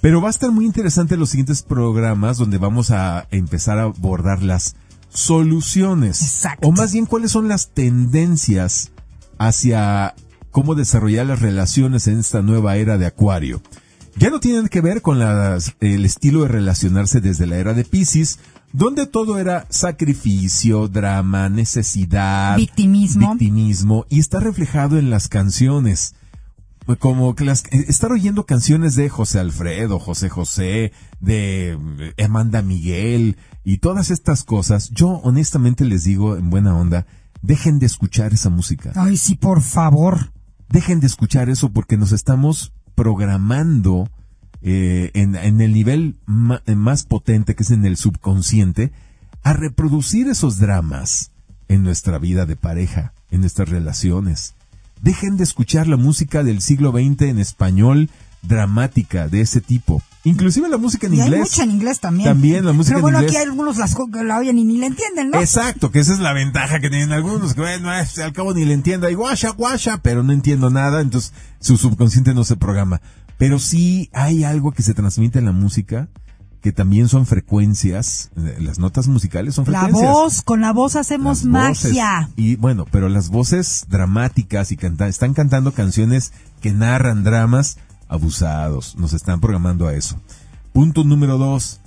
Pero 0.00 0.20
va 0.20 0.28
a 0.28 0.30
estar 0.30 0.50
muy 0.50 0.64
interesante 0.64 1.16
los 1.16 1.30
siguientes 1.30 1.62
programas 1.62 2.38
donde 2.38 2.58
vamos 2.58 2.90
a 2.90 3.26
empezar 3.30 3.78
a 3.78 3.84
abordar 3.84 4.42
las 4.42 4.76
soluciones. 5.10 6.22
Exacto. 6.22 6.68
O 6.68 6.72
más 6.72 6.92
bien, 6.92 7.06
cuáles 7.06 7.32
son 7.32 7.48
las 7.48 7.70
tendencias 7.70 8.92
hacia 9.38 10.14
cómo 10.50 10.74
desarrollar 10.74 11.26
las 11.26 11.40
relaciones 11.40 12.06
en 12.06 12.20
esta 12.20 12.40
nueva 12.40 12.76
era 12.76 12.98
de 12.98 13.06
Acuario. 13.06 13.60
Ya 14.16 14.30
no 14.30 14.40
tienen 14.40 14.68
que 14.68 14.80
ver 14.80 15.02
con 15.02 15.18
las, 15.18 15.74
el 15.80 16.06
estilo 16.06 16.42
de 16.42 16.48
relacionarse 16.48 17.20
desde 17.20 17.46
la 17.46 17.56
era 17.56 17.74
de 17.74 17.84
Pisces, 17.84 18.38
donde 18.72 19.06
todo 19.06 19.38
era 19.38 19.66
sacrificio, 19.70 20.88
drama, 20.88 21.48
necesidad, 21.48 22.56
victimismo, 22.56 23.30
victimismo 23.30 24.06
y 24.08 24.20
está 24.20 24.40
reflejado 24.40 24.98
en 24.98 25.10
las 25.10 25.28
canciones. 25.28 26.14
Como 27.00 27.34
que 27.34 27.44
las, 27.44 27.64
eh, 27.72 27.86
estar 27.88 28.12
oyendo 28.12 28.46
canciones 28.46 28.94
de 28.94 29.08
José 29.08 29.40
Alfredo, 29.40 29.98
José 29.98 30.28
José, 30.28 30.92
de 31.18 31.76
eh, 32.16 32.24
Amanda 32.24 32.62
Miguel 32.62 33.36
y 33.64 33.78
todas 33.78 34.10
estas 34.12 34.44
cosas, 34.44 34.90
yo 34.90 35.08
honestamente 35.08 35.84
les 35.84 36.04
digo 36.04 36.36
en 36.36 36.48
buena 36.48 36.76
onda, 36.76 37.06
dejen 37.42 37.80
de 37.80 37.86
escuchar 37.86 38.32
esa 38.32 38.50
música. 38.50 38.92
Ay, 38.94 39.16
sí, 39.16 39.34
por 39.34 39.62
favor. 39.62 40.32
Dejen 40.68 41.00
de 41.00 41.06
escuchar 41.06 41.48
eso 41.48 41.72
porque 41.72 41.96
nos 41.96 42.12
estamos 42.12 42.72
programando 42.94 44.08
eh, 44.68 45.12
en, 45.14 45.60
el 45.60 45.72
nivel 45.72 46.16
eh, 46.66 46.74
más 46.74 47.04
potente, 47.04 47.54
que 47.54 47.62
es 47.62 47.70
en 47.70 47.84
el 47.84 47.96
subconsciente, 47.96 48.90
a 49.44 49.52
reproducir 49.52 50.26
esos 50.26 50.58
dramas 50.58 51.30
en 51.68 51.84
nuestra 51.84 52.18
vida 52.18 52.46
de 52.46 52.56
pareja, 52.56 53.12
en 53.30 53.42
nuestras 53.42 53.68
relaciones. 53.68 54.54
Dejen 55.00 55.36
de 55.36 55.44
escuchar 55.44 55.86
la 55.86 55.96
música 55.96 56.42
del 56.42 56.60
siglo 56.60 56.90
XX 56.90 57.22
en 57.22 57.38
español 57.38 58.10
dramática 58.42 59.28
de 59.28 59.42
ese 59.42 59.60
tipo. 59.60 60.02
Inclusive 60.24 60.68
la 60.68 60.78
música 60.78 61.06
en 61.06 61.14
y 61.14 61.20
inglés. 61.20 61.32
Hay 61.34 61.40
mucha 61.40 61.62
en 61.62 61.70
inglés 61.70 62.00
también. 62.00 62.28
También 62.28 62.64
la 62.64 62.72
música 62.72 62.96
Pero 62.96 63.02
bueno, 63.02 63.18
aquí 63.18 63.36
hay 63.36 63.44
algunos 63.44 63.76
las, 63.76 63.94
la 64.24 64.38
oyen 64.38 64.58
y 64.58 64.64
ni 64.64 64.78
la 64.78 64.86
entienden, 64.86 65.30
¿no? 65.30 65.38
Exacto, 65.38 65.92
que 65.92 66.00
esa 66.00 66.12
es 66.12 66.18
la 66.18 66.32
ventaja 66.32 66.80
que 66.80 66.90
tienen 66.90 67.12
algunos, 67.12 67.54
que 67.54 67.60
bueno, 67.60 67.88
al 67.88 68.32
cabo 68.32 68.52
ni 68.52 68.64
le 68.64 68.74
entiendo, 68.74 69.08
y 69.08 69.14
guasha, 69.14 69.50
guasha, 69.50 69.98
pero 69.98 70.24
no 70.24 70.32
entiendo 70.32 70.70
nada, 70.70 71.02
entonces 71.02 71.32
su 71.60 71.76
subconsciente 71.76 72.34
no 72.34 72.42
se 72.42 72.56
programa. 72.56 73.00
Pero 73.38 73.58
sí 73.58 74.10
hay 74.12 74.44
algo 74.44 74.72
que 74.72 74.82
se 74.82 74.94
transmite 74.94 75.38
en 75.38 75.44
la 75.44 75.52
música 75.52 76.08
que 76.66 76.72
también 76.72 77.08
son 77.08 77.26
frecuencias, 77.26 78.32
eh, 78.36 78.56
las 78.60 78.80
notas 78.80 79.06
musicales 79.06 79.54
son 79.54 79.66
frecuencias. 79.66 80.02
La 80.02 80.10
voz, 80.10 80.42
con 80.42 80.60
la 80.60 80.72
voz 80.72 80.96
hacemos 80.96 81.44
magia. 81.44 82.28
y 82.34 82.56
bueno, 82.56 82.86
pero 82.90 83.08
las 83.08 83.28
voces 83.28 83.86
dramáticas 83.88 84.72
y 84.72 84.76
canta, 84.76 85.06
están 85.06 85.32
cantando 85.32 85.70
canciones 85.70 86.32
que 86.60 86.72
narran 86.72 87.22
dramas 87.22 87.78
abusados, 88.08 88.96
nos 88.96 89.12
están 89.12 89.40
programando 89.40 89.86
a 89.86 89.94
eso. 89.94 90.20
Punto 90.72 91.04
número 91.04 91.38
dos, 91.38 91.80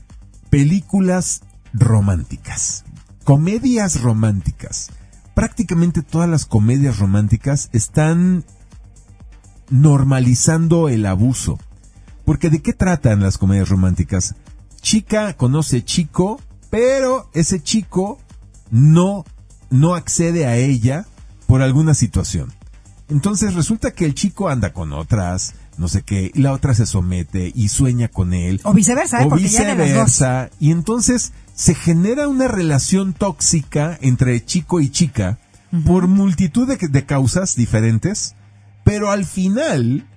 películas 0.50 1.42
románticas, 1.74 2.86
comedias 3.26 4.02
románticas. 4.02 4.92
Prácticamente 5.36 6.04
todas 6.04 6.30
las 6.30 6.46
comedias 6.46 7.00
románticas 7.00 7.70
están 7.74 8.46
normalizando 9.70 10.90
el 10.90 11.06
abuso. 11.06 11.60
Porque 12.26 12.50
¿de 12.50 12.62
qué 12.62 12.74
tratan 12.74 13.22
las 13.22 13.38
comedias 13.38 13.70
románticas? 13.70 14.36
Chica 14.82 15.34
conoce 15.34 15.84
chico, 15.84 16.40
pero 16.70 17.30
ese 17.34 17.62
chico 17.62 18.20
no, 18.72 19.26
no 19.70 19.96
accede 19.96 20.46
a 20.46 20.56
ella 20.58 21.06
por 21.48 21.62
alguna 21.62 21.94
situación. 21.94 22.54
Entonces 23.10 23.56
resulta 23.56 23.92
que 23.92 24.06
el 24.06 24.14
chico 24.14 24.50
anda 24.50 24.72
con 24.72 24.94
otras, 24.94 25.56
no 25.78 25.88
sé 25.88 26.04
qué, 26.04 26.32
y 26.34 26.42
la 26.42 26.54
otra 26.54 26.76
se 26.76 26.86
somete 26.86 27.52
y 27.56 27.70
sueña 27.70 28.08
con 28.08 28.34
él. 28.34 28.62
O 28.64 28.74
viceversa, 28.74 29.24
¿eh? 29.24 29.28
o 29.30 29.36
viceversa. 29.36 30.52
Y 30.60 30.72
entonces 30.72 31.34
se 31.56 31.74
genera 31.74 32.28
una 32.28 32.48
relación 32.48 33.14
tóxica 33.14 33.98
entre 34.02 34.46
chico 34.46 34.80
y 34.80 34.90
chica 34.90 35.40
por 35.86 36.08
multitud 36.08 36.68
de, 36.68 37.06
causas 37.06 37.56
diferentes 37.56 38.36
pero 38.90 39.12
al 39.12 39.24
final 39.24 40.08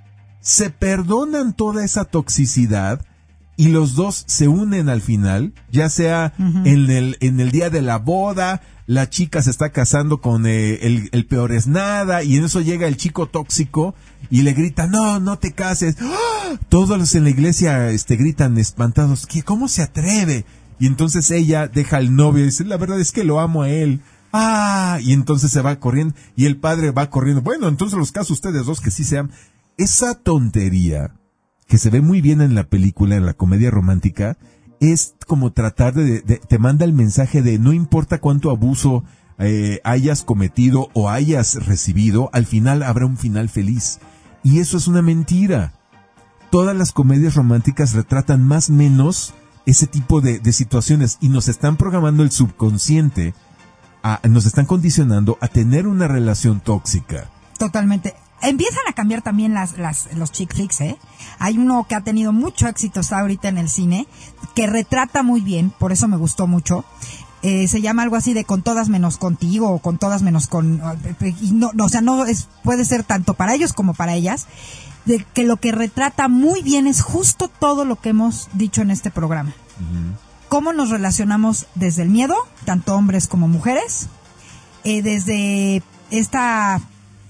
se 0.40 0.70
perdonan 0.70 1.53
toda 1.53 1.85
esa 1.85 2.07
toxicidad 2.07 3.05
y 3.55 3.69
los 3.69 3.94
dos 3.94 4.24
se 4.27 4.49
unen 4.49 4.89
al 4.89 5.03
final, 5.03 5.53
ya 5.70 5.90
sea 5.90 6.32
en, 6.39 6.90
el, 6.90 7.19
en 7.20 7.39
el 7.40 7.51
día 7.51 7.69
de 7.69 7.82
la 7.82 7.99
boda, 7.99 8.62
la 8.86 9.11
chica 9.11 9.43
se 9.43 9.51
está 9.51 9.73
casando 9.73 10.23
con 10.23 10.47
eh, 10.47 10.86
el, 11.12 11.27
peor 11.27 11.53
es 11.53 11.66
nada 11.66 12.23
y 12.23 12.39
en 12.39 12.44
eso 12.44 12.62
llega 12.62 12.89
el 12.89 12.97
chico 12.97 13.27
tóxico 13.27 13.94
y 14.31 14.40
le 14.40 14.55
grita, 14.55 14.86
no, 14.86 15.20
no 15.20 15.39
te 15.39 15.53
cases. 15.53 15.97
¡Ah! 16.01 16.59
Todos 16.70 17.15
en 17.15 17.24
la 17.24 17.31
iglesia 17.31 17.90
este, 17.90 18.16
gritan 18.16 18.57
espantados, 18.57 19.27
¿qué, 19.27 19.43
¿cómo 19.43 19.69
se 19.69 19.82
atreve? 19.82 20.47
Y 20.81 20.86
entonces 20.86 21.31
ella 21.31 21.69
deja 21.69 21.99
al 21.99 22.16
novio 22.16 22.43
y 22.43 22.47
dice, 22.47 22.65
la 22.65 22.78
verdad 22.78 22.99
es 22.99 23.12
que 23.12 23.23
lo 23.23 23.39
amo 23.39 23.65
a 23.65 23.69
él. 23.69 24.01
Ah, 24.33 24.99
y 25.03 25.13
entonces 25.13 25.51
se 25.51 25.61
va 25.61 25.79
corriendo 25.79 26.15
y 26.37 26.47
el 26.47 26.57
padre 26.57 26.91
va 26.91 27.11
corriendo. 27.11 27.43
Bueno, 27.43 27.69
entonces 27.69 27.99
los 27.99 28.13
casos 28.13 28.31
ustedes 28.31 28.65
dos 28.65 28.81
que 28.81 28.91
sí 28.91 29.05
sean. 29.05 29.31
Esa 29.77 30.15
tontería 30.15 31.15
que 31.67 31.79
se 31.79 31.91
ve 31.91 32.01
muy 32.01 32.21
bien 32.21 32.41
en 32.41 32.55
la 32.55 32.65
película, 32.65 33.17
en 33.17 33.27
la 33.27 33.35
comedia 33.35 33.71
romántica, 33.71 34.37
es 34.81 35.15
como 35.27 35.53
tratar 35.53 35.95
de, 35.95 36.21
te 36.21 36.59
manda 36.59 36.85
el 36.85 36.93
mensaje 36.93 37.41
de 37.41 37.59
no 37.59 37.73
importa 37.73 38.19
cuánto 38.19 38.51
abuso 38.51 39.05
eh, 39.39 39.81
hayas 39.85 40.23
cometido 40.23 40.89
o 40.93 41.09
hayas 41.09 41.67
recibido, 41.67 42.31
al 42.33 42.47
final 42.47 42.83
habrá 42.83 43.07
un 43.07 43.17
final 43.17 43.49
feliz. 43.49 44.01
Y 44.43 44.59
eso 44.59 44.77
es 44.77 44.89
una 44.89 45.03
mentira. 45.03 45.73
Todas 46.51 46.77
las 46.77 46.93
comedias 46.93 47.37
románticas 47.37 47.93
retratan 47.93 48.47
más 48.47 48.71
o 48.71 48.73
menos 48.73 49.35
ese 49.65 49.87
tipo 49.87 50.21
de, 50.21 50.41
de 50.41 50.53
situaciones 50.53 51.19
y 51.21 51.29
nos 51.29 51.49
están 51.49 51.77
programando 51.77 52.23
el 52.23 52.33
subconsciente, 52.33 53.35
a- 54.03 54.20
nos 54.29 54.47
están 54.47 54.66
condicionando 54.66 55.39
a 55.41 55.49
tener 55.49 55.87
una 55.87 56.09
relación 56.09 56.61
tóxica. 56.61 57.29
Totalmente. 57.59 58.15
Empiezan 58.43 58.83
a 58.89 58.93
cambiar 58.93 59.23
también 59.23 59.55
las, 59.55 59.79
las, 59.79 60.09
los 60.16 60.33
chick 60.33 60.53
flicks, 60.53 60.81
¿eh? 60.81 60.99
Hay 61.39 61.59
uno 61.59 61.87
que 61.89 61.95
ha 61.95 62.01
tenido 62.01 62.33
mucho 62.33 62.66
éxito, 62.66 62.99
está 63.01 63.20
ahorita 63.20 63.49
en 63.49 63.57
el 63.59 63.69
cine, 63.69 64.09
que 64.57 64.66
retrata 64.66 65.23
muy 65.23 65.41
bien, 65.41 65.70
por 65.79 65.93
eso 65.93 66.09
me 66.09 66.16
gustó 66.16 66.49
mucho. 66.49 66.85
Eh, 67.45 67.69
se 67.69 67.81
llama 67.81 68.03
algo 68.03 68.16
así 68.16 68.35
de 68.35 68.45
con 68.45 68.62
todas 68.62 68.89
menos 68.89 69.16
contigo 69.16 69.70
o 69.70 69.79
con 69.79 69.99
todas 69.99 70.23
menos 70.23 70.47
con... 70.49 70.81
y 71.41 71.53
no, 71.53 71.70
no, 71.74 71.85
o 71.85 71.89
sea, 71.89 72.01
no 72.01 72.24
es, 72.24 72.49
puede 72.65 72.85
ser 72.85 73.05
tanto 73.05 73.35
para 73.35 73.55
ellos 73.55 73.73
como 73.73 73.95
para 73.95 74.15
ellas. 74.15 74.47
De 75.05 75.24
que 75.35 75.43
lo 75.45 75.57
que 75.57 75.73
retrata 75.73 76.29
muy 76.29 76.62
bien 76.62 76.87
es 76.87 77.01
justo 77.03 77.49
todo 77.49 77.85
lo 77.85 77.97
que 77.97 78.11
hemos 78.11 78.49
dicho 78.55 78.83
en 78.83 78.91
este 78.93 79.11
programa. 79.11 79.53
Cómo 80.53 80.74
nos 80.74 80.91
relacionamos 80.91 81.65
desde 81.77 82.03
el 82.03 82.11
miedo, 82.11 82.37
tanto 82.66 82.95
hombres 82.95 83.27
como 83.27 83.49
mujeres, 83.49 84.09
eh, 84.85 85.01
desde 85.01 85.83
esta 86.11 86.79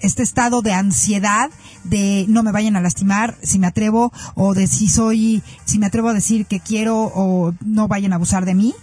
este 0.01 0.25
estado 0.25 0.61
de 0.61 0.73
ansiedad 0.73 1.49
de 1.85 2.25
no 2.27 2.43
me 2.43 2.51
vayan 2.51 2.75
a 2.75 2.81
lastimar 2.81 3.37
si 3.41 3.61
me 3.61 3.69
atrevo 3.69 4.13
o 4.35 4.55
de 4.55 4.67
si 4.67 4.89
soy 4.89 5.41
si 5.65 5.79
me 5.79 5.87
atrevo 5.87 6.09
a 6.09 6.15
decir 6.15 6.47
que 6.47 6.59
quiero 6.59 6.99
o 6.99 7.55
no 7.65 7.87
vayan 7.87 8.13
a 8.13 8.17
abusar 8.17 8.45
de 8.45 8.57
mí. 8.57 8.75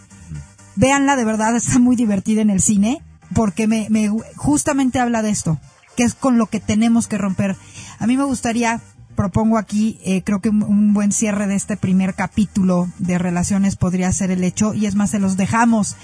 Véanla 0.78 1.18
de 1.18 1.26
verdad 1.26 1.53
está 1.57 1.78
muy 1.78 1.98
divertida 1.98 2.40
en 2.40 2.49
el 2.49 2.61
cine 2.61 3.03
porque 3.36 3.68
me, 3.68 3.88
me 3.90 4.10
justamente 4.38 5.02
habla 5.02 5.22
de 5.22 5.32
esto 5.32 5.60
que 5.98 6.03
es 6.03 6.14
con 6.14 6.38
lo 6.38 6.45
que 6.45 6.61
tenemos 6.61 7.10
que 7.10 7.18
romper. 7.18 7.57
A 7.99 8.07
mí 8.07 8.16
me 8.16 8.24
gustaría 8.24 8.80
propongo 9.20 9.58
aquí 9.58 10.00
eh, 10.06 10.24
creo 10.24 10.40
que 10.40 10.48
un, 10.48 10.64
un 10.64 10.94
buen 10.94 11.12
cierre 11.12 11.46
de 11.46 11.56
este 11.56 11.76
primer 11.76 12.16
capítulo 12.16 12.88
de 13.00 13.18
relaciones 13.18 13.76
podría 13.76 14.14
ser 14.14 14.32
el 14.32 14.46
hecho 14.46 14.74
y 14.74 14.86
es 14.86 14.96
más 14.96 15.10
se 15.10 15.20
los 15.20 15.36
dejamos 15.36 15.98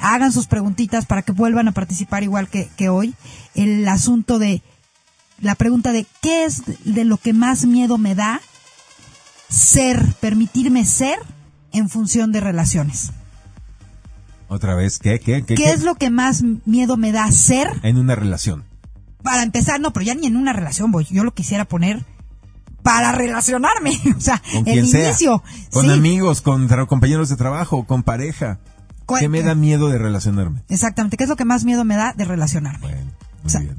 hagan 0.00 0.32
sus 0.32 0.46
preguntitas 0.46 1.04
para 1.04 1.20
que 1.20 1.32
vuelvan 1.32 1.68
a 1.68 1.72
participar 1.72 2.22
igual 2.22 2.48
que, 2.48 2.70
que 2.78 2.88
hoy. 2.88 3.14
El 3.54 3.86
asunto 3.86 4.38
de 4.38 4.62
la 5.38 5.54
pregunta 5.54 5.92
de 5.92 6.06
qué 6.22 6.46
es 6.46 6.62
de 6.86 7.04
lo 7.04 7.18
que 7.18 7.34
más 7.34 7.66
miedo 7.66 7.98
me 7.98 8.14
da 8.14 8.40
ser, 9.50 10.02
permitirme 10.18 10.86
ser 10.86 11.18
en 11.72 11.90
función 11.90 12.32
de 12.32 12.40
relaciones. 12.40 13.12
Otra 14.48 14.74
vez, 14.74 14.98
¿qué, 14.98 15.20
qué, 15.20 15.44
qué? 15.44 15.56
¿Qué, 15.56 15.72
es 15.72 15.82
lo 15.82 15.94
que 15.94 16.08
más 16.08 16.42
miedo 16.64 16.96
me 16.96 17.12
da 17.12 17.30
ser? 17.32 17.68
En 17.82 17.98
una 17.98 18.14
relación. 18.14 18.64
Para 19.22 19.42
empezar, 19.42 19.78
no, 19.78 19.92
pero 19.92 20.06
ya 20.06 20.14
ni 20.14 20.26
en 20.26 20.36
una 20.36 20.54
relación 20.54 20.90
voy. 20.90 21.04
Yo 21.10 21.22
lo 21.22 21.34
quisiera 21.34 21.66
poner 21.66 22.04
para 22.82 23.12
relacionarme. 23.12 23.98
O 24.16 24.20
sea, 24.20 24.40
Con 24.52 24.58
el 24.68 24.72
quien 24.74 24.86
sea. 24.86 25.08
inicio. 25.08 25.42
Con 25.72 25.82
Sí. 25.82 25.88
con 26.40 26.68
compañeros 26.86 27.28
de 27.28 27.36
trabajo, 27.36 27.84
con 27.86 28.02
pareja. 28.02 28.58
¿Cuál- 29.06 29.20
¿Qué 29.20 29.28
me 29.28 29.42
da 29.42 29.54
miedo 29.54 29.88
de 29.88 29.98
relacionarme? 29.98 30.62
Exactamente. 30.68 31.16
¿Qué 31.16 31.24
es 31.24 31.30
lo 31.30 31.36
que 31.36 31.44
más 31.44 31.64
miedo 31.64 31.84
me 31.84 31.96
da 31.96 32.12
de 32.16 32.24
relacionarme? 32.24 32.80
Bueno, 32.86 33.00
muy 33.04 33.46
O 33.46 33.48
sea, 33.48 33.60
bien. 33.60 33.76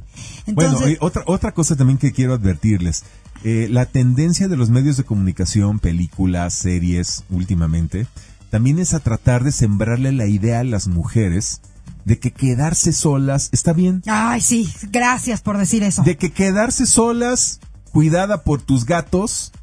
entonces- 0.48 0.80
bueno, 0.80 0.98
otra, 1.00 1.24
otra 1.26 1.52
cosa 1.54 1.76
también 1.76 1.98
que 1.98 2.12
quiero 2.12 2.34
advertirles. 2.34 3.04
Eh, 3.46 3.68
la 3.70 3.86
tendencia 3.86 4.48
de 4.48 4.58
los 4.58 4.70
medios 4.70 4.96
de 4.98 5.04
comunicación, 5.04 5.80
películas, 5.80 6.54
series, 6.54 7.24
últimamente, 7.30 8.08
también 8.50 8.80
es 8.80 8.94
a 8.94 9.00
tratar 9.00 9.44
de 9.44 9.52
sembrarle 9.52 10.12
la 10.12 10.28
idea 10.28 10.60
a 10.60 10.64
las 10.64 10.88
mujeres 10.88 11.62
de 12.06 12.20
que 12.20 12.32
quedarse 12.32 12.92
solas 12.94 13.50
está 13.54 13.74
bien. 13.74 14.04
Ay, 14.06 14.42
sí. 14.42 14.70
Gracias 14.92 15.42
por 15.42 15.58
decir 15.58 15.84
eso. 15.84 16.04
De 16.04 16.18
que 16.18 16.32
quedarse 16.32 16.86
solas, 16.86 17.60
cuidada 17.94 18.44
por 18.44 18.62
tus 18.62 18.86
gatos, 18.86 19.54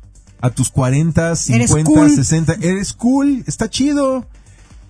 a 0.41 0.51
tus 0.51 0.71
40, 0.71 1.37
50, 1.37 1.85
cool. 1.85 2.11
60, 2.11 2.55
eres 2.63 2.95
cool, 2.95 3.45
está 3.47 3.69
chido. 3.69 4.27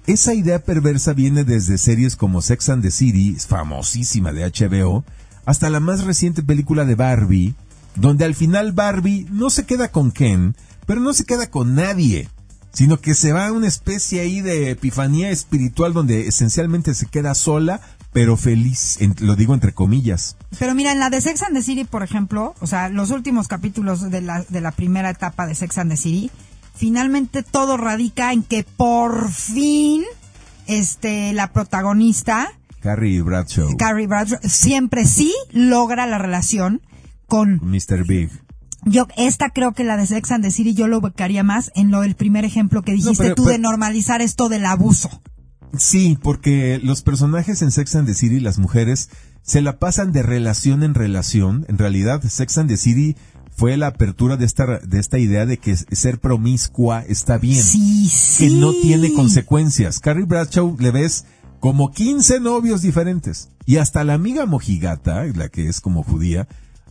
Esa 0.07 0.35
idea 0.35 0.62
perversa 0.62 1.15
viene 1.15 1.43
desde 1.45 1.79
series 1.79 2.17
como 2.17 2.43
Sex 2.43 2.69
and 2.69 2.83
the 2.83 2.91
City, 2.91 3.35
famosísima 3.35 4.33
de 4.33 4.45
HBO, 4.45 5.05
hasta 5.47 5.71
la 5.71 5.81
más 5.81 6.05
reciente 6.05 6.43
película 6.43 6.85
de 6.85 6.95
Barbie, 6.95 7.55
donde 7.97 8.27
al 8.27 8.35
final 8.35 8.73
Barbie 8.73 9.27
no 9.31 9.49
se 9.51 9.65
queda 9.65 9.91
con 9.91 10.12
Ken, 10.12 10.55
pero 10.87 11.01
no 11.01 11.15
se 11.15 11.25
queda 11.25 11.51
con 11.51 11.75
nadie, 11.75 12.29
sino 12.73 13.01
que 13.01 13.15
se 13.15 13.33
va 13.33 13.47
a 13.47 13.53
una 13.53 13.69
especie 13.69 14.21
ahí 14.21 14.43
de 14.43 14.71
epifanía 14.71 15.31
espiritual 15.31 15.95
donde 15.95 16.29
esencialmente 16.29 16.95
se 16.95 17.07
queda 17.07 17.35
sola, 17.35 17.81
pero 18.12 18.37
feliz, 18.37 19.01
en- 19.01 19.15
lo 19.20 19.37
digo 19.37 19.55
entre 19.55 19.73
comillas. 19.73 20.37
Pero 20.59 20.74
mira, 20.74 20.93
en 20.93 20.99
la 20.99 21.11
de 21.11 21.20
Sex 21.20 21.43
and 21.43 21.55
the 21.57 21.62
City, 21.62 21.85
por 21.85 22.03
ejemplo, 22.03 22.55
o 22.61 22.66
sea, 22.66 22.89
los 22.89 23.11
últimos 23.11 23.47
capítulos 23.49 24.11
de 24.11 24.20
la, 24.20 24.43
de 24.49 24.61
la 24.61 24.73
primera 24.73 25.11
etapa 25.11 25.47
de 25.47 25.55
Sex 25.55 25.78
and 25.78 25.91
the 25.91 25.97
City, 25.97 26.31
finalmente 26.74 27.43
todo 27.43 27.77
radica 27.77 28.32
en 28.32 28.43
que 28.43 28.65
por 28.65 29.31
fin, 29.31 30.03
este, 30.66 31.32
la 31.32 31.53
protagonista, 31.53 32.53
Carrie 32.81 33.20
Bradshaw, 33.23 33.77
Carrie 33.77 34.07
Bradshaw, 34.07 34.39
siempre 34.43 35.05
sí 35.07 35.32
logra 35.53 36.07
la 36.07 36.19
relación 36.19 36.81
con, 37.27 37.61
Mr. 37.62 38.05
Big. 38.07 38.31
yo, 38.85 39.07
esta 39.16 39.51
creo 39.51 39.73
que 39.73 39.85
la 39.85 39.97
de 39.97 40.07
Sex 40.07 40.32
and 40.32 40.43
the 40.45 40.51
City 40.51 40.74
yo 40.74 40.89
lo 40.89 40.99
ubicaría 40.99 41.43
más 41.43 41.70
en 41.74 41.91
lo 41.91 42.01
del 42.01 42.15
primer 42.16 42.45
ejemplo 42.45 42.82
que 42.82 42.93
dijiste 42.93 43.23
pero- 43.23 43.35
tú 43.35 43.45
pero- 43.45 43.53
de 43.53 43.59
normalizar 43.59 44.23
esto 44.23 44.49
del 44.49 44.65
abuso. 44.66 45.11
Sí, 45.76 46.18
porque 46.20 46.80
los 46.82 47.02
personajes 47.02 47.62
en 47.62 47.70
Sex 47.70 47.97
and 47.97 48.06
the 48.06 48.14
City, 48.14 48.40
las 48.40 48.59
mujeres, 48.59 49.10
se 49.42 49.60
la 49.60 49.78
pasan 49.78 50.12
de 50.12 50.22
relación 50.22 50.82
en 50.82 50.94
relación. 50.94 51.64
En 51.68 51.78
realidad, 51.78 52.22
Sex 52.22 52.59
and 52.59 52.68
the 52.68 52.76
City 52.76 53.16
fue 53.51 53.76
la 53.76 53.88
apertura 53.88 54.36
de 54.36 54.47
esta, 54.47 54.78
de 54.78 54.98
esta 54.98 55.18
idea 55.18 55.47
de 55.47 55.59
que 55.59 55.76
ser 55.76 56.18
promiscua 56.18 57.05
está 57.06 57.38
bien. 57.38 57.62
Sí, 57.62 58.09
sí. 58.09 58.48
Que 58.48 58.55
no 58.55 58.72
tiene 58.72 59.12
consecuencias. 59.12 60.01
Carrie 60.01 60.24
Bradshaw 60.24 60.76
le 60.78 60.90
ves 60.90 61.24
como 61.60 61.92
15 61.92 62.40
novios 62.40 62.82
diferentes. 62.82 63.51
Y 63.66 63.76
hasta 63.76 64.02
la 64.02 64.14
amiga 64.14 64.47
mojigata, 64.47 65.24
la 65.26 65.48
que 65.48 65.68
es 65.68 65.80
como 65.80 66.02
judía, 66.02 66.48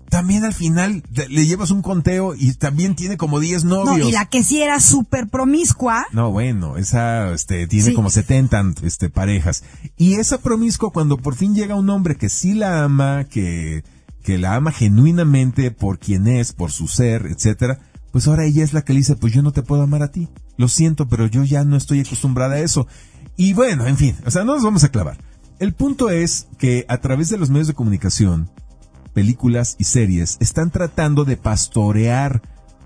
también 0.09 0.43
al 0.43 0.53
final 0.53 1.03
le 1.13 1.27
le 1.29 1.45
llevas 1.45 1.71
un 1.71 1.81
conteo 1.81 2.35
y 2.35 2.53
también 2.53 2.95
tiene 2.95 3.15
como 3.17 3.39
10 3.39 3.63
No, 3.63 3.85
novios. 3.85 4.09
y 4.09 4.11
la 4.11 4.25
que 4.25 4.43
sí 4.43 4.61
era 4.61 4.79
súper 4.79 5.27
promiscua, 5.29 6.05
No, 6.11 6.31
bueno, 6.31 6.77
esa 6.77 7.31
este, 7.33 7.65
tiene 7.67 7.85
Sí. 7.89 7.93
como 7.93 8.09
70 8.09 8.61
este, 8.83 9.09
parejas. 9.09 9.63
Y 9.97 10.15
esa 10.15 10.39
promiscua 10.39 10.91
cuando 10.91 11.17
por 11.17 11.35
fin 11.35 11.55
llega 11.55 11.75
un 11.75 11.89
hombre 11.89 12.15
que 12.17 12.29
sí 12.29 12.53
la 12.53 12.83
ama, 12.83 13.23
que, 13.29 13.83
que 14.23 14.37
la 14.37 14.55
ama 14.55 14.71
genuinamente 14.71 15.71
por 15.71 15.99
quien 15.99 16.27
es, 16.27 16.51
por 16.53 16.71
su 16.71 16.87
ser, 16.87 17.25
etcétera, 17.27 17.79
pues 18.11 18.27
ahora 18.27 18.45
ella 18.45 18.63
es 18.63 18.73
la 18.73 18.81
que 18.83 18.93
le 18.93 18.99
dice, 18.99 19.15
pues 19.15 19.33
yo 19.33 19.41
no 19.41 19.51
te 19.51 19.61
puedo 19.63 19.83
amar 19.83 20.01
a 20.03 20.11
ti. 20.11 20.27
Lo 20.57 20.67
siento, 20.67 21.07
pero 21.07 21.27
yo 21.27 21.43
ya 21.43 21.63
no 21.63 21.77
estoy 21.77 22.01
acostumbrada 22.01 22.55
a 22.55 22.59
eso. 22.59 22.87
Y 23.37 23.53
bueno, 23.53 23.85
en 23.87 23.95
fin, 23.97 24.15
o 24.25 24.31
sea, 24.31 24.43
no 24.43 24.55
nos 24.55 24.63
vamos 24.63 24.83
a 24.83 24.89
clavar. 24.89 25.17
El 25.59 25.73
punto 25.73 26.09
es 26.09 26.47
que 26.57 26.85
a 26.89 26.97
través 26.99 27.29
de 27.29 27.37
los 27.37 27.49
medios 27.49 27.67
de 27.67 27.73
comunicación, 27.73 28.49
películas 29.19 29.75
y 29.79 29.83
series 29.83 30.37
están 30.39 30.71
tratando 30.71 31.25
de 31.25 31.35
pastorear 31.37 32.41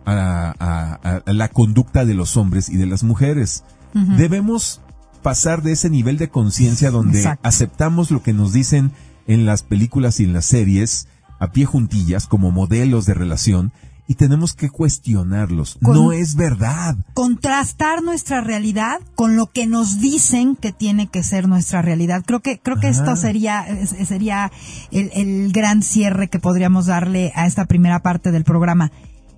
a, 0.05 0.53
a- 0.59 1.21
a 1.25 1.33
la 1.33 1.47
conducta 1.49 2.05
de 2.05 2.13
los 2.15 2.37
hombres 2.37 2.69
y 2.69 2.77
de 2.77 2.85
las 2.87 3.03
mujeres. 3.03 3.63
Debemos 3.93 4.81
pasar 5.21 5.61
de 5.61 5.71
ese 5.73 5.89
nivel 5.89 6.17
de 6.17 6.29
conciencia 6.29 6.89
donde 6.89 7.19
Exacto. 7.19 7.47
aceptamos 7.47 8.09
lo 8.11 8.23
que 8.23 8.33
nos 8.33 8.51
dicen 8.51 8.91
en 9.27 9.45
las 9.45 9.61
películas 9.61 10.19
y 10.19 10.23
en 10.25 10.33
las 10.33 10.45
series 10.45 11.07
a 11.39 11.51
pie 11.51 11.65
juntillas 11.65 12.25
como 12.27 12.49
modelos 12.51 13.05
de 13.05 13.13
relación 13.13 13.71
y 14.07 14.15
tenemos 14.15 14.53
que 14.53 14.69
cuestionarlos. 14.69 15.77
Con- 15.81 15.95
No 15.95 16.11
es 16.11 16.35
verdad. 16.35 16.95
contrastar 17.13 18.03
nuestra 18.03 18.41
realidad 18.41 18.99
con 19.15 19.35
lo 19.37 19.47
que 19.47 19.65
nos 19.65 19.99
dicen 19.99 20.55
que 20.55 20.71
tiene 20.73 21.07
que 21.07 21.23
ser 21.23 21.47
nuestra 21.47 21.81
realidad. 21.81 22.23
Creo 22.25 22.41
que 22.41 22.59
creo 22.59 22.79
que 22.79 22.89
esto 22.89 23.15
sería 23.15 23.65
sería 24.05 24.51
el, 24.91 25.09
el 25.13 25.51
gran 25.53 25.81
cierre 25.83 26.27
que 26.29 26.39
podríamos 26.39 26.87
darle 26.87 27.31
a 27.35 27.47
esta 27.47 27.65
primera 27.65 28.01
parte 28.01 28.31
del 28.31 28.43
programa. 28.43 28.91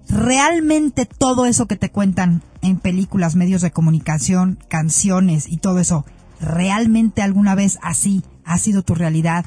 Realmente 0.09 1.05
todo 1.05 1.45
eso 1.45 1.67
que 1.67 1.75
te 1.75 1.89
cuentan 1.89 2.43
en 2.61 2.77
películas, 2.77 3.35
medios 3.35 3.61
de 3.61 3.71
comunicación, 3.71 4.59
canciones 4.69 5.47
y 5.47 5.57
todo 5.57 5.79
eso, 5.79 6.05
realmente 6.39 7.21
alguna 7.21 7.55
vez 7.55 7.79
así 7.81 8.23
ha 8.45 8.57
sido 8.57 8.81
tu 8.83 8.95
realidad 8.95 9.45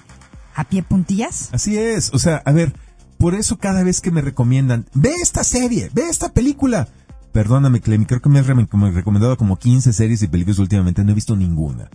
a 0.54 0.64
pie 0.64 0.82
puntillas? 0.82 1.48
Así 1.52 1.78
es, 1.78 2.12
o 2.12 2.18
sea, 2.18 2.42
a 2.44 2.50
ver, 2.52 2.74
por 3.18 3.34
eso 3.34 3.58
cada 3.58 3.82
vez 3.82 4.00
que 4.00 4.10
me 4.10 4.20
recomiendan, 4.22 4.86
ve 4.94 5.12
esta 5.22 5.44
serie, 5.44 5.90
ve 5.94 6.08
esta 6.08 6.30
película. 6.32 6.88
Perdóname, 7.32 7.80
Clemi, 7.80 8.06
creo 8.06 8.20
que 8.22 8.28
me 8.30 8.38
has 8.38 8.46
como 8.68 8.90
recomendado 8.90 9.36
como 9.36 9.58
15 9.58 9.92
series 9.92 10.22
y 10.22 10.28
películas 10.28 10.58
últimamente, 10.58 11.04
no 11.04 11.12
he 11.12 11.14
visto 11.14 11.36
ninguna. 11.36 11.88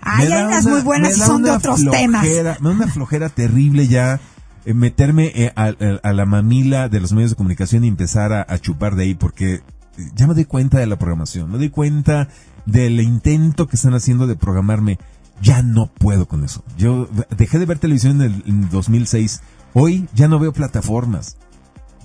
Hay 0.00 0.26
unas 0.26 0.64
una- 0.64 0.74
muy 0.74 0.82
buenas 0.82 1.16
y 1.16 1.20
son 1.20 1.42
de 1.42 1.50
otros 1.52 1.80
temas. 1.90 2.24
Me 2.60 2.68
da 2.70 2.74
una 2.74 2.88
flojera 2.88 3.28
terrible 3.28 3.86
ya 3.86 4.20
eh, 4.66 4.74
meterme 4.74 5.32
eh, 5.34 5.52
a, 5.54 5.66
a- 5.66 5.74
a 6.02 6.12
la 6.12 6.26
mamila 6.26 6.88
de 6.88 7.00
los 7.00 7.12
medios 7.12 7.30
de 7.30 7.36
comunicación 7.36 7.84
y 7.84 7.88
empezar 7.88 8.32
a, 8.32 8.44
a 8.48 8.58
chupar 8.58 8.94
de 8.96 9.04
ahí 9.04 9.14
porque 9.14 9.54
eh, 9.54 9.62
ya 10.16 10.26
me 10.26 10.34
doy 10.34 10.44
cuenta 10.44 10.78
de 10.78 10.86
la 10.86 10.98
programación, 10.98 11.50
me 11.50 11.56
doy 11.58 11.70
cuenta 11.70 12.28
del 12.66 13.00
intento 13.00 13.68
que 13.68 13.76
están 13.76 13.94
haciendo 13.94 14.26
de 14.26 14.36
programarme. 14.36 14.98
Ya 15.40 15.62
no 15.62 15.86
puedo 15.86 16.28
con 16.28 16.44
eso. 16.44 16.62
Yo 16.76 17.08
dejé 17.38 17.58
de 17.58 17.64
ver 17.64 17.78
televisión 17.78 18.20
en 18.20 18.32
el 18.32 18.42
en 18.46 18.68
2006. 18.68 19.40
Hoy 19.74 20.08
ya 20.14 20.28
no 20.28 20.38
veo 20.38 20.52
plataformas. 20.52 21.36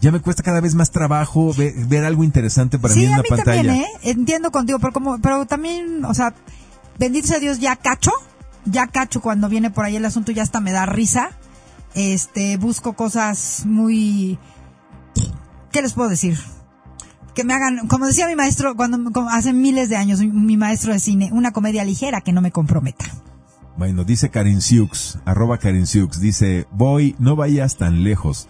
ya 0.01 0.11
me 0.11 0.19
cuesta 0.19 0.43
cada 0.43 0.61
vez 0.61 0.75
más 0.75 0.91
trabajo 0.91 1.51
ver, 1.57 1.73
ver 1.87 2.05
algo 2.05 2.23
interesante 2.23 2.77
para 2.77 2.93
sí, 2.93 2.99
mí 3.01 3.05
en 3.05 3.11
a 3.11 3.13
una 3.15 3.23
mí 3.23 3.29
pantalla. 3.29 3.63
también, 3.63 3.85
¿eh? 3.85 3.87
Entiendo 4.03 4.51
contigo, 4.51 4.77
pero 4.79 4.93
como, 4.93 5.19
pero 5.19 5.45
también, 5.45 6.05
o 6.05 6.13
sea, 6.13 6.33
bendito 6.99 7.27
sea 7.27 7.39
Dios, 7.39 7.59
ya 7.59 7.75
cacho, 7.75 8.11
ya 8.65 8.87
cacho 8.87 9.21
cuando 9.21 9.49
viene 9.49 9.71
por 9.71 9.85
ahí 9.85 9.95
el 9.95 10.05
asunto, 10.05 10.31
ya 10.31 10.43
hasta 10.43 10.59
me 10.59 10.71
da 10.71 10.85
risa. 10.85 11.29
Este, 11.95 12.57
busco 12.57 12.93
cosas 12.93 13.63
muy, 13.65 14.37
¿qué 15.71 15.81
les 15.81 15.93
puedo 15.93 16.09
decir? 16.09 16.37
Que 17.33 17.43
me 17.43 17.53
hagan, 17.53 17.87
como 17.87 18.05
decía 18.05 18.27
mi 18.27 18.35
maestro, 18.35 18.75
cuando, 18.75 19.11
hace 19.29 19.53
miles 19.53 19.89
de 19.89 19.95
años, 19.95 20.19
mi 20.21 20.57
maestro 20.57 20.93
de 20.93 20.99
cine, 20.99 21.29
una 21.31 21.51
comedia 21.51 21.83
ligera 21.83 22.21
que 22.21 22.31
no 22.33 22.41
me 22.41 22.51
comprometa. 22.51 23.05
Bueno, 23.77 24.05
dice 24.05 24.29
Karen 24.29 24.61
Siux, 24.61 25.19
arroba 25.25 25.57
Karen 25.57 25.85
Siux, 25.85 26.19
dice, 26.21 26.65
voy, 26.71 27.15
no 27.19 27.35
vayas 27.35 27.75
tan 27.75 28.03
lejos. 28.03 28.47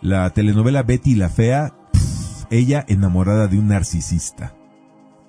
La 0.00 0.30
telenovela 0.30 0.82
Betty 0.82 1.14
la 1.14 1.28
Fea, 1.28 1.72
pff, 1.92 2.46
ella 2.50 2.84
enamorada 2.88 3.46
de 3.46 3.58
un 3.58 3.68
narcisista. 3.68 4.54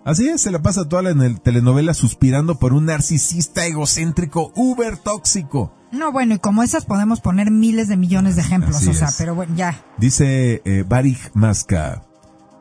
Así 0.03 0.27
es, 0.27 0.41
se 0.41 0.49
la 0.49 0.63
pasa 0.63 0.89
toda 0.89 1.03
la 1.03 1.09
en 1.11 1.21
el 1.21 1.39
telenovela 1.41 1.93
suspirando 1.93 2.57
por 2.57 2.73
un 2.73 2.85
narcisista 2.85 3.67
egocéntrico, 3.67 4.51
uber 4.55 4.97
tóxico. 4.97 5.71
No, 5.91 6.11
bueno, 6.11 6.33
y 6.33 6.39
como 6.39 6.63
esas 6.63 6.85
podemos 6.85 7.21
poner 7.21 7.51
miles 7.51 7.87
de 7.89 7.97
millones 7.97 8.35
de 8.35 8.41
ejemplos, 8.41 8.77
Así 8.77 8.89
o 8.89 8.93
sea, 8.93 9.09
es. 9.09 9.15
pero 9.17 9.35
bueno, 9.35 9.53
ya. 9.55 9.85
Dice 9.99 10.61
eh, 10.65 10.83
Barik 10.87 11.31
Maska. 11.35 12.03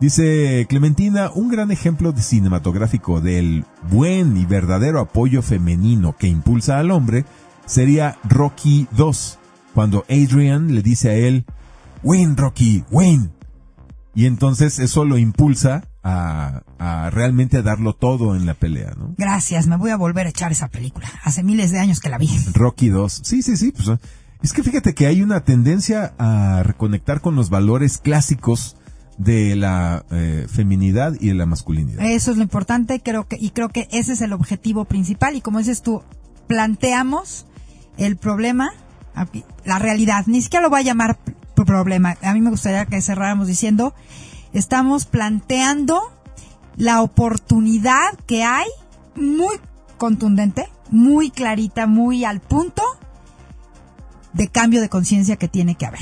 Dice 0.01 0.65
Clementina, 0.67 1.31
un 1.35 1.51
gran 1.51 1.71
ejemplo 1.71 2.13
de 2.13 2.23
cinematográfico 2.23 3.21
del 3.21 3.67
buen 3.91 4.35
y 4.39 4.47
verdadero 4.47 4.99
apoyo 4.99 5.43
femenino 5.43 6.17
que 6.17 6.27
impulsa 6.27 6.79
al 6.79 6.91
hombre 6.91 7.27
sería 7.67 8.17
Rocky 8.25 8.89
2, 8.93 9.39
cuando 9.75 10.07
Adrian 10.09 10.75
le 10.75 10.81
dice 10.81 11.11
a 11.11 11.15
él, 11.17 11.45
win 12.03 12.39
Rocky, 12.39 12.83
win. 12.91 13.31
Y 14.15 14.25
entonces 14.25 14.79
eso 14.79 15.05
lo 15.05 15.19
impulsa 15.19 15.85
a, 16.03 16.63
a 16.79 17.11
realmente 17.11 17.59
a 17.59 17.63
darlo 17.63 17.93
todo 17.93 18.35
en 18.35 18.47
la 18.47 18.55
pelea, 18.55 18.95
¿no? 18.97 19.15
Gracias, 19.19 19.67
me 19.67 19.77
voy 19.77 19.91
a 19.91 19.97
volver 19.97 20.27
a 20.27 20.31
echar 20.31 20.51
esa 20.51 20.69
película. 20.69 21.11
Hace 21.25 21.43
miles 21.43 21.73
de 21.73 21.79
años 21.79 22.01
que 22.01 22.09
la 22.09 22.17
vi. 22.17 22.31
Rocky 22.55 22.89
2. 22.89 23.21
Sí, 23.23 23.43
sí, 23.43 23.59
sí. 23.59 23.73
Pues, 23.73 23.99
es 24.43 24.55
que 24.55 24.63
fíjate 24.63 24.95
que 24.95 25.07
hay 25.07 25.21
una 25.21 25.45
tendencia 25.45 26.15
a 26.19 26.63
reconectar 26.63 27.21
con 27.21 27.37
los 27.37 27.51
valores 27.51 27.99
clásicos 27.99 28.79
de 29.21 29.55
la 29.55 30.05
eh, 30.11 30.47
feminidad 30.49 31.13
y 31.21 31.29
de 31.29 31.35
la 31.35 31.45
masculinidad. 31.45 32.05
Eso 32.07 32.31
es 32.31 32.39
lo 32.39 32.43
importante, 32.43 33.01
creo 33.01 33.29
que, 33.29 33.37
y 33.39 33.51
creo 33.51 33.69
que 33.69 33.87
ese 33.93 34.15
es 34.15 34.23
el 34.23 34.33
objetivo 34.33 34.87
principal. 34.87 35.37
Y 35.37 35.43
como 35.43 35.59
dices 35.59 35.83
tú, 35.83 36.03
planteamos 36.47 37.47
el 37.99 38.17
problema, 38.17 38.73
la 39.67 39.79
realidad, 39.79 40.25
ni 40.27 40.41
siquiera 40.41 40.63
lo 40.63 40.71
voy 40.71 40.81
a 40.81 40.85
llamar 40.85 41.19
problema. 41.65 42.17
A 42.23 42.33
mí 42.33 42.41
me 42.41 42.49
gustaría 42.49 42.87
que 42.87 43.03
cerráramos 43.03 43.47
diciendo, 43.47 43.95
estamos 44.55 45.05
planteando 45.05 46.01
la 46.77 47.03
oportunidad 47.03 48.17
que 48.27 48.43
hay, 48.43 48.69
muy 49.15 49.57
contundente, 49.99 50.69
muy 50.91 51.31
clarita, 51.31 51.87
muy 51.87 52.25
al 52.25 52.41
punto, 52.41 52.83
de 54.33 54.49
cambio 54.49 54.81
de 54.81 54.89
conciencia 54.89 55.37
que 55.37 55.49
tiene 55.49 55.75
que 55.75 55.85
haber. 55.85 56.01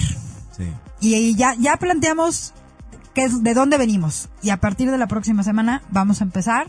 Sí. 0.56 0.72
Y 1.00 1.34
ya, 1.34 1.54
ya 1.58 1.76
planteamos 1.78 2.54
qué 3.18 3.28
de 3.40 3.54
dónde 3.54 3.78
venimos. 3.78 4.28
Y 4.42 4.50
a 4.50 4.58
partir 4.58 4.90
de 4.90 4.98
la 4.98 5.06
próxima 5.08 5.42
semana 5.42 5.82
vamos 5.90 6.20
a 6.20 6.24
empezar 6.24 6.68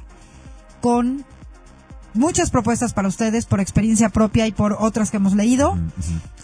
con 0.82 1.26
muchas 2.14 2.50
propuestas 2.50 2.94
para 2.94 3.08
ustedes 3.08 3.46
por 3.46 3.60
experiencia 3.60 4.10
propia 4.10 4.48
y 4.48 4.52
por 4.52 4.76
otras 4.80 5.12
que 5.12 5.18
hemos 5.18 5.36
leído 5.36 5.78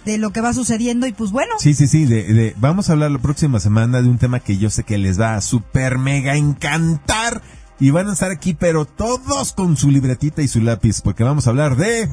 de 0.06 0.18
lo 0.18 0.32
que 0.32 0.41
va 0.41 0.53
sucediendo. 0.53 1.07
Y 1.07 1.11
pues 1.14 1.32
bueno, 1.32 1.53
Sí, 1.60 1.73
sí, 1.73 1.88
sí. 1.88 2.06
De, 2.06 2.23
de- 2.34 2.56
vamos 2.57 2.90
a 2.90 2.94
hablar 2.94 3.11
la 3.11 3.19
próxima 3.19 3.60
semana 3.60 4.02
de 4.02 4.07
un 4.10 4.18
tema 4.19 4.40
que 4.40 4.57
yo 4.57 4.69
sé 4.69 4.84
que 4.84 4.98
les 4.98 5.19
va 5.19 5.36
a 5.36 5.41
super 5.41 5.98
mega 5.98 6.36
encantar. 6.36 7.41
Y 7.77 7.90
van 7.90 8.07
a 8.07 8.14
estar 8.14 8.32
aquí, 8.32 8.53
pero 8.53 8.86
todos 8.86 9.52
con 9.52 9.76
su 9.76 9.91
libretita 9.91 10.41
y 10.41 10.48
su 10.48 10.61
lápiz, 10.61 11.02
porque 11.02 11.26
vamos 11.26 11.45
a 11.45 11.49
hablar 11.49 11.76
de 11.76 12.10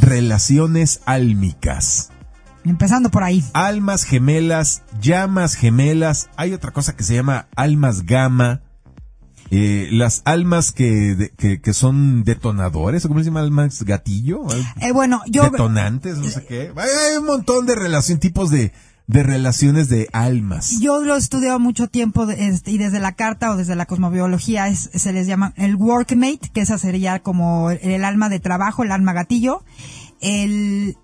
relaciones 0.00 1.00
álmicas. 1.06 2.10
Empezando 2.64 3.10
por 3.10 3.22
ahí. 3.22 3.44
almas 3.52 4.04
gemelas, 4.04 4.82
llamas 5.00 5.54
gemelas, 5.54 6.28
hay 6.36 6.52
otra 6.52 6.72
cosa 6.72 6.94
que 6.96 7.04
se 7.04 7.14
llama 7.14 7.48
almas 7.56 8.04
gamma, 8.06 8.62
eh, 9.50 9.88
las 9.90 10.22
almas 10.26 10.70
que, 10.70 11.16
de- 11.16 11.30
que, 11.30 11.60
que 11.60 11.72
son 11.74 12.22
detonadores, 12.22 13.06
cómo 13.06 13.18
se 13.20 13.26
llama, 13.26 13.40
almas 13.40 13.82
gatillo, 13.82 14.42
Eh, 14.80 14.92
bueno, 14.92 15.22
yo... 15.26 15.42
detonantes, 15.44 16.18
no 16.18 16.24
sé 16.28 16.44
qué. 16.46 16.72
Hay, 16.76 17.16
un 17.18 17.26
montón 17.26 17.66
de 17.66 17.74
relación, 17.74 18.20
tipos 18.20 18.50
de, 18.50 18.72
de 19.08 19.22
relaciones 19.24 19.88
de 19.88 20.08
almas. 20.12 20.78
Yo 20.80 21.00
lo 21.02 21.16
he 21.16 21.18
estudiado 21.18 21.58
mucho 21.58 21.88
tiempo 21.88 22.30
este, 22.30 22.70
y 22.70 22.78
desde 22.78 23.00
la 23.00 23.12
carta 23.16 23.50
o 23.50 23.56
desde 23.56 23.74
la 23.74 23.86
cosmobiología 23.86 24.68
es- 24.68 24.88
se 24.94 25.12
les 25.12 25.26
llama 25.26 25.52
el 25.56 25.74
workmate, 25.74 26.50
que 26.54 26.60
esa 26.60 26.78
sería 26.78 27.18
como 27.18 27.70
el, 27.72 27.78
el 27.82 28.04
alma 28.04 28.28
de 28.28 28.38
trabajo, 28.38 28.84
el 28.84 28.92
alma 28.92 29.12
gatillo. 29.14 29.64
El 30.20 30.96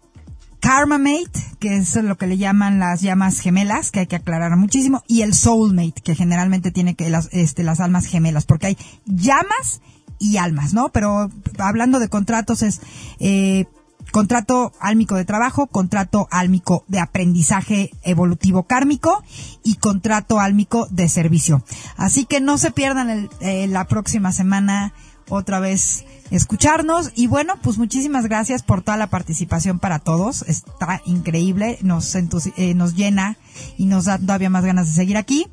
karma 0.61 0.99
mate, 0.99 1.31
que 1.59 1.77
es 1.77 1.95
lo 1.97 2.17
que 2.17 2.27
le 2.27 2.39
llaman 2.39 2.79
las 2.79 3.01
llamas 3.01 3.41
gemelas, 3.41 3.91
que 3.91 4.01
hay 4.01 4.07
que 4.07 4.17
aclarar 4.17 4.57
muchísimo. 4.57 5.03
Y 5.07 5.23
el 5.23 5.35
soulmate, 5.35 6.03
que 6.03 6.15
generalmente 6.15 6.71
tiene 6.71 6.95
que 6.95 7.11
las, 7.11 7.29
este, 7.33 7.63
las 7.63 7.81
almas 7.81 8.07
gemelas, 8.07 8.45
porque 8.47 8.69
hay 8.69 8.79
llamas 9.07 9.81
y 10.19 10.39
almas, 10.39 10.73
¿no? 10.73 10.89
Pero 10.91 11.31
hablando 11.59 11.99
de 11.99 12.09
contratos 12.09 12.63
es, 12.63 12.81
eh, 13.21 13.67
contrato 14.13 14.73
álmico 14.81 15.17
de 15.17 15.25
trabajo, 15.25 15.67
contrato 15.67 16.29
álmico 16.31 16.85
de 16.89 17.01
aprendizaje 17.01 17.91
evolutivo 18.03 18.63
kármico 18.63 19.23
y 19.65 19.75
contrato 19.75 20.39
álmico 20.41 20.87
de 20.91 21.09
servicio. 21.09 21.65
Así 21.97 22.25
que 22.25 22.41
no 22.41 22.57
se 22.57 22.71
pierdan 22.71 23.11
el- 23.11 23.31
eh, 23.41 23.67
la 23.67 23.87
próxima 23.89 24.33
semana 24.33 24.93
otra 25.29 25.59
vez 25.59 26.05
escucharnos 26.31 27.13
y 27.15 27.27
bueno, 27.27 27.55
pues 27.63 27.79
muchísimas 27.79 28.25
gracias 28.27 28.63
por 28.63 28.83
toda 28.83 28.97
la 28.97 29.09
participación 29.09 29.79
para 29.79 29.99
todos. 29.99 30.43
Está 30.43 31.03
increíble, 31.05 31.79
nos, 31.83 32.15
eh, 32.15 32.75
nos 32.75 32.95
llena 32.95 33.37
y 33.79 33.87
nos 33.87 34.07
da 34.07 34.19
todavía 34.19 34.51
más 34.51 34.65
ganas 34.65 34.89
de 34.89 34.95
seguir 34.95 35.17
aquí. 35.17 35.47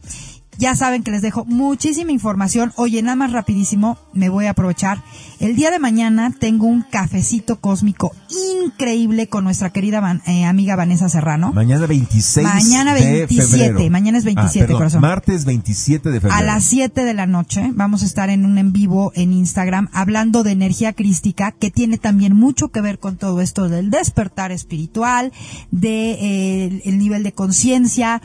Ya 0.57 0.75
saben 0.75 1.03
que 1.03 1.11
les 1.11 1.21
dejo 1.21 1.45
muchísima 1.45 2.11
información. 2.11 2.73
Oye, 2.75 3.01
nada 3.01 3.15
más 3.15 3.31
rapidísimo, 3.31 3.97
me 4.13 4.29
voy 4.29 4.45
a 4.45 4.51
aprovechar. 4.51 5.03
El 5.39 5.55
día 5.55 5.71
de 5.71 5.79
mañana 5.79 6.33
tengo 6.39 6.67
un 6.67 6.83
cafecito 6.83 7.59
cósmico 7.59 8.11
increíble 8.65 9.27
con 9.27 9.43
nuestra 9.43 9.71
querida 9.71 9.99
Van- 9.99 10.21
eh, 10.27 10.45
amiga 10.45 10.75
Vanessa 10.75 11.09
Serrano. 11.09 11.51
Mañana 11.53 11.85
26 11.87 12.45
Mañana 12.47 12.93
de 12.93 13.01
27, 13.25 13.47
febrero. 13.73 13.89
mañana 13.89 14.17
es 14.17 14.23
27, 14.25 14.59
Ah, 14.59 14.67
perdón, 14.67 14.77
corazón. 14.77 15.01
Martes 15.01 15.45
27 15.45 16.09
de 16.11 16.19
febrero. 16.21 16.35
A 16.39 16.43
las 16.43 16.63
7 16.63 17.03
de 17.03 17.13
la 17.13 17.25
noche 17.25 17.71
vamos 17.73 18.03
a 18.03 18.05
estar 18.05 18.29
en 18.29 18.45
un 18.45 18.57
en 18.57 18.71
vivo 18.73 19.11
en 19.15 19.33
Instagram 19.33 19.89
hablando 19.93 20.43
de 20.43 20.51
energía 20.51 20.93
crística 20.93 21.51
que 21.51 21.71
tiene 21.71 21.97
también 21.97 22.35
mucho 22.35 22.69
que 22.69 22.81
ver 22.81 22.99
con 22.99 23.17
todo 23.17 23.41
esto 23.41 23.69
del 23.69 23.89
despertar 23.89 24.51
espiritual, 24.51 25.31
de 25.71 26.11
eh, 26.11 26.81
el 26.85 26.97
nivel 26.97 27.23
de 27.23 27.31
conciencia, 27.33 28.21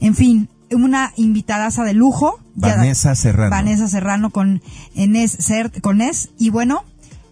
en 0.00 0.14
fin, 0.14 0.48
una 0.74 1.12
invitadaza 1.16 1.84
de 1.84 1.94
lujo. 1.94 2.38
Ya- 2.56 2.76
Vanessa 2.76 3.14
Serrano. 3.14 3.50
Vanessa 3.50 3.88
Serrano 3.88 4.30
con 4.30 4.62
Enes 4.94 5.36
Cert, 5.40 5.80
con 5.80 6.00
Es 6.00 6.30
y 6.38 6.50
bueno, 6.50 6.84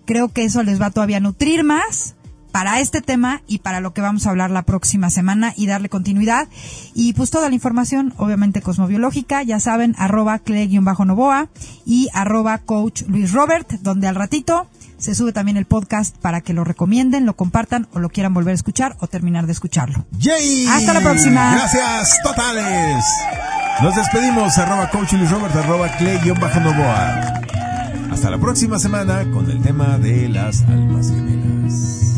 creo 0.07 0.29
que 0.29 0.45
eso 0.45 0.63
les 0.63 0.81
va 0.81 0.87
a 0.87 0.91
todavía 0.91 1.21
nutrir 1.21 1.65
más 1.65 2.15
para 2.53 2.81
este 2.81 3.01
tema 3.01 3.43
y 3.47 3.59
para 3.61 3.79
lo 3.81 3.95
que 3.95 4.01
vamos 4.01 4.27
a 4.27 4.31
hablar 4.31 4.51
la 4.51 4.63
próxima 4.63 5.09
semana 5.11 5.55
y 5.57 5.67
darle 5.67 5.89
continuidad. 5.89 6.49
Y 6.95 7.13
pues 7.13 7.31
toda 7.31 7.49
la 7.49 7.55
información, 7.55 8.13
obviamente 8.17 8.61
cosmobiológica, 8.61 9.45
ya 9.45 9.61
saben, 9.61 9.95
arroba 9.99 10.41
cle-novoa 10.41 11.49
y 11.87 12.09
arroba 12.13 12.59
coach 12.59 13.03
Luis 13.07 13.33
Robert, 13.33 13.71
donde 13.83 14.09
al 14.09 14.17
ratito 14.17 14.67
se 15.01 15.15
sube 15.15 15.33
también 15.33 15.57
el 15.57 15.65
podcast 15.65 16.17
para 16.19 16.41
que 16.41 16.53
lo 16.53 16.63
recomienden, 16.63 17.27
lo 17.27 17.35
compartan 17.35 17.89
o 17.93 17.99
lo 17.99 18.11
quieran 18.11 18.35
volver 18.35 18.53
a 18.53 18.55
escuchar 18.55 18.97
o 19.01 19.07
terminar 19.07 19.47
de 19.47 19.53
escucharlo. 19.53 20.05
¡Yay! 20.19 20.67
Hasta 20.67 20.93
la 20.93 21.01
próxima. 21.01 21.55
Gracias 21.55 22.21
totales. 22.23 23.05
Nos 23.83 23.97
despedimos, 23.97 24.59
arroba 24.59 24.91
Robert, 24.93 25.57
arroba 25.57 25.89
clay-novoa. 25.97 27.41
Hasta 28.13 28.31
la 28.31 28.39
próxima 28.39 28.79
semana 28.79 29.25
con 29.33 29.51
el 29.51 29.63
tema 29.63 29.97
de 29.97 30.29
las 30.29 30.63
almas 30.63 31.09
gemelas. 31.09 32.10